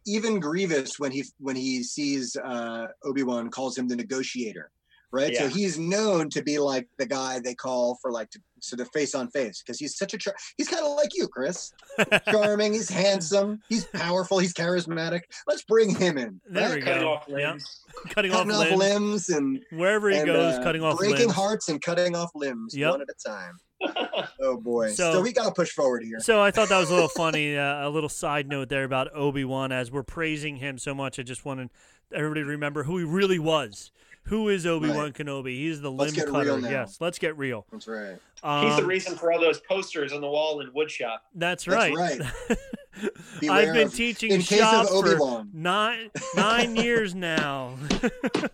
even 0.08 0.40
Grievous, 0.40 0.98
when 0.98 1.12
he 1.12 1.26
when 1.40 1.58
he 1.58 1.84
sees 1.84 2.38
uh, 2.38 2.88
Obi 3.04 3.24
Wan, 3.24 3.50
calls 3.50 3.78
him 3.78 3.90
the 3.90 3.98
negotiator, 3.98 4.72
right? 5.12 5.36
So 5.36 5.48
he's 5.48 5.78
known 5.78 6.30
to 6.32 6.42
be 6.42 6.58
like 6.60 6.88
the 6.98 7.06
guy 7.06 7.40
they 7.44 7.54
call 7.56 7.98
for 8.02 8.12
like 8.12 8.30
to, 8.32 8.40
so 8.60 8.76
the 8.76 8.86
face 8.86 9.16
on 9.16 9.30
face 9.32 9.62
because 9.62 9.80
he's 9.80 9.98
such 9.98 10.14
a 10.14 10.18
char- 10.18 10.36
he's 10.58 10.68
kind 10.68 10.86
of 10.86 10.92
like 10.96 11.10
you, 11.14 11.28
Chris. 11.28 11.74
Charming, 12.30 12.74
he's 12.74 12.90
handsome, 12.90 13.60
he's 13.70 13.86
powerful, 13.86 14.38
he's 14.40 14.54
charismatic. 14.54 15.22
Let's 15.48 15.64
bring 15.64 15.96
him 15.96 16.18
in. 16.18 16.40
There 16.50 16.70
right? 16.70 16.76
we 16.76 16.82
cutting 16.82 17.02
go. 17.02 17.10
off 17.14 17.28
limbs. 17.28 17.82
cutting, 18.10 18.32
Cutting 18.32 18.52
off, 18.54 18.62
off 18.62 18.70
limbs. 18.78 18.80
limbs 18.80 19.30
and, 19.30 19.60
Wherever 19.72 20.10
he 20.10 20.18
and, 20.18 20.26
goes, 20.28 20.56
uh, 20.56 20.64
cutting 20.64 20.84
off 20.84 21.00
limbs. 21.00 21.12
breaking 21.14 21.28
limbs. 21.28 21.38
hearts 21.38 21.70
and 21.70 21.82
cutting 21.82 22.16
off 22.16 22.30
limbs 22.36 22.76
Yep. 22.76 22.92
one 22.92 23.02
at 23.02 23.08
a 23.10 23.30
time. 23.30 23.58
Oh 24.40 24.58
boy. 24.58 24.92
So- 24.92 25.14
So, 25.14 25.22
we 25.22 25.34
gotta 25.34 25.52
push 25.52 25.72
forward 25.72 26.04
here. 26.04 26.20
So 26.20 26.40
I 26.42 26.52
thought 26.52 26.70
that 26.70 26.78
was 26.80 26.90
a 26.92 26.94
little 26.94 27.10
funny, 27.16 27.58
uh, 27.58 27.88
a 27.88 27.90
little 27.90 28.10
side 28.10 28.48
note 28.48 28.70
there 28.70 28.84
about 28.84 29.14
Obi 29.16 29.44
Wan. 29.44 29.72
As 29.72 29.92
we're 29.92 30.04
praising 30.04 30.58
him 30.58 30.78
so 30.78 30.94
much, 30.94 31.18
I 31.20 31.24
just 31.24 31.46
wanted 31.46 31.70
everybody 32.14 32.42
to 32.42 32.48
remember 32.48 32.84
who 32.84 32.98
he 33.00 33.04
really 33.06 33.40
was. 33.40 33.92
Who 34.26 34.50
is 34.50 34.66
Obi 34.66 34.88
Wan 34.90 34.98
Right. 34.98 35.14
Kenobi? 35.14 35.50
He's 35.58 35.82
the 35.82 35.92
Let's 35.92 36.16
limb 36.16 36.32
cutter. 36.32 36.60
Yes, 36.60 36.98
let's 37.02 37.18
get 37.20 37.38
real. 37.38 37.66
That's 37.72 37.88
right. 37.88 38.18
Um, 38.44 38.68
He's 38.68 38.78
the 38.78 38.86
reason 38.86 39.16
for 39.16 39.32
all 39.32 39.40
those 39.40 39.60
posters 39.62 40.14
on 40.14 40.22
the 40.22 40.28
wall 40.30 40.62
in 40.62 40.72
woodshop. 40.72 41.18
That's 41.36 41.66
That's 41.66 41.94
right. 41.96 42.20
right. 42.20 42.22
I've 43.50 43.74
been 43.74 43.88
of- 43.88 43.94
teaching 43.94 44.32
in 44.32 44.42
case 44.42 44.60
shop 44.60 44.86
of 44.92 45.18
for 45.18 45.46
nine 45.54 46.10
nine 46.36 46.76
years 46.76 47.14
now. 47.16 47.76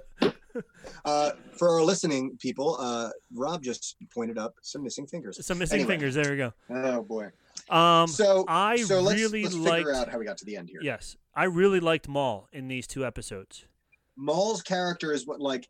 Uh, 1.05 1.31
for 1.57 1.69
our 1.69 1.83
listening 1.83 2.35
people, 2.37 2.75
uh, 2.81 3.09
Rob 3.33 3.63
just 3.63 3.95
pointed 4.13 4.37
up 4.37 4.55
some 4.61 4.83
missing 4.83 5.07
fingers. 5.07 5.45
Some 5.45 5.57
missing 5.59 5.79
Anyway. 5.81 5.93
fingers. 5.93 6.15
There 6.15 6.31
we 6.31 6.37
go. 6.37 6.53
Oh 6.69 7.01
boy. 7.03 7.29
Um, 7.69 8.07
So 8.07 8.43
I 8.47 8.75
so 8.77 8.99
let's, 9.01 9.21
really 9.21 9.43
let's 9.43 9.55
liked. 9.55 9.77
figure 9.85 9.93
out 9.93 10.09
how 10.09 10.17
we 10.17 10.25
got 10.25 10.37
to 10.39 10.45
the 10.45 10.57
end 10.57 10.69
here. 10.69 10.81
Yes, 10.81 11.15
I 11.33 11.45
really 11.45 11.79
liked 11.79 12.09
Maul 12.09 12.49
in 12.51 12.67
these 12.67 12.87
two 12.87 13.05
episodes. 13.05 13.65
Maul's 14.17 14.61
character 14.61 15.13
is 15.13 15.25
what 15.27 15.39
like 15.39 15.67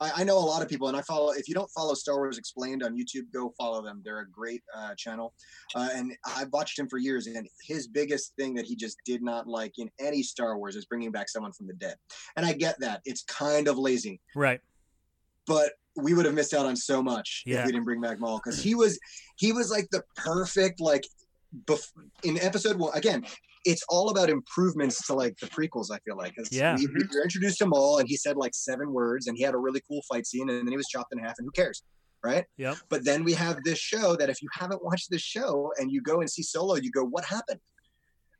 I, 0.00 0.12
I 0.18 0.24
know 0.24 0.38
a 0.38 0.40
lot 0.40 0.62
of 0.62 0.68
people 0.68 0.88
and 0.88 0.96
I 0.96 1.02
follow 1.02 1.32
if 1.32 1.46
you 1.48 1.54
don't 1.54 1.70
follow 1.72 1.94
Star 1.94 2.16
Wars 2.16 2.38
Explained 2.38 2.82
on 2.82 2.96
YouTube, 2.96 3.24
go 3.34 3.52
follow 3.58 3.82
them. 3.82 4.00
They're 4.04 4.20
a 4.20 4.30
great 4.30 4.62
uh, 4.74 4.94
channel. 4.96 5.34
Uh, 5.74 5.88
and 5.94 6.12
I've 6.26 6.50
watched 6.52 6.78
him 6.78 6.88
for 6.88 6.96
years 6.98 7.26
and 7.26 7.46
his 7.66 7.86
biggest 7.86 8.32
thing 8.36 8.54
that 8.54 8.64
he 8.64 8.76
just 8.76 8.96
did 9.04 9.22
not 9.22 9.46
like 9.46 9.78
in 9.78 9.90
any 10.00 10.22
Star 10.22 10.56
Wars 10.56 10.74
is 10.76 10.86
bringing 10.86 11.10
back 11.10 11.28
someone 11.28 11.52
from 11.52 11.66
the 11.66 11.74
dead. 11.74 11.96
And 12.36 12.46
I 12.46 12.52
get 12.54 12.78
that. 12.80 13.02
It's 13.04 13.22
kind 13.24 13.68
of 13.68 13.76
lazy. 13.78 14.20
Right. 14.34 14.60
but 15.46 15.72
we 15.96 16.14
would 16.14 16.24
have 16.24 16.34
missed 16.34 16.54
out 16.54 16.66
on 16.66 16.76
so 16.76 17.02
much 17.02 17.42
Yeah. 17.44 17.60
if 17.60 17.66
we 17.66 17.72
didn't 17.72 17.84
bring 17.84 18.00
back 18.00 18.20
Maul 18.20 18.38
because 18.42 18.62
he 18.62 18.76
was 18.76 18.98
he 19.36 19.52
was 19.52 19.70
like 19.72 19.88
the 19.90 20.02
perfect 20.14 20.80
like 20.80 21.04
bef- 21.66 21.90
in 22.22 22.38
episode 22.40 22.78
one 22.78 22.96
again 22.96 23.26
it's 23.64 23.82
all 23.88 24.10
about 24.10 24.30
improvements 24.30 25.06
to 25.06 25.14
like 25.14 25.36
the 25.38 25.46
prequels 25.46 25.90
i 25.92 25.98
feel 26.00 26.16
like 26.16 26.34
Yeah. 26.50 26.76
we, 26.76 26.86
we 26.86 27.02
were 27.14 27.22
introduced 27.22 27.60
him 27.60 27.72
all, 27.72 27.98
and 27.98 28.08
he 28.08 28.16
said 28.16 28.36
like 28.36 28.54
seven 28.54 28.92
words 28.92 29.26
and 29.26 29.36
he 29.36 29.42
had 29.42 29.54
a 29.54 29.58
really 29.58 29.80
cool 29.88 30.00
fight 30.10 30.26
scene 30.26 30.48
and 30.48 30.58
then 30.66 30.68
he 30.72 30.76
was 30.76 30.88
chopped 30.88 31.12
in 31.12 31.18
half 31.18 31.34
and 31.38 31.46
who 31.46 31.52
cares 31.52 31.82
right 32.24 32.44
Yeah. 32.56 32.74
but 32.88 33.04
then 33.04 33.24
we 33.24 33.32
have 33.34 33.58
this 33.64 33.78
show 33.78 34.16
that 34.16 34.28
if 34.30 34.40
you 34.42 34.48
haven't 34.52 34.82
watched 34.84 35.10
this 35.10 35.22
show 35.22 35.72
and 35.78 35.90
you 35.90 36.00
go 36.02 36.20
and 36.20 36.30
see 36.30 36.42
solo 36.42 36.74
you 36.76 36.90
go 36.90 37.04
what 37.04 37.24
happened 37.24 37.60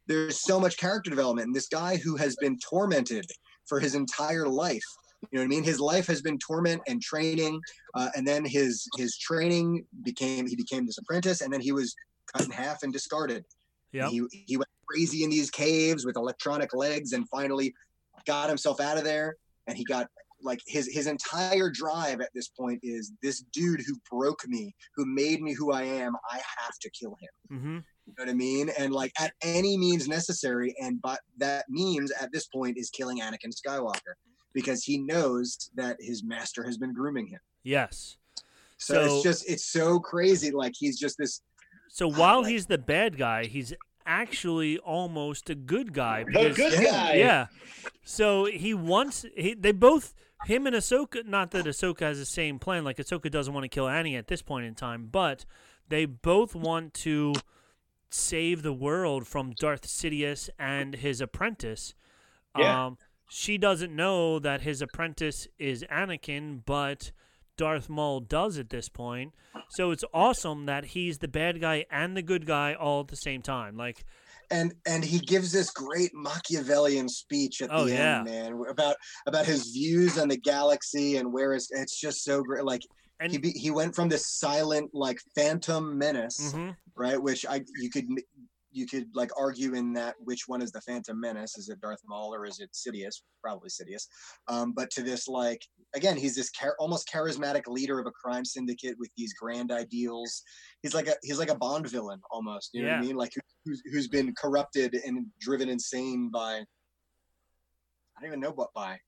there's 0.06 0.40
so 0.40 0.58
much 0.58 0.76
character 0.76 1.10
development 1.10 1.46
and 1.46 1.54
this 1.54 1.68
guy 1.68 1.96
who 1.96 2.16
has 2.16 2.36
been 2.36 2.58
tormented 2.58 3.24
for 3.66 3.78
his 3.80 3.94
entire 3.94 4.48
life 4.48 4.84
you 5.30 5.36
know 5.36 5.42
what 5.42 5.44
I 5.44 5.48
mean? 5.48 5.64
His 5.64 5.78
life 5.78 6.06
has 6.06 6.22
been 6.22 6.38
torment 6.38 6.80
and 6.88 7.02
training, 7.02 7.60
uh, 7.94 8.08
and 8.16 8.26
then 8.26 8.42
his 8.42 8.88
his 8.96 9.18
training 9.18 9.84
became 10.02 10.46
he 10.46 10.56
became 10.56 10.86
this 10.86 10.96
apprentice, 10.96 11.42
and 11.42 11.52
then 11.52 11.60
he 11.60 11.72
was 11.72 11.94
cut 12.32 12.46
in 12.46 12.50
half 12.50 12.82
and 12.84 12.90
discarded. 12.90 13.44
Yeah, 13.92 14.08
He 14.08 14.22
he 14.30 14.56
went 14.56 14.70
crazy 14.90 15.24
in 15.24 15.30
these 15.30 15.50
caves 15.50 16.04
with 16.04 16.16
electronic 16.16 16.74
legs, 16.74 17.12
and 17.12 17.28
finally 17.28 17.72
got 18.26 18.48
himself 18.48 18.80
out 18.80 18.98
of 18.98 19.04
there. 19.04 19.36
And 19.66 19.76
he 19.76 19.84
got 19.84 20.08
like 20.42 20.60
his 20.66 20.88
his 20.88 21.06
entire 21.06 21.70
drive 21.70 22.20
at 22.20 22.30
this 22.34 22.48
point 22.48 22.80
is 22.82 23.12
this 23.22 23.40
dude 23.52 23.82
who 23.86 23.94
broke 24.10 24.46
me, 24.48 24.74
who 24.96 25.04
made 25.06 25.42
me 25.42 25.52
who 25.54 25.70
I 25.72 25.82
am. 25.82 26.14
I 26.30 26.36
have 26.36 26.78
to 26.80 26.90
kill 26.90 27.16
him. 27.20 27.58
hmm 27.58 27.76
You 28.06 28.14
know 28.18 28.24
what 28.24 28.28
I 28.30 28.34
mean? 28.34 28.70
And 28.78 28.92
like 28.92 29.12
at 29.20 29.32
any 29.42 29.76
means 29.76 30.08
necessary. 30.08 30.74
And 30.80 31.00
but 31.02 31.20
that 31.38 31.66
means 31.68 32.10
at 32.20 32.32
this 32.32 32.46
point 32.46 32.78
is 32.78 32.90
killing 32.90 33.20
Anakin 33.20 33.52
Skywalker 33.54 34.14
because 34.52 34.82
he 34.82 34.98
knows 34.98 35.70
that 35.74 35.96
his 36.00 36.24
master 36.24 36.64
has 36.64 36.78
been 36.78 36.92
grooming 36.94 37.26
him. 37.26 37.40
Yes. 37.62 38.16
So, 38.78 38.94
So- 38.94 39.14
it's 39.14 39.22
just 39.22 39.48
it's 39.50 39.66
so 39.66 40.00
crazy. 40.00 40.50
Like 40.50 40.72
he's 40.76 40.98
just 40.98 41.16
this. 41.18 41.42
So 41.92 42.08
while 42.08 42.44
he's 42.44 42.66
the 42.66 42.78
bad 42.78 43.18
guy, 43.18 43.44
he's 43.44 43.74
actually 44.10 44.76
almost 44.78 45.48
a 45.50 45.54
good 45.54 45.92
guy. 45.92 46.24
The 46.24 46.30
because- 46.30 46.56
good 46.56 46.82
Yeah. 46.82 46.90
guy. 46.90 47.14
Yeah. 47.14 47.46
So 48.04 48.44
he 48.46 48.74
wants 48.74 49.24
he, 49.36 49.54
they 49.54 49.72
both 49.72 50.14
him 50.46 50.66
and 50.66 50.74
Ahsoka. 50.74 51.24
Not 51.24 51.50
that 51.52 51.64
Ahsoka 51.66 52.00
has 52.00 52.18
the 52.18 52.24
same 52.26 52.58
plan. 52.58 52.82
Like 52.84 52.96
Ahsoka 52.96 53.30
doesn't 53.30 53.54
want 53.54 53.64
to 53.64 53.68
kill 53.68 53.88
Annie 53.88 54.16
at 54.16 54.26
this 54.26 54.42
point 54.42 54.66
in 54.66 54.74
time, 54.74 55.08
but 55.10 55.44
they 55.88 56.04
both 56.06 56.54
want 56.54 56.92
to 56.94 57.34
save 58.10 58.62
the 58.62 58.72
world 58.72 59.26
from 59.26 59.52
Darth 59.52 59.86
Sidious 59.86 60.48
and 60.58 60.94
his 60.96 61.20
apprentice. 61.20 61.94
Yeah. 62.58 62.86
Um, 62.86 62.98
she 63.28 63.58
doesn't 63.58 63.94
know 63.94 64.40
that 64.40 64.62
his 64.62 64.82
apprentice 64.82 65.46
is 65.58 65.84
Anakin, 65.84 66.62
but 66.66 67.12
Darth 67.60 67.90
Maul 67.90 68.20
does 68.20 68.56
at 68.56 68.70
this 68.70 68.88
point. 68.88 69.34
So 69.68 69.90
it's 69.90 70.02
awesome 70.14 70.64
that 70.64 70.86
he's 70.86 71.18
the 71.18 71.28
bad 71.28 71.60
guy 71.60 71.84
and 71.90 72.16
the 72.16 72.22
good 72.22 72.46
guy 72.46 72.72
all 72.72 73.00
at 73.02 73.08
the 73.08 73.16
same 73.16 73.42
time. 73.42 73.76
Like, 73.76 74.02
And 74.50 74.72
and 74.86 75.04
he 75.04 75.18
gives 75.18 75.52
this 75.52 75.70
great 75.70 76.10
Machiavellian 76.14 77.08
speech 77.10 77.60
at 77.60 77.68
Oh, 77.70 77.84
the 77.84 77.92
yeah. 77.92 78.16
end, 78.20 78.24
man, 78.24 78.62
about 78.68 78.96
about 79.26 79.44
his 79.44 79.70
views 79.72 80.16
on 80.18 80.28
the 80.28 80.38
galaxy 80.38 81.18
and 81.18 81.32
where 81.34 81.52
it's 81.52 81.70
it's 81.70 82.00
just 82.00 82.24
so 82.24 82.42
great. 82.42 82.64
Like 82.64 82.82
and 83.20 83.30
he 83.30 83.36
be, 83.38 83.50
he 83.50 83.70
went 83.70 83.94
from 83.94 84.08
this 84.08 84.26
silent 84.26 84.90
like 84.94 85.18
phantom 85.36 85.98
menace, 85.98 86.54
Mhm. 86.54 86.74
right? 86.96 87.20
Which 87.22 87.44
I 87.46 87.60
you 87.76 87.90
could 87.90 88.06
you 88.72 88.86
could 88.86 89.06
like 89.14 89.30
argue 89.36 89.74
in 89.74 89.92
that 89.94 90.14
which 90.20 90.46
one 90.46 90.62
is 90.62 90.70
the 90.72 90.80
Phantom 90.82 91.18
Menace? 91.18 91.58
Is 91.58 91.68
it 91.68 91.80
Darth 91.80 92.00
Maul 92.06 92.34
or 92.34 92.46
is 92.46 92.60
it 92.60 92.70
Sidious? 92.72 93.22
Probably 93.42 93.68
Sidious. 93.68 94.06
Um, 94.48 94.72
but 94.72 94.90
to 94.92 95.02
this 95.02 95.26
like 95.28 95.60
again, 95.94 96.16
he's 96.16 96.36
this 96.36 96.52
char- 96.52 96.76
almost 96.78 97.08
charismatic 97.12 97.66
leader 97.66 97.98
of 97.98 98.06
a 98.06 98.12
crime 98.12 98.44
syndicate 98.44 98.96
with 98.98 99.10
these 99.16 99.34
grand 99.34 99.72
ideals. 99.72 100.42
He's 100.82 100.94
like 100.94 101.08
a 101.08 101.14
he's 101.22 101.38
like 101.38 101.50
a 101.50 101.56
Bond 101.56 101.88
villain 101.88 102.20
almost. 102.30 102.70
You 102.72 102.82
know 102.84 102.90
what 102.90 102.98
I 102.98 103.00
mean? 103.02 103.16
Like 103.16 103.32
who, 103.34 103.40
who's 103.64 103.82
who's 103.92 104.08
been 104.08 104.34
corrupted 104.34 104.94
and 104.94 105.26
driven 105.40 105.68
insane 105.68 106.30
by 106.30 106.64
I 108.16 108.20
don't 108.20 108.28
even 108.28 108.40
know 108.40 108.52
what 108.52 108.72
by. 108.74 108.98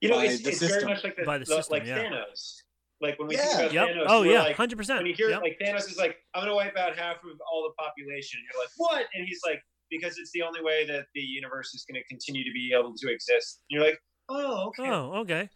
You 0.00 0.08
know, 0.08 0.16
By 0.16 0.24
it's, 0.26 0.42
the 0.42 0.48
it's 0.50 0.60
very 0.66 0.84
much 0.86 1.04
like 1.04 1.14
the, 1.16 1.24
By 1.24 1.36
the 1.38 1.44
the- 1.44 1.56
system, 1.56 1.78
like 1.78 1.86
yeah. 1.86 2.04
Thanos. 2.04 2.62
Like 3.00 3.18
when 3.18 3.28
we 3.28 3.36
Yeah. 3.36 3.46
think 3.46 3.72
about 3.72 3.72
Yep. 3.72 3.88
Thanos, 3.88 4.04
Oh 4.08 4.20
we're 4.20 4.32
yeah, 4.32 4.42
like, 4.42 4.56
hundred 4.56 4.76
percent. 4.76 4.98
when 4.98 5.06
you 5.06 5.14
hear 5.14 5.30
Yep. 5.30 5.42
like 5.42 5.58
Thanos 5.60 5.88
is 5.90 5.96
like, 5.96 6.18
I'm 6.34 6.42
gonna 6.42 6.54
wipe 6.54 6.76
out 6.76 6.96
half 6.96 7.16
of 7.24 7.40
all 7.50 7.62
the 7.64 7.74
population, 7.82 8.40
you're 8.52 8.62
like, 8.62 8.70
what? 8.76 9.06
And 9.14 9.26
he's 9.26 9.40
like, 9.44 9.62
because 9.90 10.18
it's 10.18 10.30
the 10.32 10.42
only 10.42 10.62
way 10.62 10.84
that 10.86 11.06
the 11.14 11.20
universe 11.20 11.74
is 11.74 11.84
gonna 11.88 12.04
continue 12.08 12.44
to 12.44 12.52
be 12.52 12.72
able 12.78 12.94
to 12.94 13.10
exist. 13.10 13.60
And 13.70 13.76
you're 13.78 13.86
like, 13.88 13.98
oh, 14.28 14.66
okay. 14.68 14.88
Oh, 14.90 15.12
okay. 15.20 15.48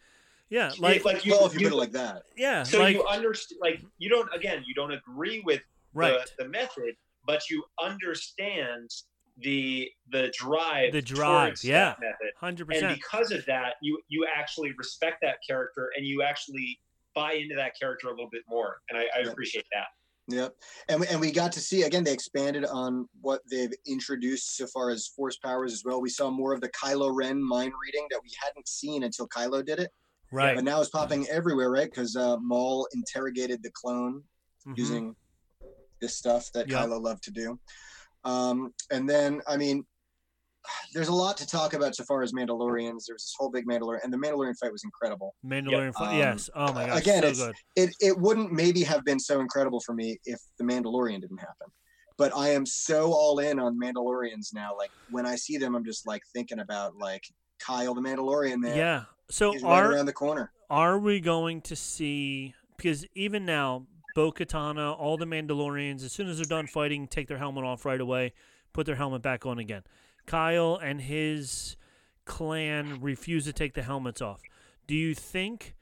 Yeah, 0.49 0.69
Like, 0.79 1.03
like 1.03 1.05
like 1.15 1.25
you, 1.25 1.31
well, 1.31 1.47
if 1.47 1.53
you, 1.53 1.61
you- 1.61 1.65
put 1.69 1.73
it 1.75 1.79
like 1.79 1.91
that. 1.93 2.23
yeah, 2.37 2.63
so 2.63 2.79
like 2.79 2.95
you 2.95 3.03
understand, 3.05 3.59
like 3.61 3.81
you 3.97 4.09
don't 4.09 4.29
again, 4.33 4.63
you 4.67 4.73
don't 4.75 4.91
agree 4.91 5.41
with 5.43 5.61
right. 5.93 6.19
the, 6.37 6.43
the 6.43 6.49
method, 6.49 6.95
but 7.25 7.49
you 7.49 7.63
understand 7.81 8.89
the 9.37 9.89
the 10.11 10.31
drive, 10.37 10.93
The 10.93 11.01
drive, 11.01 11.59
yeah. 11.63 11.95
method. 11.99 12.31
Hundred 12.37 12.61
and 12.63 12.67
percent. 12.69 12.85
And 12.91 12.95
because 12.95 13.31
of 13.31 13.45
that 13.47 13.75
you 13.81 13.99
you 14.07 14.25
actually 14.33 14.71
respect 14.77 15.17
that 15.23 15.37
character 15.47 15.89
and 15.97 16.05
you 16.05 16.21
actually 16.21 16.79
buy 17.15 17.33
into 17.33 17.55
that 17.55 17.73
character 17.79 18.07
a 18.07 18.11
little 18.11 18.29
bit 18.31 18.43
more 18.47 18.77
and 18.89 18.97
i, 18.99 19.03
I 19.17 19.21
Yeah. 19.23 19.31
appreciate 19.31 19.65
that 19.73 19.85
Yep, 20.27 20.55
and 20.89 20.99
we, 21.01 21.05
and 21.05 21.21
we 21.21 21.31
got 21.31 21.51
to 21.51 21.59
see 21.59 21.83
again. 21.83 22.03
They 22.03 22.11
expanded 22.11 22.65
on 22.65 23.07
what 23.21 23.41
they've 23.47 23.71
introduced 23.85 24.57
so 24.57 24.65
far 24.65 24.89
as 24.89 25.05
force 25.15 25.37
powers 25.37 25.71
as 25.71 25.83
well. 25.85 26.01
We 26.01 26.09
saw 26.09 26.31
more 26.31 26.51
of 26.51 26.61
the 26.61 26.69
Kylo 26.69 27.11
Ren 27.15 27.39
mind 27.39 27.73
reading 27.79 28.07
that 28.09 28.19
we 28.23 28.31
hadn't 28.43 28.67
seen 28.67 29.03
until 29.03 29.27
Kylo 29.27 29.63
did 29.63 29.77
it, 29.77 29.91
Right. 30.31 30.55
but 30.55 30.63
now 30.63 30.81
it's 30.81 30.89
popping 30.89 31.27
everywhere, 31.27 31.69
right? 31.69 31.87
Because 31.91 32.15
uh, 32.15 32.37
Maul 32.39 32.87
interrogated 32.95 33.61
the 33.61 33.69
clone 33.75 34.23
Mhm. 34.65 34.77
using 34.79 35.15
this 36.01 36.15
stuff 36.15 36.51
that 36.55 36.67
Yep. 36.67 36.75
Kylo 36.89 36.99
loved 36.99 37.21
to 37.25 37.31
do. 37.31 37.59
Um, 38.23 38.73
and 38.89 39.07
then, 39.07 39.43
I 39.47 39.57
mean, 39.57 39.85
there's 40.93 41.07
a 41.07 41.13
lot 41.13 41.37
to 41.37 41.47
talk 41.47 41.73
about 41.73 41.95
so 41.95 42.03
far 42.05 42.21
as 42.23 42.33
Mandalorians. 42.33 43.05
There's 43.07 43.23
this 43.23 43.33
whole 43.37 43.49
big 43.49 43.65
Mandalorian, 43.67 43.99
and 44.03 44.11
the 44.13 44.17
Mandalorian 44.17 44.55
fight 44.59 44.71
was 44.71 44.83
incredible. 44.83 45.35
Mandalorian. 45.45 45.93
fight, 45.93 46.09
Um, 46.13 46.17
yes. 46.17 46.49
Oh 46.55 46.73
my 46.73 46.87
gosh. 46.87 47.01
again, 47.01 47.21
so 47.23 47.27
it's- 47.29 47.37
good. 47.47 47.55
it 47.75 47.95
it 47.99 48.17
wouldn't 48.17 48.51
maybe 48.51 48.83
have 48.83 49.03
been 49.05 49.19
so 49.19 49.39
incredible 49.39 49.79
for 49.79 49.93
me 49.93 50.17
if 50.25 50.39
the 50.57 50.63
Mandalorian 50.63 51.21
didn't 51.21 51.39
happen. 51.39 51.67
But 52.17 52.31
I 52.35 52.49
am 52.51 52.65
so 52.65 53.11
all 53.11 53.39
in 53.39 53.59
on 53.59 53.77
Mandalorians 53.79 54.53
now. 54.53 54.75
Like 54.77 54.91
when 55.11 55.25
I 55.25 55.35
see 55.35 55.57
them, 55.57 55.75
I'm 55.75 55.83
just 55.83 56.07
like 56.07 56.21
thinking 56.33 56.59
about 56.59 56.95
like 56.97 57.23
Kyle 57.59 57.93
the 57.93 58.01
Mandalorian. 58.01 58.59
Man, 58.59 58.77
Yeah. 58.77 59.03
So 59.29 59.51
he's 59.51 59.63
right 59.63 59.83
are 59.83 59.91
around 59.93 60.05
the 60.05 60.13
corner. 60.13 60.51
are 60.69 60.97
we 60.99 61.19
going 61.19 61.59
to 61.61 61.75
see 61.75 62.53
because 62.77 63.05
even 63.15 63.45
now 63.45 63.87
Bo 64.15 64.31
Katana, 64.31 64.93
all 64.93 65.17
the 65.17 65.25
Mandalorians, 65.25 66.03
as 66.05 66.13
soon 66.13 66.29
as 66.29 66.37
they're 66.37 66.45
done 66.45 66.67
fighting, 66.67 67.05
take 67.07 67.27
their 67.27 67.37
helmet 67.37 67.65
off 67.65 67.83
right 67.83 67.99
away, 67.99 68.31
put 68.71 68.85
their 68.85 68.95
helmet 68.95 69.21
back 69.21 69.45
on 69.45 69.59
again. 69.59 69.83
Kyle 70.25 70.75
and 70.81 71.01
his 71.01 71.75
clan 72.25 72.99
refuse 73.01 73.45
to 73.45 73.53
take 73.53 73.73
the 73.73 73.83
helmets 73.83 74.21
off. 74.21 74.41
Do 74.87 74.95
you 74.95 75.13
think 75.13 75.75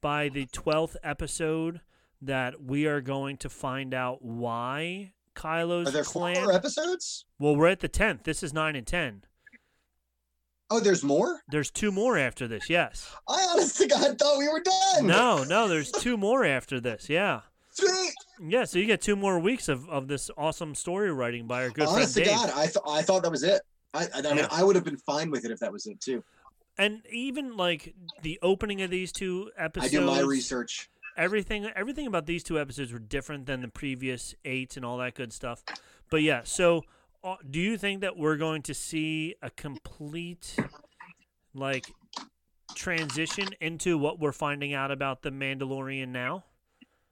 by 0.00 0.28
the 0.28 0.46
twelfth 0.46 0.96
episode 1.02 1.80
that 2.22 2.62
we 2.62 2.86
are 2.86 3.00
going 3.00 3.36
to 3.38 3.48
find 3.48 3.92
out 3.94 4.22
why 4.22 5.12
Kylo's 5.34 5.88
Are 5.88 5.92
there 5.92 6.04
clan? 6.04 6.36
four 6.36 6.52
episodes? 6.52 7.24
well, 7.38 7.56
we're 7.56 7.68
at 7.68 7.80
the 7.80 7.88
tenth. 7.88 8.24
This 8.24 8.42
is 8.42 8.52
nine 8.52 8.76
and 8.76 8.86
ten. 8.86 9.22
Oh, 10.72 10.78
there's 10.78 11.02
more. 11.02 11.40
There's 11.48 11.70
two 11.70 11.90
more 11.90 12.16
after 12.16 12.46
this. 12.46 12.70
Yes. 12.70 13.12
I 13.28 13.44
honestly 13.50 13.88
God 13.88 14.16
thought 14.18 14.38
we 14.38 14.48
were 14.48 14.60
done. 14.60 15.06
No, 15.06 15.42
no. 15.42 15.66
There's 15.66 15.90
two 15.90 16.16
more 16.16 16.44
after 16.44 16.78
this. 16.78 17.08
Yeah. 17.08 17.40
Sweet. 17.72 18.12
Yeah, 18.40 18.64
so 18.64 18.78
you 18.78 18.86
get 18.86 19.00
two 19.00 19.16
more 19.16 19.38
weeks 19.40 19.68
of, 19.68 19.88
of 19.88 20.06
this 20.08 20.30
awesome 20.36 20.74
story 20.74 21.12
writing 21.12 21.46
by 21.46 21.64
our 21.64 21.70
good 21.70 21.88
Honest 21.88 22.14
to 22.16 22.24
friend 22.24 22.40
Dave. 22.40 22.50
God, 22.50 22.58
I 22.58 22.66
thought 22.68 22.82
I 22.88 23.02
thought 23.02 23.22
that 23.22 23.30
was 23.30 23.42
it. 23.42 23.62
I, 23.94 24.04
I, 24.04 24.08
I 24.18 24.22
mean, 24.22 24.36
Yeah. 24.38 24.48
I 24.50 24.62
would 24.64 24.76
have 24.76 24.84
been 24.84 24.96
fine 24.98 25.30
with 25.30 25.44
it 25.44 25.50
if 25.50 25.58
that 25.60 25.72
was 25.72 25.86
it 25.86 26.00
too. 26.00 26.22
And 26.78 27.02
even 27.10 27.56
like 27.56 27.94
the 28.22 28.38
opening 28.42 28.82
of 28.82 28.90
these 28.90 29.12
two 29.12 29.50
episodes, 29.58 29.94
I 29.94 29.98
do 29.98 30.04
my 30.06 30.20
research. 30.20 30.88
everything 31.16 31.66
everything 31.76 32.06
about 32.06 32.26
these 32.26 32.42
two 32.42 32.58
episodes 32.58 32.92
were 32.92 32.98
different 32.98 33.46
than 33.46 33.60
the 33.60 33.68
previous 33.68 34.34
eight 34.44 34.76
and 34.76 34.84
all 34.84 34.96
that 34.98 35.14
good 35.14 35.32
stuff. 35.32 35.62
But 36.10 36.22
yeah, 36.22 36.40
so 36.44 36.82
uh, 37.22 37.36
do 37.50 37.60
you 37.60 37.76
think 37.76 38.00
that 38.00 38.16
we're 38.16 38.36
going 38.36 38.62
to 38.62 38.74
see 38.74 39.34
a 39.42 39.50
complete 39.50 40.56
like 41.52 41.84
transition 42.74 43.48
into 43.60 43.98
what 43.98 44.18
we're 44.20 44.32
finding 44.32 44.72
out 44.74 44.90
about 44.90 45.22
the 45.22 45.30
Mandalorian 45.30 46.08
now? 46.08 46.44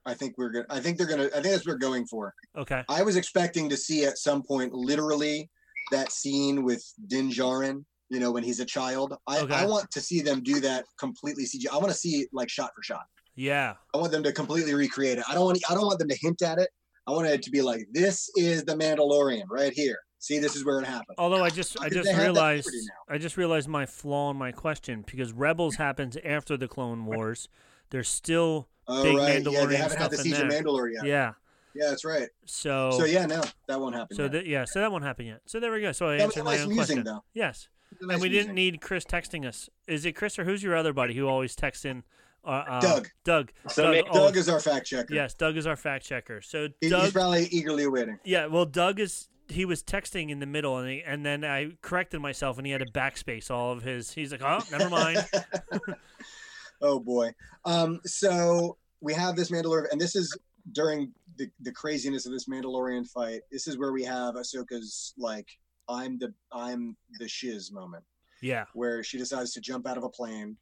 I 0.07 0.15
think 0.15 0.39
we're 0.39 0.51
gonna. 0.51 0.67
I 0.71 0.81
think 0.81 0.97
they're 0.97 1.07
gonna. 1.07 1.25
I 1.27 1.41
think 1.43 1.47
that's 1.47 1.67
what 1.67 1.75
we're 1.75 1.79
going 1.79 2.07
for. 2.07 2.35
Okay. 2.57 2.83
I 2.89 3.03
was 3.03 3.17
expecting 3.17 3.69
to 3.69 3.77
see 3.77 4.05
at 4.07 4.17
some 4.17 4.43
point, 4.43 4.73
literally, 4.73 5.51
that 5.91 6.13
scene 6.13 6.65
with 6.65 6.85
Din 7.07 7.31
Djarin. 7.31 7.85
You 8.11 8.21
know, 8.21 8.33
when 8.33 8.43
he's 8.43 8.59
a 8.59 8.65
child. 8.65 9.15
I, 9.27 9.41
Okay. 9.41 9.55
I 9.55 9.67
want 9.67 9.91
to 9.91 10.01
see 10.01 10.23
them 10.23 10.43
do 10.43 10.61
that 10.61 10.87
completely 10.99 11.45
CG. 11.45 11.67
I 11.71 11.77
want 11.77 11.89
to 11.89 11.95
see 11.95 12.21
it 12.23 12.31
like 12.33 12.49
shot 12.49 12.71
for 12.75 12.83
shot. 12.83 13.05
Yeah. 13.35 13.75
I 13.95 13.99
want 13.99 14.13
them 14.13 14.23
to 14.23 14.33
completely 14.33 14.73
recreate 14.75 15.19
it. 15.19 15.25
I 15.29 15.35
don't 15.35 15.45
want. 15.45 15.59
I 15.69 15.75
don't 15.75 15.85
want 15.87 15.99
them 15.99 16.09
to 16.09 16.17
hint 16.19 16.41
at 16.41 16.59
it. 16.59 16.71
I 17.07 17.11
want 17.11 17.27
it 17.27 17.43
to 17.43 17.51
be 17.51 17.61
like, 17.63 17.87
this 17.93 18.31
is 18.37 18.65
the 18.65 18.75
Mandalorian 18.75 19.45
right 19.51 19.73
here. 19.75 19.99
See, 20.21 20.39
this 20.39 20.57
is 20.57 20.65
where 20.65 20.81
it 20.81 20.87
happened. 20.87 21.17
Although 21.19 21.45
I 21.45 21.51
just 21.51 21.79
I 21.81 21.89
just 21.91 22.05
they 22.05 22.11
have 22.13 22.17
that 22.19 22.23
realized. 22.25 22.71
I 23.11 23.19
just 23.19 23.37
realized 23.37 23.69
my 23.69 23.85
flaw 23.87 24.31
in 24.31 24.37
my 24.39 24.53
question 24.53 25.05
because 25.07 25.33
Rebels 25.33 25.77
happens 25.77 26.17
after 26.25 26.57
the 26.57 26.67
Clone 26.67 27.05
Wars. 27.05 27.49
There's 27.91 28.09
still 28.09 28.69
Oh, 28.89 29.03
big 29.03 29.17
right. 29.19 29.29
Yeah, 29.35 29.39
Mandalorian 29.41 29.69
they 29.69 29.77
haven't 29.77 29.99
had 29.99 30.11
the 30.11 30.17
siege 30.17 30.39
of. 30.39 30.49
Mandalore 30.49 30.93
yet. 30.95 31.05
yeah. 31.05 31.33
Yeah, 31.79 31.91
that's 31.91 32.05
right. 32.05 32.29
So 32.47 32.91
So 32.93 33.05
yeah, 33.05 33.25
no, 33.27 33.41
that 33.69 33.79
won't 33.81 33.95
happen. 33.95 34.17
so 34.17 34.25
yet. 34.25 34.33
that 34.33 34.47
yeah 34.47 34.65
so 34.65 34.81
that 34.81 34.91
won't 34.91 35.05
happen 35.05 35.27
yet. 35.27 35.41
So 35.47 35.61
there 35.61 35.71
we 35.73 35.81
go. 35.81 35.93
So 35.93 36.09
I 36.09 36.17
That 36.19 36.27
was 36.27 36.37
answered 36.37 36.41
a 36.41 36.45
my 36.45 36.59
own 36.59 36.69
musing, 36.69 36.77
question. 36.77 37.05
though. 37.05 37.25
Yes. 37.35 37.69
Nice 38.03 38.15
and 38.15 38.23
we 38.23 38.29
didn't 38.29 38.55
need 38.55 38.81
Chris 38.81 39.05
texting 39.05 39.47
us. 39.47 39.71
Is 39.87 40.05
it 40.05 40.13
Chris 40.13 40.39
or 40.39 40.45
who's 40.45 40.63
your 40.63 40.77
other 40.77 40.93
buddy 40.93 41.15
who 41.15 41.27
always 41.27 41.55
texts 41.57 41.85
in? 41.85 42.03
Uh, 42.45 42.51
uh, 42.69 42.81
Doug. 42.81 43.09
Doug. 43.25 43.53
So 43.69 43.85
Doug, 43.93 44.05
ma- 44.07 44.11
always- 44.13 44.33
Doug 44.33 44.37
is 44.39 44.49
our 44.49 44.61
fact 44.61 44.87
checker. 44.87 45.15
yes, 45.15 45.35
Doug 45.35 45.57
is 45.57 45.67
our 45.67 45.77
fact 45.77 46.05
checker. 46.05 46.41
So 46.43 46.69
He- 46.81 46.89
Doug. 46.89 47.05
he's 47.05 47.13
probably 47.13 47.47
eagerly 47.47 47.85
awaiting. 47.85 48.19
yeah, 48.25 48.47
well, 48.47 48.65
Doug 48.67 49.01
is. 49.01 49.29
He 49.51 49.65
was 49.65 49.83
texting 49.83 50.29
in 50.29 50.41
the 50.41 50.47
middle, 50.47 50.77
and 50.77 50.91
he, 50.91 51.03
and 51.03 51.25
then 51.25 51.43
I 51.43 51.71
corrected 51.81 52.21
myself, 52.21 52.59
and 52.59 52.67
he 52.67 52.73
had 52.73 52.81
to 52.87 52.93
backspace 52.93 53.51
all 53.51 53.73
of 53.73 53.83
his. 53.83 54.13
He's 54.13 54.31
like, 54.33 54.43
"Oh, 54.43 54.61
never 54.71 54.91
mind." 54.91 55.25
oh 56.83 57.01
boy. 57.01 57.33
Um, 57.65 58.01
so 58.05 58.77
we 59.01 59.15
have 59.15 59.37
this 59.37 59.51
Mandalorian, 59.51 59.91
and 59.91 60.01
this 60.01 60.15
is 60.17 60.37
during 60.73 61.13
the, 61.39 61.51
the 61.61 61.73
craziness 61.73 62.27
of 62.27 62.33
this 62.33 62.49
Mandalorian 62.49 63.09
fight. 63.09 63.41
This 63.51 63.67
is 63.67 63.79
where 63.79 63.93
we 63.93 64.05
have 64.05 64.35
Ahsoka's 64.35 65.15
like, 65.17 65.49
"I'm 65.89 66.19
the 66.19 66.35
I'm 66.53 66.97
the 67.19 67.29
shiz" 67.29 67.73
moment, 67.73 68.05
yeah. 68.43 68.65
where 68.75 69.03
she 69.03 69.17
decides 69.17 69.53
to 69.55 69.61
jump 69.61 69.87
out 69.87 69.97
of 69.97 70.05
a 70.05 70.11
plane. 70.11 70.57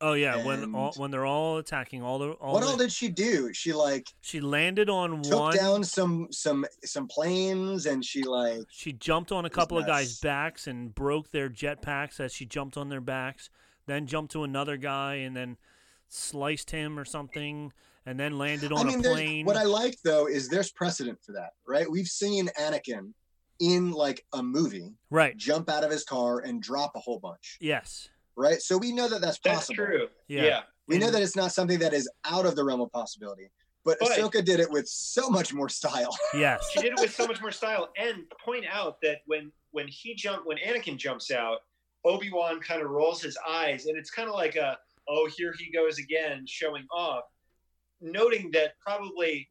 Oh 0.00 0.14
yeah. 0.14 0.44
When 0.44 0.74
all, 0.74 0.92
when 0.96 1.12
they're 1.12 1.24
all 1.24 1.58
attacking, 1.58 2.02
all 2.02 2.18
the 2.18 2.30
all 2.32 2.54
what 2.54 2.62
the, 2.62 2.66
all 2.66 2.76
did 2.76 2.90
she 2.90 3.08
do? 3.08 3.52
She 3.52 3.72
like 3.72 4.08
she 4.20 4.40
landed 4.40 4.90
on 4.90 5.22
took 5.22 5.38
one. 5.38 5.56
down 5.56 5.84
some 5.84 6.26
some 6.32 6.66
some 6.84 7.06
planes, 7.06 7.86
and 7.86 8.04
she 8.04 8.24
like 8.24 8.64
She 8.68 8.92
jumped 8.92 9.30
on 9.30 9.44
a 9.44 9.50
couple 9.50 9.78
of 9.78 9.86
guys' 9.86 10.18
backs 10.18 10.66
and 10.66 10.92
broke 10.92 11.30
their 11.30 11.48
jetpacks 11.48 12.18
as 12.18 12.34
she 12.34 12.46
jumped 12.46 12.76
on 12.76 12.88
their 12.88 13.00
backs. 13.00 13.48
Then 13.86 14.06
jumped 14.06 14.32
to 14.32 14.42
another 14.42 14.76
guy 14.76 15.16
and 15.16 15.36
then 15.36 15.56
sliced 16.08 16.70
him 16.70 16.98
or 16.98 17.04
something, 17.04 17.72
and 18.06 18.18
then 18.18 18.38
landed 18.38 18.72
on 18.72 18.80
I 18.80 18.84
mean, 18.84 19.00
a 19.00 19.02
plane. 19.02 19.46
what 19.46 19.56
I 19.56 19.62
like 19.64 19.96
though 20.04 20.26
is 20.26 20.48
there's 20.48 20.70
precedent 20.72 21.18
for 21.24 21.32
that, 21.32 21.50
right? 21.66 21.90
We've 21.90 22.06
seen 22.06 22.48
Anakin 22.60 23.12
in 23.60 23.92
like 23.92 24.24
a 24.32 24.42
movie 24.42 24.92
right. 25.10 25.36
jump 25.36 25.70
out 25.70 25.84
of 25.84 25.90
his 25.90 26.04
car 26.04 26.40
and 26.40 26.60
drop 26.62 26.92
a 26.96 26.98
whole 26.98 27.18
bunch, 27.20 27.58
Yes. 27.60 28.08
right? 28.36 28.60
So 28.60 28.76
we 28.76 28.92
know 28.92 29.08
that 29.08 29.20
that's 29.20 29.38
possible. 29.38 29.76
That's 29.84 29.90
true. 29.90 30.08
Yeah. 30.28 30.42
Yeah. 30.42 30.60
We 30.88 30.98
know 30.98 31.10
that 31.10 31.22
it's 31.22 31.36
not 31.36 31.52
something 31.52 31.78
that 31.78 31.92
is 31.94 32.10
out 32.24 32.44
of 32.44 32.56
the 32.56 32.64
realm 32.64 32.80
of 32.80 32.90
possibility. 32.90 33.50
But, 33.84 33.98
But- 34.00 34.10
Ahsoka 34.12 34.44
did 34.44 34.58
it 34.60 34.70
with 34.70 34.88
so 34.88 35.28
much 35.30 35.52
more 35.54 35.68
style. 35.68 36.16
Yes. 36.34 36.68
She 36.72 36.80
did 36.82 36.92
it 36.92 37.00
with 37.00 37.14
so 37.14 37.26
much 37.26 37.40
more 37.40 37.52
style. 37.52 37.90
And 37.96 38.24
point 38.44 38.64
out 38.70 39.00
that 39.02 39.18
when 39.26 39.52
when 39.70 39.86
he 39.88 40.14
jumped, 40.14 40.46
when 40.46 40.58
Anakin 40.58 40.96
jumps 40.98 41.30
out, 41.30 41.58
Obi 42.04 42.30
Wan 42.32 42.60
kind 42.60 42.82
of 42.82 42.90
rolls 42.90 43.22
his 43.22 43.38
eyes, 43.48 43.86
and 43.86 43.96
it's 43.96 44.10
kind 44.10 44.28
of 44.28 44.34
like 44.34 44.56
a 44.56 44.76
oh 45.08 45.28
here 45.36 45.54
he 45.58 45.70
goes 45.72 45.98
again, 45.98 46.44
showing 46.46 46.84
off, 46.92 47.22
noting 48.02 48.50
that 48.52 48.72
probably 48.84 49.48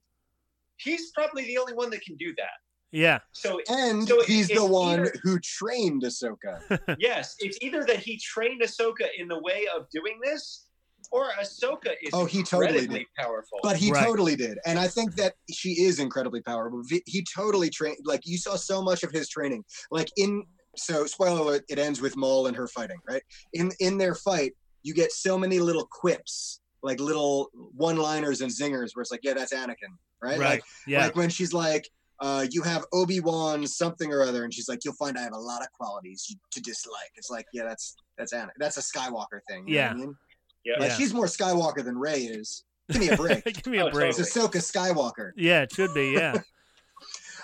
he's 0.77 1.11
probably 1.11 1.43
the 1.45 1.57
only 1.57 1.73
one 1.73 1.89
that 1.91 2.01
can 2.01 2.15
do 2.17 2.33
that. 2.37 2.49
Yeah. 2.91 3.19
So 3.31 3.61
And 3.69 4.05
So 4.07 4.21
he's 4.23 4.49
the 4.49 4.65
one 4.65 5.01
either- 5.01 5.13
who 5.23 5.39
trained 5.39 6.03
Ahsoka. 6.03 6.59
yes, 6.99 7.35
it's 7.39 7.57
either 7.61 7.83
that 7.85 7.97
he 7.99 8.17
trained 8.17 8.61
Ahsoka 8.61 9.07
in 9.17 9.27
the 9.27 9.39
way 9.39 9.65
of 9.73 9.87
doing 9.91 10.19
this, 10.21 10.65
or 11.11 11.29
Ahsoka 11.39 11.93
is 12.01 12.09
Oh, 12.13 12.25
he 12.25 12.43
totally 12.43 12.67
incredibly 12.79 12.99
did. 12.99 13.07
powerful. 13.17 13.59
But 13.63 13.77
he 13.77 13.91
Right. 13.91 14.05
totally 14.05 14.35
did. 14.35 14.57
And 14.65 14.77
I 14.77 14.87
think 14.87 15.15
that 15.15 15.35
she 15.51 15.81
is 15.83 15.99
incredibly 15.99 16.41
powerful. 16.41 16.83
He 17.05 17.23
totally 17.33 17.69
trained, 17.69 17.97
like, 18.05 18.21
you 18.25 18.37
saw 18.37 18.55
so 18.55 18.81
much 18.81 19.03
of 19.03 19.11
his 19.11 19.29
training. 19.29 19.63
Like, 19.89 20.09
in, 20.17 20.43
so, 20.75 21.05
spoiler 21.05 21.39
alert, 21.41 21.63
it 21.69 21.79
ends 21.79 22.01
with 22.01 22.15
Maul 22.17 22.47
and 22.47 22.55
her 22.57 22.67
fighting, 22.67 22.99
right? 23.09 23.23
In, 23.53 23.71
in 23.79 23.97
their 23.97 24.15
fight, 24.15 24.53
you 24.83 24.93
get 24.93 25.11
so 25.11 25.37
many 25.37 25.59
little 25.59 25.87
quips, 25.89 26.59
like 26.83 26.99
little 26.99 27.49
one 27.75 27.97
liners 27.97 28.41
and 28.41 28.51
zingers 28.51 28.95
where 28.95 29.01
it's 29.01 29.11
like, 29.11 29.21
yeah, 29.23 29.33
that's 29.33 29.53
Anakin, 29.53 29.93
right? 30.21 30.39
Right. 30.39 30.39
Like, 30.39 30.63
yeah. 30.87 31.03
like 31.05 31.15
when 31.15 31.29
she's 31.29 31.53
like, 31.53 31.89
uh, 32.19 32.45
you 32.51 32.61
have 32.61 32.85
Obi 32.93 33.19
Wan 33.19 33.65
something 33.65 34.11
or 34.13 34.21
other, 34.23 34.43
and 34.43 34.53
she's 34.53 34.69
like, 34.69 34.85
you'll 34.85 34.93
find 34.95 35.17
I 35.17 35.21
have 35.21 35.33
a 35.33 35.39
lot 35.39 35.61
of 35.61 35.71
qualities 35.73 36.35
to 36.51 36.61
dislike. 36.61 37.11
It's 37.15 37.29
like, 37.29 37.45
yeah, 37.53 37.63
that's 37.63 37.95
that's 38.17 38.33
Anakin. 38.33 38.49
That's 38.57 38.77
a 38.77 38.81
Skywalker 38.81 39.39
thing. 39.49 39.67
You 39.67 39.75
know 39.75 39.81
what 39.83 39.91
I 39.91 39.95
mean? 39.95 40.15
yeah. 40.63 40.73
Like 40.79 40.89
Yeah. 40.89 40.95
she's 40.97 41.13
more 41.13 41.25
Skywalker 41.25 41.83
than 41.83 41.97
Rey 41.97 42.21
is. 42.21 42.63
Give 42.91 43.01
me 43.01 43.09
a 43.09 43.17
break. 43.17 43.43
Give 43.63 43.67
me 43.67 43.77
a 43.79 43.85
Oh, 43.85 43.89
break. 43.91 44.09
it's 44.09 44.19
Ahsoka 44.19 44.57
Skywalker. 44.57 45.31
Yeah, 45.35 45.61
it 45.61 45.73
should 45.73 45.93
be. 45.93 46.11
Yeah. 46.11 46.35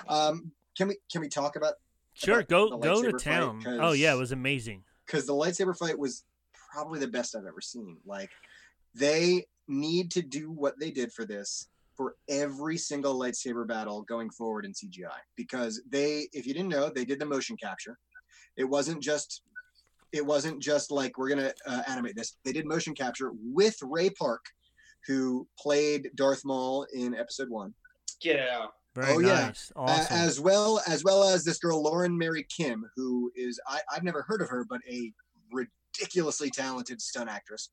Um, 0.07 0.51
can 0.77 0.87
we 0.89 0.97
can 1.11 1.21
we 1.21 1.27
talk 1.29 1.55
about 1.55 1.73
Sure. 2.13 2.39
About 2.39 2.47
Go 2.49 2.77
go 2.77 3.01
to 3.01 3.09
lightsaber 3.09 3.11
fight, 3.11 3.21
town. 3.21 3.61
'cause- 3.61 3.79
Oh 3.81 3.91
yeah, 3.91 4.13
it 4.13 4.17
was 4.17 4.31
amazing. 4.31 4.83
because 5.05 5.25
the 5.25 5.33
lightsaber 5.33 5.77
fight 5.77 5.97
was 5.97 6.23
probably 6.71 6.99
the 6.99 7.07
best 7.07 7.35
I've 7.35 7.45
ever 7.45 7.61
seen. 7.61 7.97
Like 8.05 8.31
they 8.95 9.45
need 9.67 10.11
to 10.11 10.21
do 10.21 10.51
what 10.51 10.79
they 10.79 10.91
did 10.91 11.11
for 11.11 11.25
this 11.25 11.67
for 11.95 12.15
every 12.29 12.77
single 12.77 13.19
lightsaber 13.19 13.67
battle 13.67 14.03
going 14.03 14.29
forward 14.29 14.65
in 14.65 14.71
CGI 14.71 15.09
because 15.35 15.81
they 15.89 16.27
if 16.31 16.45
you 16.45 16.53
didn't 16.53 16.69
know 16.69 16.89
they 16.89 17.05
did 17.05 17.19
the 17.19 17.25
motion 17.25 17.57
capture. 17.57 17.97
It 18.55 18.63
wasn't 18.65 19.01
just 19.01 19.41
it 20.13 20.25
wasn't 20.25 20.61
just 20.61 20.89
like 20.91 21.17
we're 21.17 21.29
gonna 21.29 21.53
uh, 21.65 21.83
animate 21.87 22.15
this. 22.15 22.37
They 22.45 22.53
did 22.53 22.65
motion 22.65 22.93
capture 22.95 23.31
with 23.43 23.75
Ray 23.81 24.09
Park, 24.09 24.45
who 25.05 25.47
played 25.59 26.09
Darth 26.15 26.43
Maul 26.45 26.85
in 26.93 27.13
Episode 27.15 27.49
One. 27.49 27.73
Get 28.21 28.39
out. 28.47 28.73
Very 28.95 29.13
Oh, 29.13 29.19
yeah. 29.19 29.27
nice. 29.47 29.71
A- 29.75 29.79
Awesome. 29.79 30.17
as 30.17 30.39
well 30.39 30.81
as 30.87 31.03
well 31.03 31.23
as 31.23 31.43
this 31.43 31.59
girl 31.59 31.83
Lauren 31.83 32.17
Mary 32.17 32.45
Kim, 32.55 32.85
who 32.95 33.31
is 33.35 33.59
I, 33.67 33.79
I've 33.93 34.03
never 34.03 34.21
heard 34.23 34.41
of 34.41 34.49
her, 34.49 34.65
but 34.69 34.81
a 34.89 35.11
ridiculously 35.51 36.49
talented 36.49 37.01
stunt 37.01 37.29
actress. 37.29 37.69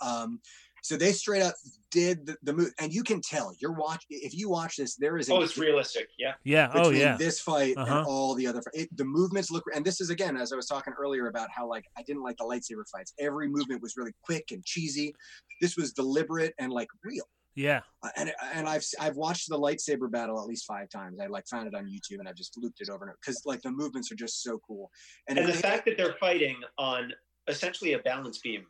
Um, 0.00 0.40
so 0.82 0.96
they 0.98 1.12
straight 1.12 1.40
up 1.42 1.54
did 1.90 2.26
the, 2.26 2.36
the 2.42 2.52
move, 2.52 2.70
and 2.78 2.92
you 2.92 3.02
can 3.02 3.20
tell 3.22 3.52
you're 3.58 3.72
watch 3.72 4.04
if 4.10 4.34
you 4.34 4.50
watch 4.50 4.76
this, 4.76 4.96
there 4.96 5.16
is 5.16 5.30
a 5.30 5.32
Oh, 5.34 5.40
it's 5.40 5.56
realistic. 5.56 6.08
Yeah. 6.18 6.34
yeah. 6.44 6.70
Oh 6.74 6.82
between 6.90 7.00
yeah. 7.00 7.16
this 7.16 7.40
fight 7.40 7.74
Uh-huh. 7.78 7.98
and 7.98 8.06
all 8.06 8.34
the 8.34 8.46
other 8.46 8.60
it, 8.74 8.94
the 8.96 9.04
movements 9.04 9.50
look 9.50 9.64
and 9.74 9.82
this 9.84 10.00
is 10.02 10.10
again 10.10 10.36
as 10.36 10.52
i 10.52 10.56
was 10.56 10.66
talking 10.66 10.92
earlier 10.98 11.28
about 11.28 11.48
how 11.54 11.66
like 11.66 11.86
i 11.96 12.02
didn't 12.02 12.22
like 12.22 12.36
the 12.36 12.44
lightsaber 12.44 12.86
fights 12.92 13.14
every 13.18 13.48
movement 13.48 13.80
was 13.80 13.94
really 13.96 14.12
quick 14.22 14.44
and 14.50 14.62
cheesy 14.64 15.14
this 15.62 15.74
was 15.76 15.92
deliberate 15.92 16.52
and 16.58 16.70
like 16.72 16.88
real 17.02 17.24
Yeah. 17.54 17.80
uh, 18.02 18.10
and 18.16 18.32
and 18.52 18.68
I've 18.68 18.84
I've 19.00 19.16
watched 19.16 19.48
the 19.48 19.58
lightsaber 19.58 20.10
battle 20.10 20.38
at 20.40 20.46
least 20.46 20.66
five 20.66 20.90
times. 20.90 21.18
I 21.20 21.26
like 21.28 21.46
found 21.46 21.66
it 21.68 21.74
on 21.74 21.84
YouTube 21.86 22.18
and 22.18 22.28
I've 22.28 22.34
just 22.36 22.58
looped 22.58 22.80
it 22.82 22.90
over 22.90 23.04
and 23.04 23.10
over 23.10 23.18
because 23.22 23.40
like 23.46 23.62
the 23.62 23.70
movements 23.70 24.10
are 24.12 24.16
just 24.16 24.42
so 24.42 24.58
cool. 24.66 24.90
And, 25.28 25.38
And 25.38 25.48
the 25.48 25.52
they- 25.52 25.58
fact 25.60 25.84
that 25.86 25.96
they're 25.96 26.16
fighting 26.20 26.56
on 26.78 27.12
essentially 27.48 27.92
a 27.94 28.00
balance 28.00 28.38
beam. 28.38 28.64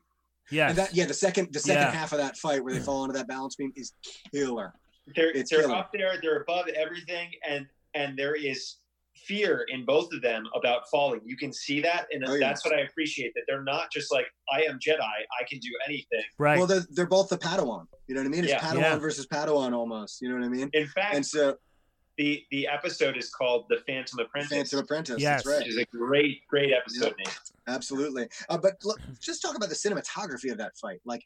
Yes. 0.50 0.70
and 0.70 0.78
that 0.78 0.94
yeah, 0.94 1.06
the 1.06 1.14
second 1.14 1.52
the 1.52 1.58
second 1.60 1.82
Yeah. 1.82 1.90
half 1.90 2.12
of 2.12 2.18
that 2.18 2.36
fight 2.36 2.62
where 2.62 2.72
they 2.74 2.80
fall 2.80 3.04
into 3.04 3.16
that 3.16 3.28
balance 3.28 3.56
beam 3.56 3.72
is 3.76 3.92
killer. 4.32 4.74
They're 5.14 5.30
It's 5.32 5.50
they're 5.50 5.62
killer. 5.62 5.74
up 5.76 5.90
there, 5.92 6.18
they're 6.22 6.40
above 6.42 6.68
everything, 6.68 7.30
and 7.46 7.66
and 7.94 8.18
there 8.18 8.34
is 8.34 8.76
fear 9.26 9.64
in 9.68 9.84
both 9.84 10.12
of 10.12 10.20
them 10.20 10.44
about 10.54 10.82
falling. 10.90 11.20
You 11.24 11.36
can 11.36 11.52
see 11.52 11.80
that, 11.80 12.06
and 12.12 12.24
Oh, 12.26 12.34
yeah. 12.34 12.48
that's 12.48 12.64
what 12.64 12.74
I 12.74 12.80
appreciate. 12.80 13.32
That 13.34 13.44
they're 13.46 13.62
not 13.62 13.90
just 13.92 14.12
like 14.12 14.26
I 14.52 14.62
am 14.62 14.78
Jedi, 14.78 15.00
I 15.00 15.44
can 15.48 15.58
do 15.60 15.70
anything. 15.86 16.22
right. 16.38 16.58
Well, 16.58 16.66
they're 16.66 16.84
they're 16.90 17.06
both 17.06 17.28
the 17.28 17.38
Padawan. 17.38 17.86
You 18.06 18.14
know 18.14 18.20
what 18.20 18.26
I 18.26 18.30
mean? 18.30 18.44
It's 18.44 18.52
Yeah. 18.52 18.60
Padawan 18.60 18.80
Yeah. 18.80 18.96
versus 18.98 19.26
Padawan 19.26 19.72
almost. 19.72 20.20
You 20.20 20.28
know 20.28 20.34
what 20.36 20.44
I 20.44 20.48
mean? 20.48 20.68
In 20.74 20.86
fact, 20.88 21.14
And 21.14 21.24
so 21.24 21.56
the 22.16 22.44
the 22.50 22.66
episode 22.66 23.16
is 23.16 23.30
called 23.30 23.66
The 23.68 23.78
Phantom 23.86 24.18
Apprentice, 24.20 24.50
Phantom 24.50 24.78
Apprentice. 24.80 25.20
Yes. 25.20 25.42
That's 25.44 25.46
right. 25.46 25.58
which 25.66 25.68
is 25.68 25.78
a 25.78 25.84
great 25.86 26.46
great 26.48 26.72
episode 26.72 27.14
name. 27.18 27.34
Absolutely. 27.66 28.28
Uh, 28.48 28.58
but 28.58 28.74
look, 28.84 29.00
just 29.20 29.42
talk 29.42 29.56
about 29.56 29.68
the 29.68 29.74
cinematography 29.74 30.50
of 30.52 30.58
that 30.58 30.76
fight. 30.76 31.00
Like 31.04 31.22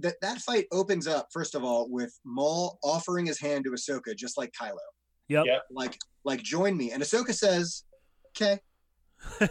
that 0.00 0.14
that 0.20 0.38
fight 0.38 0.66
opens 0.70 1.06
up 1.08 1.28
first 1.32 1.54
of 1.54 1.64
all 1.64 1.88
with 1.90 2.18
Maul 2.24 2.78
offering 2.84 3.26
his 3.26 3.40
hand 3.40 3.64
to 3.64 3.70
Ahsoka, 3.72 4.14
just 4.16 4.36
like 4.38 4.52
Kylo, 4.52 4.76
Yep. 5.28 5.44
Yep. 5.46 5.62
like 5.72 5.98
like 6.24 6.42
join 6.42 6.76
me, 6.76 6.92
and 6.92 7.02
Ahsoka 7.02 7.34
says, 7.34 7.84
"Okay." 8.36 8.58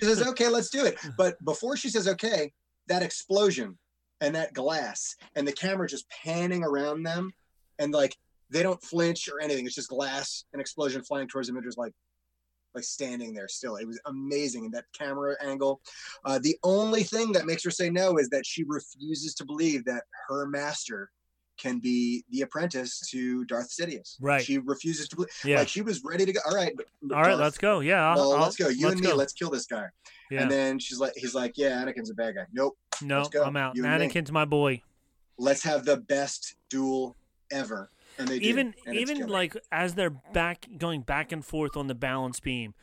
She 0.00 0.06
says, 0.06 0.22
"Okay, 0.26 0.48
let's 0.48 0.70
do 0.70 0.84
it." 0.84 0.98
But 1.16 1.42
before 1.44 1.76
she 1.76 1.88
says 1.88 2.06
"Okay," 2.08 2.52
that 2.88 3.02
explosion 3.02 3.78
and 4.20 4.34
that 4.34 4.52
glass 4.52 5.14
and 5.34 5.46
the 5.46 5.52
camera 5.52 5.88
just 5.88 6.08
panning 6.10 6.62
around 6.64 7.02
them, 7.02 7.32
and 7.78 7.92
like 7.92 8.16
they 8.50 8.62
don't 8.62 8.82
flinch 8.82 9.28
or 9.28 9.40
anything. 9.40 9.66
It's 9.66 9.74
just 9.74 9.88
glass 9.88 10.44
and 10.52 10.60
explosion 10.60 11.02
flying 11.02 11.28
towards 11.28 11.48
them, 11.48 11.56
and 11.56 11.64
just 11.64 11.78
like 11.78 11.92
like 12.74 12.84
standing 12.84 13.32
there 13.32 13.48
still. 13.48 13.76
It 13.76 13.86
was 13.86 13.98
amazing. 14.06 14.66
And 14.66 14.74
that 14.74 14.84
camera 14.96 15.34
angle. 15.42 15.80
Uh, 16.24 16.38
the 16.42 16.56
only 16.62 17.02
thing 17.02 17.32
that 17.32 17.46
makes 17.46 17.64
her 17.64 17.70
say 17.70 17.88
no 17.88 18.18
is 18.18 18.28
that 18.28 18.44
she 18.44 18.64
refuses 18.64 19.34
to 19.36 19.44
believe 19.46 19.84
that 19.86 20.02
her 20.28 20.46
master 20.46 21.10
can 21.58 21.78
be 21.78 22.22
the 22.30 22.42
apprentice 22.42 23.00
to 23.08 23.46
Darth 23.46 23.70
Sidious. 23.70 24.16
Right. 24.20 24.44
She 24.44 24.58
refuses 24.58 25.08
to 25.08 25.16
believe. 25.16 25.30
yeah. 25.42 25.60
Like 25.60 25.68
she 25.68 25.80
was 25.80 26.04
ready 26.04 26.26
to 26.26 26.32
go. 26.34 26.40
All 26.46 26.54
right. 26.54 26.74
All 27.14 27.22
right, 27.22 27.38
let's 27.38 27.56
go. 27.56 27.80
Yeah. 27.80 28.10
I'll, 28.10 28.16
well, 28.16 28.32
I'll- 28.34 28.42
let's 28.42 28.56
go. 28.56 28.68
You 28.68 28.88
let's 28.88 28.96
and 28.96 29.00
me. 29.00 29.06
go. 29.06 29.16
Let's 29.16 29.32
kill 29.32 29.48
this 29.48 29.64
guy. 29.64 29.86
yeah. 30.30 30.42
And 30.42 30.50
then 30.50 30.78
she's 30.78 30.98
like, 31.00 31.14
he's 31.16 31.34
like, 31.34 31.54
yeah, 31.56 31.82
Anakin's 31.82 32.10
a 32.10 32.14
bad 32.14 32.34
guy. 32.34 32.44
Nope. 32.52 32.76
no, 33.00 33.22
let's. 33.22 33.34
I'm 33.36 33.56
out. 33.56 33.74
You. 33.74 33.84
Anakin's 33.84 34.30
my 34.30 34.44
boy. 34.44 34.82
Let's 35.38 35.62
have 35.62 35.86
the 35.86 35.96
best 35.96 36.56
duel 36.68 37.16
ever. 37.50 37.90
And 38.18 38.28
they 38.28 38.38
do, 38.38 38.46
even 38.46 38.74
and 38.86 38.96
even 38.96 39.26
like 39.28 39.56
as 39.70 39.94
they're 39.94 40.10
back 40.10 40.66
going 40.78 41.02
back 41.02 41.32
and 41.32 41.44
forth 41.44 41.76
on 41.76 41.86
the 41.86 41.94
balance 41.94 42.40
beam 42.40 42.74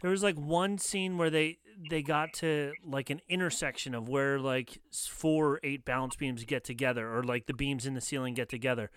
there 0.00 0.10
was 0.10 0.22
like 0.22 0.36
one 0.36 0.78
scene 0.78 1.18
where 1.18 1.30
they 1.30 1.58
they 1.90 2.02
got 2.02 2.32
to 2.34 2.72
like 2.84 3.08
an 3.10 3.20
intersection 3.28 3.94
of 3.94 4.08
where 4.08 4.38
like 4.38 4.78
four 4.92 5.46
or 5.54 5.60
eight 5.62 5.84
balance 5.84 6.16
beams 6.16 6.44
get 6.44 6.64
together 6.64 7.12
or 7.16 7.22
like 7.22 7.46
the 7.46 7.54
beams 7.54 7.86
in 7.86 7.94
the 7.94 8.00
ceiling 8.00 8.34
get 8.34 8.48
together 8.48 8.90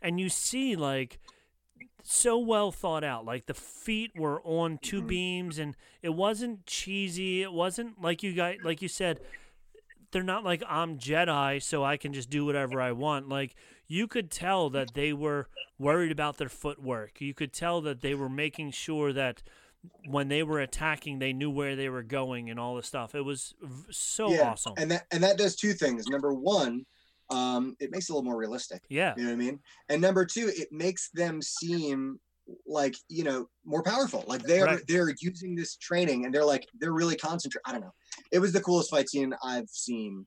and 0.00 0.20
you 0.20 0.28
see 0.28 0.76
like 0.76 1.18
so 2.04 2.38
well 2.38 2.70
thought 2.70 3.04
out 3.04 3.24
like 3.24 3.46
the 3.46 3.54
feet 3.54 4.12
were 4.16 4.40
on 4.42 4.78
2 4.78 5.02
Mhm. 5.02 5.06
beams 5.08 5.58
and 5.58 5.76
it 6.02 6.10
wasn't 6.10 6.64
cheesy 6.66 7.42
it 7.42 7.52
wasn't 7.52 8.00
like 8.00 8.22
you 8.22 8.32
guys 8.32 8.58
like 8.62 8.80
you 8.80 8.88
said 8.88 9.20
they're 10.10 10.22
not 10.22 10.44
like 10.44 10.62
I'm 10.68 10.98
Jedi, 10.98 11.62
so 11.62 11.84
I 11.84 11.96
can 11.96 12.12
just 12.12 12.30
do 12.30 12.44
whatever 12.44 12.80
I 12.80 12.92
want. 12.92 13.28
Like 13.28 13.54
you 13.86 14.06
could 14.06 14.30
tell 14.30 14.70
that 14.70 14.94
they 14.94 15.12
were 15.12 15.48
worried 15.78 16.12
about 16.12 16.38
their 16.38 16.48
footwork. 16.48 17.20
You 17.20 17.34
could 17.34 17.52
tell 17.52 17.80
that 17.82 18.00
they 18.00 18.14
were 18.14 18.28
making 18.28 18.72
sure 18.72 19.12
that 19.12 19.42
when 20.08 20.28
they 20.28 20.42
were 20.42 20.60
attacking, 20.60 21.18
they 21.18 21.32
knew 21.32 21.50
where 21.50 21.76
they 21.76 21.88
were 21.88 22.02
going 22.02 22.50
and 22.50 22.58
all 22.58 22.76
this 22.76 22.86
stuff. 22.86 23.14
It 23.14 23.24
was 23.24 23.54
so 23.90 24.30
yeah, 24.32 24.50
awesome. 24.50 24.74
and 24.76 24.90
that 24.90 25.06
and 25.12 25.22
that 25.22 25.38
does 25.38 25.56
two 25.56 25.72
things. 25.72 26.06
Number 26.08 26.32
one, 26.34 26.84
um, 27.30 27.76
it 27.78 27.90
makes 27.90 28.08
it 28.08 28.12
a 28.12 28.14
little 28.14 28.24
more 28.24 28.38
realistic. 28.38 28.82
yeah, 28.88 29.14
You 29.16 29.24
know 29.24 29.30
what 29.30 29.34
I 29.34 29.38
mean? 29.38 29.60
And 29.88 30.00
number 30.00 30.24
two, 30.24 30.50
it 30.54 30.68
makes 30.72 31.10
them 31.10 31.40
seem 31.42 32.18
like 32.66 32.94
you 33.08 33.24
know 33.24 33.48
more 33.64 33.82
powerful. 33.82 34.24
Like 34.26 34.42
they're 34.42 34.64
Right. 34.64 34.80
they're 34.88 35.14
using 35.20 35.54
this 35.54 35.76
training 35.76 36.24
and 36.24 36.34
they're 36.34 36.44
like 36.44 36.66
they're 36.78 36.92
really 36.92 37.16
concentrating. 37.16 37.62
I 37.66 37.72
don't 37.72 37.82
know. 37.82 37.94
It 38.32 38.38
was 38.38 38.52
the 38.52 38.60
coolest 38.60 38.90
fight 38.90 39.08
scene 39.08 39.32
I've 39.44 39.68
seen 39.68 40.26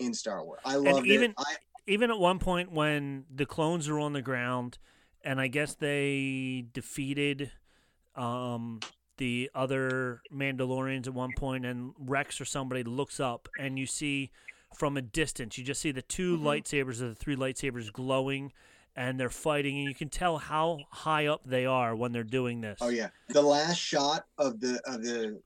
in 0.00 0.14
Star 0.14 0.44
Wars. 0.44 0.60
I 0.64 0.76
loved 0.76 1.06
even- 1.06 1.30
it. 1.32 1.36
I, 1.38 1.56
even 1.86 2.10
at 2.10 2.18
one 2.18 2.38
point 2.38 2.70
when 2.72 3.24
the 3.34 3.46
clones 3.46 3.88
are 3.88 3.98
on 3.98 4.12
the 4.12 4.22
ground, 4.22 4.78
and 5.24 5.40
I 5.40 5.48
guess 5.48 5.74
they 5.74 6.64
defeated 6.72 7.52
um, 8.14 8.80
the 9.18 9.50
other 9.54 10.20
Mandalorians 10.32 11.06
at 11.06 11.14
one 11.14 11.30
point, 11.36 11.64
and 11.66 11.92
Rex 11.98 12.40
or 12.40 12.44
somebody 12.44 12.82
looks 12.82 13.20
up, 13.20 13.48
and 13.58 13.78
you 13.78 13.86
see 13.86 14.30
from 14.76 14.96
a 14.96 15.02
distance, 15.02 15.58
you 15.58 15.64
just 15.64 15.80
see 15.80 15.92
the 15.92 16.02
2 16.02 16.38
Mhm. 16.38 16.42
lightsabers 16.42 17.00
or 17.02 17.08
the 17.08 17.14
three 17.14 17.36
lightsabers 17.36 17.92
glowing, 17.92 18.52
and 18.96 19.18
they're 19.18 19.30
fighting, 19.30 19.78
and 19.78 19.88
you 19.88 19.94
can 19.94 20.08
tell 20.08 20.38
how 20.38 20.80
high 20.90 21.26
up 21.26 21.42
they 21.44 21.66
are 21.66 21.94
when 21.96 22.12
they're 22.12 22.22
doing 22.24 22.60
this. 22.60 22.78
oh 22.80 22.88
yeah, 22.88 23.08
the 23.28 23.42
last 23.42 23.78
shot 23.78 24.26
of 24.38 24.60
the 24.60 24.80
of 24.86 25.02
the 25.02 25.40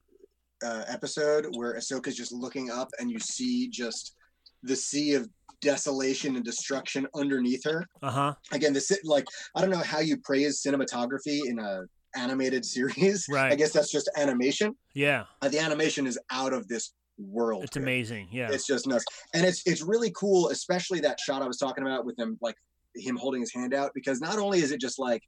uh, 0.65 0.85
episode 0.89 1.47
where 1.57 1.75
Ahsoka's 1.77 2.17
just 2.17 2.33
looking 2.33 2.71
up 2.71 2.89
and 2.99 3.11
you 3.11 3.19
see 3.19 3.69
just 3.69 4.15
the 4.63 4.77
sea 4.77 5.15
of 5.15 5.29
desolation 5.61 6.37
and 6.37 6.45
destruction 6.45 7.07
underneath 7.15 7.65
her. 7.65 7.85
Uh 8.03 8.11
huh. 8.11 8.35
again 8.53 8.73
the 8.73 8.81
ci- 8.81 8.97
like 9.05 9.25
i 9.55 9.61
don't 9.61 9.71
know 9.71 9.79
how 9.79 10.01
you 10.01 10.17
praise 10.19 10.63
cinematography 10.63 11.41
in 11.47 11.59
a 11.59 11.81
animated 12.15 12.65
series 12.75 13.27
Right. 13.31 13.53
i 13.53 13.55
guess 13.55 13.73
that's 13.73 13.91
just 13.91 14.11
animation 14.17 14.75
Yeah, 14.95 15.25
uh, 15.43 15.49
the 15.49 15.59
animation 15.59 16.07
is 16.07 16.19
out 16.31 16.53
of 16.53 16.69
this 16.69 16.93
world 17.19 17.65
it's 17.65 17.75
here. 17.77 17.83
amazing. 17.83 18.29
Yeah. 18.31 18.51
it's 18.53 18.67
just 18.67 18.87
nuts 18.87 19.05
and 19.35 19.47
it's 19.47 19.63
it's 19.67 19.83
really 19.83 20.13
cool 20.15 20.49
especially 20.51 21.01
that 21.01 21.19
shot 21.21 21.41
i 21.43 21.47
was 21.47 21.57
talking 21.57 21.85
about 21.85 22.05
with 22.05 22.19
him 22.19 22.37
like 22.43 22.57
him 22.95 23.17
holding 23.17 23.41
his 23.41 23.53
hand 23.55 23.73
out 23.75 23.91
because 23.95 24.21
not 24.21 24.39
only 24.39 24.59
is 24.59 24.71
it 24.73 24.81
just 24.81 24.99
like 24.99 25.23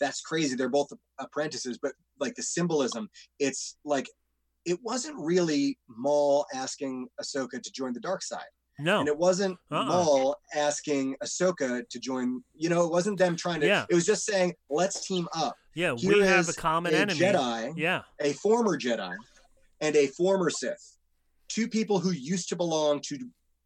that's 0.00 0.20
crazy 0.22 0.56
they're 0.56 0.70
both 0.70 0.88
apprentices 1.20 1.78
but 1.80 1.92
like 2.18 2.34
the 2.34 2.42
symbolism 2.42 3.08
it's 3.38 3.76
like 3.84 4.06
it 4.66 4.78
wasn't 4.82 5.16
really 5.18 5.78
Maul 5.88 6.44
asking 6.54 7.08
Ahsoka 7.20 7.62
to 7.62 7.70
join 7.72 7.92
the 7.94 8.00
dark 8.00 8.22
side 8.22 8.44
no. 8.78 8.98
and 9.00 9.08
it 9.08 9.16
wasn't 9.16 9.56
Uh-uh. 9.70 9.84
Maul 9.86 10.36
asking 10.54 11.16
Ahsoka 11.24 11.88
to 11.88 11.98
join. 11.98 12.42
You 12.54 12.68
know, 12.68 12.84
it 12.84 12.90
wasn't 12.92 13.18
them 13.18 13.36
trying 13.36 13.60
to. 13.60 13.66
Yeah. 13.66 13.86
It 13.88 13.94
was 13.94 14.04
just 14.04 14.24
saying, 14.26 14.54
"Let's 14.68 15.06
team 15.06 15.26
up." 15.34 15.56
yeah, 15.74 15.94
Here 15.96 16.14
we 16.14 16.20
have 16.26 16.48
a 16.48 16.52
common 16.52 16.92
a 16.94 16.96
enemy. 16.98 17.18
Jedi, 17.20 17.72
Yeah. 17.76 18.02
a 18.20 18.32
former 18.34 18.78
Jedi, 18.78 19.14
and 19.80 19.96
a 19.96 20.08
former 20.08 20.50
Sith, 20.50 20.98
two 21.48 21.68
people 21.68 21.98
who 22.00 22.10
used 22.10 22.48
to 22.50 22.56
belong 22.56 23.00
to 23.08 23.18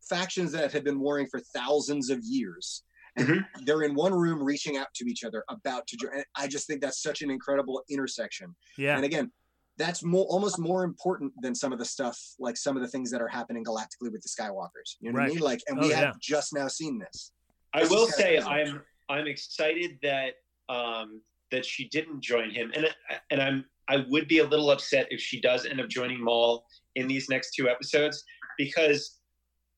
factions 0.08 0.52
that 0.52 0.72
had 0.72 0.84
been 0.84 1.00
warring 1.00 1.26
for 1.30 1.40
thousands 1.54 2.10
of 2.10 2.20
years. 2.22 2.82
And 3.16 3.26
Mhm. 3.28 3.44
they're 3.66 3.82
in 3.82 3.94
one 3.94 4.12
room 4.14 4.40
reaching 4.42 4.76
out 4.76 4.88
to 4.94 5.04
each 5.06 5.24
other, 5.24 5.44
about 5.48 5.86
to 5.88 5.96
join. 5.96 6.22
I 6.36 6.46
just 6.46 6.66
think 6.68 6.80
that's 6.80 7.02
such 7.02 7.22
an 7.22 7.30
incredible 7.30 7.82
intersection. 7.90 8.54
Yeah. 8.78 8.94
And 8.96 9.04
again, 9.04 9.32
that's 9.80 10.04
more 10.04 10.26
almost 10.26 10.58
more 10.58 10.84
important 10.84 11.32
than 11.40 11.54
some 11.54 11.72
of 11.72 11.78
the 11.78 11.84
stuff, 11.84 12.18
like 12.38 12.56
some 12.56 12.76
of 12.76 12.82
the 12.82 12.88
things 12.88 13.10
that 13.10 13.20
are 13.22 13.28
happening 13.28 13.64
galactically 13.64 14.12
with 14.12 14.22
the 14.22 14.28
Skywalkers. 14.28 14.96
You 15.00 15.10
know 15.12 15.18
what 15.20 15.24
I 15.24 15.28
mean? 15.28 15.38
Like, 15.38 15.60
and 15.68 15.78
Oh, 15.78 15.82
we 15.82 15.88
have 15.92 16.02
yeah. 16.02 16.12
just 16.20 16.52
now 16.52 16.68
seen 16.68 16.98
this. 16.98 17.32
I 17.72 17.80
This 17.80 17.90
will 17.90 18.06
say. 18.08 18.38
I'm 18.38 18.82
I'm 19.08 19.26
excited 19.26 19.98
that 20.02 20.34
um, 20.68 21.20
that 21.50 21.64
she 21.64 21.88
didn't 21.88 22.20
join 22.22 22.50
him, 22.50 22.70
and 22.74 22.86
and 23.30 23.40
I'm 23.42 23.64
I 23.88 24.04
would 24.08 24.28
be 24.28 24.38
a 24.38 24.46
little 24.46 24.70
upset 24.70 25.06
if 25.10 25.20
she 25.20 25.40
does 25.40 25.66
end 25.66 25.80
up 25.80 25.88
joining 25.88 26.22
Maul 26.22 26.64
in 26.94 27.08
these 27.08 27.28
next 27.28 27.54
two 27.54 27.68
episodes 27.68 28.22
because 28.58 29.18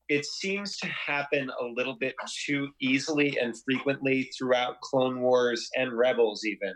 it 0.09 0.25
seems 0.25 0.77
to 0.77 0.87
happen 0.87 1.49
a 1.61 1.65
little 1.65 1.95
bit 1.95 2.13
too 2.45 2.67
easily 2.81 3.39
and 3.39 3.55
frequently 3.63 4.29
throughout 4.37 4.79
Clone 4.81 5.21
Wars 5.21 5.69
and 5.75 5.97
Rebels, 5.97 6.45
even 6.45 6.73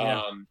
Yeah. 0.00 0.20
um, 0.20 0.46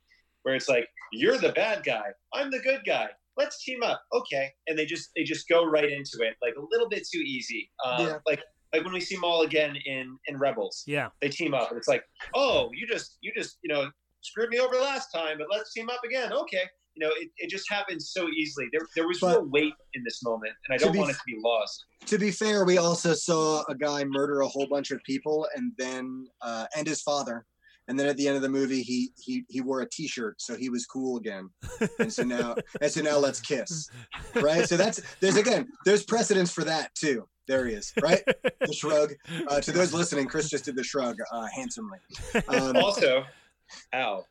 where 0.48 0.56
it's 0.56 0.70
like 0.70 0.88
you're 1.12 1.38
the 1.38 1.52
bad 1.52 1.84
guy, 1.84 2.06
I'm 2.34 2.50
the 2.50 2.60
good 2.60 2.80
guy. 2.88 3.08
Let's 3.36 3.62
team 3.66 3.84
up, 3.84 4.02
okay? 4.14 4.50
And 4.68 4.80
they 4.80 4.86
just 4.86 5.10
they 5.16 5.24
just 5.24 5.48
go 5.50 5.66
right 5.66 5.84
into 5.91 6.20
it, 6.22 6.36
like 6.41 6.56
a 6.58 6.64
little 6.72 6.88
bit 6.89 7.06
too 7.14 7.20
easy. 7.20 7.70
Um, 7.86 8.06
Yeah. 8.08 8.18
Like 8.26 8.41
like 8.74 8.84
when 8.86 8.93
we 8.93 9.02
see 9.02 9.18
Maul 9.18 9.41
again 9.41 9.76
in 9.86 10.18
in 10.28 10.38
Rebels, 10.39 10.84
Yeah. 10.88 11.10
they 11.22 11.28
team 11.30 11.54
up, 11.54 11.70
and 11.70 11.78
it's 11.78 11.88
like, 11.89 12.04
oh, 12.34 12.70
you 12.74 12.88
just 12.88 13.18
you 13.22 13.32
just 13.36 13.58
you 13.62 13.74
know 13.74 13.91
screwed 14.22 14.50
me 14.50 14.60
over 14.60 14.76
last 14.78 15.12
time, 15.14 15.38
but 15.38 15.48
let's 15.52 15.74
team 15.74 15.89
up 15.89 16.00
again, 16.06 16.32
okay? 16.34 16.64
You 16.95 17.06
know, 17.06 17.14
it, 17.16 17.30
it 17.38 17.50
just 17.50 17.70
happens 17.70 18.10
so 18.12 18.28
easily. 18.30 18.68
There 18.72 18.88
there 18.95 19.08
was 19.08 19.22
no 19.22 19.41
weight 19.41 19.74
in 19.95 20.02
this 20.06 20.24
moment, 20.24 20.54
and 20.66 20.74
I 20.74 20.78
To 20.78 20.86
don't 20.86 20.93
be 20.93 21.00
want 21.00 21.12
it 21.12 21.16
to 21.16 21.20
be 21.28 21.38
lost. 21.43 21.84
To 22.08 22.18
be 22.18 22.32
fair, 22.32 22.64
we 22.66 22.78
also 22.80 23.14
saw 23.14 23.64
a 23.70 23.76
guy 23.76 24.04
murder 24.06 24.39
a 24.41 24.48
whole 24.48 24.68
bunch 24.68 24.89
of 24.91 25.04
people, 25.04 25.45
and 25.56 25.74
then 25.78 26.26
uh, 26.41 26.66
and 26.76 26.88
his 26.88 27.02
father, 27.04 27.45
and 27.88 28.00
then 28.00 28.08
at 28.08 28.18
the 28.18 28.28
end 28.28 28.36
of 28.36 28.42
the 28.42 28.50
movie, 28.50 28.82
he 28.82 29.12
he 29.18 29.46
he 29.50 29.62
wore 29.62 29.82
a 29.82 29.90
T-shirt, 29.90 30.42
so 30.42 30.56
he 30.56 30.70
was 30.70 30.86
cool 30.86 31.18
again. 31.18 31.50
And 32.00 32.12
so 32.12 32.24
now, 32.24 32.56
and 32.82 32.92
so 32.92 33.02
now 33.02 33.18
let's 33.18 33.40
kiss, 33.40 33.90
right? 34.36 34.68
So 34.68 34.78
that's 34.78 35.02
there's 35.20 35.38
again 35.38 35.68
there's 35.86 36.04
precedence 36.04 36.52
for 36.52 36.64
that 36.64 36.94
too. 36.96 37.28
There 37.48 37.66
he 37.66 37.74
is, 37.74 37.94
right? 38.02 38.22
The 38.60 38.74
shrug. 38.74 39.14
Uh, 39.48 39.62
to 39.62 39.72
those 39.72 39.94
listening, 39.94 40.28
Chris 40.28 40.50
just 40.50 40.66
did 40.66 40.76
the 40.76 40.84
shrug 40.84 41.18
uh, 41.32 41.48
handsomely. 41.54 42.00
Um, 42.50 42.76
Also, 42.76 43.24
ow. 43.94 44.26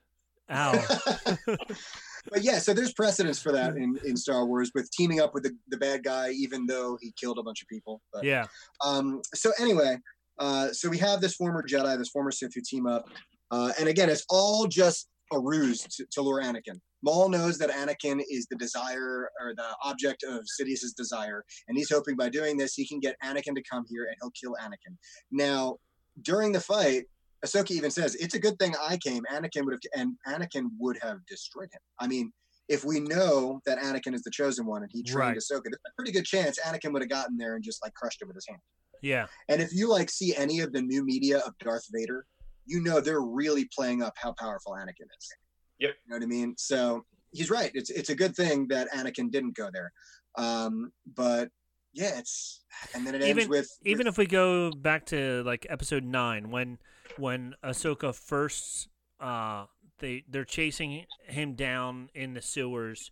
Ow. 0.50 0.98
but 1.46 2.42
yeah, 2.42 2.58
so 2.58 2.74
there's 2.74 2.92
precedence 2.92 3.40
for 3.40 3.52
that 3.52 3.76
in, 3.76 3.98
in 4.04 4.16
Star 4.16 4.44
Wars 4.44 4.70
with 4.74 4.90
teaming 4.90 5.20
up 5.20 5.34
with 5.34 5.44
the, 5.44 5.56
the 5.68 5.76
bad 5.78 6.04
guy, 6.04 6.30
even 6.30 6.66
though 6.66 6.98
he 7.00 7.12
killed 7.18 7.38
a 7.38 7.42
bunch 7.42 7.62
of 7.62 7.68
people. 7.68 8.00
But 8.12 8.24
yeah. 8.24 8.44
um, 8.84 9.22
so 9.34 9.50
anyway, 9.58 9.96
uh, 10.38 10.72
so 10.72 10.88
we 10.88 10.98
have 10.98 11.20
this 11.20 11.34
former 11.34 11.64
Jedi, 11.66 11.96
this 11.98 12.10
former 12.10 12.30
Sith 12.30 12.54
who 12.54 12.60
team 12.60 12.86
up, 12.86 13.08
uh, 13.50 13.72
and 13.78 13.88
again, 13.88 14.08
it's 14.08 14.24
all 14.28 14.66
just 14.66 15.08
a 15.32 15.38
ruse 15.38 15.82
to, 15.82 16.06
to 16.12 16.22
lure 16.22 16.42
Anakin. 16.42 16.80
Maul 17.02 17.28
knows 17.28 17.58
that 17.58 17.70
Anakin 17.70 18.20
is 18.30 18.46
the 18.50 18.56
desire 18.56 19.30
or 19.40 19.54
the 19.54 19.66
object 19.84 20.24
of 20.24 20.40
Sidious's 20.44 20.92
desire, 20.92 21.44
and 21.68 21.76
he's 21.76 21.90
hoping 21.90 22.16
by 22.16 22.28
doing 22.28 22.56
this 22.56 22.74
he 22.74 22.86
can 22.86 23.00
get 23.00 23.16
Anakin 23.24 23.54
to 23.54 23.62
come 23.70 23.84
here 23.88 24.06
and 24.06 24.16
he'll 24.20 24.30
kill 24.30 24.56
Anakin. 24.60 24.96
Now, 25.30 25.76
during 26.22 26.52
the 26.52 26.60
fight, 26.60 27.04
Ahsoka 27.44 27.70
even 27.72 27.90
says 27.90 28.14
it's 28.16 28.34
a 28.34 28.38
good 28.38 28.58
thing 28.58 28.74
I 28.82 28.96
came. 28.96 29.22
Anakin 29.32 29.64
would 29.64 29.74
have, 29.74 29.80
and 29.94 30.14
Anakin 30.26 30.68
would 30.78 30.98
have 31.02 31.18
destroyed 31.26 31.68
him. 31.72 31.80
I 32.00 32.06
mean, 32.06 32.32
if 32.68 32.84
we 32.84 33.00
know 33.00 33.60
that 33.66 33.78
Anakin 33.78 34.14
is 34.14 34.22
the 34.22 34.30
chosen 34.30 34.66
one 34.66 34.82
and 34.82 34.90
he 34.92 35.02
trained 35.02 35.18
Right. 35.18 35.36
Ahsoka, 35.36 35.64
there's 35.64 35.76
a 35.86 35.94
pretty 35.96 36.12
good 36.12 36.24
chance 36.24 36.58
Anakin 36.66 36.92
would 36.92 37.02
have 37.02 37.10
gotten 37.10 37.36
there 37.36 37.54
and 37.54 37.62
just 37.62 37.82
like 37.84 37.94
crushed 37.94 38.20
him 38.20 38.28
with 38.28 38.36
his 38.36 38.46
hand. 38.48 38.60
Yeah. 39.02 39.26
And 39.48 39.62
if 39.62 39.72
you 39.72 39.88
like 39.88 40.10
see 40.10 40.34
any 40.34 40.60
of 40.60 40.72
the 40.72 40.82
new 40.82 41.04
media 41.04 41.38
of 41.38 41.56
Darth 41.58 41.86
Vader, 41.92 42.26
you 42.66 42.80
know 42.80 43.00
they're 43.00 43.22
really 43.22 43.68
playing 43.74 44.02
up 44.02 44.14
how 44.16 44.32
powerful 44.32 44.72
Anakin 44.72 45.08
is. 45.18 45.32
Yep. 45.78 45.90
You 46.04 46.10
know 46.10 46.16
what 46.16 46.22
I 46.22 46.26
mean? 46.26 46.54
So 46.56 47.04
he's 47.32 47.50
right. 47.50 47.70
It's 47.74 47.90
it's 47.90 48.10
a 48.10 48.14
good 48.14 48.34
thing 48.34 48.66
that 48.68 48.88
Anakin 48.92 49.30
didn't 49.30 49.56
go 49.56 49.68
there. 49.72 49.92
Um, 50.36 50.92
but 51.14 51.50
yeah, 51.92 52.18
it's 52.18 52.64
and 52.94 53.06
then 53.06 53.14
it 53.14 53.22
ends 53.22 53.30
Even- 53.30 53.48
with 53.48 53.70
Even 53.84 54.06
if 54.06 54.18
we 54.18 54.26
go 54.26 54.70
back 54.70 55.06
to 55.06 55.42
like 55.44 55.66
episode 55.68 56.04
nine, 56.04 56.50
when 56.50 56.78
when 57.16 57.54
Ahsoka 57.64 58.14
first 58.14 58.88
uh 59.20 59.64
they 59.98 60.24
they're 60.28 60.44
chasing 60.44 61.06
him 61.26 61.54
down 61.54 62.10
in 62.14 62.34
the 62.34 62.42
sewers, 62.42 63.10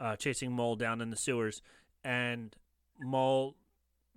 uh 0.00 0.16
chasing 0.16 0.52
Maul 0.52 0.76
down 0.76 1.00
in 1.00 1.10
the 1.10 1.16
sewers, 1.16 1.60
and 2.04 2.56
Maul 3.00 3.56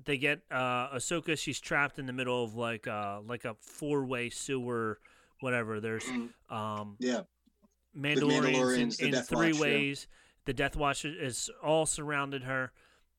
they 0.04 0.18
get 0.18 0.41
uh 0.52 0.89
Ahsoka, 0.96 1.38
she's 1.38 1.60
trapped 1.60 1.98
in 2.00 2.06
the 2.06 2.14
middle 2.14 2.43
of 2.43 2.56
like 2.56 2.88
uh 2.88 3.22
like 3.26 3.46
a 3.46 3.56
four 3.62 4.06
way 4.06 4.30
sewer 4.30 5.00
whatever. 5.39 5.80
There's 5.80 6.04
Mm, 6.06 6.30
um 6.50 6.96
yeah, 7.00 7.22
Mandalorians, 7.98 9.00
in, 9.00 9.14
in 9.16 9.22
three 9.24 9.48
Watch, 9.54 9.56
yeah. 9.56 9.62
ways. 9.62 10.08
The 10.46 10.54
Death 10.54 10.76
Watch 10.76 11.06
is- 11.06 11.16
is 11.18 11.50
all 11.64 11.86
surrounded 11.86 12.43
her, 12.43 12.72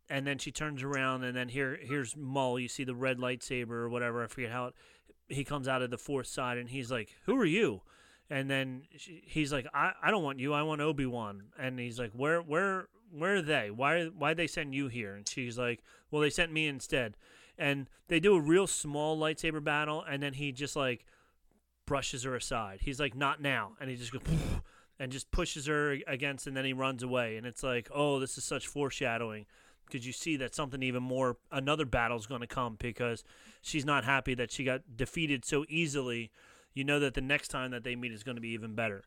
and 0.08 0.26
then 0.26 0.38
she 0.38 0.52
turns 0.52 0.82
around, 0.82 1.24
and 1.24 1.36
then 1.36 1.48
here 1.48 1.76
here's 1.82 2.16
Maul. 2.16 2.58
You 2.60 2.68
see 2.68 2.84
the 2.84 2.94
red 2.94 3.18
lightsaber 3.18 3.70
or 3.72 3.88
whatever. 3.88 4.22
I 4.22 4.26
forget 4.28 4.50
how 4.52 4.66
it, 4.66 4.74
he 5.28 5.42
comes 5.44 5.66
out 5.66 5.82
of 5.82 5.90
the 5.90 5.98
fourth 5.98 6.26
side, 6.28 6.58
and 6.58 6.68
he's 6.68 6.90
like, 6.90 7.16
"Who 7.24 7.36
are 7.36 7.44
you?" 7.44 7.82
And 8.30 8.48
then 8.50 8.82
she, 8.96 9.22
he's 9.26 9.52
like, 9.52 9.66
"I 9.74 9.92
I 10.02 10.10
don't 10.10 10.22
want 10.22 10.38
you. 10.38 10.52
I 10.52 10.62
want 10.62 10.80
Obi 10.82 11.06
Wan." 11.06 11.44
And 11.58 11.78
he's 11.80 11.98
like, 11.98 12.12
"Where 12.12 12.40
where 12.40 12.88
where 13.10 13.36
are 13.36 13.42
they? 13.42 13.70
Why 13.70 14.04
why 14.06 14.34
they 14.34 14.46
send 14.46 14.74
you 14.74 14.88
here?" 14.88 15.14
And 15.14 15.28
she's 15.28 15.58
like, 15.58 15.82
"Well, 16.10 16.22
they 16.22 16.30
sent 16.30 16.52
me 16.52 16.66
instead." 16.66 17.16
And 17.58 17.88
they 18.08 18.20
do 18.20 18.34
a 18.34 18.40
real 18.40 18.66
small 18.66 19.18
lightsaber 19.18 19.62
battle, 19.62 20.02
and 20.02 20.22
then 20.22 20.34
he 20.34 20.52
just 20.52 20.76
like 20.76 21.06
brushes 21.86 22.24
her 22.24 22.34
aside. 22.34 22.80
He's 22.82 23.00
like, 23.00 23.14
"Not 23.14 23.40
now," 23.40 23.72
and 23.80 23.90
he 23.90 23.96
just 23.96 24.12
goes 24.12 24.22
and 24.98 25.12
just 25.12 25.30
pushes 25.30 25.66
her 25.66 25.98
against, 26.06 26.46
and 26.46 26.56
then 26.56 26.64
he 26.64 26.72
runs 26.72 27.02
away. 27.02 27.36
And 27.36 27.46
it's 27.46 27.62
like, 27.62 27.88
"Oh, 27.94 28.18
this 28.18 28.36
is 28.38 28.44
such 28.44 28.66
foreshadowing." 28.66 29.46
Because 29.86 30.04
you 30.04 30.12
see 30.12 30.36
that 30.38 30.52
something 30.52 30.82
even 30.82 31.04
more, 31.04 31.36
another 31.52 31.84
battle's 31.84 32.26
going 32.26 32.40
to 32.40 32.48
come 32.48 32.74
because 32.80 33.22
she's 33.62 33.84
not 33.84 34.04
happy 34.04 34.34
that 34.34 34.50
she 34.50 34.64
got 34.64 34.96
defeated 34.96 35.44
so 35.44 35.64
easily. 35.68 36.32
You 36.74 36.82
know 36.82 36.98
that 36.98 37.14
the 37.14 37.20
next 37.20 37.48
time 37.48 37.70
that 37.70 37.84
they 37.84 37.94
meet 37.94 38.10
is 38.10 38.24
going 38.24 38.34
to 38.34 38.40
be 38.40 38.48
even 38.48 38.74
better. 38.74 39.04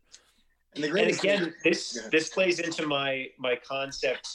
And 0.75 0.83
the 0.83 0.87
and 0.89 1.09
again 1.09 1.39
thing- 1.45 1.53
this 1.63 2.07
this 2.11 2.29
plays 2.29 2.59
into 2.59 2.85
my 2.87 3.27
my 3.37 3.55
concept 3.67 4.27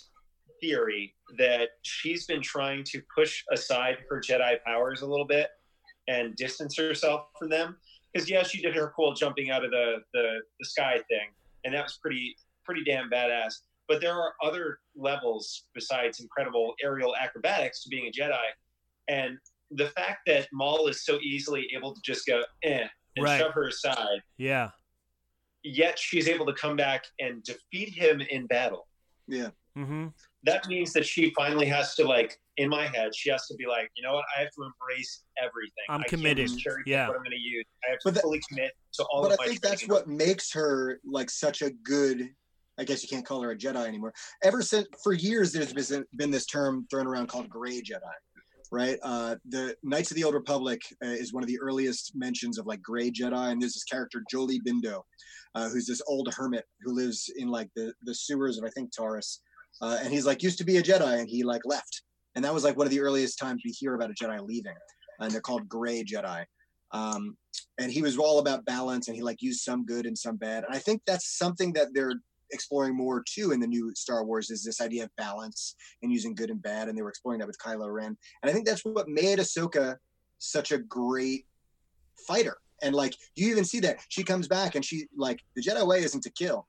theory 0.60 1.14
that 1.38 1.68
she's 1.82 2.26
been 2.26 2.40
trying 2.42 2.84
to 2.84 3.02
push 3.14 3.42
aside 3.52 3.98
her 4.08 4.20
jedi 4.20 4.56
powers 4.64 5.02
a 5.02 5.06
little 5.06 5.26
bit 5.26 5.48
and 6.08 6.34
distance 6.36 6.76
herself 6.76 7.26
from 7.38 7.48
them. 7.50 7.76
Because 8.12 8.30
yeah 8.30 8.42
she 8.42 8.60
did 8.62 8.74
her 8.74 8.92
cool 8.94 9.12
jumping 9.14 9.50
out 9.50 9.64
of 9.64 9.70
the, 9.70 9.96
the 10.12 10.40
the 10.60 10.66
sky 10.66 10.94
thing 11.08 11.28
and 11.64 11.74
that 11.74 11.82
was 11.84 11.98
pretty 12.00 12.36
pretty 12.64 12.82
damn 12.84 13.10
badass. 13.10 13.54
But 13.88 14.00
there 14.00 14.14
are 14.14 14.34
other 14.42 14.78
levels 14.96 15.64
besides 15.74 16.20
incredible 16.20 16.74
aerial 16.82 17.14
acrobatics 17.16 17.82
to 17.82 17.88
being 17.90 18.06
a 18.08 18.10
jedi. 18.10 18.38
And 19.08 19.36
the 19.70 19.88
fact 19.88 20.20
that 20.26 20.48
maul 20.52 20.86
is 20.88 21.04
so 21.04 21.18
easily 21.22 21.66
able 21.76 21.94
to 21.94 22.00
just 22.02 22.26
go 22.26 22.42
eh 22.62 22.86
and 23.16 23.24
Right. 23.24 23.38
shove 23.38 23.52
her 23.54 23.68
aside 23.68 24.20
Yeah, 24.38 24.70
yet 25.64 25.98
she's 25.98 26.28
able 26.28 26.46
to 26.46 26.52
come 26.52 26.76
back 26.76 27.04
and 27.18 27.42
defeat 27.42 27.88
him 27.94 28.20
in 28.20 28.46
battle. 28.46 28.86
yeah, 29.26 29.48
mm-hmm. 29.76 30.08
That 30.44 30.68
means 30.68 30.92
that 30.92 31.06
she 31.06 31.32
finally 31.34 31.64
has 31.66 31.94
to 31.94 32.04
like, 32.04 32.38
in 32.58 32.68
my 32.68 32.86
head, 32.86 33.14
she 33.16 33.30
has 33.30 33.46
to 33.46 33.54
be 33.54 33.66
like, 33.66 33.90
you 33.96 34.02
know 34.02 34.12
what? 34.12 34.26
I 34.36 34.40
have 34.40 34.50
to 34.50 34.62
embrace 34.62 35.22
everything. 35.42 35.84
I'm 35.88 36.02
I 36.02 36.04
committed. 36.04 36.48
Can't 36.48 36.60
just 36.60 36.76
Yeah. 36.84 37.08
what 37.08 37.16
I'm 37.16 37.22
going 37.22 37.30
to 37.30 37.36
use. 37.38 37.64
I 37.86 37.92
have 37.92 37.98
to 38.00 38.04
But 38.04 38.14
that- 38.14 38.20
fully 38.22 38.42
commit 38.48 38.72
to 38.94 39.04
all 39.04 39.22
but 39.22 39.32
of 39.32 39.38
I 39.40 39.44
my. 39.44 39.48
think 39.48 39.62
that's 39.62 39.80
training. 39.80 39.94
what 39.94 40.06
makes 40.06 40.52
her 40.52 41.00
like 41.10 41.30
such 41.30 41.62
a 41.62 41.70
good. 41.70 42.28
I 42.78 42.84
guess 42.84 43.02
you 43.02 43.08
can't 43.08 43.24
call 43.24 43.40
her 43.40 43.52
a 43.52 43.56
Jedi 43.56 43.86
anymore. 43.86 44.12
Ever 44.42 44.60
since 44.60 44.86
for 45.02 45.12
years, 45.14 45.52
there's 45.52 45.72
been, 45.72 46.04
been 46.16 46.30
this 46.30 46.44
term 46.44 46.86
thrown 46.90 47.06
around 47.06 47.28
called 47.28 47.48
Gray 47.48 47.80
Jedi, 47.80 48.00
right? 48.70 48.98
Uh, 49.02 49.36
the 49.48 49.76
Knights 49.82 50.10
of 50.10 50.16
the 50.16 50.24
Old 50.24 50.34
Republic 50.34 50.80
uh, 51.04 51.08
is 51.08 51.32
one 51.32 51.42
of 51.42 51.48
the 51.48 51.60
earliest 51.60 52.12
mentions 52.14 52.58
of 52.58 52.66
like 52.66 52.82
Gray 52.82 53.10
Jedi, 53.10 53.50
and 53.50 53.60
there's 53.60 53.74
this 53.74 53.84
character 53.84 54.22
Jolee 54.32 54.60
Bindo, 54.66 55.02
uh, 55.54 55.68
who's 55.68 55.86
this 55.86 56.02
old 56.06 56.32
hermit 56.34 56.64
who 56.82 56.92
lives 56.94 57.30
in 57.36 57.48
like 57.48 57.68
the 57.76 57.92
the 58.02 58.14
sewers 58.14 58.58
of 58.58 58.64
I 58.64 58.70
think 58.70 58.90
Taris, 58.92 59.38
uh, 59.80 59.98
and 60.02 60.12
he's 60.12 60.26
like 60.26 60.42
used 60.42 60.58
to 60.58 60.64
be 60.64 60.78
a 60.78 60.82
Jedi, 60.82 61.18
and 61.18 61.28
he 61.28 61.42
like 61.42 61.62
left, 61.64 62.02
and 62.34 62.44
that 62.44 62.54
was 62.54 62.64
like 62.64 62.76
one 62.76 62.86
of 62.86 62.90
the 62.90 63.00
earliest 63.00 63.38
times 63.38 63.62
we 63.64 63.70
hear 63.70 63.94
about 63.94 64.10
a 64.10 64.14
Jedi 64.14 64.40
leaving, 64.46 64.76
and 65.20 65.30
they're 65.30 65.40
called 65.40 65.68
Gray 65.68 66.04
Jedi. 66.04 66.44
Um, 66.92 67.36
and 67.78 67.90
he 67.90 68.02
was 68.02 68.16
all 68.18 68.38
about 68.38 68.64
balance 68.64 69.08
and 69.08 69.16
he 69.16 69.22
like 69.22 69.42
used 69.42 69.60
some 69.60 69.84
good 69.84 70.06
and 70.06 70.16
some 70.16 70.36
bad 70.36 70.62
and 70.64 70.74
i 70.74 70.78
think 70.78 71.02
that's 71.06 71.36
something 71.36 71.72
that 71.72 71.88
they're 71.92 72.14
exploring 72.54 72.96
more 72.96 73.22
too 73.28 73.50
in 73.52 73.60
the 73.60 73.66
new 73.66 73.92
star 73.94 74.24
wars 74.24 74.50
is 74.50 74.64
this 74.64 74.80
idea 74.80 75.04
of 75.04 75.10
balance 75.16 75.74
and 76.02 76.10
using 76.12 76.34
good 76.34 76.50
and 76.50 76.62
bad 76.62 76.88
and 76.88 76.96
they 76.96 77.02
were 77.02 77.08
exploring 77.10 77.40
that 77.40 77.46
with 77.46 77.58
kylo 77.58 77.92
ren. 77.92 78.16
And 78.42 78.50
i 78.50 78.52
think 78.52 78.66
that's 78.66 78.84
what 78.84 79.08
made 79.08 79.38
ahsoka 79.38 79.96
such 80.38 80.72
a 80.72 80.78
great 80.78 81.46
fighter. 82.26 82.56
And 82.82 82.94
like 82.94 83.14
you 83.34 83.50
even 83.50 83.64
see 83.64 83.80
that? 83.80 83.96
She 84.08 84.22
comes 84.24 84.48
back 84.48 84.74
and 84.74 84.84
she 84.84 85.06
like 85.16 85.40
the 85.56 85.62
jedi 85.62 85.86
way 85.86 86.02
isn't 86.02 86.22
to 86.22 86.30
kill 86.30 86.66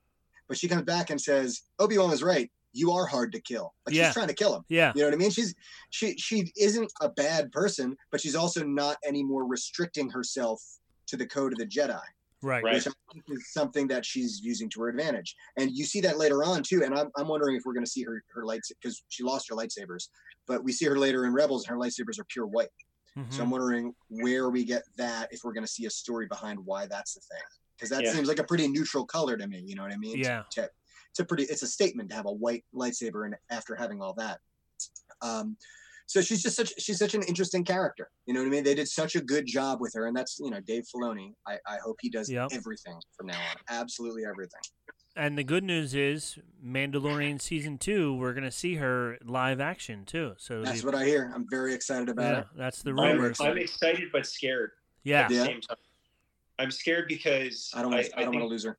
but 0.48 0.56
she 0.56 0.68
comes 0.68 0.82
back 0.82 1.10
and 1.10 1.20
says 1.20 1.62
obi-wan 1.78 2.10
was 2.10 2.22
right. 2.22 2.50
You 2.72 2.92
are 2.92 3.06
hard 3.06 3.32
to 3.32 3.40
kill. 3.40 3.74
Like 3.86 3.94
Yeah. 3.94 4.06
she's 4.06 4.14
trying 4.14 4.28
to 4.28 4.34
kill 4.34 4.54
him. 4.56 4.62
Yeah, 4.68 4.92
you 4.94 5.00
know 5.02 5.08
what 5.08 5.14
I 5.14 5.16
mean? 5.16 5.30
She's 5.30 5.54
she 5.90 6.16
she 6.18 6.52
isn't 6.56 6.92
a 7.00 7.08
bad 7.08 7.50
person, 7.52 7.96
but 8.10 8.20
she's 8.20 8.34
also 8.34 8.62
not 8.64 8.96
anymore 9.04 9.46
restricting 9.46 10.10
herself 10.10 10.62
to 11.08 11.16
the 11.16 11.26
code 11.26 11.52
of 11.52 11.58
the 11.58 11.66
Jedi, 11.66 12.00
right. 12.42 12.62
Right. 12.62 12.74
which 12.74 12.86
I 12.86 13.32
is 13.32 13.52
something 13.52 13.86
that 13.88 14.04
she's 14.04 14.40
using 14.42 14.68
to 14.70 14.80
her 14.82 14.88
advantage. 14.88 15.34
And 15.58 15.70
you 15.70 15.84
see 15.84 16.00
that 16.02 16.18
later 16.18 16.44
on 16.44 16.62
too. 16.62 16.82
And 16.84 16.94
I'm, 16.94 17.10
I'm 17.16 17.28
wondering 17.28 17.56
if 17.56 17.62
we're 17.64 17.72
going 17.74 17.84
to 17.84 17.90
see 17.90 18.02
her 18.04 18.22
her 18.34 18.44
lights 18.44 18.70
because 18.80 19.02
she 19.08 19.22
lost 19.22 19.48
her 19.48 19.54
lightsabers, 19.54 20.08
but 20.46 20.62
we 20.64 20.72
see 20.72 20.84
her 20.86 20.98
later 20.98 21.24
in 21.26 21.32
Rebels, 21.32 21.66
and 21.66 21.70
her 21.70 21.76
lightsabers 21.82 22.18
are 22.18 22.24
pure 22.28 22.46
white. 22.46 22.68
So 23.14 23.22
Mhm. 23.22 23.40
I'm 23.40 23.50
wondering 23.50 23.94
where 24.10 24.50
we 24.50 24.62
get 24.64 24.82
that 24.96 25.28
if 25.32 25.40
we're 25.42 25.54
going 25.54 25.64
to 25.64 25.70
see 25.72 25.86
a 25.86 25.90
story 25.90 26.26
behind 26.26 26.58
why 26.60 26.86
that's 26.86 27.14
the 27.14 27.20
thing. 27.20 27.42
Because 27.76 27.88
that 27.90 28.04
Yeah. 28.04 28.12
seems 28.12 28.28
like 28.28 28.38
a 28.38 28.44
pretty 28.44 28.68
neutral 28.68 29.06
color 29.06 29.36
to 29.38 29.46
me. 29.46 29.62
You 29.64 29.74
know 29.74 29.82
what 29.82 29.92
I 29.92 29.96
mean? 29.96 30.18
Yeah. 30.18 30.42
To- 30.52 30.70
it's 31.10 31.20
a 31.20 31.24
pretty 31.24 31.44
it's 31.44 31.62
a 31.62 31.66
statement 31.66 32.10
to 32.10 32.14
have 32.16 32.26
a 32.26 32.32
white 32.32 32.66
lightsaber 32.74 33.24
and 33.24 33.34
after 33.48 33.74
having 33.74 34.02
all 34.02 34.12
that 34.14 34.38
um 35.22 35.56
so 36.06 36.20
she's 36.20 36.42
just 36.42 36.56
such 36.56 36.72
she's 36.80 36.98
such 36.98 37.14
an 37.14 37.22
interesting 37.24 37.64
character 37.64 38.08
you 38.26 38.32
know 38.34 38.40
what 38.40 38.46
i 38.46 38.50
mean 38.50 38.64
they 38.64 38.74
did 38.74 38.88
such 38.88 39.16
a 39.16 39.20
good 39.20 39.44
job 39.46 39.80
with 39.80 39.92
her 39.94 40.06
and 40.06 40.16
that's 40.16 40.38
you 40.38 40.50
know 40.50 40.60
dave 40.60 40.84
filoni 40.94 41.32
i, 41.46 41.54
I 41.66 41.76
hope 41.84 41.96
he 42.00 42.08
does 42.08 42.30
Yep. 42.30 42.48
everything 42.52 42.98
from 43.16 43.26
now 43.26 43.38
on 43.38 43.56
absolutely 43.68 44.24
everything 44.24 44.60
And 45.16 45.36
the 45.38 45.44
good 45.44 45.64
news 45.64 45.94
is, 45.94 46.38
Mandalorian 46.62 47.40
season 47.40 47.78
two, 47.78 48.14
we're 48.14 48.34
gonna 48.34 48.50
see 48.50 48.74
her 48.74 49.16
live 49.24 49.60
action 49.62 50.04
too. 50.04 50.34
So 50.36 50.62
that's 50.62 50.80
the- 50.80 50.86
what 50.86 50.94
i 50.94 51.04
hear 51.04 51.32
i'm 51.34 51.46
very 51.48 51.72
excited 51.74 52.08
about 52.08 52.32
yeah, 52.32 52.40
it 52.40 52.46
that's 52.56 52.82
the 52.82 52.90
I'm. 52.90 53.20
I'm 53.40 53.56
excited 53.58 54.08
but 54.12 54.26
scared 54.26 54.70
Yeah, 55.04 55.22
at 55.22 55.28
the 55.28 55.34
Yeah. 55.36 55.44
same 55.44 55.60
time. 55.62 55.78
I'm 56.58 56.70
scared 56.70 57.06
because 57.08 57.70
i 57.74 57.82
don't 57.82 57.92
want 57.92 58.04
to 58.06 58.18
i, 58.18 58.22
don't 58.24 58.34
want 58.34 58.44
to 58.44 58.48
lose 58.48 58.64
her 58.64 58.78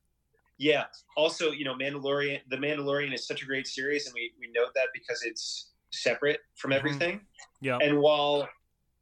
Yeah. 0.58 0.84
Also, 1.16 1.52
you 1.52 1.64
know, 1.64 1.74
Mandalorian. 1.74 2.40
The 2.50 2.56
Mandalorian 2.56 3.12
is 3.14 3.26
such 3.30 3.42
a 3.42 3.46
great 3.46 3.66
series, 3.66 4.06
and 4.06 4.14
we 4.14 4.32
we 4.40 4.46
know 4.56 4.66
that 4.74 4.88
because 4.92 5.20
it's 5.30 5.70
separate 5.92 6.40
from 6.56 6.70
Mhm. 6.72 6.76
everything. 6.76 7.26
yeah, 7.60 7.78
And 7.82 7.98
while 8.00 8.48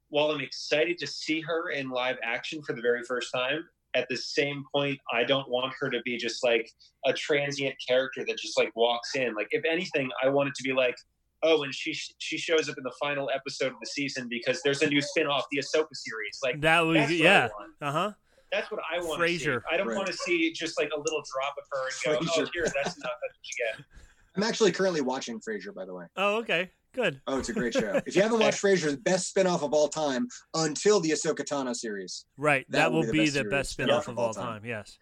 while 0.08 0.30
I'm 0.30 0.40
excited 0.40 0.98
to 0.98 1.06
see 1.06 1.40
her 1.40 1.70
in 1.70 1.90
live 1.90 2.16
action 2.22 2.62
for 2.62 2.74
the 2.74 2.80
very 2.80 3.02
first 3.02 3.32
time, 3.34 3.68
at 3.94 4.08
the 4.08 4.16
same 4.16 4.64
point, 4.72 4.98
I 5.12 5.24
don't 5.24 5.48
want 5.48 5.74
her 5.80 5.90
to 5.90 6.00
be 6.04 6.16
just 6.16 6.44
like 6.44 6.70
a 7.06 7.12
transient 7.12 7.74
character 7.86 8.24
that 8.24 8.38
just 8.38 8.56
like 8.56 8.74
walks 8.76 9.16
in. 9.16 9.34
Like, 9.34 9.48
if 9.50 9.64
anything, 9.64 10.08
I 10.22 10.28
want 10.28 10.48
it 10.48 10.54
to 10.54 10.62
be 10.62 10.72
like, 10.72 10.94
oh, 11.42 11.64
and 11.64 11.74
she 11.74 11.92
she 11.92 12.38
shows 12.38 12.68
up 12.68 12.78
in 12.78 12.84
the 12.84 12.94
final 13.00 13.28
episode 13.34 13.72
of 13.72 13.80
the 13.80 13.86
season 13.86 14.28
because 14.28 14.62
there's 14.62 14.80
a 14.82 14.86
new 14.88 15.00
spin-off, 15.02 15.44
the 15.50 15.58
Ahsoka 15.58 15.88
series. 15.92 16.38
Like, 16.42 16.60
that 16.60 16.80
was 16.82 17.10
yeah. 17.12 17.48
Uh 17.80 17.90
huh. 17.92 18.12
That's 18.52 18.70
what 18.70 18.80
I 18.88 19.00
want 19.00 19.20
to 19.20 19.28
see. 19.38 19.44
Frasier. 19.44 19.62
I 19.68 19.76
don't 19.76 19.88
Right. 19.88 19.96
want 19.96 20.06
to 20.06 20.12
see 20.14 20.52
just 20.52 20.78
like 20.78 20.90
a 20.96 20.98
little 21.00 21.22
drop 21.34 21.56
of 21.58 21.64
her 21.72 21.88
and 22.14 22.24
go, 22.26 22.32
oh, 22.42 22.46
here, 22.54 22.62
that's 22.64 22.96
enough. 22.96 23.10
That's 23.20 23.34
what 23.34 23.42
you 23.42 23.66
get. 23.78 23.84
i'm 24.36 24.42
actually 24.44 24.70
currently 24.70 25.00
watching 25.00 25.40
frasier 25.40 25.74
by 25.74 25.84
the 25.86 25.94
way 25.94 26.04
Oh, 26.16 26.36
okay, 26.36 26.70
good. 26.96 27.20
oh 27.28 27.38
it's 27.38 27.48
a 27.48 27.52
great 27.52 27.72
show 27.74 28.00
if 28.06 28.16
you 28.16 28.22
haven't 28.22 28.40
watched 28.46 28.60
frasier 28.62 28.90
the 28.90 28.96
best 28.96 29.28
spin-off 29.28 29.62
of 29.62 29.72
all 29.72 29.86
time 29.88 30.26
until 30.54 30.98
the 31.00 31.10
ahsoka 31.10 31.44
tano 31.44 31.74
series 31.76 32.24
Right, 32.36 32.66
that, 32.70 32.78
That 32.78 32.92
will 32.92 33.02
be 33.04 33.12
be 33.12 33.28
the 33.28 33.44
the 33.44 33.44
best 33.44 33.50
best 33.50 33.70
spin 33.72 33.86
series 33.86 33.98
off 33.98 34.08
of 34.08 34.18
all 34.18 34.34
time. 34.34 34.64
Yes. 34.64 34.98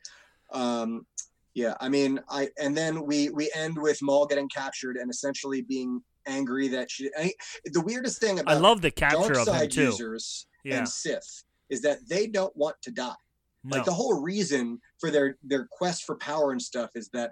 um 0.52 1.06
yeah 1.54 1.74
i 1.80 1.88
mean 1.88 2.20
i 2.28 2.48
and 2.58 2.76
then 2.76 3.06
we 3.06 3.30
we 3.30 3.50
end 3.54 3.76
with 3.80 3.98
maul 4.02 4.26
getting 4.26 4.48
captured 4.48 4.96
and 4.96 5.10
essentially 5.10 5.62
being 5.62 6.02
angry 6.26 6.68
that 6.68 6.90
she 6.90 7.10
I, 7.18 7.32
the 7.66 7.80
weirdest 7.82 8.18
thing 8.20 8.38
about 8.40 8.54
I 8.56 8.58
love 8.58 8.80
the 8.80 8.90
capture 8.90 9.34
dark 9.34 9.46
of 9.46 9.48
him 9.48 9.54
side 9.54 9.70
too. 9.70 9.82
users 9.84 10.46
Yeah. 10.64 10.78
and 10.78 10.88
sith 10.88 11.44
is 11.70 11.80
that 11.82 11.98
they 12.08 12.26
don't 12.26 12.54
want 12.56 12.76
to 12.82 12.90
die 12.90 13.14
No. 13.62 13.76
like 13.76 13.84
the 13.84 13.92
whole 13.92 14.20
reason 14.22 14.80
for 15.00 15.10
their 15.10 15.36
their 15.42 15.68
quest 15.70 16.04
for 16.04 16.16
power 16.16 16.52
and 16.52 16.60
stuff 16.60 16.90
is 16.94 17.08
that 17.12 17.30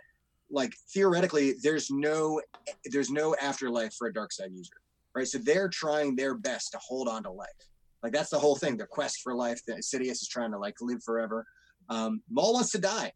like 0.53 0.73
theoretically 0.95 1.55
there's 1.63 1.91
no 1.91 2.41
there's 2.85 3.11
no 3.11 3.35
afterlife 3.41 3.93
for 3.99 4.07
a 4.09 4.13
dark 4.13 4.33
side 4.33 4.53
user 4.53 4.75
right? 5.15 5.27
So 5.29 5.37
they're 5.39 5.69
trying 5.69 6.17
their 6.17 6.35
best 6.35 6.73
to 6.73 6.79
hold 6.79 7.07
on 7.07 7.23
to 7.25 7.31
life. 7.31 7.49
Like 8.03 8.13
that's 8.15 8.31
the 8.31 8.39
whole 8.39 8.57
thing. 8.57 8.79
the 8.79 8.87
quest 8.87 9.21
for 9.23 9.35
life. 9.35 9.61
That 9.67 9.81
Sidious 9.81 10.23
is 10.23 10.29
trying 10.29 10.53
to 10.53 10.59
like 10.59 10.75
live 10.81 11.03
forever. 11.05 11.45
Um, 11.91 12.23
Maul 12.31 12.55
wants 12.55 12.71
to 12.73 12.79
die. 12.79 13.13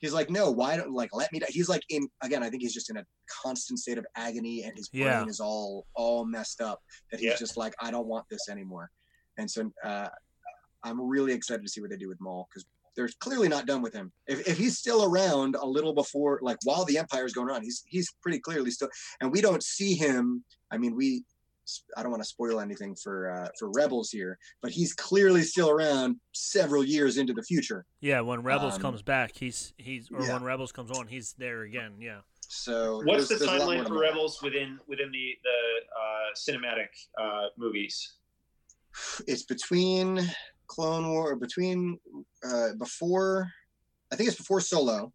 He's 0.00 0.12
like, 0.12 0.28
no, 0.28 0.50
why 0.50 0.76
don't 0.76 0.92
like 0.92 1.10
let 1.12 1.32
me 1.32 1.38
die? 1.38 1.46
He's 1.50 1.68
like 1.68 1.82
in 1.90 2.08
again. 2.22 2.42
I 2.42 2.50
think 2.50 2.62
he's 2.62 2.74
just 2.74 2.90
in 2.90 2.96
a 2.96 3.04
constant 3.42 3.78
state 3.78 3.96
of 3.98 4.06
agony, 4.16 4.64
and 4.64 4.76
his 4.76 4.88
brain 4.88 5.04
Yeah. 5.04 5.24
is 5.26 5.38
all 5.40 5.86
all 5.94 6.24
messed 6.24 6.60
up. 6.60 6.80
That 7.12 7.20
he's 7.20 7.30
Yeah. 7.30 7.36
just 7.36 7.56
like, 7.56 7.74
I 7.80 7.90
don't 7.92 8.06
want 8.08 8.26
this 8.28 8.48
anymore. 8.48 8.90
And 9.38 9.48
so 9.48 9.70
uh, 9.84 10.08
I'm 10.82 11.00
really 11.00 11.32
excited 11.32 11.62
to 11.62 11.68
see 11.68 11.80
what 11.80 11.90
they 11.90 11.96
do 11.96 12.08
with 12.08 12.20
Maul 12.20 12.48
because 12.50 12.66
they're 12.98 13.08
clearly 13.20 13.46
not 13.48 13.64
done 13.64 13.80
with 13.80 13.94
him. 13.94 14.10
If, 14.26 14.46
if 14.48 14.58
he's 14.58 14.76
still 14.76 15.04
around 15.04 15.54
a 15.54 15.64
little 15.64 15.94
before, 15.94 16.40
like 16.42 16.58
while 16.64 16.84
the 16.84 16.98
empire 16.98 17.24
is 17.24 17.32
going 17.32 17.48
on, 17.48 17.62
he's 17.62 17.84
he's 17.86 18.12
pretty 18.20 18.40
clearly 18.40 18.72
still, 18.72 18.88
and 19.20 19.30
we 19.30 19.40
don't 19.40 19.62
see 19.62 19.94
him. 19.94 20.42
I 20.72 20.76
mean, 20.78 20.94
we. 20.96 21.24
I 21.98 22.02
don't 22.02 22.10
want 22.10 22.22
to 22.22 22.28
spoil 22.28 22.60
anything 22.60 22.96
for 22.96 23.30
uh, 23.30 23.48
for 23.58 23.70
Rebels 23.70 24.10
here, 24.10 24.38
but 24.62 24.70
he's 24.70 24.94
clearly 24.94 25.42
still 25.42 25.68
around 25.68 26.16
several 26.32 26.82
years 26.82 27.18
into 27.18 27.34
the 27.34 27.42
future. 27.42 27.84
Yeah, 28.00 28.20
when 28.22 28.42
Rebels 28.42 28.76
Um, 28.76 28.80
comes 28.80 29.02
back, 29.02 29.32
he's 29.36 29.74
he's 29.76 30.10
or 30.10 30.22
yeah. 30.24 30.32
when 30.32 30.44
Rebels 30.44 30.72
comes 30.72 30.90
on, 30.90 31.06
he's 31.08 31.34
there 31.38 31.62
again. 31.62 31.92
Yeah. 32.00 32.20
So 32.48 33.02
What's 33.04 33.28
the 33.28 33.34
there's- 33.36 33.40
there's 33.40 33.42
a 33.42 33.44
lot 33.46 33.58
more 33.58 33.74
timeline 33.84 33.86
for 33.86 33.92
Maul. 33.94 34.02
Rebels 34.02 34.42
within 34.42 34.78
within 34.88 35.12
the 35.12 35.36
the 35.44 35.58
uh, 36.02 36.28
cinematic 36.34 36.88
uh, 37.20 37.48
movies? 37.58 38.14
It's 39.26 39.42
between 39.42 40.20
Clone 40.68 41.08
War, 41.10 41.34
between 41.36 41.98
uh, 42.48 42.68
before, 42.78 43.50
I 44.12 44.16
think 44.16 44.28
it's 44.28 44.38
before 44.38 44.60
Solo, 44.60 45.12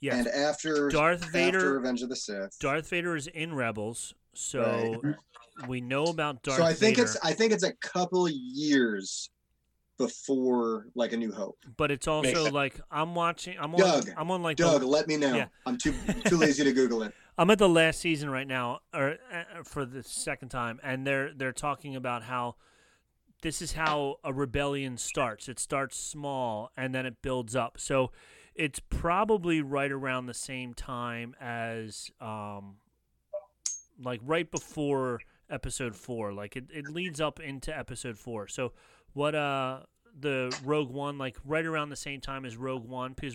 Yeah, 0.00 0.16
and 0.16 0.28
after 0.28 0.88
Darth 0.88 1.22
after 1.22 1.32
Vader. 1.32 1.72
Revenge 1.74 2.02
of 2.02 2.08
the 2.08 2.16
Sith. 2.16 2.58
Darth 2.60 2.88
Vader 2.90 3.16
is 3.16 3.26
in 3.28 3.54
Rebels, 3.54 4.14
so 4.34 5.00
we 5.66 5.80
know 5.80 6.04
about 6.04 6.42
Darth 6.42 6.58
so 6.58 6.64
I 6.64 6.74
think 6.74 6.96
Vader. 6.96 7.06
it's 7.06 7.16
I 7.22 7.32
think 7.32 7.52
it's 7.52 7.64
a 7.64 7.72
couple 7.76 8.28
years 8.28 9.30
before 9.98 10.88
like 10.94 11.12
a 11.14 11.16
New 11.16 11.32
Hope. 11.32 11.58
but 11.78 11.90
it's 11.90 12.06
also 12.06 12.34
sense. 12.44 12.52
like 12.52 12.78
I'm 12.90 13.14
watching. 13.14 13.56
I'm 13.58 13.74
on. 13.74 13.80
Doug, 13.80 14.10
I'm 14.16 14.30
on 14.30 14.42
like 14.42 14.58
Doug, 14.58 14.82
the, 14.82 14.86
let 14.86 15.08
me 15.08 15.16
know. 15.16 15.34
yeah. 15.34 15.46
I'm 15.64 15.78
too 15.78 15.94
too 16.26 16.36
lazy 16.36 16.64
to 16.64 16.72
Google 16.72 17.02
it. 17.02 17.14
I'm 17.38 17.50
at 17.50 17.58
the 17.58 17.68
last 17.68 18.00
season 18.00 18.30
right 18.30 18.46
now, 18.46 18.80
or 18.94 19.16
uh, 19.32 19.62
for 19.64 19.84
the 19.84 20.02
second 20.02 20.48
time, 20.50 20.80
and 20.82 21.06
they're 21.06 21.32
they're 21.34 21.52
talking 21.52 21.96
about 21.96 22.22
how 22.22 22.56
this 23.42 23.60
is 23.62 23.72
how 23.72 24.16
a 24.24 24.32
rebellion 24.32 24.96
starts. 24.96 25.48
It 25.48 25.58
starts 25.58 25.96
small 25.96 26.70
and 26.76 26.94
then 26.94 27.06
it 27.06 27.22
builds 27.22 27.54
up. 27.54 27.78
So 27.78 28.10
it's 28.54 28.80
probably 28.80 29.60
right 29.60 29.92
around 29.92 30.26
the 30.26 30.34
same 30.34 30.74
time 30.74 31.34
as, 31.40 32.10
um, 32.20 32.76
like 34.02 34.20
right 34.24 34.50
before 34.50 35.20
episode 35.50 35.94
four. 35.94 36.32
Like 36.32 36.56
it, 36.56 36.64
it 36.70 36.88
leads 36.88 37.20
up 37.20 37.40
into 37.40 37.76
episode 37.76 38.18
four. 38.18 38.48
So 38.48 38.72
what 39.12 39.34
uh 39.34 39.80
the 40.18 40.56
Rogue 40.64 40.90
One 40.90 41.18
like 41.18 41.36
right 41.44 41.64
around 41.64 41.90
the 41.90 41.96
same 41.96 42.20
time 42.20 42.44
as 42.44 42.56
Rogue 42.56 42.86
One 42.86 43.12
because 43.12 43.34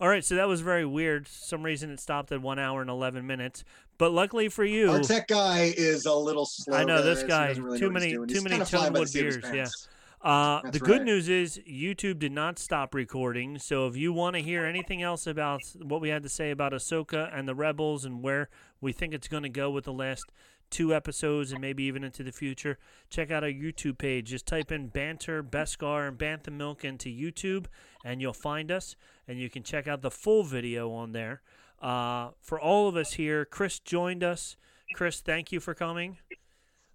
all 0.00 0.08
right, 0.08 0.24
so 0.24 0.34
that 0.36 0.48
was 0.48 0.60
very 0.60 0.84
weird. 0.84 1.26
some 1.28 1.62
reason 1.62 1.90
it 1.90 2.00
stopped 2.00 2.32
at 2.32 2.40
one 2.42 2.58
hour 2.58 2.80
and 2.80 2.90
eleven 2.90 3.26
minutes. 3.26 3.64
But 3.96 4.10
luckily 4.12 4.48
for 4.48 4.64
you, 4.64 4.90
Our 4.90 5.00
tech 5.00 5.28
guy 5.28 5.72
is 5.76 6.04
a 6.06 6.14
little 6.14 6.46
slow. 6.46 6.76
I 6.76 6.84
know, 6.84 7.02
this 7.02 7.22
guy, 7.22 7.52
really 7.52 7.78
too 7.78 7.86
know 7.88 7.92
what 7.94 8.02
he's 8.02 8.12
many- 8.18 8.26
too 8.26 8.34
He's 8.34 8.42
many 8.42 8.54
kinda 8.56 8.66
flying 8.66 8.92
by 8.92 8.98
the 9.00 9.04
Tonewood 9.04 9.08
seat 9.08 9.20
of 9.20 9.26
his 9.26 9.36
beers, 9.50 9.54
yeah. 9.54 10.28
Uh, 10.30 10.62
the 10.70 10.78
good 10.78 10.98
right. 11.00 11.02
news 11.04 11.28
is 11.28 11.58
YouTube 11.68 12.18
did 12.18 12.32
not 12.32 12.58
stop 12.58 12.94
recording. 12.94 13.58
So 13.58 13.86
if 13.86 13.94
you 13.94 14.10
want 14.10 14.36
to 14.36 14.42
hear 14.42 14.64
anything 14.64 15.02
else 15.02 15.26
about 15.26 15.60
what 15.82 16.00
we 16.00 16.08
had 16.08 16.22
to 16.22 16.30
say 16.30 16.50
about 16.50 16.72
Ahsoka 16.72 17.30
and 17.36 17.46
the 17.46 17.54
Rebels 17.54 18.06
and 18.06 18.22
where 18.22 18.48
we 18.80 18.90
think 18.90 19.12
it's 19.12 19.28
going 19.28 19.42
to 19.42 19.50
go 19.50 19.70
with 19.70 19.84
the 19.84 19.92
last 19.92 20.24
two 20.70 20.94
episodes 20.94 21.52
and 21.52 21.60
maybe 21.60 21.84
even 21.84 22.04
into 22.04 22.22
the 22.22 22.32
future, 22.32 22.78
check 23.10 23.30
out 23.30 23.44
our 23.44 23.50
YouTube 23.50 23.98
page. 23.98 24.30
Just 24.30 24.46
type 24.46 24.72
in 24.72 24.88
Banter, 24.88 25.42
Beskar, 25.42 26.08
and 26.08 26.18
Bantha 26.18 26.52
Milk 26.52 26.84
into 26.84 27.08
YouTube, 27.08 27.66
and 28.04 28.20
you'll 28.20 28.32
find 28.32 28.70
us. 28.70 28.96
And 29.26 29.38
you 29.38 29.48
can 29.48 29.62
check 29.62 29.86
out 29.88 30.02
the 30.02 30.10
full 30.10 30.42
video 30.44 30.90
on 30.92 31.12
there. 31.12 31.42
Uh, 31.80 32.30
for 32.40 32.58
all 32.60 32.88
of 32.88 32.96
us 32.96 33.14
here, 33.14 33.44
Chris 33.44 33.78
joined 33.78 34.24
us. 34.24 34.56
Chris, 34.94 35.20
thank 35.20 35.52
you 35.52 35.60
for 35.60 35.74
coming. 35.74 36.18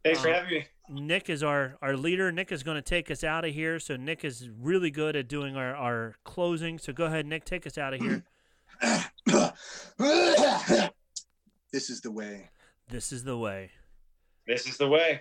Thanks 0.04 0.22
for 0.22 0.30
Uh, 0.30 0.34
having 0.34 0.52
me. 0.52 0.68
Nick 0.90 1.30
is 1.30 1.44
our, 1.44 1.78
our 1.82 1.96
leader. 1.96 2.32
Nick 2.32 2.52
is 2.52 2.64
going 2.64 2.76
to 2.76 2.82
take 2.82 3.12
us 3.12 3.24
out 3.24 3.46
of 3.46 3.54
here. 3.54 3.80
So 3.80 3.96
Nick 3.96 4.26
is 4.26 4.50
really 4.60 4.90
good 4.90 5.16
at 5.16 5.28
doing 5.28 5.56
our, 5.56 5.76
our 5.76 6.16
closing. 6.24 6.80
So 6.80 6.92
go 6.94 7.06
ahead, 7.06 7.28
Nick, 7.28 7.46
take 7.46 7.68
us 7.68 7.78
out 7.78 7.94
of 7.94 8.02
here. 8.02 8.24
this 11.72 11.90
is 11.90 12.02
the 12.02 12.12
way. 12.12 12.50
This 12.90 13.12
is 13.12 13.24
the 13.24 13.38
way. 13.38 13.72
This 14.48 14.68
is 14.68 14.78
the 14.78 14.88
way. 14.88 15.20